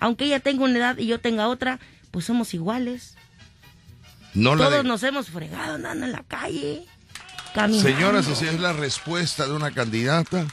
Aunque 0.00 0.24
ella 0.24 0.40
tenga 0.40 0.64
una 0.64 0.78
edad 0.78 0.98
y 0.98 1.06
yo 1.06 1.20
tenga 1.20 1.48
otra, 1.48 1.78
pues 2.10 2.24
somos 2.26 2.52
iguales. 2.54 3.16
No 4.34 4.54
la 4.56 4.64
Todos 4.66 4.82
de- 4.82 4.88
nos 4.88 5.02
hemos 5.04 5.28
fregado 5.30 5.74
andando 5.74 6.06
en 6.06 6.12
la 6.12 6.22
calle. 6.24 6.84
Caminando. 7.54 7.88
Señoras, 7.88 8.26
esa 8.26 8.50
es 8.50 8.58
la 8.60 8.72
respuesta 8.72 9.46
de 9.46 9.52
una 9.52 9.70
candidata. 9.70 10.44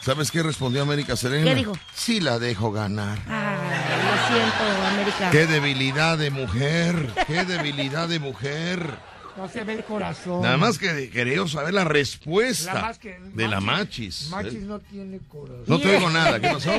¿Sabes 0.00 0.32
qué 0.32 0.42
respondió 0.42 0.82
América 0.82 1.14
Selena? 1.16 1.44
¿Qué 1.44 1.54
dijo? 1.54 1.72
Sí 1.94 2.18
la 2.20 2.40
dejo 2.40 2.72
ganar. 2.72 3.20
Ay, 3.28 3.56
lo 4.04 4.34
siento, 4.36 4.86
América. 4.88 5.30
Qué 5.30 5.46
debilidad 5.46 6.18
de 6.18 6.30
mujer, 6.30 7.12
qué 7.28 7.44
debilidad 7.44 8.08
de 8.08 8.18
mujer. 8.18 8.98
No 9.36 9.48
se 9.48 9.64
ve 9.64 9.74
el 9.74 9.84
corazón. 9.84 10.42
Nada 10.42 10.56
más 10.58 10.78
que 10.78 11.08
queremos 11.10 11.52
saber 11.52 11.72
la 11.72 11.84
respuesta 11.84 12.74
La 12.74 12.80
más 12.82 12.98
que- 12.98 13.18
de 13.18 13.48
la 13.48 13.60
Machis. 13.60 14.28
Machis 14.30 14.54
¿eh? 14.54 14.58
no 14.60 14.78
tiene 14.80 15.18
corazón. 15.28 15.64
No 15.66 15.78
te 15.78 15.96
oigo 15.96 16.10
nada, 16.10 16.38
¿qué 16.40 16.48
pasó? 16.48 16.70
No 16.72 16.78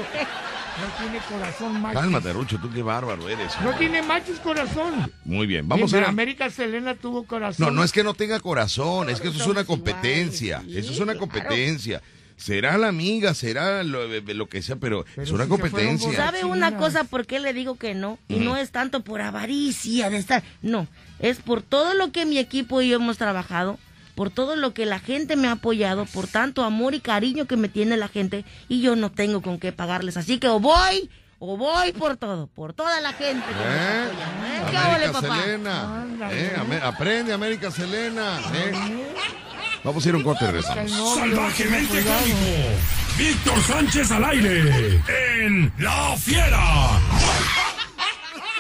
tiene 0.99 1.20
corazón, 1.30 1.82
Machis. 1.82 1.99
Cálmate, 1.99 2.34
Rucho, 2.34 2.60
tú 2.60 2.72
qué 2.72 2.84
bárbaro 2.84 3.28
eres. 3.28 3.54
No 3.64 3.76
tiene 3.76 4.01
Machis 4.04 4.39
corazón. 4.39 5.12
Muy 5.26 5.47
bien, 5.47 5.68
vamos 5.68 5.93
a 5.93 6.04
a... 6.04 6.10
América 6.10 6.49
Selena 6.49 6.95
tuvo 6.95 7.24
corazón. 7.26 7.66
No, 7.66 7.72
no 7.72 7.84
es 7.84 7.91
que 7.91 8.04
no 8.04 8.14
tenga 8.14 8.39
corazón, 8.39 9.10
es 9.10 9.20
que 9.20 9.30
eso 9.30 9.41
es 9.41 9.47
una 9.47 9.64
competencia, 9.66 10.58
iguales, 10.60 10.74
sí, 10.74 10.80
eso 10.80 10.91
es 10.93 10.99
una 10.99 11.14
claro. 11.14 11.20
competencia. 11.28 12.01
Será 12.36 12.78
la 12.78 12.88
amiga, 12.88 13.34
será 13.36 13.84
lo, 13.84 14.08
lo 14.08 14.49
que 14.49 14.62
sea, 14.64 14.76
pero, 14.76 15.06
Pero 15.16 15.22
es 15.24 15.32
una 15.32 15.43
si 15.43 15.49
competencia. 15.49 16.14
¿Sabe 16.14 16.43
una 16.43 16.76
cosa 16.78 17.04
por 17.04 17.26
qué 17.28 17.39
le 17.39 17.54
digo 17.54 17.76
que 17.76 17.93
no? 17.93 18.18
Y 18.28 18.38
no 18.38 18.58
es 18.58 18.72
tanto 18.72 19.01
por 19.04 19.22
avaricia 19.22 20.10
de 20.10 20.18
estar, 20.18 20.43
no, 20.62 20.88
es 21.24 21.39
por 21.39 21.61
todo 21.61 21.93
lo 21.93 22.11
que 22.11 22.26
mi 22.26 22.38
equipo 22.38 22.82
y 22.82 22.89
yo 22.89 22.97
hemos 22.97 23.17
trabajado, 23.17 23.80
por 24.13 24.30
todo 24.30 24.57
lo 24.57 24.74
que 24.74 24.86
la 24.86 24.99
gente 24.99 25.38
me 25.38 25.47
ha 25.47 25.53
apoyado, 25.53 26.05
por 26.05 26.28
tanto 26.28 26.63
amor 26.65 26.93
y 26.93 26.99
cariño 26.99 27.45
que 27.45 27.55
me 27.55 27.69
tiene 27.69 27.95
la 27.95 28.09
gente 28.09 28.43
y 28.67 28.82
yo 28.82 28.97
no 28.97 29.09
tengo 29.09 29.41
con 29.41 29.57
qué 29.57 29.71
pagarles. 29.71 30.17
Así 30.17 30.38
que 30.38 30.49
o 30.49 30.59
voy, 30.59 31.09
o 31.39 31.55
voy 31.55 31.93
por 31.93 32.17
todo, 32.17 32.47
por 32.47 32.74
toda 32.74 32.99
la 32.99 33.13
gente 33.13 33.45
que 33.47 33.53
me 33.55 33.61
¿Eh? 33.63 34.03
apoya. 34.03 34.28
¿eh? 34.28 34.63
¿Qué 34.69 34.78
ole, 34.78 34.86
América 34.86 35.21
papá? 35.21 35.41
Selena. 35.41 36.05
¿eh? 36.30 36.82
Aprende, 36.84 37.34
América 37.34 37.71
Selena. 37.71 38.39
¿eh? 38.53 38.74
Vamos 39.82 40.05
a 40.05 40.09
ir 40.09 40.15
a 40.15 40.17
un 40.17 40.24
corte 40.24 40.45
novio, 40.45 40.61
Salvajemente. 41.15 42.03
Víctor 43.17 43.61
Sánchez 43.61 44.11
al 44.11 44.26
aire. 44.26 45.01
En 45.45 45.71
La 45.78 46.17
Fiera. 46.17 46.99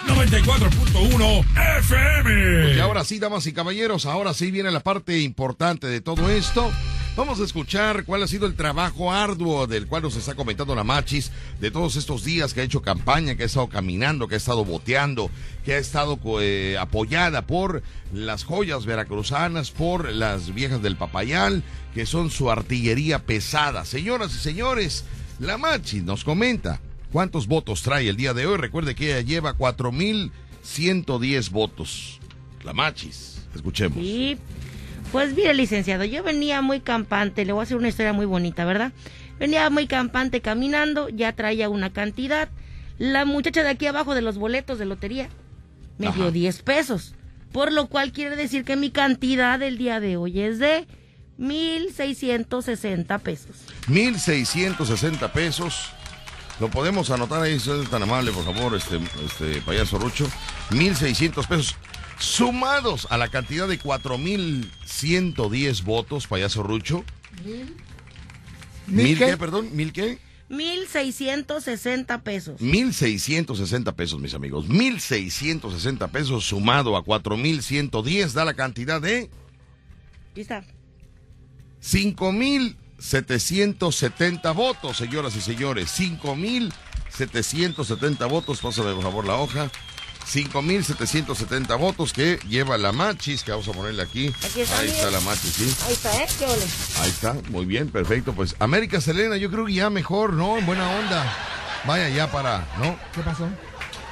94.1 0.07 1.45
FM. 1.79 2.75
Y 2.75 2.79
ahora 2.79 3.03
sí, 3.03 3.19
damas 3.19 3.47
y 3.47 3.53
caballeros, 3.53 4.05
ahora 4.05 4.33
sí 4.33 4.51
viene 4.51 4.71
la 4.71 4.81
parte 4.81 5.19
importante 5.19 5.87
de 5.87 6.01
todo 6.01 6.29
esto. 6.29 6.71
Vamos 7.15 7.39
a 7.39 7.43
escuchar 7.43 8.05
cuál 8.05 8.23
ha 8.23 8.27
sido 8.27 8.47
el 8.47 8.55
trabajo 8.55 9.11
arduo 9.11 9.67
del 9.67 9.85
cual 9.87 10.01
nos 10.01 10.15
está 10.15 10.33
comentando 10.33 10.73
la 10.73 10.83
Machis 10.83 11.31
de 11.61 11.69
todos 11.69 11.95
estos 11.95 12.23
días 12.23 12.53
que 12.53 12.61
ha 12.61 12.63
hecho 12.63 12.81
campaña, 12.81 13.35
que 13.35 13.43
ha 13.43 13.45
estado 13.45 13.69
caminando, 13.69 14.27
que 14.27 14.33
ha 14.33 14.37
estado 14.37 14.65
boteando, 14.65 15.29
que 15.63 15.75
ha 15.75 15.77
estado 15.77 16.17
eh, 16.41 16.75
apoyada 16.79 17.45
por 17.45 17.83
las 18.11 18.43
joyas 18.43 18.85
veracruzanas, 18.85 19.69
por 19.69 20.11
las 20.11 20.55
viejas 20.55 20.81
del 20.81 20.97
Papayal, 20.97 21.63
que 21.93 22.07
son 22.07 22.31
su 22.31 22.49
artillería 22.49 23.19
pesada. 23.19 23.85
Señoras 23.85 24.33
y 24.33 24.39
señores, 24.39 25.05
la 25.39 25.59
Machis 25.59 26.03
nos 26.03 26.23
comenta 26.23 26.79
cuántos 27.13 27.47
votos 27.47 27.81
trae 27.83 28.09
el 28.09 28.17
día 28.17 28.33
de 28.33 28.45
hoy. 28.47 28.57
Recuerde 28.57 28.95
que 28.95 29.11
ella 29.11 29.21
lleva 29.21 29.55
4.110 29.55 31.49
votos. 31.51 32.19
La 32.63 32.73
Machis, 32.73 33.45
escuchemos. 33.55 33.99
Sí. 33.99 34.37
Pues 35.11 35.33
mire, 35.35 35.53
licenciado, 35.53 36.03
yo 36.05 36.23
venía 36.23 36.61
muy 36.63 36.79
campante, 36.81 37.45
le 37.45 37.53
voy 37.53 37.59
a 37.61 37.63
hacer 37.63 37.77
una 37.77 37.89
historia 37.89 38.13
muy 38.13 38.25
bonita, 38.25 38.65
¿verdad? 38.65 38.91
Venía 39.39 39.69
muy 39.69 39.85
campante 39.85 40.41
caminando, 40.41 41.07
ya 41.07 41.33
traía 41.33 41.69
una 41.69 41.93
cantidad. 41.93 42.49
La 42.97 43.23
muchacha 43.25 43.61
de 43.63 43.69
aquí 43.69 43.85
abajo 43.85 44.15
de 44.15 44.23
los 44.23 44.37
boletos 44.39 44.79
de 44.79 44.85
lotería 44.85 45.29
me 45.99 46.07
Ajá. 46.07 46.15
dio 46.17 46.31
10 46.31 46.63
pesos, 46.63 47.13
por 47.51 47.71
lo 47.71 47.87
cual 47.89 48.11
quiere 48.11 48.35
decir 48.35 48.63
que 48.65 48.75
mi 48.75 48.89
cantidad 48.89 49.59
del 49.59 49.77
día 49.77 49.99
de 49.99 50.17
hoy 50.17 50.39
es 50.39 50.57
de 50.57 50.87
1.660 51.37 53.19
pesos. 53.19 53.65
1.660 53.87 55.31
pesos. 55.31 55.91
Lo 56.63 56.69
podemos 56.69 57.09
anotar 57.09 57.41
ahí, 57.41 57.59
si 57.59 57.69
es 57.71 57.89
tan 57.89 58.03
amable, 58.03 58.31
por 58.31 58.45
favor, 58.45 58.73
este, 58.73 58.97
este 59.25 59.59
payaso 59.63 59.99
Rucho. 59.99 60.25
1.600 60.69 61.45
pesos. 61.45 61.75
Sumados 62.17 63.05
a 63.09 63.17
la 63.17 63.27
cantidad 63.27 63.67
de 63.67 63.77
4.110 63.77 65.83
votos, 65.83 66.25
payaso 66.25 66.63
Rucho. 66.63 67.03
¿Mil 67.43 67.75
¿Mil 68.87 69.17
qué? 69.17 69.25
qué, 69.25 69.35
perdón? 69.35 69.75
¿Mil 69.75 69.91
qué? 69.91 70.19
1.660 70.49 72.23
pesos. 72.23 72.61
1.660 72.61 73.93
pesos, 73.93 74.21
mis 74.21 74.33
amigos. 74.33 74.69
1.660 74.69 76.09
pesos 76.11 76.45
sumado 76.45 76.95
a 76.95 77.03
4.110 77.03 78.31
da 78.31 78.45
la 78.45 78.53
cantidad 78.53 79.01
de 79.01 79.29
Aquí 80.31 80.39
está. 80.39 80.63
5.770 83.03 84.55
votos, 84.55 84.95
señoras 84.97 85.35
y 85.35 85.41
señores. 85.41 85.91
5.770 85.99 88.29
votos. 88.29 88.61
Pásame, 88.61 88.93
por 88.93 89.03
favor, 89.03 89.25
la 89.25 89.35
hoja. 89.35 89.69
5.770 90.25 91.77
votos 91.77 92.13
que 92.13 92.39
lleva 92.47 92.77
la 92.77 92.93
Machis, 92.93 93.43
que 93.43 93.51
vamos 93.51 93.67
a 93.67 93.73
ponerle 93.73 94.03
aquí. 94.03 94.33
Aquí 94.43 94.61
está, 94.61 94.79
Ahí 94.79 94.89
está 94.89 95.11
la 95.11 95.19
Machis, 95.19 95.51
sí. 95.53 95.75
Ahí 95.85 95.93
está, 95.93 96.23
¿eh? 96.23 96.27
¿Qué 96.39 96.45
ole? 96.45 96.63
Ahí 97.01 97.09
está, 97.09 97.35
muy 97.49 97.65
bien, 97.65 97.89
perfecto. 97.89 98.31
Pues 98.33 98.55
América 98.59 99.01
Selena, 99.01 99.35
yo 99.35 99.51
creo 99.51 99.65
que 99.65 99.73
ya 99.73 99.89
mejor, 99.89 100.31
¿no? 100.33 100.57
En 100.57 100.65
buena 100.65 100.89
onda. 100.89 101.37
Vaya 101.85 102.07
ya 102.07 102.31
para, 102.31 102.65
¿no? 102.79 102.97
¿Qué 103.13 103.19
pasó? 103.21 103.49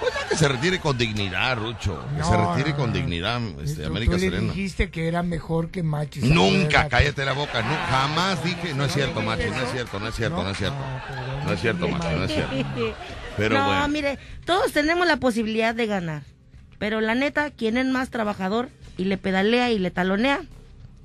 Pues 0.02 0.14
ya 0.16 0.28
que 0.28 0.36
se 0.36 0.48
retire 0.48 0.80
con 0.80 0.98
dignidad, 0.98 1.56
Rucho. 1.58 2.04
Que 2.18 2.24
se 2.24 2.36
retire 2.36 2.72
no, 2.72 2.76
con 2.78 2.88
no. 2.90 2.96
dignidad, 2.96 3.40
este, 3.64 3.84
Tú- 3.84 3.88
América 3.88 4.12
tú 4.14 4.18
le 4.18 4.40
dijiste 4.42 4.90
que 4.90 5.08
era 5.08 5.22
mejor 5.24 5.70
que 5.70 5.84
Machis. 5.84 6.24
Nunca, 6.24 6.90
cállate 6.90 7.24
la 7.24 7.34
boca. 7.34 7.62
No, 7.62 7.76
jamás 7.90 8.44
dije, 8.44 8.74
no 8.74 8.86
es 8.86 8.92
cierto, 8.94 9.22
macho, 9.22 9.48
no 9.50 9.62
es 9.62 9.72
cierto, 9.72 10.00
no 10.00 10.08
es 10.08 10.16
cierto, 10.16 10.44
no 10.44 10.50
es 10.50 10.58
cierto. 10.58 10.78
No 11.46 11.54
es 11.54 11.62
cierto, 11.62 11.88
macho, 11.88 12.12
no 12.18 12.24
es 12.26 12.32
cierto. 12.34 12.56
Pero 13.38 13.58
no, 13.60 13.66
bueno. 13.66 13.88
mire, 13.88 14.20
todos 14.46 14.74
tenemos 14.74 15.06
la 15.08 15.18
posibilidad 15.18 15.74
de 15.76 15.86
ganar. 15.86 16.24
Pero 16.80 17.00
la 17.00 17.14
neta, 17.16 17.52
quien 17.52 17.78
es 17.78 17.86
más 17.86 18.10
trabajador 18.10 18.70
y 18.98 19.06
le 19.06 19.18
pedalea 19.18 19.70
y 19.72 19.78
le 19.80 19.92
talonea, 19.92 20.42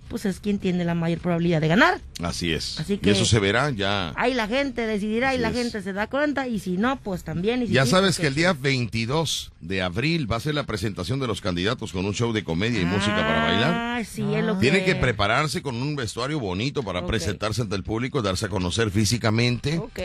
pues 0.08 0.24
es 0.24 0.40
quien 0.40 0.58
tiene 0.58 0.84
la 0.84 0.94
mayor 0.94 1.18
probabilidad 1.20 1.60
de 1.60 1.68
ganar. 1.68 2.00
Así 2.22 2.52
es. 2.52 2.78
Así 2.80 2.94
Y 2.94 2.98
que- 2.98 3.10
eso 3.10 3.24
se 3.24 3.38
verá 3.38 3.70
ya. 3.70 4.12
Ahí 4.16 4.34
la 4.34 4.46
gente 4.48 4.86
decidirá 4.86 5.34
y 5.34 5.38
la 5.38 5.48
es. 5.50 5.54
gente 5.54 5.82
se 5.82 5.92
da 5.92 6.06
cuenta 6.06 6.46
y 6.48 6.58
si 6.60 6.76
no, 6.76 6.96
pues 7.00 7.24
también. 7.24 7.62
Y 7.62 7.66
si 7.68 7.72
Ya 7.72 7.84
sí, 7.84 7.90
sabes 7.90 8.16
pues 8.16 8.18
que 8.20 8.26
el 8.28 8.34
día 8.34 8.52
22 8.52 9.52
de 9.66 9.82
abril 9.82 10.30
va 10.30 10.36
a 10.36 10.40
ser 10.40 10.54
la 10.54 10.64
presentación 10.64 11.18
de 11.20 11.26
los 11.26 11.40
candidatos 11.40 11.92
con 11.92 12.04
un 12.06 12.14
show 12.14 12.32
de 12.32 12.44
comedia 12.44 12.80
y 12.80 12.84
música 12.84 13.16
para 13.16 13.44
bailar. 13.44 13.74
Ah, 13.74 14.04
sí, 14.04 14.22
es 14.34 14.44
lo 14.44 14.58
Tienen 14.58 14.84
que 14.84 14.94
prepararse 14.94 15.62
con 15.62 15.76
un 15.76 15.96
vestuario 15.96 16.38
bonito 16.40 16.82
para 16.82 17.06
presentarse 17.06 17.62
ante 17.62 17.76
el 17.76 17.82
público, 17.82 18.22
darse 18.22 18.46
a 18.46 18.48
conocer 18.48 18.90
físicamente. 18.90 19.78
Ok. 19.78 19.98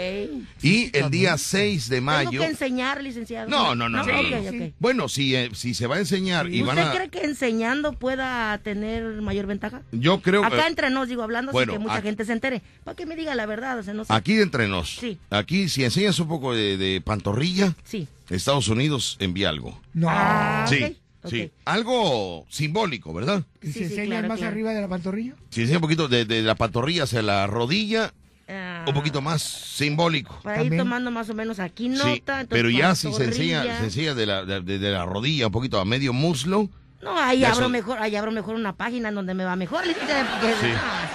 Y 0.62 0.96
el 0.98 1.10
día 1.12 1.38
6 1.38 1.90
de 1.90 1.98
Tengo 1.98 2.06
mayo. 2.12 2.42
que 2.42 2.48
enseñar, 2.48 3.04
licenciado. 3.04 3.50
No, 3.50 3.76
no, 3.76 3.90
no, 3.90 4.04
no, 4.04 4.20
Ok, 4.20 4.52
no. 4.54 4.72
Bueno, 4.80 5.10
si, 5.10 5.36
eh, 5.36 5.50
si 5.54 5.74
se 5.74 5.88
va 5.88 5.96
a 5.96 6.00
enseñar 6.00 6.48
y 6.50 6.62
van 6.62 6.78
¿Usted 6.78 6.90
a. 6.90 6.94
cree 6.96 7.10
que 7.10 7.22
enseñando 7.26 7.94
pueda 7.94 8.58
tener 8.60 9.04
mayor 9.22 9.46
ventaja? 9.46 9.82
Yo 9.92 10.22
creo 10.22 10.44
Acá 10.46 10.66
eh, 10.66 10.70
entre 10.70 10.90
nos, 10.90 11.08
digo, 11.10 11.24
hablando 11.24 11.52
bueno, 11.52 11.74
así 11.74 11.78
que 11.78 11.84
mucha 11.84 11.96
aquí- 11.98 12.08
gente 12.08 12.26
se 12.26 12.34
entere. 12.34 12.62
Para 12.84 12.96
que 12.96 13.06
me 13.06 13.16
diga 13.16 13.36
la 13.36 13.46
verdad, 13.46 13.78
o 13.80 13.84
sea, 13.84 13.94
no 13.94 14.06
sé. 14.06 14.14
Aquí 14.14 14.36
de 14.36 14.44
entre 14.44 14.68
nos. 14.68 14.96
Sí. 14.96 15.18
Aquí, 15.30 15.70
si 15.70 15.84
enseñas 15.84 16.20
un 16.20 16.28
poco 16.28 16.54
de, 16.54 16.78
de 16.78 17.02
pantorrilla, 17.02 17.74
Sí. 17.84 18.08
Estados 18.34 18.68
Unidos 18.68 19.18
envía 19.20 19.50
algo. 19.50 19.80
No. 19.94 20.08
Ah, 20.10 20.66
Sí, 20.70 20.98
sí. 21.30 21.52
Algo 21.66 22.46
simbólico, 22.50 23.14
¿verdad? 23.14 23.44
¿Y 23.62 23.68
Sí, 23.72 23.86
se 23.86 23.90
sí, 23.90 24.06
claro, 24.08 24.28
más 24.28 24.38
claro. 24.40 24.52
arriba 24.54 24.74
de 24.74 24.82
la 24.82 24.88
pantorrilla? 24.88 25.36
Si 25.50 25.62
enseña 25.62 25.78
un 25.78 25.82
poquito 25.82 26.08
de, 26.08 26.26
de 26.26 26.42
la 26.42 26.56
pantorrilla 26.56 27.04
hacia 27.04 27.22
la 27.22 27.48
rodilla, 27.48 28.14
Ah, 28.54 28.84
un 28.86 28.94
poquito 28.94 29.22
más 29.22 29.42
simbólico. 29.42 30.38
Para 30.44 30.62
ir 30.62 30.76
tomando 30.76 31.10
más 31.10 31.30
o 31.30 31.34
menos 31.34 31.60
aquí 31.60 31.88
nota. 31.88 32.42
Sí, 32.42 32.48
pero 32.50 32.70
ya 32.70 32.96
si 32.96 33.14
se 33.14 33.24
enseña, 33.24 33.64
se 33.78 33.86
enseña 33.86 34.14
de, 34.14 34.26
la, 34.26 34.44
de, 34.44 34.62
de 34.62 34.92
la 34.92 35.06
rodilla 35.06 35.46
un 35.48 35.54
poquito 35.54 35.80
a 35.80 35.86
medio 35.86 36.12
muslo. 36.12 36.68
No, 37.02 37.18
ahí 37.20 37.40
Ya 37.40 37.50
abro 37.52 37.64
son- 37.64 37.72
mejor, 37.72 37.98
ahí 38.00 38.16
abro 38.16 38.32
mejor 38.32 38.56
una 38.56 38.74
página 38.74 39.10
en 39.10 39.16
donde 39.16 39.34
me 39.34 39.44
va 39.44 39.56
mejor. 39.56 39.84
Sí, 39.86 39.92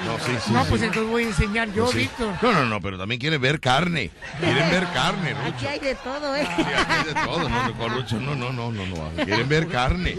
no, 0.04 0.18
sí, 0.18 0.32
sí. 0.44 0.52
no, 0.52 0.62
sí. 0.62 0.66
pues 0.70 0.82
entonces 0.82 1.10
voy 1.10 1.22
a 1.24 1.26
enseñar 1.28 1.72
yo, 1.72 1.86
Sí. 1.88 1.98
Víctor. 1.98 2.34
No, 2.42 2.52
no, 2.52 2.64
no, 2.66 2.80
pero 2.80 2.98
también 2.98 3.20
quieren 3.20 3.40
ver 3.40 3.60
carne. 3.60 4.10
Quieren 4.40 4.70
ver 4.70 4.84
carne, 4.92 5.30
Aquí 5.30 5.52
Rucho. 5.52 5.68
hay 5.68 5.78
de 5.78 5.94
todo, 5.94 6.34
¿eh? 6.36 6.48
Sí, 6.56 6.62
aquí 6.62 6.92
hay 6.92 7.04
de 7.04 7.14
todo, 7.14 7.48
no, 7.48 7.78
con 7.78 7.94
Rucho, 7.94 8.20
no, 8.20 8.34
no, 8.34 8.52
no, 8.52 8.72
no, 8.72 8.86
no. 8.86 9.24
Quieren 9.24 9.48
ver 9.48 9.68
carne. 9.68 10.16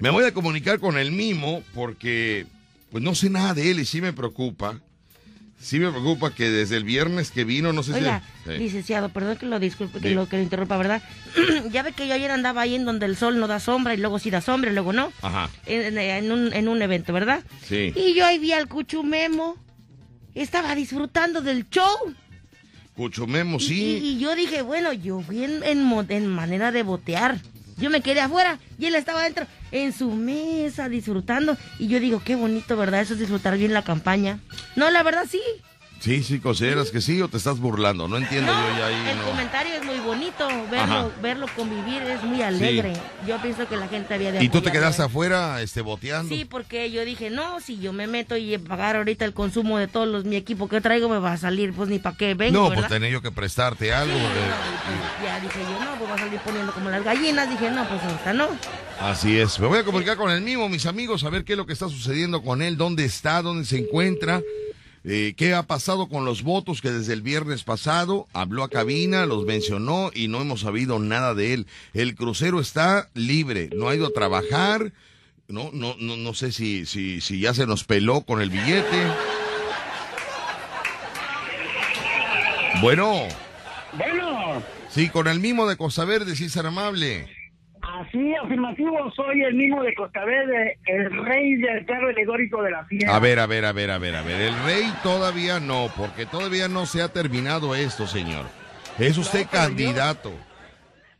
Me 0.00 0.10
voy 0.10 0.24
a 0.24 0.34
comunicar 0.34 0.78
con 0.80 0.98
el 0.98 1.12
mimo 1.12 1.62
porque 1.74 2.46
pues 2.90 3.02
no 3.02 3.14
sé 3.14 3.30
nada 3.30 3.54
de 3.54 3.70
él 3.70 3.80
y 3.80 3.84
sí 3.86 4.00
me 4.00 4.12
preocupa. 4.12 4.74
Sí 5.60 5.78
me 5.78 5.90
preocupa 5.90 6.34
que 6.34 6.48
desde 6.48 6.78
el 6.78 6.84
viernes 6.84 7.30
que 7.30 7.44
vino, 7.44 7.72
no 7.74 7.82
sé 7.82 7.92
Oiga, 7.92 8.22
si... 8.44 8.52
Sí. 8.52 8.58
licenciado, 8.58 9.10
perdón 9.10 9.36
que 9.36 9.44
lo 9.44 9.60
disculpe, 9.60 10.00
que 10.00 10.10
lo 10.10 10.26
que 10.26 10.36
lo 10.38 10.42
interrumpa, 10.42 10.78
¿verdad? 10.78 11.02
ya 11.70 11.82
ve 11.82 11.92
que 11.92 12.08
yo 12.08 12.14
ayer 12.14 12.30
andaba 12.30 12.62
ahí 12.62 12.74
en 12.74 12.86
donde 12.86 13.04
el 13.04 13.14
sol 13.14 13.38
no 13.38 13.46
da 13.46 13.60
sombra 13.60 13.92
y 13.92 13.98
luego 13.98 14.18
sí 14.18 14.30
da 14.30 14.40
sombra 14.40 14.70
y 14.70 14.74
luego 14.74 14.94
no. 14.94 15.12
Ajá, 15.20 15.50
En, 15.66 16.32
un, 16.32 16.52
en 16.54 16.66
un 16.68 16.80
evento, 16.80 17.12
¿verdad? 17.12 17.42
sí. 17.62 17.92
Y 17.94 18.14
yo 18.14 18.24
ahí 18.24 18.38
vi 18.38 18.52
al 18.52 18.68
Cuchumemo. 18.68 19.56
Estaba 20.34 20.74
disfrutando 20.74 21.42
del 21.42 21.68
show. 21.68 22.14
Cuchumemo, 22.94 23.60
sí. 23.60 23.98
Y, 24.02 24.08
y 24.12 24.18
yo 24.18 24.34
dije, 24.34 24.62
bueno, 24.62 24.92
yo 24.92 25.22
vi 25.28 25.44
en, 25.44 25.62
en 25.64 26.26
manera 26.26 26.72
de 26.72 26.82
botear. 26.82 27.38
Yo 27.80 27.90
me 27.90 28.02
quedé 28.02 28.20
afuera 28.20 28.58
y 28.78 28.86
él 28.86 28.94
estaba 28.94 29.20
adentro 29.20 29.46
en 29.72 29.92
su 29.92 30.10
mesa 30.10 30.88
disfrutando. 30.88 31.56
Y 31.78 31.88
yo 31.88 31.98
digo, 31.98 32.22
qué 32.24 32.36
bonito, 32.36 32.76
¿verdad? 32.76 33.00
Eso 33.00 33.14
es 33.14 33.20
disfrutar 33.20 33.56
bien 33.56 33.72
la 33.72 33.82
campaña. 33.82 34.38
No, 34.76 34.90
la 34.90 35.02
verdad 35.02 35.24
sí. 35.28 35.40
Sí, 36.00 36.22
sí, 36.22 36.40
consideras 36.40 36.90
que 36.90 37.02
sí 37.02 37.20
o 37.20 37.28
te 37.28 37.36
estás 37.36 37.58
burlando. 37.60 38.08
No 38.08 38.16
entiendo 38.16 38.50
No, 38.50 38.70
yo 38.70 38.78
ya 38.78 38.86
ahí. 38.86 39.10
el 39.10 39.18
no. 39.18 39.24
comentario 39.24 39.74
es 39.74 39.84
muy 39.84 39.98
bonito. 39.98 40.48
Verlo, 40.70 40.94
Ajá. 40.94 41.08
verlo 41.20 41.46
convivir 41.54 42.02
es 42.02 42.22
muy 42.22 42.40
alegre. 42.40 42.94
Yo 43.26 43.40
pienso 43.42 43.68
que 43.68 43.76
la 43.76 43.86
gente 43.86 44.14
había 44.14 44.32
de 44.32 44.42
¿Y 44.42 44.48
tú 44.48 44.62
te 44.62 44.72
quedaste 44.72 45.02
¿eh? 45.02 45.04
afuera 45.04 45.60
este, 45.60 45.82
boteando? 45.82 46.34
Sí, 46.34 46.46
porque 46.46 46.90
yo 46.90 47.04
dije, 47.04 47.28
no, 47.28 47.60
si 47.60 47.78
yo 47.78 47.92
me 47.92 48.06
meto 48.06 48.38
y 48.38 48.56
pagar 48.56 48.96
ahorita 48.96 49.26
el 49.26 49.34
consumo 49.34 49.76
de 49.78 49.88
todos 49.88 50.08
los 50.08 50.24
mi 50.24 50.36
equipo 50.36 50.68
que 50.68 50.80
traigo, 50.80 51.10
me 51.10 51.18
va 51.18 51.32
a 51.34 51.36
salir, 51.36 51.74
pues 51.74 51.90
ni 51.90 51.98
para 51.98 52.16
qué 52.16 52.32
vengo, 52.32 52.58
no, 52.58 52.70
¿verdad? 52.70 52.88
pues 52.88 52.98
tenía 52.98 53.10
yo 53.10 53.20
que 53.20 53.30
prestarte 53.30 53.92
algo. 53.92 54.14
Sí, 54.14 54.22
no, 54.22 54.30
y 54.30 55.20
pues, 55.20 55.22
ya 55.22 55.40
dije 55.40 55.58
yo, 55.60 55.84
no, 55.84 55.98
pues 55.98 56.10
va 56.10 56.14
a 56.14 56.18
salir 56.18 56.40
poniendo 56.40 56.72
como 56.72 56.88
las 56.88 57.04
gallinas. 57.04 57.50
Dije, 57.50 57.70
no, 57.70 57.86
pues 57.86 58.02
ahorita 58.02 58.32
no. 58.32 58.48
Así 59.00 59.38
es. 59.38 59.60
Me 59.60 59.66
voy 59.66 59.78
a 59.78 59.84
comunicar 59.84 60.16
con 60.16 60.30
el 60.30 60.40
mismo, 60.40 60.68
mis 60.70 60.86
amigos, 60.86 61.24
a 61.24 61.30
ver 61.30 61.44
qué 61.44 61.52
es 61.52 61.58
lo 61.58 61.66
que 61.66 61.74
está 61.74 61.88
sucediendo 61.90 62.42
con 62.42 62.62
él, 62.62 62.78
dónde 62.78 63.04
está, 63.04 63.42
dónde 63.42 63.66
se 63.66 63.78
encuentra, 63.78 64.40
eh, 65.04 65.34
qué 65.36 65.54
ha 65.54 65.62
pasado 65.62 66.08
con 66.08 66.24
los 66.24 66.42
votos 66.42 66.80
que 66.82 66.90
desde 66.90 67.12
el 67.14 67.22
viernes 67.22 67.64
pasado 67.64 68.28
habló 68.32 68.62
a 68.64 68.68
cabina, 68.68 69.26
los 69.26 69.44
mencionó 69.46 70.10
y 70.14 70.28
no 70.28 70.40
hemos 70.40 70.60
sabido 70.60 70.98
nada 70.98 71.34
de 71.34 71.54
él. 71.54 71.66
El 71.94 72.14
crucero 72.14 72.60
está 72.60 73.08
libre, 73.14 73.70
no 73.74 73.88
ha 73.88 73.94
ido 73.94 74.06
a 74.06 74.12
trabajar. 74.12 74.92
No, 75.48 75.70
no, 75.72 75.96
no, 75.98 76.16
no 76.16 76.34
sé 76.34 76.52
si, 76.52 76.86
si, 76.86 77.20
si 77.20 77.40
ya 77.40 77.54
se 77.54 77.66
nos 77.66 77.84
peló 77.84 78.20
con 78.20 78.40
el 78.40 78.50
billete. 78.50 79.06
Bueno, 82.80 83.26
Bueno, 83.98 84.62
sí, 84.88 85.08
con 85.08 85.26
el 85.26 85.40
mismo 85.40 85.68
de 85.68 85.76
Costa 85.76 86.04
Verde, 86.04 86.36
sí, 86.36 86.48
ser 86.48 86.66
amable. 86.66 87.26
Así 88.00 88.34
afirmativo, 88.34 89.10
soy 89.14 89.42
el 89.42 89.54
mismo 89.54 89.82
de 89.82 89.94
Costa 89.94 90.24
Verde, 90.24 90.78
el 90.86 91.24
rey 91.24 91.56
del 91.56 91.84
carro 91.86 92.08
alegórico 92.08 92.62
de 92.62 92.70
la 92.70 92.84
fiesta. 92.84 93.14
A 93.14 93.18
ver, 93.18 93.38
a 93.38 93.46
ver, 93.46 93.64
a 93.64 93.72
ver, 93.72 93.90
a 93.90 93.98
ver, 93.98 94.14
a 94.16 94.22
ver. 94.22 94.40
El 94.40 94.54
rey 94.64 94.84
todavía 95.02 95.60
no, 95.60 95.88
porque 95.96 96.26
todavía 96.26 96.68
no 96.68 96.86
se 96.86 97.02
ha 97.02 97.08
terminado 97.08 97.74
esto, 97.74 98.06
señor. 98.06 98.46
Es 98.98 99.16
usted 99.18 99.46
pero 99.50 99.62
yo- 99.62 99.68
candidato. 99.68 100.32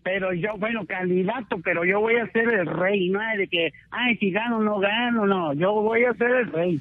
Pero 0.02 0.32
yo, 0.32 0.56
bueno, 0.56 0.86
candidato, 0.86 1.58
pero 1.62 1.84
yo 1.84 2.00
voy 2.00 2.16
a 2.16 2.26
ser 2.32 2.48
el 2.48 2.66
rey, 2.66 3.10
no 3.10 3.20
es 3.32 3.38
de 3.38 3.48
que, 3.48 3.70
ay, 3.90 4.16
si 4.16 4.30
gano 4.30 4.58
no 4.60 4.78
gano, 4.78 5.26
no, 5.26 5.52
yo 5.52 5.72
voy 5.72 6.04
a 6.04 6.14
ser 6.14 6.30
el 6.30 6.52
rey. 6.52 6.80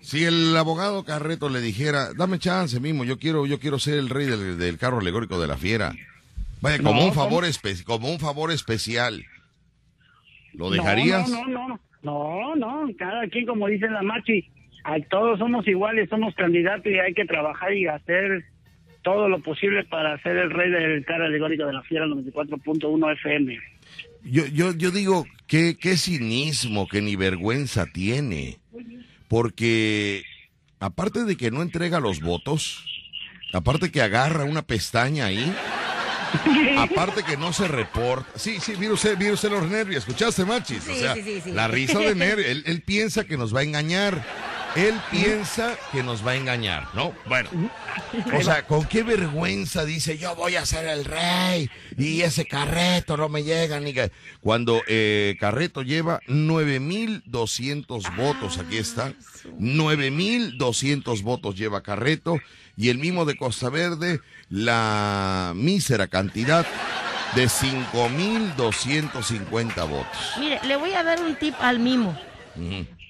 Si 0.00 0.24
el 0.24 0.56
abogado 0.56 1.04
Carreto 1.04 1.48
le 1.48 1.60
dijera, 1.60 2.08
dame 2.16 2.38
chance 2.40 2.80
mismo, 2.80 3.04
yo 3.04 3.18
quiero, 3.18 3.46
yo 3.46 3.60
quiero 3.60 3.78
ser 3.78 3.98
el 3.98 4.08
rey 4.08 4.26
del, 4.26 4.58
del 4.58 4.78
carro 4.78 4.98
alegórico 4.98 5.40
de 5.40 5.46
la 5.46 5.56
fiera. 5.58 5.92
Vaya, 6.60 6.78
como 6.82 7.04
un 7.04 7.12
favor 7.14 7.44
espe- 7.44 7.82
como 7.84 8.10
un 8.10 8.18
favor 8.20 8.50
especial. 8.50 9.24
¿Lo 10.52 10.70
dejarías? 10.70 11.28
No, 11.28 11.46
no, 11.46 11.68
no, 11.68 11.80
no, 12.02 12.56
no, 12.56 12.94
cada 12.98 13.26
quien, 13.28 13.46
como 13.46 13.66
dice 13.68 13.88
la 13.88 14.02
machi, 14.02 14.50
todos 15.10 15.38
somos 15.38 15.66
iguales, 15.68 16.08
somos 16.10 16.34
candidatos 16.34 16.86
y 16.86 16.98
hay 16.98 17.14
que 17.14 17.24
trabajar 17.24 17.72
y 17.74 17.86
hacer 17.86 18.44
todo 19.02 19.28
lo 19.28 19.40
posible 19.40 19.84
para 19.84 20.20
ser 20.22 20.36
el 20.36 20.50
rey 20.50 20.70
del 20.70 21.04
carro 21.06 21.24
alegórico 21.24 21.64
de 21.66 21.72
la 21.72 21.82
fiera 21.82 22.06
94.1 22.06 23.12
FM. 23.14 23.58
Yo, 24.24 24.44
yo, 24.46 24.72
yo 24.74 24.90
digo, 24.90 25.24
qué, 25.46 25.76
qué 25.80 25.96
cinismo, 25.96 26.86
que 26.88 27.00
ni 27.00 27.16
vergüenza 27.16 27.86
tiene. 27.86 28.58
Porque, 29.28 30.24
aparte 30.80 31.24
de 31.24 31.36
que 31.36 31.50
no 31.50 31.62
entrega 31.62 32.00
los 32.00 32.20
votos, 32.20 32.84
aparte 33.54 33.90
que 33.92 34.02
agarra 34.02 34.44
una 34.44 34.62
pestaña 34.62 35.26
ahí, 35.26 35.54
aparte 36.78 37.22
que 37.22 37.36
no 37.36 37.52
se 37.52 37.68
reporta. 37.68 38.26
Sí, 38.36 38.58
sí, 38.60 38.74
mire 38.78 38.92
usted, 38.92 39.16
mire 39.18 39.32
usted 39.32 39.50
los 39.50 39.68
nervios. 39.68 40.04
¿Escuchaste, 40.06 40.44
Machis? 40.44 40.86
o 40.88 40.92
Sí, 40.92 41.00
sea, 41.00 41.14
sí, 41.14 41.40
sí, 41.42 41.52
la 41.52 41.68
risa 41.68 41.98
de 41.98 42.14
nervios. 42.14 42.48
Él, 42.48 42.62
él 42.66 42.82
piensa 42.82 43.24
que 43.24 43.36
nos 43.36 43.54
va 43.54 43.60
a 43.60 43.62
engañar. 43.64 44.24
Él 44.76 44.94
piensa 45.10 45.76
que 45.90 46.04
nos 46.04 46.24
va 46.24 46.30
a 46.30 46.36
engañar, 46.36 46.86
¿no? 46.94 47.12
Bueno, 47.26 47.50
o 48.32 48.40
sea, 48.40 48.68
¿con 48.68 48.84
qué 48.84 49.02
vergüenza 49.02 49.84
dice 49.84 50.16
yo 50.16 50.36
voy 50.36 50.54
a 50.54 50.64
ser 50.64 50.86
el 50.86 51.04
rey 51.04 51.68
y 51.98 52.20
ese 52.20 52.44
carreto 52.46 53.16
no 53.16 53.28
me 53.28 53.42
llega 53.42 53.80
ni 53.80 53.92
que... 53.92 54.12
Cuando 54.40 54.80
eh, 54.86 55.36
Carreto 55.40 55.82
lleva 55.82 56.20
9.200 56.28 58.14
votos, 58.14 58.58
aquí 58.58 58.76
está, 58.76 59.12
9.200 59.58 61.22
votos 61.22 61.56
lleva 61.56 61.82
Carreto 61.82 62.38
y 62.76 62.90
el 62.90 62.98
mismo 62.98 63.24
de 63.24 63.36
Costa 63.36 63.70
Verde, 63.70 64.20
la 64.50 65.52
mísera 65.54 66.08
cantidad 66.08 66.66
de 67.34 67.46
5.250 67.46 69.88
votos. 69.88 70.34
Mire, 70.38 70.60
le 70.66 70.76
voy 70.76 70.92
a 70.92 71.02
dar 71.02 71.18
un 71.20 71.34
tip 71.36 71.54
al 71.60 71.78
mimo. 71.78 72.14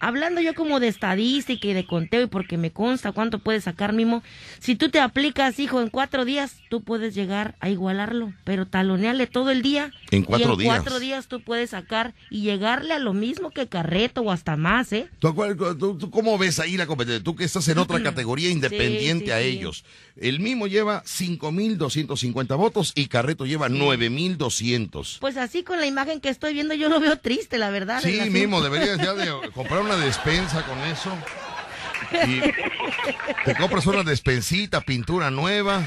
Hablando 0.01 0.41
yo 0.41 0.55
como 0.55 0.81
de 0.81 0.89
estadística 0.89 1.69
y 1.69 1.73
de 1.75 1.87
conteo 1.87 2.23
y 2.23 2.27
porque 2.27 2.57
me 2.57 2.71
consta 2.73 3.13
cuánto 3.13 3.39
puede 3.39 3.61
sacar 3.61 3.93
Mimo, 3.93 4.23
si 4.59 4.75
tú 4.77 4.89
te 4.89 4.99
aplicas, 5.01 5.59
hijo, 5.59 5.81
en 5.81 5.89
cuatro 5.91 6.25
días, 6.25 6.57
tú 6.71 6.83
puedes 6.83 7.15
llegar 7.15 7.55
a 7.61 7.69
igualarlo, 7.69 8.33
pero 8.45 8.67
taloneale 8.67 9.27
todo 9.27 9.51
el 9.51 9.63
día. 9.63 9.93
En 10.11 10.23
y 10.23 10.25
cuatro 10.25 10.53
en 10.55 10.59
días. 10.59 10.75
cuatro 10.81 10.99
días 11.01 11.27
tú 11.29 11.41
puedes 11.43 11.71
sacar 11.71 12.15
y 12.31 12.43
llegarle 12.43 12.95
a 12.95 12.99
lo 12.99 13.13
mismo 13.13 13.51
que 13.51 13.69
Carreto 13.69 14.23
o 14.23 14.33
hasta 14.33 14.57
más, 14.57 14.93
¿eh? 14.93 15.09
¿Tú, 15.21 15.35
tú- 15.79 15.99
tú 15.99 16.11
cómo 16.11 16.37
ves 16.39 16.59
ahí 16.61 16.77
la 16.77 16.87
competencia? 16.87 17.23
Tú 17.23 17.37
que 17.37 17.45
estás 17.45 17.69
en 17.69 17.79
otra 17.79 18.03
categoría 18.03 18.51
independiente 18.51 19.27
sí, 19.27 19.31
a 19.33 19.39
sí. 19.41 19.45
ellos. 19.47 19.85
El 20.17 20.41
mismo 20.41 20.67
lleva 20.67 21.03
5.250 21.05 22.57
votos 22.57 22.93
y 22.95 23.07
Carreto 23.07 23.47
lleva 23.47 23.69
9.200. 23.69 25.19
Pues 25.21 25.37
así 25.37 25.63
con 25.63 25.79
la 25.81 25.87
imagen 25.87 26.21
que 26.21 26.29
estoy 26.29 26.55
viendo 26.55 26.75
yo 26.75 26.89
lo 26.89 27.01
veo 27.01 27.17
triste, 27.19 27.59
la 27.59 27.71
verdad. 27.71 28.01
Sí, 28.03 28.21
mismo, 28.31 28.61
deberías 28.61 28.99
ya 28.99 29.15
de 29.15 29.51
comprar 29.55 29.83
una 29.83 29.89
despensa 29.97 30.64
con 30.64 30.78
eso. 30.80 31.16
Y 32.26 32.41
te 33.45 33.55
compras 33.57 33.86
una 33.86 34.03
despensita, 34.03 34.80
pintura 34.80 35.30
nueva. 35.30 35.82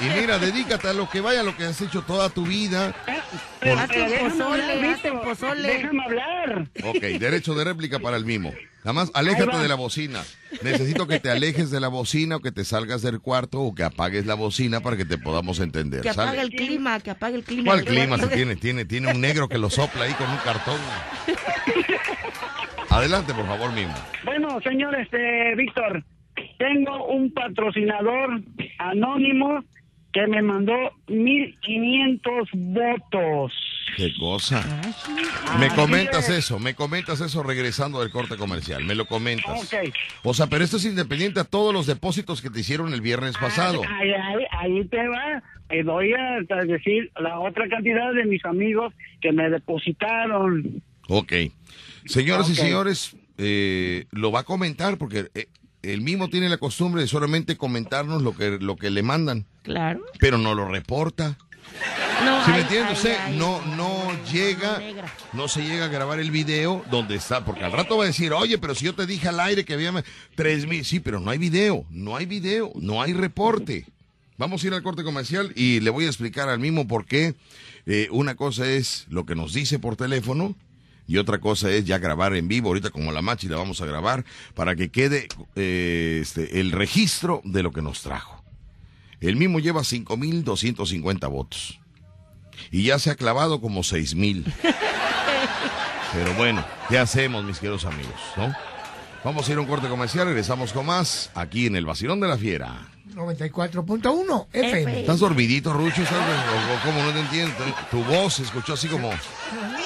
Y 0.00 0.20
mira, 0.20 0.38
dedícate 0.38 0.88
a 0.88 0.92
lo 0.92 1.08
que 1.08 1.20
vaya, 1.20 1.40
a 1.40 1.42
lo 1.42 1.56
que 1.56 1.64
has 1.64 1.80
hecho 1.80 2.02
toda 2.02 2.30
tu 2.30 2.46
vida. 2.46 2.94
Déjame 3.60 4.18
pozole, 4.18 4.96
pozole. 5.24 5.68
Déjame 5.68 6.04
hablar. 6.04 6.68
Ok, 6.84 7.00
derecho 7.00 7.54
de 7.54 7.64
réplica 7.64 7.98
para 7.98 8.16
el 8.16 8.24
mismo. 8.24 8.52
Nada 8.82 8.94
más, 8.94 9.10
aléjate 9.12 9.58
de 9.58 9.68
la 9.68 9.74
bocina. 9.74 10.22
Necesito 10.62 11.06
que 11.06 11.20
te 11.20 11.30
alejes 11.30 11.70
de 11.70 11.80
la 11.80 11.88
bocina 11.88 12.36
o 12.36 12.40
que 12.40 12.50
te 12.50 12.64
salgas 12.64 13.02
del 13.02 13.20
cuarto 13.20 13.60
o 13.60 13.74
que 13.74 13.82
apagues 13.82 14.24
la 14.24 14.34
bocina 14.34 14.80
para 14.80 14.96
que 14.96 15.04
te 15.04 15.18
podamos 15.18 15.60
entender. 15.60 16.00
Que 16.00 16.14
¿sale? 16.14 16.30
apague 16.30 16.42
el 16.42 16.50
clima, 16.50 16.98
que 17.00 17.10
apague 17.10 17.36
el 17.36 17.44
clima. 17.44 17.72
¿Cuál 17.72 17.84
clima 17.84 18.16
si 18.18 18.26
tiene? 18.28 18.56
Tiene, 18.56 18.86
tiene 18.86 19.12
un 19.12 19.20
negro 19.20 19.50
que 19.50 19.58
lo 19.58 19.68
sopla 19.68 20.04
ahí 20.04 20.14
con 20.14 20.30
un 20.30 20.38
cartón. 20.38 20.78
Adelante, 22.90 23.32
por 23.34 23.46
favor, 23.46 23.72
mismo. 23.72 23.94
Bueno, 24.24 24.60
señor 24.62 24.94
este 25.00 25.54
Víctor, 25.56 26.02
tengo 26.58 27.06
un 27.06 27.32
patrocinador 27.32 28.42
anónimo 28.78 29.64
que 30.12 30.26
me 30.26 30.42
mandó 30.42 30.74
1500 31.06 32.48
votos. 32.54 33.52
Qué 33.96 34.12
cosa. 34.18 34.62
Ah, 35.46 35.56
Me 35.58 35.68
comentas 35.68 36.28
es. 36.28 36.38
eso, 36.38 36.58
me 36.58 36.74
comentas 36.74 37.20
eso 37.20 37.42
regresando 37.42 38.00
del 38.00 38.10
corte 38.10 38.36
comercial, 38.36 38.84
me 38.84 38.94
lo 38.96 39.06
comentas. 39.06 39.72
Ok. 39.72 39.92
O 40.24 40.34
sea, 40.34 40.46
pero 40.48 40.64
esto 40.64 40.76
es 40.78 40.84
independiente 40.84 41.38
a 41.40 41.44
todos 41.44 41.72
los 41.72 41.86
depósitos 41.86 42.42
que 42.42 42.50
te 42.50 42.60
hicieron 42.60 42.92
el 42.92 43.00
viernes 43.00 43.36
pasado. 43.36 43.82
Ahí, 43.88 44.10
ahí, 44.12 44.44
ahí 44.50 44.84
te 44.88 45.06
va. 45.08 45.42
Eh, 45.70 45.84
voy 45.84 46.12
a 46.12 46.40
decir 46.64 47.10
la 47.20 47.38
otra 47.38 47.68
cantidad 47.68 48.12
de 48.12 48.24
mis 48.24 48.44
amigos 48.44 48.92
que 49.20 49.30
me 49.32 49.48
depositaron. 49.48 50.82
Ok. 51.08 51.32
Señoras 52.06 52.48
y 52.50 52.54
señores, 52.56 53.16
eh, 53.38 54.06
lo 54.10 54.32
va 54.32 54.40
a 54.40 54.44
comentar 54.44 54.98
porque 54.98 55.30
eh, 55.34 55.48
él 55.82 56.00
mismo 56.02 56.28
tiene 56.28 56.48
la 56.48 56.58
costumbre 56.58 57.02
de 57.02 57.08
solamente 57.08 57.56
comentarnos 57.56 58.22
lo 58.22 58.36
que, 58.36 58.58
lo 58.60 58.76
que 58.76 58.90
le 58.90 59.02
mandan, 59.02 59.46
Claro. 59.62 60.00
pero 60.18 60.38
no 60.38 60.54
lo 60.54 60.68
reporta. 60.68 61.38
No, 62.24 62.44
¿Sí 62.44 62.50
me 62.50 62.60
entiendes? 62.60 63.04
ay, 63.04 63.12
ay, 63.26 63.36
no, 63.38 63.64
no 63.76 64.10
llega, 64.30 64.78
negra. 64.78 65.14
no 65.32 65.46
se 65.48 65.62
llega 65.62 65.86
a 65.86 65.88
grabar 65.88 66.18
el 66.20 66.30
video 66.30 66.84
donde 66.90 67.14
está, 67.14 67.44
porque 67.44 67.64
al 67.64 67.72
rato 67.72 67.96
va 67.96 68.04
a 68.04 68.06
decir, 68.08 68.32
oye, 68.32 68.58
pero 68.58 68.74
si 68.74 68.84
yo 68.86 68.94
te 68.94 69.06
dije 69.06 69.28
al 69.28 69.40
aire 69.40 69.64
que 69.64 69.74
había 69.74 69.92
tres 70.34 70.66
mil, 70.66 70.84
sí, 70.84 71.00
pero 71.00 71.20
no 71.20 71.30
hay 71.30 71.38
video, 71.38 71.86
no 71.90 72.16
hay 72.16 72.26
video, 72.26 72.72
no 72.76 73.00
hay 73.00 73.12
reporte. 73.14 73.86
Vamos 74.36 74.62
a 74.62 74.66
ir 74.66 74.74
al 74.74 74.82
corte 74.82 75.02
comercial 75.04 75.52
y 75.54 75.80
le 75.80 75.90
voy 75.90 76.04
a 76.04 76.08
explicar 76.08 76.48
al 76.48 76.58
mismo 76.58 76.86
por 76.88 77.04
qué. 77.06 77.34
Eh, 77.86 78.08
una 78.10 78.34
cosa 78.34 78.66
es 78.68 79.06
lo 79.08 79.24
que 79.24 79.34
nos 79.34 79.52
dice 79.54 79.78
por 79.78 79.96
teléfono 79.96 80.56
y 81.10 81.18
otra 81.18 81.40
cosa 81.40 81.68
es 81.72 81.84
ya 81.86 81.98
grabar 81.98 82.36
en 82.36 82.46
vivo, 82.46 82.68
ahorita 82.68 82.90
como 82.90 83.10
la 83.10 83.20
machi 83.20 83.48
la 83.48 83.56
vamos 83.56 83.80
a 83.80 83.84
grabar, 83.84 84.24
para 84.54 84.76
que 84.76 84.92
quede 84.92 85.26
eh, 85.56 86.20
este, 86.22 86.60
el 86.60 86.70
registro 86.70 87.42
de 87.42 87.64
lo 87.64 87.72
que 87.72 87.82
nos 87.82 88.02
trajo. 88.02 88.44
El 89.20 89.34
mismo 89.34 89.58
lleva 89.58 89.80
5.250 89.80 91.28
votos. 91.28 91.80
Y 92.70 92.84
ya 92.84 93.00
se 93.00 93.10
ha 93.10 93.16
clavado 93.16 93.60
como 93.60 93.80
6.000. 93.80 94.44
Pero 96.12 96.34
bueno, 96.34 96.64
¿qué 96.88 96.98
hacemos, 96.98 97.42
mis 97.42 97.58
queridos 97.58 97.86
amigos? 97.86 98.14
¿no? 98.36 98.54
Vamos 99.24 99.48
a 99.48 99.50
ir 99.50 99.58
a 99.58 99.62
un 99.62 99.66
corte 99.66 99.88
comercial, 99.88 100.28
regresamos 100.28 100.72
con 100.72 100.86
más 100.86 101.32
aquí 101.34 101.66
en 101.66 101.74
el 101.74 101.86
Vacilón 101.86 102.20
de 102.20 102.28
la 102.28 102.38
Fiera. 102.38 102.86
94.1 103.14 104.46
FM. 104.52 105.00
¿Estás 105.00 105.20
dormidito, 105.20 105.72
Rucho? 105.72 106.02
¿Estás, 106.02 106.18
o- 106.18 106.74
o 106.74 106.90
cómo 106.92 107.02
no 107.04 107.12
te 107.12 107.20
entiendo? 107.20 107.54
Tu 107.90 108.02
voz 108.04 108.34
se 108.34 108.42
escuchó 108.42 108.74
así 108.74 108.88
como... 108.88 109.10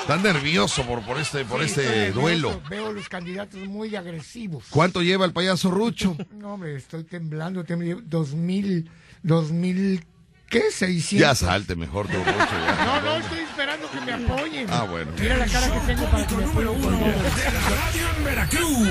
Tan 0.06 0.22
nervioso 0.22 0.82
por, 0.84 1.00
por 1.02 1.18
este, 1.18 1.44
por 1.46 1.60
Sí, 1.60 1.66
este 1.66 1.82
nervioso, 1.84 2.20
duelo. 2.20 2.60
Veo 2.68 2.92
los 2.92 3.08
candidatos 3.08 3.58
muy 3.60 3.96
agresivos. 3.96 4.64
¿Cuánto 4.68 5.00
lleva 5.02 5.24
el 5.24 5.32
payaso 5.32 5.70
Rucho? 5.70 6.16
No, 6.38 6.54
hombre, 6.54 6.76
estoy 6.76 7.04
temblando. 7.04 7.64
Temblé 7.64 7.96
2000, 8.04 8.90
2000, 9.22 10.04
¿qué? 10.48 10.70
600. 10.70 11.18
Ya 11.18 11.34
salte 11.34 11.76
mejor, 11.76 12.06
tu 12.06 12.16
Rucho. 12.16 12.28
ya. 12.28 12.84
No, 12.84 13.00
no, 13.00 13.16
estoy 13.16 13.40
esperando 13.40 13.90
que 13.90 14.00
me 14.00 14.12
apoyen. 14.12 14.66
Ah, 14.70 14.82
bueno. 14.88 15.10
Mira 15.18 15.36
la 15.36 15.46
cara 15.46 15.70
que 15.70 15.80
tengo 15.80 16.06
para 16.06 16.26
que 16.26 16.34
me 16.34 16.44
número 16.44 16.72
uno 16.72 16.90
de 16.90 16.96
la 16.96 17.60
radio 17.70 18.08
en 18.16 18.24
Veracruz. 18.24 18.88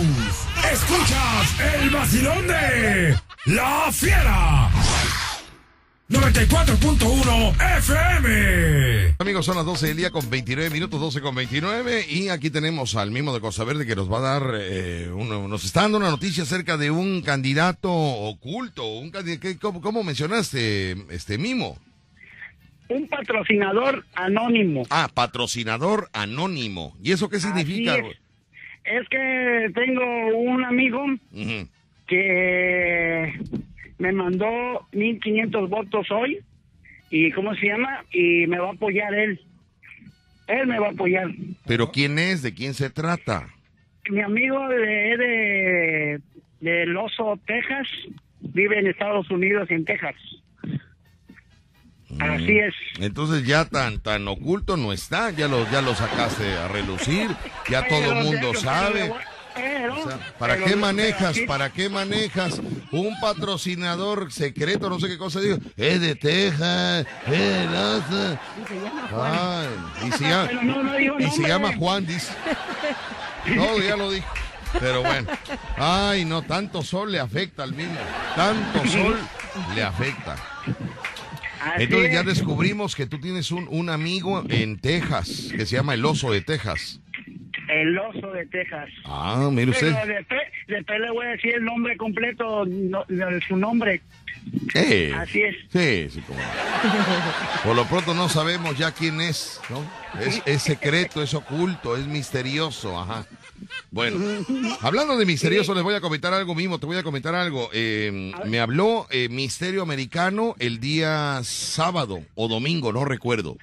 Escuchas 0.72 1.74
el 1.82 1.90
vacilón 1.90 2.48
de 2.48 3.18
La 3.46 3.92
Fiera. 3.92 4.70
94.1 6.10 7.56
FM. 7.80 9.16
Amigos, 9.20 9.46
son 9.46 9.56
las 9.56 9.66
12 9.66 9.88
del 9.88 9.98
día 9.98 10.12
con 10.12 10.30
29 10.30 10.70
minutos, 10.70 11.00
12 11.00 11.22
con 11.22 11.34
29. 11.34 12.06
Y 12.10 12.28
aquí 12.30 12.50
tenemos 12.50 12.96
al 12.96 13.10
mismo 13.12 13.34
de 13.34 13.40
Cosa 13.40 13.64
Verde 13.64 13.86
que 13.86 13.96
nos 13.96 14.12
va 14.12 14.18
a 14.18 14.22
dar, 14.40 14.44
eh, 14.60 15.10
uno- 15.14 15.48
nos 15.48 15.64
está 15.64 15.82
dando 15.84 15.98
una 15.98 16.10
noticia 16.10 16.44
acerca 16.44 16.78
de 16.78 16.92
un 16.92 17.22
candidato 17.22 17.90
oculto. 17.92 18.86
Un 18.86 19.12
¿qué- 19.12 19.58
cómo, 19.60 19.82
cómo 19.82 20.04
mencionaste, 20.04 20.92
este 21.10 21.38
Mimo? 21.38 21.78
Un 22.90 23.08
patrocinador 23.08 24.06
anónimo. 24.14 24.84
Ah, 24.90 25.10
patrocinador 25.14 26.10
anónimo. 26.14 26.96
¿Y 27.02 27.14
eso 27.14 27.30
qué 27.30 27.40
significa? 27.40 27.96
Es. 27.96 28.06
Es 28.84 29.08
que 29.10 29.72
tengo 29.74 30.04
un 30.38 30.66
amigo 30.66 31.02
que 32.08 33.40
me 34.04 34.12
mandó 34.12 34.86
1500 34.92 35.70
votos 35.70 36.12
hoy 36.12 36.40
y 37.10 37.32
¿cómo 37.32 37.56
se 37.56 37.68
llama? 37.68 38.04
Y 38.12 38.46
me 38.48 38.60
va 38.60 38.68
a 38.68 38.74
apoyar 38.74 39.14
él. 39.14 39.40
Él 40.48 40.68
me 40.68 40.78
va 40.78 40.88
a 40.88 40.92
apoyar. 40.92 41.30
Pero 41.66 41.90
¿quién 41.90 42.20
es? 42.20 42.42
¿De 42.42 42.54
quién 42.54 42.74
se 42.74 42.90
trata? 42.90 43.48
Mi 44.10 44.20
amigo 44.20 44.68
de, 44.68 44.78
de 44.78 46.22
del 46.60 46.98
Oso, 46.98 47.40
Texas, 47.48 47.88
vive 48.42 48.78
en 48.78 48.88
Estados 48.88 49.30
Unidos, 49.32 49.72
en 49.72 49.86
Texas. 49.86 50.16
Así 52.20 52.60
es. 52.60 52.74
Entonces 53.00 53.48
ya 53.48 53.64
tan 53.64 54.02
tan 54.02 54.28
oculto 54.28 54.76
no 54.76 54.92
está, 54.92 55.32
ya 55.32 55.48
lo 55.48 55.70
ya 55.72 55.82
lo 55.82 55.96
sacaste 55.96 56.58
a 56.58 56.68
relucir, 56.68 57.30
ya 57.70 57.88
todo 57.88 58.12
el 58.12 58.26
mundo 58.26 58.54
sabe. 58.54 59.14
O 59.94 60.08
sea, 60.10 60.36
¿Para 60.40 60.58
qué 60.58 60.76
manejas? 60.76 61.38
¿Para 61.48 61.72
qué 61.72 61.90
manejas 61.90 62.62
un 62.92 63.14
patrocinador 63.22 64.32
secreto? 64.32 64.90
No 64.90 65.00
sé 65.00 65.08
qué 65.08 65.18
cosa 65.18 65.40
digo. 65.40 65.58
Es 65.78 66.02
de 66.02 66.16
Texas, 66.16 67.06
es 67.26 67.32
de 67.32 67.66
Laza. 67.66 68.40
Y 68.58 68.66
se 68.68 68.80
llama 68.82 69.08
Juan. 69.10 69.32
Ay, 69.32 70.08
y 70.08 70.12
se 70.12 70.24
llama, 70.30 70.48
Pero 70.48 70.64
no, 70.64 70.84
no 70.84 70.94
digo 70.96 71.16
y 71.20 71.24
se 71.24 71.28
nombre. 71.30 71.48
llama 71.48 71.76
Juan, 71.78 72.06
dice. 72.06 72.34
Todo 73.56 73.80
ya 73.82 73.96
lo 73.96 74.12
dijo. 74.12 74.28
Pero 74.80 75.04
bueno. 75.04 75.28
Ay, 75.78 76.26
no, 76.26 76.42
tanto 76.42 76.82
sol 76.84 77.12
le 77.12 77.20
afecta 77.20 77.64
al 77.64 77.74
mismo. 77.74 77.98
Tanto 78.36 78.86
sol 78.88 79.18
le 79.76 79.84
afecta. 79.84 80.36
Así 81.62 81.84
Entonces 81.84 82.12
ya 82.12 82.20
es. 82.22 82.26
descubrimos 82.26 82.96
que 82.96 83.06
tú 83.06 83.20
tienes 83.20 83.52
un, 83.52 83.68
un 83.70 83.90
amigo 83.90 84.44
en 84.50 84.80
Texas 84.80 85.50
que 85.56 85.66
se 85.66 85.76
llama 85.78 85.94
el 85.94 86.04
oso 86.06 86.32
de 86.32 86.42
Texas. 86.42 87.00
El 87.82 87.98
Oso 87.98 88.32
de 88.32 88.46
Texas. 88.48 88.90
Ah, 89.06 89.50
mire 89.52 89.72
usted. 89.72 89.94
Pero 89.94 90.14
después, 90.18 90.42
después 90.68 91.00
le 91.00 91.12
voy 91.12 91.26
a 91.26 91.30
decir 91.30 91.56
el 91.56 91.66
nombre 91.66 91.98
completo, 91.98 92.66
no- 92.66 93.06
no, 93.08 93.26
su 93.48 93.56
nombre. 93.58 94.02
Eh, 94.76 95.14
Así 95.16 95.42
es. 95.42 95.56
Sí, 95.72 96.10
sí, 96.10 96.22
como. 96.28 96.40
Por 97.64 97.76
lo 97.76 97.86
pronto 97.86 98.14
no 98.14 98.28
sabemos 98.30 98.78
ya 98.78 98.92
quién 98.92 99.22
es, 99.22 99.60
¿no? 99.70 99.84
Es, 100.22 100.42
es 100.46 100.62
secreto, 100.62 101.24
es 101.24 101.34
oculto, 101.34 101.96
es 101.96 102.06
misterioso, 102.08 103.00
ajá. 103.00 103.26
Bueno, 103.92 104.18
hablando 104.82 105.16
de 105.18 105.26
misterioso, 105.26 105.74
les 105.74 105.84
voy 105.84 105.96
a 105.96 106.02
comentar 106.02 106.34
algo 106.34 106.54
mismo, 106.56 106.80
te 106.80 106.86
voy 106.86 106.98
a 106.98 107.04
comentar 107.04 107.34
algo. 107.36 107.70
Eh, 107.72 108.34
me 108.46 108.60
habló 108.60 109.08
eh, 109.10 109.30
Misterio 109.30 109.82
Americano 109.84 110.56
el 110.60 110.80
día 110.82 111.40
sábado 111.44 112.20
o 112.36 112.48
domingo, 112.50 112.92
no 112.92 113.06
recuerdo. 113.06 113.58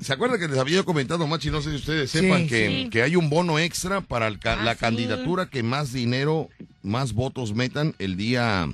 ¿Se 0.00 0.12
acuerdan 0.12 0.38
que 0.38 0.48
les 0.48 0.58
había 0.58 0.82
comentado, 0.84 1.26
Machi? 1.26 1.50
No 1.50 1.60
sé 1.60 1.70
si 1.70 1.76
ustedes 1.76 2.10
Sí, 2.10 2.20
sepan 2.20 2.46
que, 2.46 2.68
sí. 2.84 2.90
que 2.90 3.02
hay 3.02 3.16
un 3.16 3.28
bono 3.30 3.58
extra 3.58 4.00
para 4.00 4.28
el 4.28 4.38
Ah, 4.44 4.56
la 4.64 4.74
sí. 4.74 4.80
candidatura 4.80 5.46
que 5.50 5.62
más 5.62 5.92
dinero, 5.92 6.48
más 6.82 7.12
votos 7.12 7.54
metan 7.54 7.94
el 7.98 8.16
día 8.16 8.68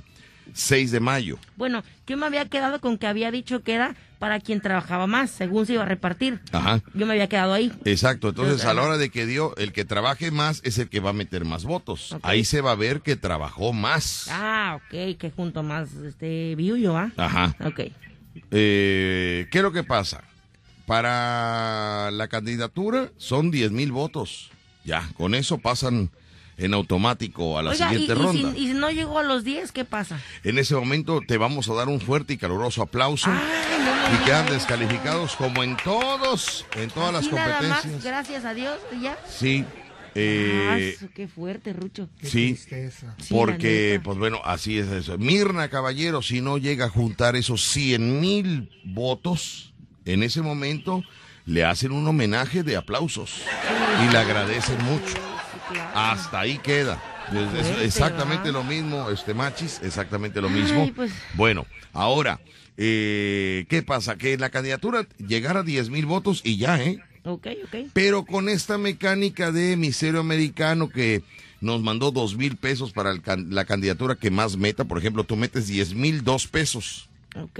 6 0.53 0.91
de 0.91 0.99
mayo. 0.99 1.37
Bueno, 1.57 1.83
yo 2.07 2.15
me 2.17 2.25
había 2.27 2.45
quedado 2.45 2.79
con 2.79 2.97
que 2.97 3.07
había 3.07 3.31
dicho 3.31 3.63
que 3.63 3.73
era 3.73 3.95
para 4.19 4.39
quien 4.39 4.61
trabajaba 4.61 5.07
más, 5.07 5.29
según 5.31 5.65
se 5.65 5.73
iba 5.73 5.83
a 5.83 5.87
repartir. 5.87 6.39
Ajá. 6.51 6.81
Yo 6.93 7.05
me 7.05 7.13
había 7.13 7.27
quedado 7.27 7.53
ahí. 7.53 7.71
Exacto, 7.83 8.29
entonces 8.29 8.63
a 8.65 8.73
la 8.73 8.83
hora 8.83 8.97
de 8.97 9.09
que 9.09 9.25
dio, 9.25 9.55
el 9.57 9.73
que 9.73 9.83
trabaje 9.83 10.31
más 10.31 10.61
es 10.63 10.77
el 10.77 10.87
que 10.89 10.99
va 10.99 11.09
a 11.09 11.13
meter 11.13 11.43
más 11.43 11.63
votos. 11.65 12.15
Ahí 12.21 12.45
se 12.45 12.61
va 12.61 12.71
a 12.71 12.75
ver 12.75 13.01
que 13.01 13.15
trabajó 13.15 13.73
más. 13.73 14.27
Ah, 14.31 14.77
ok, 14.77 15.17
que 15.17 15.31
junto 15.35 15.63
más 15.63 15.91
este 15.95 16.55
viullo, 16.55 16.95
¿ah? 16.97 17.11
Ajá. 17.17 17.55
Ok. 17.65 17.81
Eh, 18.51 19.47
¿Qué 19.51 19.57
es 19.57 19.63
lo 19.63 19.71
que 19.71 19.83
pasa? 19.83 20.23
Para 20.85 22.11
la 22.11 22.27
candidatura 22.27 23.11
son 23.17 23.51
10 23.51 23.71
mil 23.71 23.91
votos. 23.91 24.49
Ya, 24.83 25.09
con 25.17 25.33
eso 25.33 25.57
pasan 25.57 26.11
en 26.57 26.73
automático 26.73 27.57
a 27.57 27.63
la 27.63 27.71
Oiga, 27.71 27.89
siguiente 27.89 28.13
y 28.13 28.15
ronda. 28.15 28.53
si, 28.53 28.59
y 28.63 28.67
si 28.67 28.73
no 28.73 28.89
llegó 28.91 29.19
a 29.19 29.23
los 29.23 29.43
10, 29.43 29.71
¿qué 29.71 29.83
pasa? 29.83 30.19
En 30.43 30.57
ese 30.59 30.75
momento 30.75 31.21
te 31.27 31.37
vamos 31.37 31.67
a 31.69 31.73
dar 31.73 31.89
un 31.89 31.99
fuerte 31.99 32.33
y 32.33 32.37
caluroso 32.37 32.81
aplauso. 32.83 33.29
Ay, 33.29 33.83
no 33.83 34.09
me 34.09 34.15
y 34.21 34.25
quedan 34.25 34.45
descalificados 34.49 35.35
como 35.35 35.63
en 35.63 35.75
todos, 35.83 36.65
en 36.77 36.89
todas 36.91 37.11
las 37.13 37.25
Así 37.25 37.35
nada 37.35 37.47
más, 37.61 37.61
competencias. 37.81 38.03
gracias 38.03 38.45
a 38.45 38.53
Dios, 38.53 38.77
ya. 39.01 39.17
Sí. 39.27 39.65
eh, 40.13 40.95
Ah, 41.01 41.07
qué 41.15 41.27
fuerte, 41.27 41.73
Rucho. 41.73 42.07
Qué 42.21 42.27
sí. 42.27 42.53
tristeza. 42.53 43.15
Porque, 43.29 43.99
pues 44.03 44.17
bueno, 44.17 44.39
así 44.45 44.77
es 44.77 44.87
eso. 44.87 45.17
Mirna 45.17 45.67
Caballero, 45.69 46.21
si 46.21 46.39
no 46.41 46.57
llega 46.59 46.85
a 46.85 46.89
juntar 46.89 47.35
esos 47.35 47.63
100 47.69 48.21
mil 48.21 48.69
votos, 48.85 49.73
en 50.05 50.23
ese 50.23 50.41
momento 50.41 51.03
le 51.45 51.63
hacen 51.63 51.91
un 51.91 52.07
homenaje 52.07 52.63
de 52.63 52.75
aplausos 52.75 53.41
y 54.07 54.11
le 54.11 54.17
agradecen 54.17 54.81
mucho. 54.83 55.13
Hasta 55.93 56.39
ahí 56.41 56.57
queda. 56.59 57.01
Es- 57.57 57.81
exactamente 57.81 58.51
lo 58.51 58.63
mismo, 58.63 59.09
este 59.09 59.33
Machis, 59.33 59.79
exactamente 59.83 60.41
lo 60.41 60.49
mismo. 60.49 60.89
Pues. 60.95 61.11
Bueno, 61.33 61.65
ahora, 61.93 62.39
eh, 62.77 63.65
¿qué 63.69 63.81
pasa? 63.81 64.15
Que 64.17 64.37
la 64.37 64.49
candidatura 64.49 65.07
llegara 65.17 65.61
a 65.61 65.63
10 65.63 65.89
mil 65.89 66.05
votos 66.05 66.41
y 66.43 66.57
ya, 66.57 66.81
¿eh? 66.81 66.99
Ok, 67.27 67.47
ok. 67.63 67.89
pero 67.93 68.23
con 68.23 68.49
esta 68.49 68.77
mecánica 68.77 69.51
de 69.51 69.75
misterio 69.77 70.19
americano 70.19 70.89
que 70.89 71.23
nos 71.61 71.81
mandó 71.81 72.11
dos 72.11 72.35
mil 72.37 72.55
pesos 72.55 72.91
para 72.91 73.09
el 73.09 73.23
can- 73.23 73.47
la 73.55 73.65
candidatura 73.65 74.13
que 74.15 74.29
más 74.29 74.57
meta, 74.57 74.83
por 74.83 74.99
ejemplo, 74.99 75.23
tú 75.23 75.35
metes 75.35 75.65
diez 75.65 75.95
mil 75.95 76.23
dos 76.23 76.45
pesos 76.45 77.09
Ok. 77.35 77.59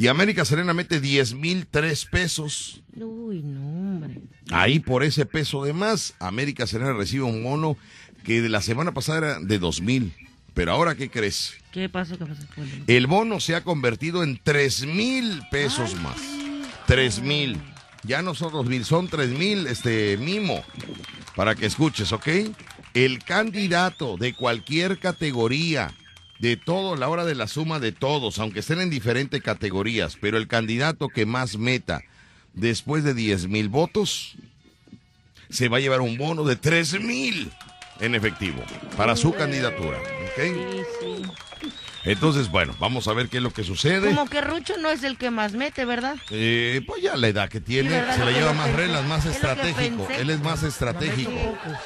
Y 0.00 0.08
América 0.08 0.46
Serena 0.46 0.72
mete 0.72 0.98
10 0.98 1.34
mil 1.34 1.66
tres 1.66 2.06
pesos. 2.06 2.80
Uy, 2.96 3.42
no, 3.42 3.60
hombre. 3.60 4.22
Ahí 4.50 4.78
por 4.78 5.04
ese 5.04 5.26
peso 5.26 5.62
de 5.62 5.74
más, 5.74 6.14
América 6.20 6.66
Serena 6.66 6.94
recibe 6.94 7.24
un 7.24 7.42
mono 7.42 7.76
que 8.24 8.40
de 8.40 8.48
la 8.48 8.62
semana 8.62 8.92
pasada 8.92 9.18
era 9.18 9.40
de 9.40 9.58
2 9.58 9.82
mil. 9.82 10.14
Pero 10.54 10.72
ahora, 10.72 10.94
¿qué 10.94 11.10
crees? 11.10 11.52
¿Qué 11.70 11.90
pasó? 11.90 12.16
¿Qué 12.16 12.24
pasó? 12.24 12.42
El 12.86 13.08
bono 13.08 13.40
se 13.40 13.54
ha 13.54 13.62
convertido 13.62 14.22
en 14.22 14.40
3 14.42 14.86
mil 14.86 15.42
pesos 15.50 15.94
más. 15.96 16.16
3 16.86 17.20
mil. 17.20 17.60
Ya 18.02 18.22
no 18.22 18.34
son 18.34 18.52
2 18.52 18.64
mil, 18.64 18.86
son 18.86 19.06
3 19.06 19.28
mil, 19.28 19.66
este, 19.66 20.16
mimo. 20.16 20.64
Para 21.36 21.54
que 21.54 21.66
escuches, 21.66 22.10
¿ok? 22.12 22.26
El 22.94 23.22
candidato 23.22 24.16
de 24.16 24.32
cualquier 24.32 24.98
categoría, 24.98 25.92
de 26.40 26.56
todo, 26.56 26.96
la 26.96 27.08
hora 27.08 27.24
de 27.24 27.34
la 27.34 27.46
suma 27.46 27.78
de 27.78 27.92
todos, 27.92 28.38
aunque 28.38 28.60
estén 28.60 28.80
en 28.80 28.90
diferentes 28.90 29.42
categorías, 29.42 30.16
pero 30.20 30.38
el 30.38 30.48
candidato 30.48 31.08
que 31.08 31.26
más 31.26 31.58
meta 31.58 32.02
después 32.54 33.04
de 33.04 33.14
10 33.14 33.48
mil 33.48 33.68
votos, 33.68 34.36
se 35.50 35.68
va 35.68 35.76
a 35.76 35.80
llevar 35.80 36.00
un 36.00 36.16
bono 36.16 36.44
de 36.44 36.56
3 36.56 37.00
mil 37.00 37.50
en 38.00 38.14
efectivo 38.14 38.62
para 38.96 39.16
su 39.16 39.32
candidatura. 39.32 39.98
Sí, 40.36 40.52
sí. 41.00 41.22
Entonces, 42.04 42.50
bueno, 42.50 42.74
vamos 42.80 43.08
a 43.08 43.12
ver 43.12 43.28
qué 43.28 43.36
es 43.36 43.42
lo 43.42 43.52
que 43.52 43.62
sucede. 43.62 44.08
Como 44.14 44.26
que 44.28 44.40
Rucho 44.40 44.76
no 44.78 44.88
es 44.88 45.02
el 45.04 45.18
que 45.18 45.30
más 45.30 45.52
mete, 45.52 45.84
¿verdad? 45.84 46.16
Eh, 46.30 46.80
pues 46.86 47.02
ya 47.02 47.14
la 47.16 47.28
edad 47.28 47.48
que 47.50 47.60
tiene, 47.60 47.90
se 47.90 48.24
la 48.24 48.30
lleva 48.30 48.52
más 48.54 48.66
pensé. 48.68 48.80
reglas, 48.82 49.04
más 49.04 49.26
Es 49.26 49.34
estratégico. 49.34 50.08
Él 50.18 50.30
es 50.30 50.40
más 50.40 50.62
estratégico. 50.62 51.30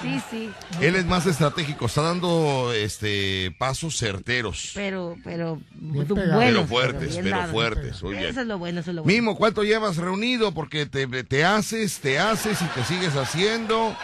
Sí, 0.01 0.20
sí. 0.31 0.51
Él 0.81 0.95
es 0.95 1.05
más 1.07 1.27
estratégico, 1.27 1.86
está 1.86 2.03
dando 2.03 2.73
este 2.73 3.55
pasos 3.59 3.97
certeros, 3.99 4.70
Pero, 4.74 5.16
pero, 5.24 5.61
Bien 5.73 6.07
du- 6.07 6.15
pegado. 6.15 6.35
buenos, 6.36 6.55
pero 6.55 6.66
fuertes, 6.69 7.19
pero 7.23 7.47
fuertes. 7.49 8.03
Muy 8.03 8.12
bien. 8.15 8.27
Eso 8.27 8.41
es 8.43 8.47
lo 8.47 8.59
bueno, 8.59 8.81
eso 8.81 8.91
es 8.91 8.97
lo 8.97 9.03
bueno. 9.03 9.15
Mimo, 9.16 9.36
¿cuánto 9.36 9.65
llevas 9.65 9.97
reunido? 9.97 10.53
Porque 10.53 10.86
te, 10.86 11.07
te 11.24 11.45
haces, 11.45 11.99
te 11.99 12.20
haces 12.20 12.62
y 12.62 12.66
te 12.66 12.85
sigues 12.85 13.16
haciendo 13.16 13.97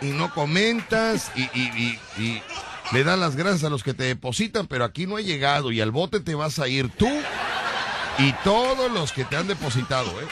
y 0.00 0.06
no 0.10 0.32
comentas 0.32 1.32
y, 1.34 1.42
y- 1.42 1.98
y- 2.16 2.22
y 2.22 2.42
le 2.92 3.04
das 3.04 3.18
las 3.18 3.36
gracias 3.36 3.64
a 3.64 3.70
los 3.70 3.82
que 3.82 3.94
te 3.94 4.04
depositan, 4.04 4.66
pero 4.66 4.84
aquí 4.84 5.06
no 5.06 5.16
ha 5.16 5.20
llegado 5.20 5.72
y 5.72 5.80
al 5.80 5.90
bote 5.90 6.20
te 6.20 6.34
vas 6.34 6.58
a 6.58 6.68
ir 6.68 6.88
tú 6.90 7.08
y 8.18 8.32
todos 8.44 8.90
los 8.90 9.12
que 9.12 9.24
te 9.24 9.36
han 9.36 9.46
depositado, 9.46 10.10
¿eh? 10.20 10.26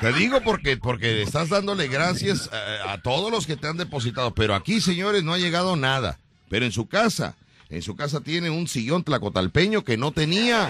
Te 0.00 0.12
digo 0.12 0.40
porque, 0.42 0.76
porque 0.76 1.22
estás 1.22 1.48
dándole 1.48 1.88
gracias 1.88 2.50
a, 2.52 2.92
a 2.92 3.02
todos 3.02 3.30
los 3.30 3.46
que 3.46 3.56
te 3.56 3.66
han 3.66 3.76
depositado, 3.76 4.32
pero 4.32 4.54
aquí, 4.54 4.80
señores, 4.80 5.24
no 5.24 5.32
ha 5.32 5.38
llegado 5.38 5.76
nada. 5.76 6.18
Pero 6.48 6.64
en 6.66 6.72
su 6.72 6.86
casa, 6.86 7.34
en 7.70 7.82
su 7.82 7.96
casa 7.96 8.20
tiene 8.20 8.50
un 8.50 8.68
sillón 8.68 9.02
tlacotalpeño 9.02 9.82
que 9.82 9.96
no 9.96 10.12
tenía. 10.12 10.68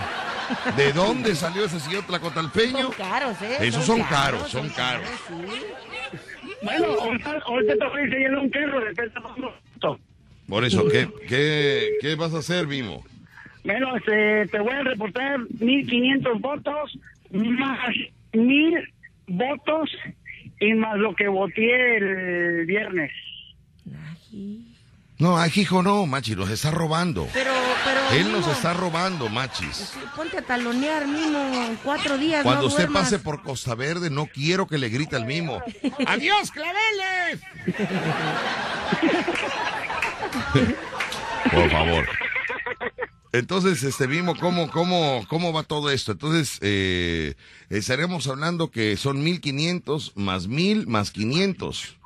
¿De 0.76 0.92
dónde 0.92 1.34
salió 1.34 1.64
ese 1.64 1.80
sillón 1.80 2.06
tlacotalpeño? 2.06 2.82
Son 2.82 2.92
caros, 2.92 3.42
¿eh? 3.42 3.58
Esos 3.60 3.84
son 3.84 4.02
caros, 4.04 4.50
son 4.50 4.68
caros. 4.70 5.06
sí. 5.28 5.34
Bueno, 6.62 6.86
ahorita, 6.98 7.38
ahorita 7.46 7.74
te 7.74 7.86
voy 7.86 8.00
a 8.00 8.04
enseñar 8.04 8.38
un 8.38 8.50
de 8.50 8.94
Tesla. 8.94 9.22
Por 10.48 10.64
eso, 10.64 10.86
¿qué, 10.88 11.08
qué, 11.28 11.92
qué 12.00 12.14
vas 12.16 12.34
a 12.34 12.38
hacer, 12.38 12.66
Mimo? 12.66 13.04
Bueno, 13.64 13.96
este, 13.96 14.46
te 14.48 14.58
voy 14.60 14.72
a 14.72 14.82
reportar 14.82 15.38
1500 15.58 16.40
votos 16.40 16.98
más 17.30 17.78
1000 18.32 18.92
votos 19.26 19.90
y 20.60 20.74
más 20.74 20.98
lo 20.98 21.14
que 21.14 21.28
voté 21.28 21.96
el 21.96 22.66
viernes. 22.66 23.10
Ay, 24.32 24.73
No, 25.18 25.38
ay, 25.38 25.52
hijo, 25.54 25.82
no, 25.82 26.06
Machi, 26.06 26.34
nos 26.34 26.50
está 26.50 26.72
robando. 26.72 27.28
Pero, 27.32 27.52
pero. 27.84 28.00
Él 28.20 28.32
nos 28.32 28.46
está 28.48 28.74
robando, 28.74 29.28
Machis. 29.28 29.92
Ponte 30.16 30.38
a 30.38 30.42
talonear, 30.42 31.06
Mimo, 31.06 31.38
en 31.38 31.76
cuatro 31.76 32.18
días. 32.18 32.42
Cuando 32.42 32.62
no 32.62 32.66
usted 32.68 32.84
duermas. 32.84 33.04
pase 33.04 33.18
por 33.20 33.42
Costa 33.42 33.74
Verde, 33.76 34.10
no 34.10 34.26
quiero 34.26 34.66
que 34.66 34.76
le 34.76 34.88
grite 34.88 35.14
al 35.14 35.24
Mimo. 35.26 35.62
¡Adiós, 36.06 36.50
claveles! 36.50 37.40
Por 41.52 41.70
favor. 41.70 42.08
Entonces, 43.32 43.82
este 43.82 44.06
Mimo, 44.08 44.36
¿cómo, 44.36 44.70
cómo, 44.70 45.24
cómo 45.28 45.52
va 45.52 45.64
todo 45.64 45.90
esto? 45.90 46.12
Entonces, 46.12 46.58
eh, 46.60 47.34
estaremos 47.68 48.26
hablando 48.28 48.70
que 48.70 48.96
son 48.96 49.22
1500 49.22 50.12
más 50.16 50.46
1000 50.46 50.86
más 50.86 51.10
500. 51.10 51.96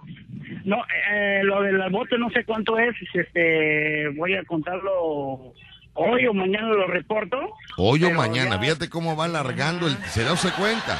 No, 0.69 0.77
eh, 1.11 1.41
lo 1.45 1.63
del 1.63 1.79
bote 1.91 2.19
no 2.19 2.29
sé 2.29 2.45
cuánto 2.45 2.79
es, 2.79 2.95
este, 3.15 4.09
voy 4.17 4.35
a 4.35 4.45
contarlo 4.45 5.55
hoy 5.95 6.27
o 6.27 6.35
mañana 6.35 6.69
lo 6.69 6.87
reporto. 6.87 7.39
Hoy 7.79 8.05
o 8.05 8.11
mañana, 8.11 8.57
ya- 8.57 8.61
fíjate 8.61 8.91
cómo 8.91 9.17
va 9.17 9.25
alargando 9.25 9.87
el. 9.87 9.97
Se 10.09 10.25
da 10.25 10.35
usted 10.35 10.53
cuenta. 10.59 10.99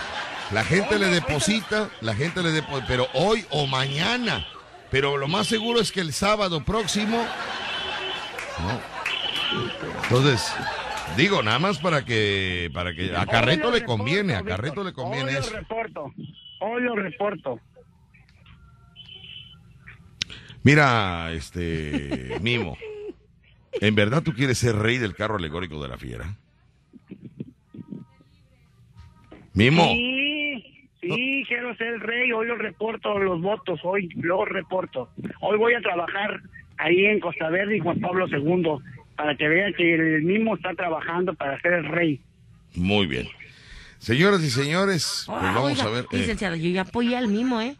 La 0.53 0.65
gente 0.65 0.99
le 0.99 1.09
deposita, 1.09 1.91
la 2.01 2.15
gente 2.15 2.43
le 2.43 2.51
deposita, 2.51 2.87
pero 2.89 3.07
hoy 3.13 3.45
o 3.51 3.67
mañana. 3.67 4.47
Pero 4.91 5.19
lo 5.19 5.29
más 5.29 5.47
seguro 5.47 5.81
es 5.81 5.93
que 5.93 6.01
el 6.01 6.15
sábado 6.15 6.65
próximo. 6.65 7.23
No. 8.63 8.81
Entonces, 10.05 10.51
digo, 11.17 11.43
nada 11.43 11.59
más 11.59 11.79
para 11.79 12.07
que, 12.07 12.71
para 12.73 12.95
que 12.95 13.15
a 13.15 13.21
Hoy 13.21 13.27
Carreto 13.27 13.71
le 13.71 13.85
conviene, 13.85 14.35
a. 14.35 14.43
Carreto 14.43 14.83
le 14.83 14.95
conviene 14.95 15.33
Hoy 15.33 15.37
eso. 15.37 15.51
lo 15.51 15.59
reporto, 15.59 16.15
hoy 16.61 16.83
lo 16.83 16.97
reporto. 16.97 17.61
Mira, 20.69 21.33
este, 21.33 22.37
Mimo, 22.43 22.77
¿en 23.81 23.95
verdad 23.95 24.23
tú 24.23 24.35
quieres 24.35 24.59
ser 24.59 24.77
rey 24.77 24.99
del 24.99 25.15
carro 25.15 25.37
alegórico 25.37 25.83
de 25.83 25.89
la 25.89 25.97
fiera? 25.97 26.37
Mimo. 29.55 29.85
Sí, 29.95 30.85
sí, 31.01 31.45
quiero 31.49 31.75
ser 31.77 31.95
el 31.95 32.01
rey, 32.01 32.33
hoy 32.33 32.49
lo 32.49 32.57
reporto 32.57 33.19
los 33.19 33.41
votos, 33.41 33.81
hoy 33.83 34.11
lo 34.17 34.45
reporto. 34.45 35.09
Hoy 35.41 35.57
voy 35.57 35.73
a 35.73 35.81
trabajar 35.81 36.43
ahí 36.77 37.07
en 37.07 37.19
Costa 37.21 37.49
Verde 37.49 37.79
y 37.79 37.81
Juan 37.81 37.99
Pablo 38.01 38.27
II 38.29 38.77
para 39.17 39.35
que 39.39 39.49
vean 39.49 39.73
que 39.73 39.95
el 39.95 40.23
mismo 40.23 40.55
está 40.55 40.75
trabajando 40.75 41.33
para 41.33 41.59
ser 41.63 41.73
el 41.73 41.87
rey. 41.87 42.21
Muy 42.75 43.07
bien. 43.07 43.27
Señoras 43.97 44.43
y 44.45 44.51
señores, 44.51 45.25
pues 45.27 45.39
Ah, 45.41 45.53
vamos 45.55 45.71
oiga, 45.73 45.85
a 45.85 45.89
ver. 45.89 46.05
eh, 46.13 46.19
Licenciado, 46.19 46.57
yo 46.57 46.69
ya 46.69 46.83
apoyé 46.83 47.17
al 47.17 47.29
Mimo, 47.29 47.61
¿eh? 47.63 47.75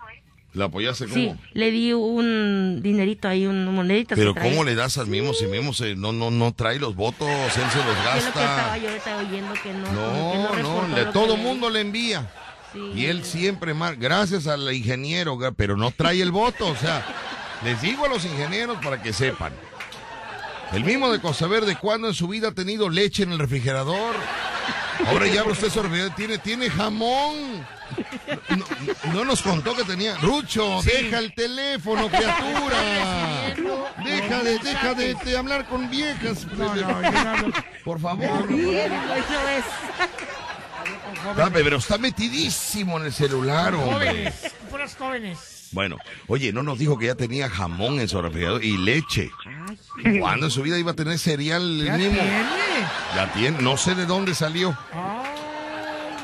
¿La 0.55 0.65
apoyaste 0.65 1.05
cómo? 1.05 1.15
Sí, 1.15 1.33
le 1.53 1.71
di 1.71 1.93
un 1.93 2.81
dinerito 2.83 3.29
ahí, 3.29 3.47
un 3.47 3.67
monedito. 3.75 4.15
Pero 4.15 4.35
¿cómo 4.35 4.65
le 4.65 4.75
das 4.75 4.97
al 4.99 5.07
mismo 5.07 5.35
si 5.35 5.47
mismo 5.47 5.73
se, 5.75 5.95
no, 5.95 6.13
no, 6.13 6.31
no 6.31 6.53
trae 6.53 6.79
los 6.79 6.97
votos, 6.97 7.29
él 7.29 7.51
se 7.53 7.61
los 7.61 7.69
que 7.69 8.19
estaba 8.19 8.57
gasta? 8.57 8.79
yo 8.79 8.89
ahorita 8.89 9.17
oyendo 9.19 9.53
que 9.63 9.73
no. 9.75 9.87
como 9.87 10.51
que 10.53 10.63
No, 10.63 10.89
no, 10.89 10.97
le- 10.97 11.05
todo 11.07 11.37
que- 11.37 11.43
mundo 11.43 11.69
le 11.71 11.81
envía. 11.83 12.31
Sí. 12.73 12.81
Y 12.95 13.07
él 13.07 13.25
siempre 13.25 13.73
más, 13.75 13.99
gracias 13.99 14.47
al 14.47 14.73
ingeniero, 14.73 15.39
pero 15.57 15.77
no 15.77 15.91
trae 15.91 16.21
el 16.23 16.33
voto, 16.33 16.67
o 16.67 16.77
sea, 16.77 17.05
les 17.65 17.81
digo 17.83 18.07
a 18.07 18.09
los 18.09 18.25
ingenieros 18.25 18.79
para 18.83 19.03
que 19.03 19.13
sepan. 19.13 19.53
El 20.73 20.85
mismo 20.85 21.11
de 21.11 21.19
Costa 21.21 21.47
Verde, 21.47 21.77
¿cuándo 21.81 22.09
en 22.09 22.15
su 22.15 22.29
vida 22.29 22.49
ha 22.49 22.53
tenido 22.53 22.89
leche 22.91 23.23
en 23.23 23.33
el 23.33 23.39
refrigerador? 23.39 24.15
Ahora 25.07 25.27
ya 25.27 25.45
usted 25.45 25.71
tiene, 26.17 26.39
tiene 26.39 26.71
jamón. 26.71 27.67
No, 28.57 28.67
no 29.13 29.25
nos 29.25 29.43
contó 29.43 29.75
que 29.75 29.85
tenía. 29.85 30.17
Rucho, 30.19 30.81
deja 30.85 31.19
el 31.19 31.35
teléfono, 31.35 32.09
criatura. 32.09 32.77
Deja 34.05 34.43
de, 34.43 34.59
deja 34.61 34.95
de, 34.95 35.15
de 35.15 35.37
hablar 35.37 35.67
con 35.67 35.91
viejas. 35.91 36.47
No, 36.57 36.75
no, 36.75 37.53
Por 37.85 38.01
favor. 38.01 38.47
Bien, 38.47 38.93
eso 38.93 39.49
es. 39.49 39.65
Pero 41.53 41.77
está 41.79 41.99
metidísimo 41.99 42.99
en 42.99 43.07
el 43.07 43.13
celular, 43.13 43.75
hombre. 43.75 44.09
Jóvenes, 44.09 44.35
puras 44.71 44.97
jóvenes. 44.97 45.58
Bueno, 45.73 45.97
oye, 46.29 46.53
no 46.53 46.63
nos 46.63 46.79
dijo 46.79 46.99
que 46.99 47.07
ya 47.07 47.15
tenía 47.15 47.49
jamón 47.51 48.01
en 48.01 48.09
su 48.09 48.21
refrigerador 48.23 48.65
y 48.65 48.77
leche. 48.79 49.31
¿Cuándo 50.21 50.47
en 50.47 50.51
su 50.51 50.63
vida 50.63 50.79
iba 50.79 50.93
a 50.93 50.95
tener 50.95 51.19
cereal 51.19 51.63
el 51.81 51.87
Ya 51.87 51.97
mismo? 51.99 52.13
tiene. 52.15 52.43
Ya 53.15 53.33
tiene, 53.35 53.63
no 53.63 53.77
sé 53.77 53.95
de 53.95 54.07
dónde 54.07 54.35
salió, 54.35 54.77
Ay, 54.93 55.31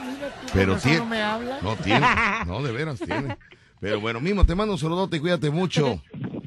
mira 0.06 0.28
tú, 0.40 0.46
pero 0.54 0.76
tiene. 0.76 0.98
no 0.98 1.06
me 1.06 1.22
habla. 1.22 1.58
No 1.62 1.76
tiene, 1.76 2.06
no, 2.46 2.62
de 2.62 2.72
veras 2.72 2.98
tiene. 3.00 3.36
Pero 3.80 4.00
bueno, 4.00 4.20
mismo, 4.20 4.46
te 4.46 4.54
mando 4.54 4.72
un 4.74 4.78
saludote 4.78 5.16
y 5.16 5.20
cuídate 5.20 5.50
mucho. 5.50 6.02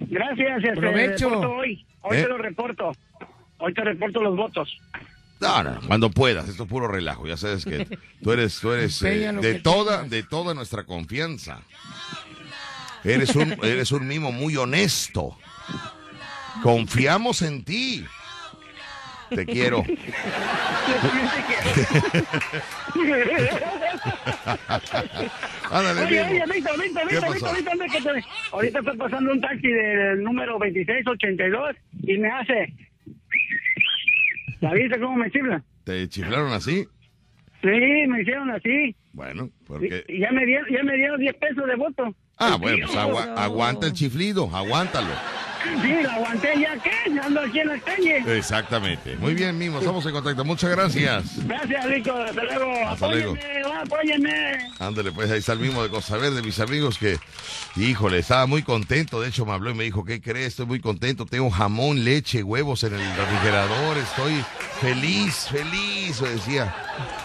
Gracias, 0.09 0.63
este, 0.63 0.75
Provecho. 0.75 1.27
hoy, 1.51 1.85
hoy 2.01 2.17
¿Eh? 2.17 2.23
te 2.23 2.29
lo 2.29 2.37
reporto, 2.37 2.91
hoy 3.59 3.73
te 3.73 3.81
reporto 3.83 4.21
los 4.21 4.35
votos. 4.35 4.75
No, 5.39 5.61
no, 5.61 5.79
cuando 5.85 6.09
puedas, 6.09 6.49
esto 6.49 6.63
es 6.63 6.69
puro 6.69 6.87
relajo, 6.87 7.27
ya 7.27 7.37
sabes 7.37 7.63
que 7.63 7.85
tú 8.23 8.31
eres, 8.31 8.59
tú 8.59 8.71
eres 8.71 8.99
eh, 9.03 9.31
de 9.39 9.55
toda, 9.59 10.01
de 10.03 10.23
toda 10.23 10.55
nuestra 10.55 10.83
confianza. 10.85 11.61
Eres 13.03 13.35
un, 13.35 13.53
eres 13.63 13.91
un 13.91 14.07
mimo 14.07 14.31
muy 14.31 14.55
honesto. 14.57 15.37
Confiamos 16.63 17.41
en 17.41 17.63
ti. 17.63 18.05
Te 19.29 19.45
quiero. 19.45 19.83
Ándale, 25.71 26.01
Oye, 26.05 26.21
oye, 26.21 26.43
Víctor, 26.53 26.79
Víctor, 26.81 27.07
que 27.91 28.01
te- 28.01 28.25
ahorita 28.51 28.79
estoy 28.79 28.97
pasando 28.97 29.31
un 29.31 29.41
taxi 29.41 29.67
del 29.67 30.23
número 30.23 30.53
2682 30.53 31.75
y 32.03 32.17
me 32.17 32.29
hace... 32.29 32.73
¿La 34.61 34.73
viste 34.73 34.99
cómo 34.99 35.17
me 35.17 35.29
chifla? 35.29 35.61
¿Te 35.83 36.07
chiflaron 36.09 36.51
así? 36.53 36.87
Sí, 37.61 37.67
me 38.07 38.21
hicieron 38.21 38.49
así. 38.51 38.95
Bueno, 39.17 39.49
porque... 39.65 40.05
y 40.07 40.19
ya 40.19 40.31
me 40.31 40.45
dieron, 40.45 40.67
ya 40.71 40.83
me 40.83 40.95
dieron 40.95 41.19
10 41.19 41.35
pesos 41.37 41.65
de 41.65 41.75
voto. 41.75 42.15
Ah, 42.37 42.55
bueno, 42.55 42.85
pues 42.85 42.99
agua- 42.99 43.33
aguanta 43.35 43.87
el 43.87 43.93
chiflido, 43.93 44.47
aguántalo. 44.55 45.09
Sí, 45.81 45.91
lo 46.03 46.11
aguanté 46.11 46.49
ya, 46.61 46.77
¿qué? 46.81 47.19
Ando 47.19 47.41
aquí 47.41 47.59
en 47.59 47.67
la 47.67 47.79
calle. 47.79 48.37
Exactamente. 48.37 49.17
Muy 49.17 49.33
bien, 49.33 49.57
Mimo, 49.57 49.79
estamos 49.79 50.05
en 50.05 50.11
contacto. 50.13 50.45
Muchas 50.45 50.69
gracias. 50.69 51.45
Gracias, 51.45 51.85
Rico. 51.87 52.11
Hasta 52.13 52.43
luego. 52.43 52.73
Hasta 52.87 53.07
luego. 53.07 53.31
apóyenme, 53.33 53.81
apóyenme. 53.81 54.57
Ándale, 54.79 55.11
pues 55.11 55.31
ahí 55.31 55.39
está 55.39 55.53
el 55.53 55.59
mismo 55.59 55.81
de 55.83 55.89
Costa 55.89 56.15
Verde, 56.17 56.41
mis 56.43 56.59
amigos, 56.59 56.99
que, 56.99 57.17
híjole, 57.75 58.19
estaba 58.19 58.45
muy 58.45 58.61
contento. 58.61 59.19
De 59.19 59.29
hecho, 59.29 59.45
me 59.47 59.53
habló 59.53 59.71
y 59.71 59.73
me 59.73 59.83
dijo, 59.83 60.05
¿qué 60.05 60.21
crees? 60.21 60.49
Estoy 60.49 60.67
muy 60.67 60.79
contento. 60.79 61.25
Tengo 61.25 61.49
jamón, 61.49 62.03
leche, 62.05 62.43
huevos 62.43 62.83
en 62.83 62.93
el 62.93 63.15
refrigerador. 63.17 63.97
Estoy 63.97 64.45
feliz, 64.79 65.47
feliz, 65.51 66.21
me 66.21 66.29
decía. 66.29 66.73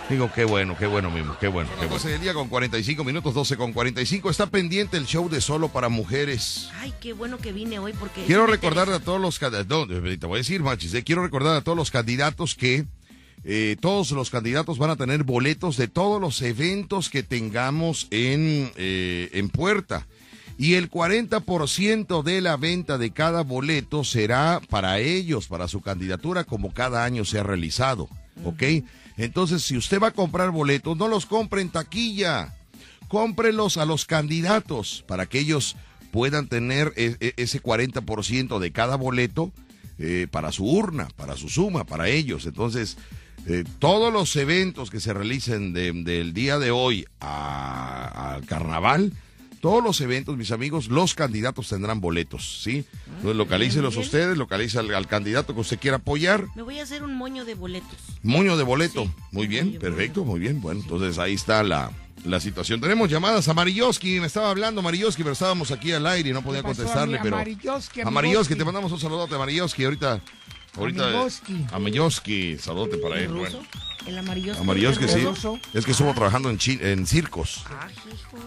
Digo, 0.09 0.31
qué 0.35 0.44
bueno, 0.44 0.74
qué 0.77 0.86
bueno, 0.86 1.10
mismo, 1.10 1.36
qué 1.39 1.47
bueno. 1.48 1.70
Qué 1.83 1.89
12 1.89 2.11
del 2.11 2.21
día 2.21 2.33
con 2.33 2.49
45 2.49 3.03
minutos, 3.03 3.35
12 3.35 3.57
con 3.57 3.73
45. 3.73 4.31
Está 4.31 4.47
pendiente 4.47 4.97
el 4.97 5.05
show 5.05 5.29
de 5.29 5.41
Solo 5.41 5.69
para 5.69 5.89
Mujeres. 5.89 6.69
Ay, 6.79 6.95
qué 7.01 7.13
bueno 7.13 7.39
que 7.39 7.53
vine 7.53 7.81
hoy 7.81 7.93
porque... 7.93 8.25
Quiero 8.25 8.47
recordar 8.47 8.89
a 8.91 9.01
todos 9.01 9.21
los 9.21 9.41
candidatos, 9.41 9.89
no, 9.89 10.01
te 10.17 10.27
voy 10.27 10.37
a 10.37 10.39
decir, 10.39 10.63
machis, 10.63 10.95
eh, 10.95 11.03
quiero 11.03 11.25
recordar 11.25 11.57
a 11.57 11.63
todos 11.63 11.77
los 11.77 11.91
candidatos 11.91 12.55
que 12.55 12.87
eh, 13.43 13.77
todos 13.81 14.13
los 14.13 14.31
candidatos 14.31 14.79
van 14.79 14.91
a 14.91 14.97
tener 14.97 15.25
boletos 15.25 15.77
de 15.77 15.89
todos 15.89 16.21
los 16.21 16.41
eventos 16.43 17.11
que 17.11 17.25
tengamos 17.25 18.07
en, 18.13 18.71
eh, 18.77 19.31
en 19.33 19.49
puerta. 19.49 20.07
Y 20.59 20.75
el 20.75 20.89
40% 20.89 22.23
de 22.23 22.41
la 22.43 22.57
venta 22.59 22.97
de 22.97 23.11
cada 23.11 23.43
boleto 23.43 24.05
será 24.05 24.61
para 24.71 25.01
ellos, 25.01 25.49
para 25.49 25.67
su 25.67 25.81
candidatura, 25.81 26.45
como 26.45 26.73
cada 26.73 27.05
año 27.05 27.25
se 27.25 27.41
ha 27.41 27.43
realizado. 27.43 28.09
¿Ok? 28.45 28.63
Entonces, 29.17 29.63
si 29.63 29.77
usted 29.77 30.01
va 30.01 30.09
a 30.09 30.13
comprar 30.13 30.51
boletos, 30.51 30.97
no 30.97 31.09
los 31.09 31.27
compre 31.27 31.61
en 31.61 31.69
taquilla 31.71 32.55
cómprelos 33.09 33.77
a 33.77 33.85
los 33.85 34.07
candidatos 34.07 35.05
para 35.07 35.27
que 35.27 35.39
ellos 35.39 35.77
puedan 36.13 36.47
tener 36.49 36.93
e- 36.97 37.17
e- 37.21 37.35
ese 37.37 37.61
40% 37.63 38.59
de 38.59 38.73
cada 38.73 38.97
boleto 38.97 39.53
eh, 39.99 40.27
para 40.31 40.51
su 40.51 40.65
urna, 40.65 41.09
para 41.17 41.37
su 41.37 41.49
suma, 41.51 41.85
para 41.85 42.09
ellos. 42.09 42.47
Entonces, 42.47 42.97
eh, 43.47 43.65
todos 43.79 44.13
los 44.13 44.35
eventos 44.37 44.91
que 44.91 44.99
se 45.01 45.13
realicen 45.13 45.73
de- 45.75 45.93
del 45.93 46.33
día 46.33 46.59
de 46.59 46.71
hoy 46.71 47.07
al 47.21 48.45
carnaval, 48.47 49.13
todos 49.63 49.83
los 49.83 50.01
eventos, 50.01 50.37
mis 50.37 50.51
amigos, 50.51 50.89
los 50.89 51.15
candidatos 51.15 51.69
tendrán 51.69 52.01
boletos, 52.01 52.61
¿sí? 52.65 52.85
Entonces, 53.07 53.37
localícelos 53.37 53.97
ustedes, 53.97 54.37
localice 54.37 54.81
al, 54.81 54.93
al 54.93 55.07
candidato 55.07 55.55
que 55.55 55.61
usted 55.61 55.79
quiera 55.79 55.99
apoyar. 55.99 56.47
Me 56.57 56.63
voy 56.63 56.81
a 56.81 56.83
hacer 56.83 57.05
un 57.05 57.15
moño 57.15 57.45
de 57.45 57.55
boletos. 57.55 57.97
Moño 58.25 58.57
de 58.57 58.65
boleto. 58.65 59.05
Sí. 59.05 59.11
Muy 59.31 59.47
bien, 59.47 59.67
Moño 59.69 59.79
perfecto, 59.79 60.25
muy 60.25 60.41
bien. 60.41 60.61
Bueno, 60.61 60.81
entonces 60.81 61.17
ahí 61.21 61.35
está 61.35 61.63
la, 61.63 61.93
la 62.25 62.41
situación. 62.41 62.81
Tenemos 62.81 63.09
llamadas 63.09 63.47
a 63.47 63.55
Mariyoski, 63.55 64.19
me 64.19 64.27
estaba 64.27 64.51
hablando 64.51 64.83
Mariyoski, 64.83 65.23
pero 65.23 65.33
estábamos 65.35 65.71
aquí 65.71 65.93
al 65.93 66.09
aire 66.09 66.31
y 66.31 66.33
no 66.33 66.43
podía 66.43 66.63
¿Qué 66.63 66.69
pasó, 66.69 66.79
contestarle, 66.79 67.21
pero... 67.23 67.37
Amarilloski, 67.37 68.01
A 68.01 68.09
amigoski? 68.09 68.57
te 68.57 68.65
mandamos 68.65 68.91
un 68.91 68.99
saludote 68.99 69.37
a 69.37 69.39
Mariyoski 69.39 69.85
ahorita. 69.85 70.21
Ahorita, 70.77 71.09
Amigoski. 71.09 71.66
a 71.70 71.78
Mariyoski, 71.78 72.59
saludote 72.59 72.99
para 72.99 73.19
él. 73.19 73.24
¿El 73.24 73.32
Bueno? 73.32 73.59
¿El 74.07 74.19
amarillo? 74.19 74.59
a 74.59 74.62
Mariyoski 74.65 75.07
sí. 75.07 75.20
ruso? 75.20 75.59
Es 75.74 75.85
que 75.85 75.93
estuvo 75.93 76.12
trabajando 76.15 76.51
en, 76.51 77.07
circos. 77.07 77.65
Ah, 77.69 77.89
hijo. 77.90 78.39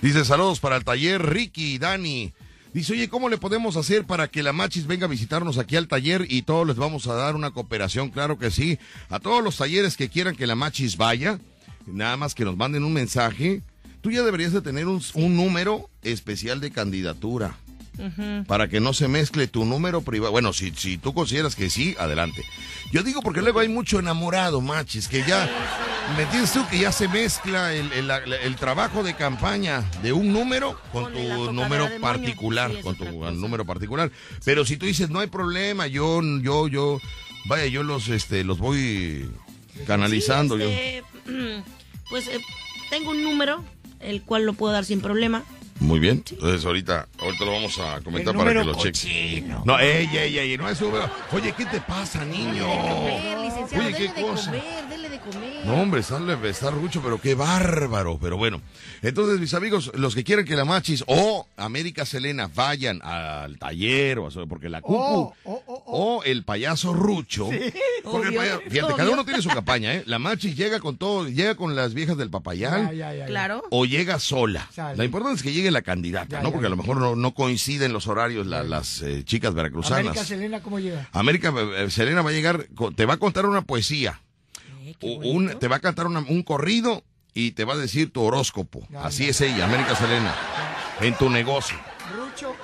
Dice 0.00 0.24
saludos 0.24 0.60
para 0.60 0.76
el 0.76 0.84
taller 0.84 1.20
Ricky 1.24 1.74
y 1.74 1.78
Dani. 1.78 2.32
Dice, 2.72 2.92
oye, 2.92 3.08
¿cómo 3.08 3.28
le 3.28 3.38
podemos 3.38 3.76
hacer 3.76 4.04
para 4.04 4.28
que 4.28 4.42
la 4.42 4.52
Machis 4.52 4.86
venga 4.86 5.06
a 5.06 5.08
visitarnos 5.08 5.58
aquí 5.58 5.76
al 5.76 5.86
taller 5.86 6.26
y 6.28 6.42
todos 6.42 6.66
les 6.66 6.76
vamos 6.76 7.06
a 7.06 7.14
dar 7.14 7.36
una 7.36 7.52
cooperación? 7.52 8.10
Claro 8.10 8.38
que 8.38 8.50
sí. 8.50 8.78
A 9.10 9.20
todos 9.20 9.44
los 9.44 9.56
talleres 9.56 9.96
que 9.96 10.08
quieran 10.08 10.34
que 10.34 10.46
la 10.46 10.56
Machis 10.56 10.96
vaya, 10.96 11.38
nada 11.86 12.16
más 12.16 12.34
que 12.34 12.44
nos 12.44 12.56
manden 12.56 12.82
un 12.82 12.92
mensaje. 12.92 13.62
Tú 14.00 14.10
ya 14.10 14.22
deberías 14.22 14.52
de 14.52 14.60
tener 14.60 14.86
un, 14.86 15.00
un 15.14 15.36
número 15.36 15.88
especial 16.02 16.60
de 16.60 16.72
candidatura. 16.72 17.56
Para 18.46 18.68
que 18.68 18.80
no 18.80 18.92
se 18.92 19.06
mezcle 19.08 19.46
tu 19.46 19.64
número 19.64 20.02
privado. 20.02 20.32
Bueno, 20.32 20.52
si, 20.52 20.72
si 20.76 20.98
tú 20.98 21.14
consideras 21.14 21.54
que 21.54 21.70
sí, 21.70 21.94
adelante. 21.98 22.44
Yo 22.92 23.02
digo 23.02 23.22
porque 23.22 23.40
luego 23.42 23.60
hay 23.60 23.68
mucho 23.68 23.98
enamorado, 23.98 24.60
machis, 24.60 25.08
que 25.08 25.22
ya, 25.26 25.48
¿me 26.16 26.24
entiendes 26.24 26.52
tú? 26.52 26.66
Que 26.68 26.78
ya 26.80 26.92
se 26.92 27.08
mezcla 27.08 27.72
el, 27.74 27.92
el- 27.92 28.10
el 28.32 28.56
trabajo 28.56 29.02
de 29.02 29.14
campaña 29.14 29.82
de 30.02 30.12
un 30.12 30.32
número 30.32 30.78
con 30.92 31.04
Con 31.04 31.12
tu 31.14 31.52
número 31.52 31.88
particular, 32.00 32.70
Sí, 32.72 32.82
con 32.82 32.96
tu 32.96 33.04
número 33.32 33.64
particular. 33.64 34.10
Pero 34.44 34.64
si 34.64 34.76
tú 34.76 34.86
dices, 34.86 35.10
no 35.10 35.20
hay 35.20 35.28
problema, 35.28 35.86
yo, 35.86 36.20
yo, 36.40 36.68
yo, 36.68 37.00
vaya, 37.46 37.66
yo 37.66 37.82
los, 37.82 38.08
este, 38.08 38.44
los 38.44 38.58
voy 38.58 39.30
canalizando. 39.86 40.56
Sí, 40.56 40.62
yo. 40.62 40.68
este, 40.68 41.04
pues 42.10 42.28
eh, 42.28 42.40
tengo 42.90 43.10
un 43.10 43.22
número, 43.24 43.64
el 44.00 44.22
cual 44.22 44.44
lo 44.46 44.52
puedo 44.52 44.72
dar 44.72 44.84
sin 44.84 45.00
problema. 45.00 45.42
Muy 45.80 45.98
bien. 46.00 46.24
Entonces 46.30 46.64
ahorita, 46.64 47.08
ahorita 47.20 47.44
lo 47.44 47.52
vamos 47.52 47.78
a 47.78 48.00
comentar 48.00 48.36
para 48.36 48.52
que 48.52 48.64
lo 48.64 48.74
cheques. 48.74 49.02
cochino. 49.02 49.62
No, 49.64 49.78
ey, 49.78 50.08
ey, 50.12 50.38
ey, 50.38 50.56
no 50.56 50.68
es 50.68 50.80
Oye, 50.80 51.52
¿qué 51.56 51.66
te 51.66 51.80
pasa, 51.80 52.24
niño? 52.24 52.66
Oye, 52.70 53.94
¿qué 53.96 54.22
cosa? 54.22 54.52
De 55.14 55.30
comer. 55.30 55.66
No, 55.66 55.74
hombre, 55.80 56.00
está, 56.00 56.18
está 56.44 56.70
rucho, 56.70 57.00
pero 57.02 57.20
qué 57.20 57.34
bárbaro. 57.34 58.18
Pero 58.20 58.36
bueno, 58.36 58.60
entonces, 59.02 59.40
mis 59.40 59.54
amigos, 59.54 59.90
los 59.94 60.14
que 60.14 60.24
quieren 60.24 60.44
que 60.44 60.56
la 60.56 60.64
Machis 60.64 61.04
o 61.06 61.46
América 61.56 62.04
Selena 62.06 62.50
vayan 62.54 63.00
al 63.02 63.58
taller, 63.58 64.18
o 64.18 64.26
a- 64.28 64.46
porque 64.46 64.68
la 64.68 64.80
Cucu, 64.80 64.94
Oh, 64.96 65.34
oh, 65.44 65.62
oh, 65.66 65.82
o 65.86 66.24
el 66.24 66.44
payaso 66.44 66.92
Rucho, 66.92 67.48
porque 68.04 68.28
el 68.28 68.34
fíjate, 68.70 68.82
obvio. 68.84 68.96
cada 68.96 69.10
uno 69.10 69.24
tiene 69.24 69.42
su 69.42 69.48
campaña, 69.48 69.94
¿eh? 69.94 70.02
La 70.06 70.18
Machis 70.18 70.56
llega 70.56 70.80
con 70.80 70.96
todo, 70.96 71.28
llega 71.28 71.54
con 71.54 71.74
las 71.76 71.94
viejas 71.94 72.16
del 72.16 72.30
papayal. 72.30 72.86
Ya, 72.88 72.92
ya, 72.92 73.12
ya, 73.12 73.18
ya. 73.20 73.26
Claro. 73.26 73.62
O 73.70 73.84
llega 73.86 74.18
sola. 74.18 74.68
Sale. 74.72 74.96
La 74.96 75.04
importante 75.04 75.36
es 75.36 75.42
que 75.42 75.52
llegue 75.52 75.70
la 75.70 75.82
candidata, 75.82 76.36
Ya, 76.38 76.42
¿no? 76.42 76.48
ya, 76.48 76.52
Porque 76.52 76.66
a 76.66 76.70
lo 76.70 76.76
mejor 76.76 76.96
no, 76.98 77.16
no 77.16 77.34
coinciden 77.34 77.92
los 77.92 78.06
horarios 78.06 78.46
la- 78.46 78.62
las 78.64 79.02
eh, 79.02 79.22
chicas 79.24 79.54
veracruzanas. 79.54 80.00
América 80.00 80.24
Selena, 80.24 80.62
¿cómo 80.62 80.78
llega? 80.78 81.08
América 81.12 81.52
eh, 81.78 81.90
Selena 81.90 82.22
va 82.22 82.30
a 82.30 82.32
llegar, 82.32 82.66
te 82.96 83.06
va 83.06 83.14
a 83.14 83.18
contar 83.18 83.46
una 83.46 83.62
poesía, 83.62 84.20
Qué 84.98 85.06
un, 85.22 85.58
te 85.58 85.68
va 85.68 85.76
a 85.76 85.80
cantar 85.80 86.06
una- 86.06 86.20
un 86.20 86.42
corrido 86.42 87.02
y 87.32 87.52
te 87.52 87.64
va 87.64 87.74
a 87.74 87.76
decir 87.76 88.10
tu 88.12 88.22
horóscopo. 88.22 88.86
Así 88.98 89.28
es 89.28 89.40
ella, 89.40 89.64
América 89.64 89.96
Selena, 89.96 90.34
en 91.00 91.14
tu 91.16 91.28
negocio. 91.30 91.76
Rucho. 92.14 92.54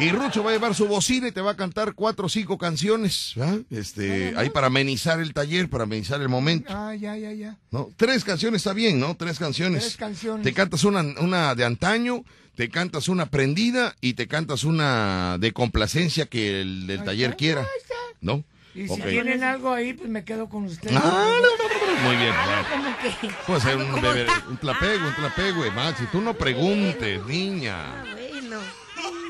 Y 0.00 0.10
Rucho 0.10 0.44
va 0.44 0.50
a 0.50 0.52
llevar 0.52 0.76
su 0.76 0.86
bocina 0.86 1.26
y 1.26 1.32
te 1.32 1.40
va 1.40 1.52
a 1.52 1.56
cantar 1.56 1.94
cuatro 1.94 2.26
o 2.26 2.28
cinco 2.28 2.56
canciones, 2.56 3.32
¿verdad? 3.34 3.60
Este, 3.68 4.32
ahí 4.36 4.48
para 4.48 4.68
amenizar 4.68 5.18
el 5.18 5.32
taller, 5.34 5.68
para 5.68 5.84
amenizar 5.84 6.20
el 6.20 6.28
momento. 6.28 6.72
Ah, 6.72 6.94
ya, 6.94 7.16
ya, 7.16 7.32
ya. 7.32 7.56
¿no? 7.72 7.90
Tres 7.96 8.22
canciones 8.22 8.60
está 8.60 8.72
bien, 8.74 9.00
¿no? 9.00 9.16
Tres 9.16 9.40
canciones. 9.40 9.82
Tres 9.82 9.96
canciones. 9.96 10.44
Te 10.44 10.52
cantas 10.52 10.84
una, 10.84 11.00
una 11.20 11.56
de 11.56 11.64
antaño, 11.64 12.22
te 12.54 12.68
cantas 12.68 13.08
una 13.08 13.26
prendida 13.26 13.96
y 14.00 14.14
te 14.14 14.28
cantas 14.28 14.62
una 14.62 15.36
de 15.38 15.52
complacencia 15.52 16.26
que 16.26 16.60
el 16.60 16.86
del 16.86 17.02
taller 17.02 17.36
quiera. 17.36 17.66
¿no? 18.20 18.44
Y 18.78 18.86
si 18.86 18.92
Ok. 19.00 19.08
tienen 19.08 19.42
algo 19.42 19.72
ahí, 19.72 19.92
pues 19.92 20.08
me 20.08 20.22
quedo 20.24 20.48
con 20.48 20.64
ustedes. 20.66 20.96
Ah, 20.96 21.00
no, 21.02 21.10
no, 21.10 21.24
no, 21.40 22.02
no, 22.02 22.08
Muy 22.08 22.16
bien. 22.16 22.32
bueno. 22.44 22.62
Como 22.70 22.96
que... 22.98 23.36
Puede 23.46 23.60
ser 23.60 23.76
un, 23.76 24.00
bebé, 24.00 24.26
un 24.48 24.56
tlapego, 24.56 25.08
un 25.08 25.14
tlapego, 25.14 25.64
Maxi. 25.74 26.04
Tú 26.12 26.20
no 26.20 26.34
preguntes, 26.34 27.24
niña. 27.26 27.76
Ah, 27.76 28.04
bueno. 28.12 28.58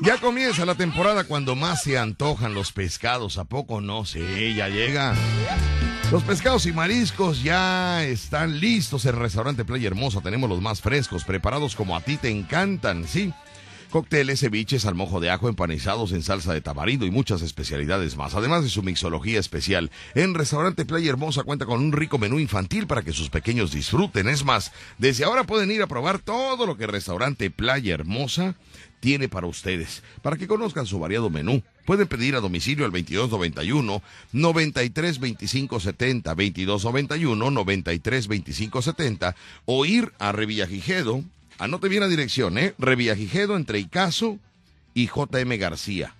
Ya 0.01 0.17
comienza 0.17 0.65
la 0.65 0.75
temporada 0.75 1.23
cuando 1.23 1.55
más 1.55 1.81
se 1.83 1.97
antojan 1.97 2.53
los 2.53 2.71
pescados, 2.71 3.37
¿a 3.39 3.45
poco 3.45 3.81
no? 3.81 4.05
Sí, 4.05 4.53
ya 4.55 4.69
llega. 4.69 5.15
Los 6.11 6.23
pescados 6.23 6.65
y 6.65 6.71
mariscos 6.71 7.43
ya 7.43 8.03
están 8.03 8.59
listos 8.59 9.05
en 9.05 9.15
el 9.15 9.21
restaurante 9.21 9.65
Playa 9.65 9.87
Hermosa. 9.87 10.21
Tenemos 10.21 10.49
los 10.49 10.61
más 10.61 10.79
frescos, 10.81 11.23
preparados 11.23 11.75
como 11.75 11.95
a 11.95 12.01
ti 12.01 12.17
te 12.17 12.29
encantan, 12.29 13.07
¿sí? 13.07 13.33
Cócteles, 13.89 14.41
ceviches 14.41 14.85
al 14.85 14.93
mojo 14.93 15.19
de 15.19 15.31
ajo, 15.31 15.49
empanizados 15.49 16.11
en 16.11 16.21
salsa 16.21 16.53
de 16.53 16.61
tamarindo 16.61 17.07
y 17.07 17.11
muchas 17.11 17.41
especialidades 17.41 18.17
más, 18.17 18.35
además 18.35 18.61
de 18.61 18.69
su 18.69 18.83
mixología 18.83 19.39
especial. 19.39 19.89
En 20.13 20.35
Restaurante 20.35 20.85
Playa 20.85 21.09
Hermosa 21.09 21.41
cuenta 21.41 21.65
con 21.65 21.81
un 21.81 21.91
rico 21.91 22.19
menú 22.19 22.37
infantil 22.37 22.85
para 22.85 23.01
que 23.01 23.13
sus 23.13 23.31
pequeños 23.31 23.71
disfruten. 23.71 24.27
Es 24.27 24.45
más, 24.45 24.71
desde 24.99 25.23
ahora 25.23 25.43
pueden 25.43 25.71
ir 25.71 25.81
a 25.81 25.87
probar 25.87 26.19
todo 26.19 26.67
lo 26.67 26.77
que 26.77 26.85
Restaurante 26.85 27.49
Playa 27.49 27.95
Hermosa 27.95 28.55
tiene 28.99 29.27
para 29.27 29.47
ustedes, 29.47 30.03
para 30.21 30.37
que 30.37 30.47
conozcan 30.47 30.85
su 30.85 30.99
variado 30.99 31.31
menú. 31.31 31.63
Pueden 31.87 32.07
pedir 32.07 32.35
a 32.35 32.41
domicilio 32.41 32.85
al 32.85 32.91
2291 32.91 34.03
93 34.33 35.19
25 35.19 35.79
70, 35.79 36.29
2291 36.29 37.51
93 37.51 38.27
25 38.27 38.81
70 38.83 39.35
o 39.65 39.85
ir 39.85 40.13
a 40.19 40.31
Revillagigedo. 40.31 41.23
Anote 41.59 41.89
bien 41.89 42.01
la 42.01 42.07
dirección, 42.07 42.57
¿eh? 42.57 42.73
Revillagigedo 42.77 43.57
entre 43.57 43.79
Icaso 43.79 44.39
y 44.93 45.07
JM 45.07 45.57
García. 45.59 46.15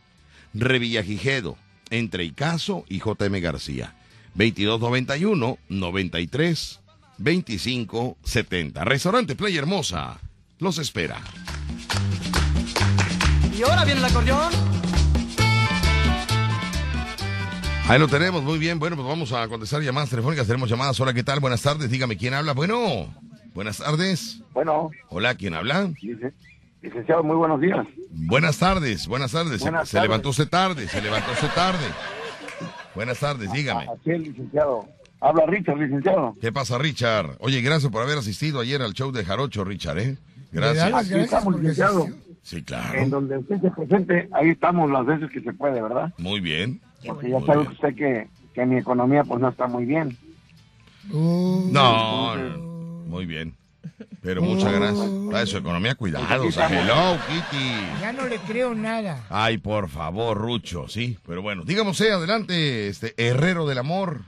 Revillagigedo 0.54 1.58
entre 1.90 2.26
Icaso 2.26 2.84
y 2.90 3.00
JM 3.00 3.40
García. 3.40 3.96
2291 4.36 5.58
93 5.70 6.80
25 7.18 8.18
70. 8.22 8.84
Restaurante 8.84 9.36
Playa 9.36 9.60
Hermosa. 9.60 10.20
Los 10.60 10.78
espera. 10.78 11.22
Y 13.58 13.62
ahora 13.64 13.86
viene 13.86 14.02
el 14.02 14.06
acordeón. 14.06 14.52
Ahí 17.88 17.98
lo 17.98 18.10
tenemos, 18.10 18.44
muy 18.44 18.60
bien. 18.60 18.78
Bueno, 18.78 18.98
pues 18.98 19.08
vamos 19.08 19.32
a 19.32 19.48
contestar 19.48 19.82
llamadas 19.82 20.10
telefónicas. 20.10 20.46
Tenemos 20.46 20.70
llamadas. 20.70 21.00
Hola, 21.00 21.14
¿qué 21.14 21.24
tal? 21.24 21.40
Buenas 21.40 21.62
tardes. 21.62 21.90
Dígame 21.90 22.18
quién 22.18 22.34
habla. 22.34 22.54
Bueno, 22.54 23.08
buenas 23.60 23.78
tardes. 23.80 24.42
Bueno, 24.54 24.90
Hola, 25.10 25.36
¿quién 25.36 25.54
habla? 25.54 25.88
lic- 26.02 26.32
licenciado, 26.82 27.24
muy 27.24 27.36
buenos 27.36 27.60
días. 27.60 27.86
Buenas 28.10 28.58
tardes, 28.58 29.06
buenas 29.06 29.34
tardes. 29.34 29.60
Se- 29.60 29.66
Buenas 29.70 29.90
se, 29.90 29.98
tardes. 29.98 30.10
levantó 30.10 30.30
usted 30.30 30.48
tarde, 30.48 30.88
se 30.88 31.02
levantó 31.02 31.32
usted 31.34 31.50
tarde. 31.54 31.86
Buenas 32.96 33.20
tardes, 33.20 33.52
dígame. 33.52 33.84
Así 33.84 34.12
es, 34.12 34.20
licenciado. 34.22 34.88
Habla 35.20 35.46
Richard, 35.48 35.78
licenciado. 35.78 36.38
¿Qué 36.40 36.54
pasa, 36.54 36.78
Richard? 36.78 37.36
Oye, 37.42 37.60
gracias 37.62 37.92
por 37.92 38.02
haber 38.02 38.18
asistido 38.18 38.62
ayer 38.62 38.82
al 38.82 38.94
show 38.94 39.12
de 39.12 39.26
Jarocho, 39.26 39.66
Richard, 39.66 40.00
¿eh? 40.00 40.18
Gracias. 40.54 40.94
Aquí 40.94 41.20
estamos, 41.20 41.60
licenciado. 41.60 42.08
Sí, 42.42 42.58
En 42.60 42.64
claro. 42.64 43.10
donde 43.10 43.38
usted 43.40 43.60
se 43.60 43.72
presente, 43.72 44.30
ahí 44.32 44.52
estamos 44.52 44.90
las 44.90 45.06
veces 45.06 45.30
que 45.32 45.42
se 45.42 45.52
puede, 45.52 45.82
¿verdad? 45.82 46.14
Muy 46.18 46.40
bien. 46.40 46.80
Porque 47.06 47.30
ya 47.30 47.40
Muy 47.40 47.46
sabe 47.46 47.60
bien. 47.64 47.72
usted 47.74 47.96
que, 47.96 48.28
que 48.54 48.66
mi 48.66 48.78
economía 48.78 49.26
pues 49.26 49.42
no 49.42 49.50
está 49.50 49.68
muy 49.68 49.84
bien. 49.84 50.18
Uh, 51.12 51.70
No, 51.74 52.36
no, 52.38 52.69
muy 53.10 53.26
bien. 53.26 53.56
Pero 54.22 54.42
muchas 54.42 54.72
gracias. 54.74 55.30
De 55.30 55.46
su 55.48 55.58
economía, 55.58 55.96
cuidado. 55.96 56.46
o 56.46 56.52
sea, 56.52 56.68
hello, 56.68 57.18
Kitty. 57.28 58.02
ya 58.02 58.12
no 58.12 58.28
le 58.28 58.38
creo 58.40 58.76
nada. 58.76 59.24
Ay, 59.30 59.58
por 59.58 59.90
favor, 59.90 60.38
Rucho, 60.38 60.88
sí. 60.88 61.18
Pero 61.26 61.42
bueno, 61.42 61.64
dígame 61.66 61.92
usted, 61.92 62.12
adelante, 62.12 62.88
este 62.90 63.14
Herrero 63.18 63.66
del 63.66 63.78
Amor. 63.78 64.22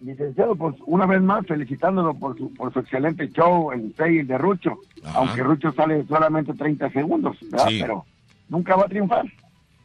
Licenciado, 0.00 0.54
pues 0.56 0.76
una 0.84 1.06
vez 1.06 1.22
más 1.22 1.46
felicitándolo 1.46 2.14
por 2.14 2.36
su, 2.36 2.52
por 2.52 2.70
su 2.72 2.80
excelente 2.80 3.30
show, 3.32 3.72
el 3.72 3.94
6 3.96 4.28
de 4.28 4.36
Rucho. 4.38 4.78
Ajá. 5.02 5.18
Aunque 5.20 5.42
Rucho 5.42 5.72
sale 5.72 6.04
solamente 6.06 6.52
30 6.52 6.90
segundos, 6.90 7.36
¿verdad? 7.50 7.68
Sí. 7.68 7.78
Pero 7.80 8.04
nunca 8.50 8.76
va 8.76 8.84
a 8.84 8.88
triunfar. 8.88 9.24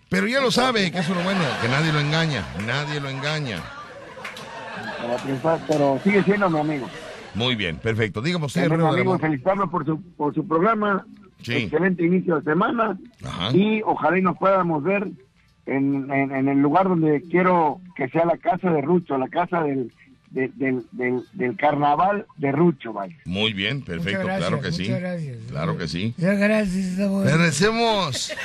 Pero 0.10 0.28
ya 0.28 0.42
lo 0.42 0.52
sabe, 0.52 0.92
que 0.92 1.00
eso 1.00 1.14
es 1.14 1.18
lo 1.18 1.24
bueno, 1.24 1.40
que 1.62 1.70
nadie 1.70 1.94
lo 1.94 2.02
engaña, 2.02 2.44
nadie 2.68 3.00
lo 3.00 3.08
engaña. 3.08 3.60
Nunca 4.78 5.08
va 5.08 5.14
a 5.16 5.24
triunfar, 5.24 5.60
pero 5.66 6.00
sigue 6.04 6.22
siendo 6.24 6.50
mi 6.50 6.60
amigo. 6.60 6.90
Muy 7.36 7.56
bien, 7.56 7.78
perfecto. 7.78 8.22
Dígame 8.22 8.46
usted, 8.46 8.64
Es 8.64 8.68
mi 8.70 8.74
Herrero 8.74 8.88
del 8.88 8.96
amigo, 8.96 9.12
Amor. 9.14 9.22
felicitarlo 9.22 9.70
por 9.70 9.86
su, 9.86 10.02
por 10.18 10.34
su 10.34 10.48
programa. 10.48 11.06
Sí. 11.42 11.54
Excelente 11.54 12.06
inicio 12.06 12.36
de 12.40 12.44
semana. 12.44 12.98
Ajá. 13.26 13.56
Y 13.56 13.82
ojalá 13.84 14.18
y 14.20 14.22
nos 14.22 14.38
podamos 14.38 14.84
ver 14.84 15.08
en, 15.66 16.12
en- 16.12 16.32
en 16.36 16.48
el 16.50 16.60
lugar 16.60 16.88
donde 16.88 17.22
quiero 17.30 17.80
que 17.96 18.10
sea 18.10 18.26
la 18.26 18.38
casa 18.38 18.70
de 18.72 18.82
Rucho, 18.82 19.18
la 19.18 19.28
casa 19.28 19.64
del, 19.64 19.92
de- 20.30 20.50
del, 20.56 20.84
del, 20.92 21.22
del 21.34 21.56
carnaval 21.58 22.26
de 22.38 22.52
Rucho, 22.52 22.94
vaya. 22.94 23.16
Muy 23.26 23.54
bien, 23.54 23.82
perfecto, 23.82 24.24
gracias, 24.24 24.48
claro 24.50 24.62
que 24.62 24.72
sí. 24.72 24.84
muchas 24.84 25.00
gracias. 25.00 25.38
Claro 25.50 25.78
que 25.78 25.88
sí. 25.88 26.14
Muchas 26.18 26.38
gracias, 26.40 27.00
amor. 27.00 27.26
Gracias. 27.26 28.38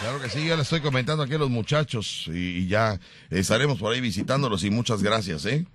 Claro 0.00 0.20
que 0.22 0.28
sí, 0.30 0.46
ya 0.46 0.56
le 0.56 0.62
estoy 0.62 0.80
comentando 0.80 1.22
aquí 1.22 1.34
a 1.34 1.38
los 1.38 1.50
muchachos 1.50 2.24
y, 2.28 2.58
y 2.58 2.66
ya 2.66 2.98
estaremos 3.30 3.78
por 3.78 3.92
ahí 3.92 4.00
visitándolos 4.00 4.64
y 4.64 4.70
muchas 4.70 5.02
gracias, 5.02 5.44
¿eh? 5.46 5.66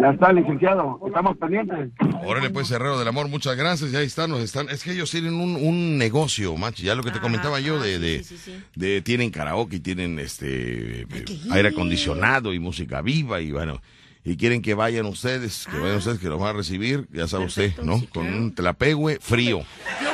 Ya 0.00 0.10
está, 0.10 0.32
licenciado. 0.32 0.98
Estamos 1.06 1.36
pendientes. 1.36 1.90
Órale 2.24 2.50
pues, 2.50 2.70
Herrero 2.70 2.98
del 2.98 3.08
Amor, 3.08 3.28
muchas 3.28 3.56
gracias, 3.56 3.90
ya 3.92 4.00
están, 4.00 4.30
nos 4.30 4.40
están, 4.40 4.68
es 4.70 4.82
que 4.84 4.92
ellos 4.92 5.10
tienen 5.10 5.34
un, 5.34 5.56
un 5.56 5.98
negocio, 5.98 6.56
macho, 6.56 6.82
ya 6.82 6.94
lo 6.94 7.02
que 7.02 7.10
te 7.10 7.18
Ah, 7.18 7.22
comentaba 7.22 7.60
yo 7.60 7.78
de, 7.80 7.96
sí, 7.96 8.00
de, 8.02 8.24
sí, 8.24 8.36
sí, 8.36 8.52
sí. 8.52 8.62
de- 8.74 9.02
tienen 9.02 9.30
karaoke, 9.30 9.76
y 9.76 9.80
tienen 9.80 10.18
este 10.18 11.06
aire 11.50 11.68
acondicionado 11.70 12.52
y 12.54 12.58
música 12.58 13.02
viva 13.02 13.40
y 13.40 13.50
bueno, 13.52 13.82
y 14.24 14.36
quieren 14.36 14.62
que 14.62 14.74
vayan 14.74 15.04
ustedes, 15.06 15.66
que 15.70 15.78
vayan 15.78 15.96
ustedes, 15.96 16.18
que 16.20 16.28
los 16.28 16.38
van 16.40 16.50
a 16.50 16.52
recibir, 16.58 17.06
ya 17.12 17.26
sabe 17.26 17.46
usted, 17.46 17.72
¿no? 17.82 17.98
sí, 17.98 18.06
Con 18.06 18.26
un 18.32 18.54
tlapehue 18.54 19.18
frío. 19.20 19.58
Yo 19.58 19.64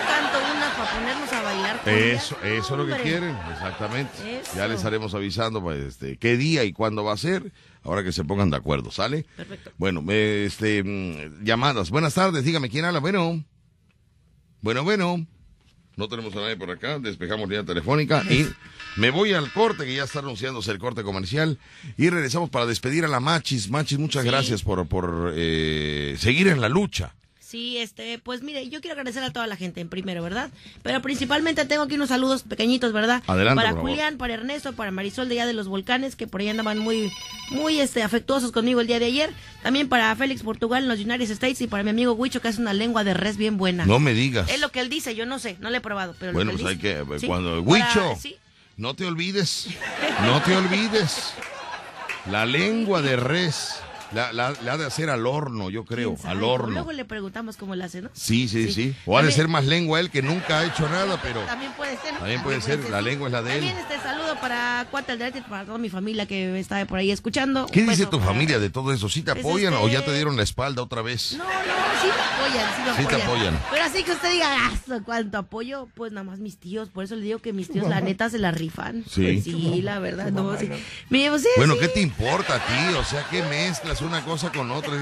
canto 0.06 0.38
una 0.56 0.70
para 0.76 0.90
ponernos 0.92 1.32
a 1.32 1.42
bailar. 1.42 1.77
cumbia. 1.77 1.77
Eso, 1.88 2.36
eso 2.44 2.74
es 2.74 2.78
lo 2.78 2.86
que 2.86 3.02
quieren, 3.02 3.36
exactamente. 3.52 4.40
Eso. 4.40 4.52
Ya 4.56 4.66
les 4.68 4.78
estaremos 4.78 5.14
avisando 5.14 5.60
pues, 5.62 5.78
este, 5.84 6.16
qué 6.16 6.36
día 6.36 6.64
y 6.64 6.72
cuándo 6.72 7.04
va 7.04 7.12
a 7.12 7.16
ser, 7.16 7.52
ahora 7.82 8.02
que 8.04 8.12
se 8.12 8.24
pongan 8.24 8.50
de 8.50 8.56
acuerdo, 8.56 8.90
¿sale? 8.90 9.24
Perfecto. 9.36 9.70
Bueno, 9.78 10.04
este, 10.10 10.82
mm, 10.84 11.44
llamadas. 11.44 11.90
Buenas 11.90 12.14
tardes, 12.14 12.44
dígame 12.44 12.68
quién 12.70 12.84
habla. 12.84 13.00
Bueno, 13.00 13.42
bueno, 14.60 14.84
bueno. 14.84 15.26
No 15.96 16.08
tenemos 16.08 16.32
a 16.36 16.40
nadie 16.42 16.56
por 16.56 16.70
acá, 16.70 17.00
despejamos 17.00 17.48
línea 17.48 17.64
telefónica 17.64 18.22
y 18.30 18.46
me 18.96 19.10
voy 19.10 19.32
al 19.32 19.52
corte, 19.52 19.84
que 19.84 19.96
ya 19.96 20.04
está 20.04 20.20
anunciándose 20.20 20.70
el 20.70 20.78
corte 20.78 21.02
comercial, 21.02 21.58
y 21.96 22.08
regresamos 22.08 22.50
para 22.50 22.66
despedir 22.66 23.04
a 23.04 23.08
la 23.08 23.18
Machis. 23.18 23.68
Machis, 23.68 23.98
muchas 23.98 24.22
Sí. 24.22 24.28
gracias 24.28 24.62
por, 24.62 24.86
por 24.86 25.32
eh, 25.34 26.14
seguir 26.18 26.46
en 26.46 26.60
la 26.60 26.68
lucha. 26.68 27.16
Sí, 27.48 27.78
este, 27.78 28.18
pues 28.18 28.42
mire, 28.42 28.68
yo 28.68 28.82
quiero 28.82 28.92
agradecer 28.92 29.22
a 29.22 29.32
toda 29.32 29.46
la 29.46 29.56
gente 29.56 29.80
en 29.80 29.88
primero, 29.88 30.22
¿verdad? 30.22 30.50
Pero 30.82 31.00
principalmente 31.00 31.64
tengo 31.64 31.84
aquí 31.84 31.94
unos 31.94 32.10
saludos 32.10 32.42
pequeñitos, 32.42 32.92
¿verdad? 32.92 33.22
Adelante, 33.26 33.56
Para 33.56 33.70
por 33.70 33.78
favor. 33.78 33.90
Julián, 33.90 34.18
para 34.18 34.34
Ernesto, 34.34 34.74
para 34.74 34.90
Marisol 34.90 35.30
de 35.30 35.36
allá 35.36 35.46
de 35.46 35.54
los 35.54 35.66
volcanes, 35.66 36.14
que 36.14 36.26
por 36.26 36.42
ahí 36.42 36.50
andaban 36.50 36.78
muy, 36.78 37.10
muy 37.50 37.80
este, 37.80 38.02
afectuosos 38.02 38.52
conmigo 38.52 38.82
el 38.82 38.86
día 38.86 38.98
de 38.98 39.06
ayer. 39.06 39.30
También 39.62 39.88
para 39.88 40.14
Félix 40.14 40.42
Portugal 40.42 40.82
en 40.82 40.90
los 40.90 41.00
United 41.00 41.30
States 41.30 41.58
y 41.62 41.68
para 41.68 41.82
mi 41.82 41.88
amigo 41.88 42.12
Huicho, 42.12 42.42
que 42.42 42.48
hace 42.48 42.60
una 42.60 42.74
lengua 42.74 43.02
de 43.02 43.14
res 43.14 43.38
bien 43.38 43.56
buena. 43.56 43.86
No 43.86 43.98
me 43.98 44.12
digas. 44.12 44.50
Es 44.50 44.60
lo 44.60 44.68
que 44.70 44.80
él 44.80 44.90
dice, 44.90 45.14
yo 45.14 45.24
no 45.24 45.38
sé, 45.38 45.56
no 45.60 45.70
le 45.70 45.78
he 45.78 45.80
probado, 45.80 46.14
pero 46.20 46.34
Bueno, 46.34 46.52
lo 46.52 46.58
que 46.58 46.62
pues 46.64 46.74
hay 46.74 46.78
que, 46.78 46.98
dice. 47.02 47.20
Sí, 47.20 47.26
cuando, 47.28 47.48
para- 47.48 47.60
Huicho, 47.62 48.14
sí. 48.20 48.36
no 48.76 48.92
te 48.92 49.06
olvides, 49.06 49.68
no 50.26 50.42
te 50.42 50.54
olvides, 50.54 51.32
la 52.30 52.44
lengua 52.44 53.00
de 53.00 53.16
res, 53.16 53.80
la, 54.12 54.32
la, 54.32 54.54
la 54.62 54.72
ha 54.72 54.76
de 54.76 54.86
hacer 54.86 55.10
al 55.10 55.26
horno, 55.26 55.70
yo 55.70 55.84
creo, 55.84 56.16
al 56.24 56.42
horno. 56.42 56.70
Luego 56.74 56.92
le 56.92 57.04
preguntamos 57.04 57.56
cómo 57.56 57.74
le 57.74 57.84
hace, 57.84 58.02
¿no? 58.02 58.10
Sí, 58.14 58.48
sí, 58.48 58.64
sí, 58.66 58.72
Sí. 58.72 58.94
O 59.06 59.18
ha 59.18 59.22
de 59.22 59.32
ser 59.32 59.48
más 59.48 59.64
lengua 59.66 60.00
él 60.00 60.10
que 60.10 60.22
nunca 60.22 60.60
ha 60.60 60.64
hecho 60.66 60.88
nada, 60.88 61.20
pero 61.22 61.40
También 61.42 61.72
puede 61.72 61.96
ser. 61.98 62.12
¿no? 62.14 62.18
También 62.20 62.42
puede 62.42 62.60
ser, 62.60 62.90
la 62.90 63.00
lengua 63.02 63.28
es 63.28 63.32
la 63.32 63.42
de 63.42 63.58
él. 63.58 63.64
También 63.66 63.78
este 63.78 63.98
saludo 64.00 64.34
para 64.40 64.86
Cuate 64.90 65.12
Alderete, 65.12 65.42
para 65.42 65.64
toda 65.64 65.78
mi 65.78 65.90
familia 65.90 66.26
que 66.26 66.58
está 66.58 66.84
por 66.86 66.98
ahí 66.98 67.10
escuchando. 67.10 67.66
¿qué 67.66 67.82
dice 67.82 68.06
tu 68.06 68.18
para- 68.18 68.32
familia 68.32 68.58
de 68.58 68.70
todo 68.70 68.92
eso? 68.92 69.08
¿Sí 69.08 69.22
te 69.22 69.32
Pues, 69.32 69.44
apoyan 69.44 69.74
o 69.74 69.88
ya 69.88 69.98
este- 69.98 70.10
te 70.10 70.14
dieron 70.16 70.36
la 70.36 70.42
espalda 70.42 70.82
otra 70.82 71.02
vez? 71.02 71.34
No, 71.36 71.44
no, 71.44 71.50
sí 71.50 72.06
me 72.06 72.12
apoyan, 72.12 72.70
sí 72.76 72.82
me 72.82 72.88
Sí 73.02 73.06
te 73.16 73.22
apoyan. 73.22 73.58
Pero 73.70 73.84
así 73.84 74.02
que 74.02 74.12
usted 74.12 74.32
diga, 74.32 74.46
"Ah, 74.50 74.72
su 74.86 75.02
cuánto 75.04 75.38
apoyo, 75.38 75.88
pues 75.94 76.12
nada 76.12 76.24
más 76.24 76.38
mis 76.38 76.58
tíos. 76.58 76.88
Por 76.88 77.04
eso 77.04 77.14
le 77.16 77.22
digo 77.22 77.38
que 77.40 77.52
mis 77.52 77.70
tíos, 77.70 77.88
la 77.88 78.00
neta, 78.00 78.28
se 78.30 78.38
la 78.38 78.50
rifan. 78.50 79.04
Sí. 79.08 79.40
Sí, 79.42 79.82
la 79.82 79.98
verdad, 79.98 80.30
no, 80.32 80.56
sí. 80.58 80.68
Bueno. 81.56 81.74
¿qué 81.78 81.88
te 81.88 82.00
importa 82.00 82.54
a 82.56 82.58
ti? 82.66 82.94
O 82.98 83.04
sea, 83.04 83.26
¿qué 83.30 83.42
mezclas 83.42 83.97
una 84.00 84.22
cosa 84.22 84.50
con 84.50 84.70
otra? 84.70 84.92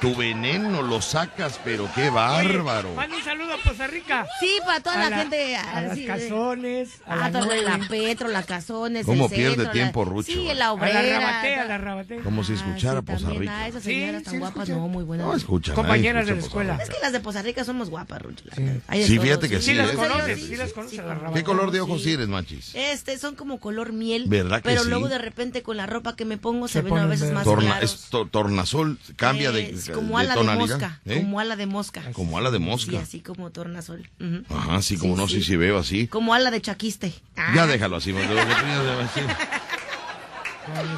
Tu 0.00 0.14
veneno 0.14 0.80
lo 0.82 1.02
sacas, 1.02 1.58
pero 1.64 1.88
qué 1.92 2.08
bárbaro. 2.08 2.94
Manda 2.94 3.16
un 3.16 3.22
saludo 3.24 3.54
a 3.54 3.58
Costa 3.60 3.88
Rica. 3.88 4.26
Sí, 4.38 4.48
para 4.64 4.80
toda 4.80 4.94
A 4.94 4.98
la, 4.98 5.10
la- 5.10 5.18
gente. 5.18 5.56
a 5.56 5.80
las 5.80 5.90
así 5.92 6.02
de- 6.02 6.06
cazones, 6.06 6.90
a 7.04 7.14
Ah, 7.14 7.16
la 7.30 7.40
toda 7.40 7.56
la. 7.56 7.78
Petro, 7.88 8.28
la 8.28 8.44
Cazones, 8.44 9.04
¿Cómo 9.04 9.24
el 9.24 9.30
pierde 9.32 9.54
centro, 9.56 9.72
tiempo, 9.72 10.04
Rucho? 10.04 10.30
Sí, 10.30 10.48
A 10.50 10.54
la 10.54 10.66
A 10.66 10.72
obrera. 10.74 11.02
la 11.02 11.18
Rabaté, 11.20 11.54
a 11.56 11.64
la 11.64 11.78
Rabaté. 11.78 12.16
Como 12.18 12.44
si 12.44 12.52
escuchara 12.52 13.00
sí, 13.00 13.06
Poza 13.06 13.30
Rica. 13.30 13.52
Ah, 13.58 13.66
esas 13.68 13.82
Sí, 13.82 13.90
señoras 13.90 14.22
sí, 14.22 14.24
tan 14.30 14.38
guapas, 14.38 14.56
escucha. 14.68 14.72
no, 14.80 14.88
muy 14.88 15.02
buenas. 15.04 15.26
No 15.26 15.34
escuchan. 15.34 15.74
Compañeras 15.74 16.14
nadie 16.14 16.26
de 16.26 16.32
la 16.32 16.46
escucha 16.46 16.46
escuela. 16.62 16.82
Es 16.82 16.90
que 16.90 16.96
las 17.02 17.12
de 17.12 17.20
Poza 17.20 17.42
Rica 17.42 17.64
somos 17.64 17.90
guapas, 17.90 18.22
Rucho. 18.22 18.44
Sí. 18.54 19.02
Sí, 19.04 19.18
fíjate 19.18 19.48
que 19.48 19.56
Sí, 19.58 19.62
sí, 19.70 19.74
las 19.74 19.90
¿eh? 19.92 19.96
conoces, 19.96 20.38
Sí, 20.38 20.46
sí 20.46 20.56
las 20.56 20.68
sí, 20.68 20.74
conoces 20.74 20.94
sí, 20.96 20.98
a 21.02 21.06
la 21.08 21.14
sí. 21.14 21.20
Rabaté. 21.22 21.38
¿Qué 21.40 21.44
color 21.44 21.70
de 21.72 21.80
ojos 21.80 21.98
Sí. 22.02 22.08
tienes, 22.08 22.28
machis? 22.28 22.72
Este, 22.76 23.18
son 23.18 23.34
como 23.34 23.58
color 23.58 23.92
miel. 23.92 24.24
¿Verdad 24.28 24.58
que 24.62 24.68
Pero 24.68 24.84
sí? 24.84 24.90
luego 24.90 25.08
de 25.08 25.18
repente 25.18 25.62
con 25.64 25.76
la 25.76 25.86
ropa 25.86 26.14
que 26.14 26.24
me 26.24 26.38
pongo 26.38 26.68
se, 26.68 26.82
ven 26.82 26.96
a 26.96 27.06
veces 27.06 27.32
más 27.32 27.42
claros. 27.42 28.08
tornasol, 28.30 28.98
cambia 29.16 29.50
de, 29.50 29.72
De 29.88 29.94
como 29.94 30.18
ala 30.18 30.34
de, 30.36 30.42
mosca. 30.42 31.00
¿eh? 31.04 31.16
Como 31.18 31.40
ala 31.40 31.56
de 31.56 31.66
mosca. 31.66 32.02
Como 32.12 32.38
ala 32.38 32.50
de 32.50 32.58
mosca. 32.58 32.90
Sí, 32.92 32.96
así 32.96 33.20
como 33.20 33.50
tornasol. 33.50 34.08
Ajá, 34.48 34.82
sí, 34.82 34.96
como 34.96 35.14
Sí, 35.16 35.20
no, 35.22 35.28
sí, 35.28 35.34
sí. 35.36 35.42
sí 35.44 35.56
veo 35.56 35.78
así. 35.78 36.06
Como 36.06 36.34
ala 36.34 36.50
de 36.50 36.60
chaquiste. 36.60 37.10
Ya 37.36 37.62
Ah. 37.64 37.66
déjalo 37.66 37.96
así. 37.96 38.12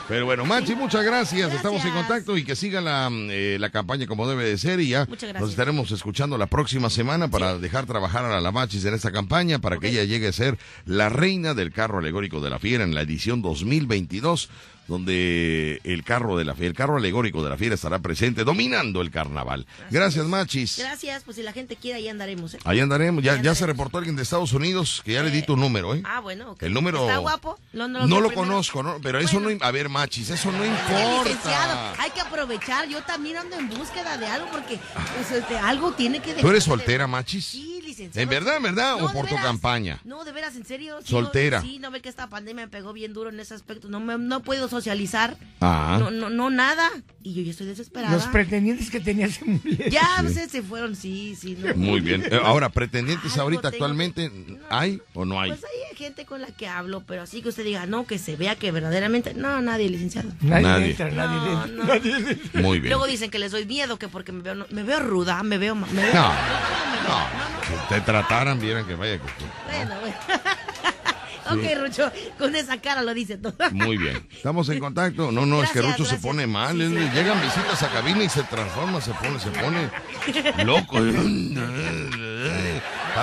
Pero 0.09 0.25
bueno, 0.27 0.45
Machi, 0.45 0.75
muchas 0.75 1.05
gracias. 1.05 1.53
Estamos 1.55 1.85
en 1.85 1.93
contacto 1.93 2.37
y 2.37 2.43
que 2.45 2.57
siga 2.57 2.81
la, 2.81 3.09
eh, 3.13 3.57
la 3.61 3.71
campaña 3.71 4.09
como 4.09 4.29
debe 4.29 4.45
de 4.45 4.59
ser. 4.59 4.81
Y 4.81 4.89
ya 4.89 5.07
nos 5.39 5.51
estaremos 5.51 5.93
escuchando 5.93 6.37
la 6.39 6.47
próxima 6.47 6.91
semana 6.91 7.29
para 7.29 7.57
dejar 7.57 7.87
trabajar 7.87 8.25
a 8.25 8.41
la 8.41 8.51
Machis 8.51 8.85
en 8.85 8.95
esta 8.95 9.13
campaña 9.13 9.61
para 9.61 9.79
que 9.79 9.89
ella 9.91 10.03
llegue 10.05 10.27
a 10.29 10.33
ser 10.33 10.59
la 10.87 11.09
reina 11.09 11.55
del 11.55 11.71
carro 11.73 11.99
alegórico 12.01 12.41
de 12.41 12.51
la 12.51 12.59
fiera 12.59 12.83
en 12.83 12.95
la 12.97 13.03
edición 13.03 13.43
2022 13.43 14.49
donde 14.91 15.81
el 15.85 16.05
carro 16.05 16.37
de 16.37 16.45
la 16.45 16.55
el 16.59 16.75
carro 16.75 16.97
alegórico 16.97 17.43
de 17.43 17.49
la 17.49 17.57
fiera 17.57 17.75
estará 17.77 18.01
presente 18.01 18.45
dominando 18.45 19.01
el 19.01 19.11
carnaval. 19.11 19.67
Gracias, 19.91 20.27
Machis. 20.27 20.79
Gracias, 20.79 21.23
pues 21.25 21.37
si 21.37 21.43
la 21.43 21.53
gente 21.53 21.77
quiere 21.77 21.99
ahí 21.99 22.09
andaremos. 22.09 22.55
¿eh? 22.55 22.59
Ahí 22.65 22.81
andaremos. 22.81 23.23
Ya, 23.25 23.35
Ahí 23.35 23.43
ya 23.43 23.55
se 23.55 23.65
reportó 23.67 23.99
alguien 23.99 24.17
de 24.17 24.23
Estados 24.23 24.53
Unidos 24.53 25.01
que 25.05 25.13
ya 25.13 25.23
le 25.23 25.31
di 25.31 25.43
tu 25.43 25.57
número, 25.57 25.95
¿eh? 25.95 26.03
Ah, 26.05 26.21
bueno. 26.21 26.57
El 26.61 26.75
número. 26.75 27.03
¿Está 27.07 27.19
guapo? 27.19 27.59
No, 27.73 27.89
No, 27.89 28.07
no 28.07 28.21
lo 28.21 28.33
conozco, 28.35 28.83
¿no? 28.83 28.99
Pero 29.01 29.19
eso 29.21 29.41
no. 29.41 29.49
A 29.65 29.71
ver, 29.71 29.89
machis, 29.89 30.29
eso 30.31 30.51
no 30.53 30.65
importa. 30.65 31.95
hay 31.99 32.11
que 32.11 32.21
aprovechar. 32.21 32.89
Yo 32.89 33.03
también 33.03 33.37
ando 33.37 33.57
en 33.57 33.69
búsqueda 33.71 34.19
de 34.19 34.27
algo 34.27 34.49
porque 34.51 34.79
pues, 35.17 35.31
este, 35.31 35.57
algo 35.57 35.93
tiene 35.93 36.21
que 36.21 36.35
¿Tú 36.35 36.49
eres 36.49 36.65
de- 36.65 36.71
soltera, 36.71 37.07
machis? 37.07 37.47
Sí, 37.47 37.70
¿En 38.15 38.29
verdad, 38.29 38.57
en 38.57 38.63
verdad? 38.63 38.97
No, 38.99 39.07
¿O 39.07 39.13
por 39.13 39.27
tu 39.27 39.35
veras. 39.35 39.45
campaña? 39.45 40.01
No, 40.05 40.25
de 40.25 40.33
veras, 40.33 40.57
en 40.57 40.65
serio. 40.65 40.99
Sí, 41.03 41.09
Soltera. 41.11 41.61
No, 41.61 41.67
sí, 41.67 41.79
no 41.79 41.91
ve 41.91 42.01
que 42.01 42.09
esta 42.09 42.29
pandemia 42.29 42.67
me 42.67 42.71
pegó 42.71 42.93
bien 42.93 43.13
duro 43.13 43.31
en 43.31 43.41
ese 43.41 43.55
aspecto. 43.55 43.89
No, 43.89 44.01
me, 44.01 44.17
no 44.19 44.43
puedo 44.43 44.69
socializar. 44.69 45.37
Ah. 45.61 45.97
No, 46.01 46.11
no, 46.11 46.31
no, 46.31 46.51
nada. 46.51 46.89
Y 47.23 47.35
yo 47.35 47.43
ya 47.43 47.51
estoy 47.51 47.67
desesperada. 47.67 48.15
Los 48.15 48.27
pretendientes 48.27 48.91
que 48.91 49.01
tenía 49.01 49.29
se 49.29 49.45
murieron. 49.45 49.91
Ya, 49.91 50.07
se 50.49 50.63
fueron, 50.63 50.97
sí, 50.97 51.37
sí. 51.39 51.57
no. 51.59 51.75
Muy 51.75 52.01
bien. 52.01 52.23
Eh, 52.25 52.41
Ahora, 52.43 52.69
¿pretendientes 52.71 53.33
Algo 53.33 53.43
ahorita 53.43 53.71
tengo 53.71 53.85
actualmente 53.85 54.31
que- 54.31 54.53
no. 54.53 54.59
hay 54.71 55.01
o 55.15 55.25
no 55.25 55.41
hay? 55.41 55.51
Pues 55.51 55.65
hay 55.65 55.80
gente 56.01 56.25
con 56.27 56.41
la 56.41 56.49
que 56.49 56.67
hablo, 56.67 57.03
pero 57.07 57.23
así 57.23 57.41
que 57.43 57.51
usted 57.51 57.63
diga, 57.65 57.87
no, 57.87 58.07
que 58.07 58.19
se 58.19 58.35
vea 58.37 58.57
que 58.57 58.73
verdaderamente. 58.73 59.35
No, 59.35 59.61
nadie, 59.61 59.89
licenciado. 59.89 60.31
Nadie, 60.41 60.63
Nadie. 60.67 60.91
entra, 60.91 61.11
nadie, 61.13 61.37
No, 61.39 61.65
entra, 61.65 61.67
no. 61.77 61.85
nadie 61.85 62.17
entra. 62.17 62.61
Muy 62.63 62.81
bien. 62.81 62.91
Luego 62.91 63.07
dicen 63.07 63.31
que 63.31 63.39
les 63.39 63.53
doy 63.53 63.65
miedo, 63.67 63.99
que 63.99 64.09
porque 64.09 64.33
me 64.33 64.43
veo, 64.43 64.55
no- 64.57 64.67
me 64.71 64.83
veo 64.83 64.99
ruda, 65.01 65.43
me 65.45 65.59
veo. 65.59 65.75
Me 65.77 65.87
veo 65.93 66.13
No, 66.15 66.29
no. 66.29 67.29
Si 67.69 67.95
te 67.95 68.01
trataran, 68.01 68.59
vieran 68.61 68.85
que 68.87 68.95
vaya. 68.97 69.19
que- 69.19 69.25
Bueno, 69.67 69.95
bueno. 70.01 70.17
ok, 71.51 71.81
Rucho, 71.81 72.13
con 72.39 72.55
esa 72.57 72.81
cara 72.81 73.03
lo 73.03 73.13
dice 73.15 73.37
todo. 73.39 73.55
Muy 73.73 73.97
bien. 73.97 74.27
Estamos 74.33 74.69
en 74.69 74.79
contacto. 74.81 75.31
No, 75.33 75.47
no, 75.47 75.63
es 75.63 75.71
que 75.71 75.81
Gracias, 75.81 75.99
Rucho 75.99 76.11
se 76.11 76.17
pone 76.19 76.47
mal. 76.47 76.77
Sí, 76.77 76.83
él- 76.83 76.99
sí. 77.11 77.17
Llegan 77.17 77.41
visitas 77.41 77.83
a 77.83 77.89
cabina 77.91 78.25
y 78.25 78.29
se 78.29 78.43
transforma, 78.45 79.01
se 79.01 79.13
pone, 79.13 79.39
se 79.39 79.51
pone 79.51 79.91
loco. 80.65 80.99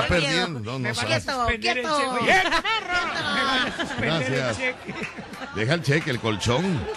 Está 0.02 0.08
Qué 0.08 0.22
perdiendo. 0.22 0.60
No, 0.60 0.80
no. 0.80 0.94
Quieto, 0.94 1.48
quieto. 1.60 2.18
suspender 3.78 4.22
el 4.22 4.34
Gracias. 4.34 4.58
cheque. 4.58 4.94
Deja 5.56 5.74
el 5.74 5.82
cheque, 5.84 6.12
el 6.12 6.20
colchón. 6.20 6.88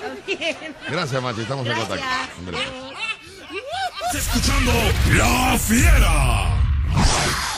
Gracias, 0.88 1.22
Machi. 1.22 1.42
Estamos 1.42 1.66
en 1.66 1.72
Gracias. 1.72 1.88
contacto. 1.88 2.38
Ándale. 2.38 2.58
Estás 4.12 4.26
escuchando 4.36 4.72
La 5.16 5.58
Fiera. 5.58 7.49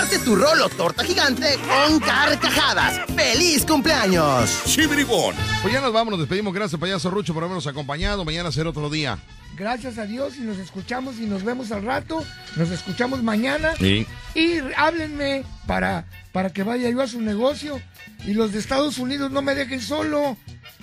Parte 0.00 0.18
tu 0.20 0.34
rolo 0.34 0.66
torta 0.70 1.04
gigante 1.04 1.58
con 1.58 2.00
carcajadas. 2.00 3.00
¡Feliz 3.14 3.66
cumpleaños! 3.66 4.62
Chibribón. 4.64 5.34
Pues 5.60 5.74
ya 5.74 5.82
nos 5.82 5.92
vamos, 5.92 6.12
nos 6.12 6.20
despedimos. 6.20 6.54
Gracias, 6.54 6.80
payaso 6.80 7.10
Rucho, 7.10 7.34
por 7.34 7.44
habernos 7.44 7.66
acompañado. 7.66 8.24
Mañana 8.24 8.50
será 8.50 8.70
otro 8.70 8.88
día. 8.88 9.18
Gracias 9.58 9.98
a 9.98 10.06
Dios 10.06 10.38
y 10.38 10.40
nos 10.40 10.56
escuchamos 10.56 11.18
y 11.18 11.26
nos 11.26 11.44
vemos 11.44 11.70
al 11.70 11.82
rato. 11.82 12.24
Nos 12.56 12.70
escuchamos 12.70 13.22
mañana. 13.22 13.74
Sí. 13.78 14.06
Y 14.34 14.60
háblenme 14.74 15.44
para, 15.66 16.06
para 16.32 16.48
que 16.48 16.62
vaya 16.62 16.88
yo 16.88 17.02
a 17.02 17.06
su 17.06 17.20
negocio. 17.20 17.78
Y 18.26 18.32
los 18.32 18.52
de 18.52 18.58
Estados 18.58 18.96
Unidos 18.96 19.30
no 19.30 19.42
me 19.42 19.54
dejen 19.54 19.82
solo. 19.82 20.38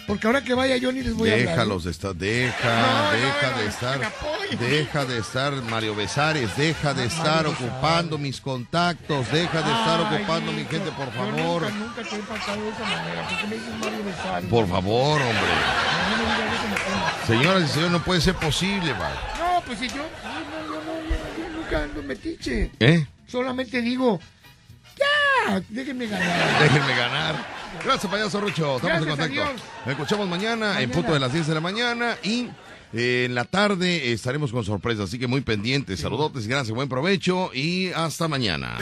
Porque 0.08 0.26
ahora 0.26 0.42
que 0.42 0.54
vaya 0.54 0.78
yo 0.78 0.92
ni 0.94 1.02
les 1.02 1.14
voy 1.14 1.30
a 1.30 1.34
hablar. 1.34 1.68
¿eh? 1.68 1.84
De 1.84 1.92
estar, 1.92 2.16
deja, 2.16 2.82
No, 2.82 3.12
deja 3.12 3.52
no, 3.52 3.58
de 3.58 3.68
estar, 3.68 4.14
deja 4.58 5.06
de 5.06 5.18
estar 5.20 5.54
Mario 5.64 5.96
Besares, 5.96 6.56
deja 6.56 6.94
de 6.94 7.06
estar 7.06 7.44
Mario 7.46 7.52
ocupando 7.52 8.18
mis 8.18 8.40
contactos, 8.40 9.30
deja 9.32 9.62
de 9.62 9.72
estar 9.72 10.00
Ay, 10.10 10.16
ocupando 10.18 10.54
mi 10.54 10.64
gente, 10.64 10.92
por 10.92 11.08
yo 11.08 11.12
favor. 11.12 11.62
Nunca, 11.64 11.76
nunca 11.76 12.04
te 12.10 12.16
he 12.16 12.20
pasado 12.20 12.64
de 12.64 12.70
esa 12.70 12.84
manera. 12.86 13.28
¿Por 13.28 13.38
qué 13.38 13.48
me 13.48 13.56
dices 13.56 13.74
Mario 13.80 14.06
Besares? 14.06 14.50
Por 14.50 14.68
favor, 14.70 15.22
hombre. 15.22 15.54
No. 16.18 17.28
Señoras 17.28 17.64
y 17.64 17.68
señores, 17.68 17.92
no 17.92 18.04
puede 18.04 18.22
ser 18.22 18.36
posible, 18.36 18.94
va. 18.94 19.12
No, 19.38 19.62
pues 19.66 19.80
si 19.80 19.90
yo, 19.90 19.96
yo 19.96 20.02
no, 20.04 20.66
yo 20.68 20.84
no, 20.84 21.10
yo, 21.10 21.44
yo 21.44 21.58
nunca 21.58 21.84
ando 21.84 22.02
metiche. 22.04 22.72
¿Eh? 22.80 23.06
Solamente 23.28 23.82
digo, 23.82 24.22
ya, 24.98 25.62
déjenme 25.70 26.08
ganar. 26.08 26.62
Déjenme 26.64 26.96
ganar. 26.96 27.58
Gracias, 27.84 28.12
payaso 28.12 28.42
Rucho. 28.42 28.76
Estamos 28.78 29.06
Gracias, 29.06 29.30
en 29.30 29.36
contacto. 29.36 29.64
Nos 29.86 29.92
escuchamos 29.92 30.28
mañana, 30.28 30.82
en 30.82 30.90
punto 30.92 31.14
de 31.14 31.20
las 31.20 31.32
10 31.34 31.48
de 31.48 31.54
la 31.54 31.62
mañana 31.62 32.18
y 32.24 32.48
eh, 32.94 33.26
en 33.26 33.36
la 33.36 33.46
tarde 33.46 34.12
estaremos 34.14 34.52
con 34.52 34.64
sorpresas, 34.64 35.06
así 35.06 35.20
que 35.20 35.28
muy 35.28 35.42
pendientes. 35.42 36.00
Saludotes, 36.00 36.48
gracias, 36.48 36.74
buen 36.76 36.90
provecho 36.90 37.52
y 37.54 37.92
hasta 37.92 38.28
mañana. 38.28 38.78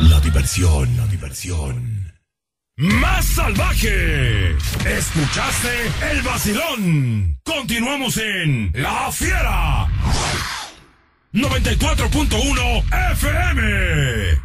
La 0.00 0.20
diversión, 0.20 0.96
la 0.96 1.06
diversión. 1.06 2.12
Más 2.76 3.24
salvaje. 3.26 4.56
Escuchaste 4.86 5.90
el 6.10 6.22
vacilón. 6.22 7.38
Continuamos 7.44 8.16
en 8.16 8.72
La 8.74 9.12
Fiera. 9.12 9.88
94.1 11.34 12.82
FM. 13.16 14.38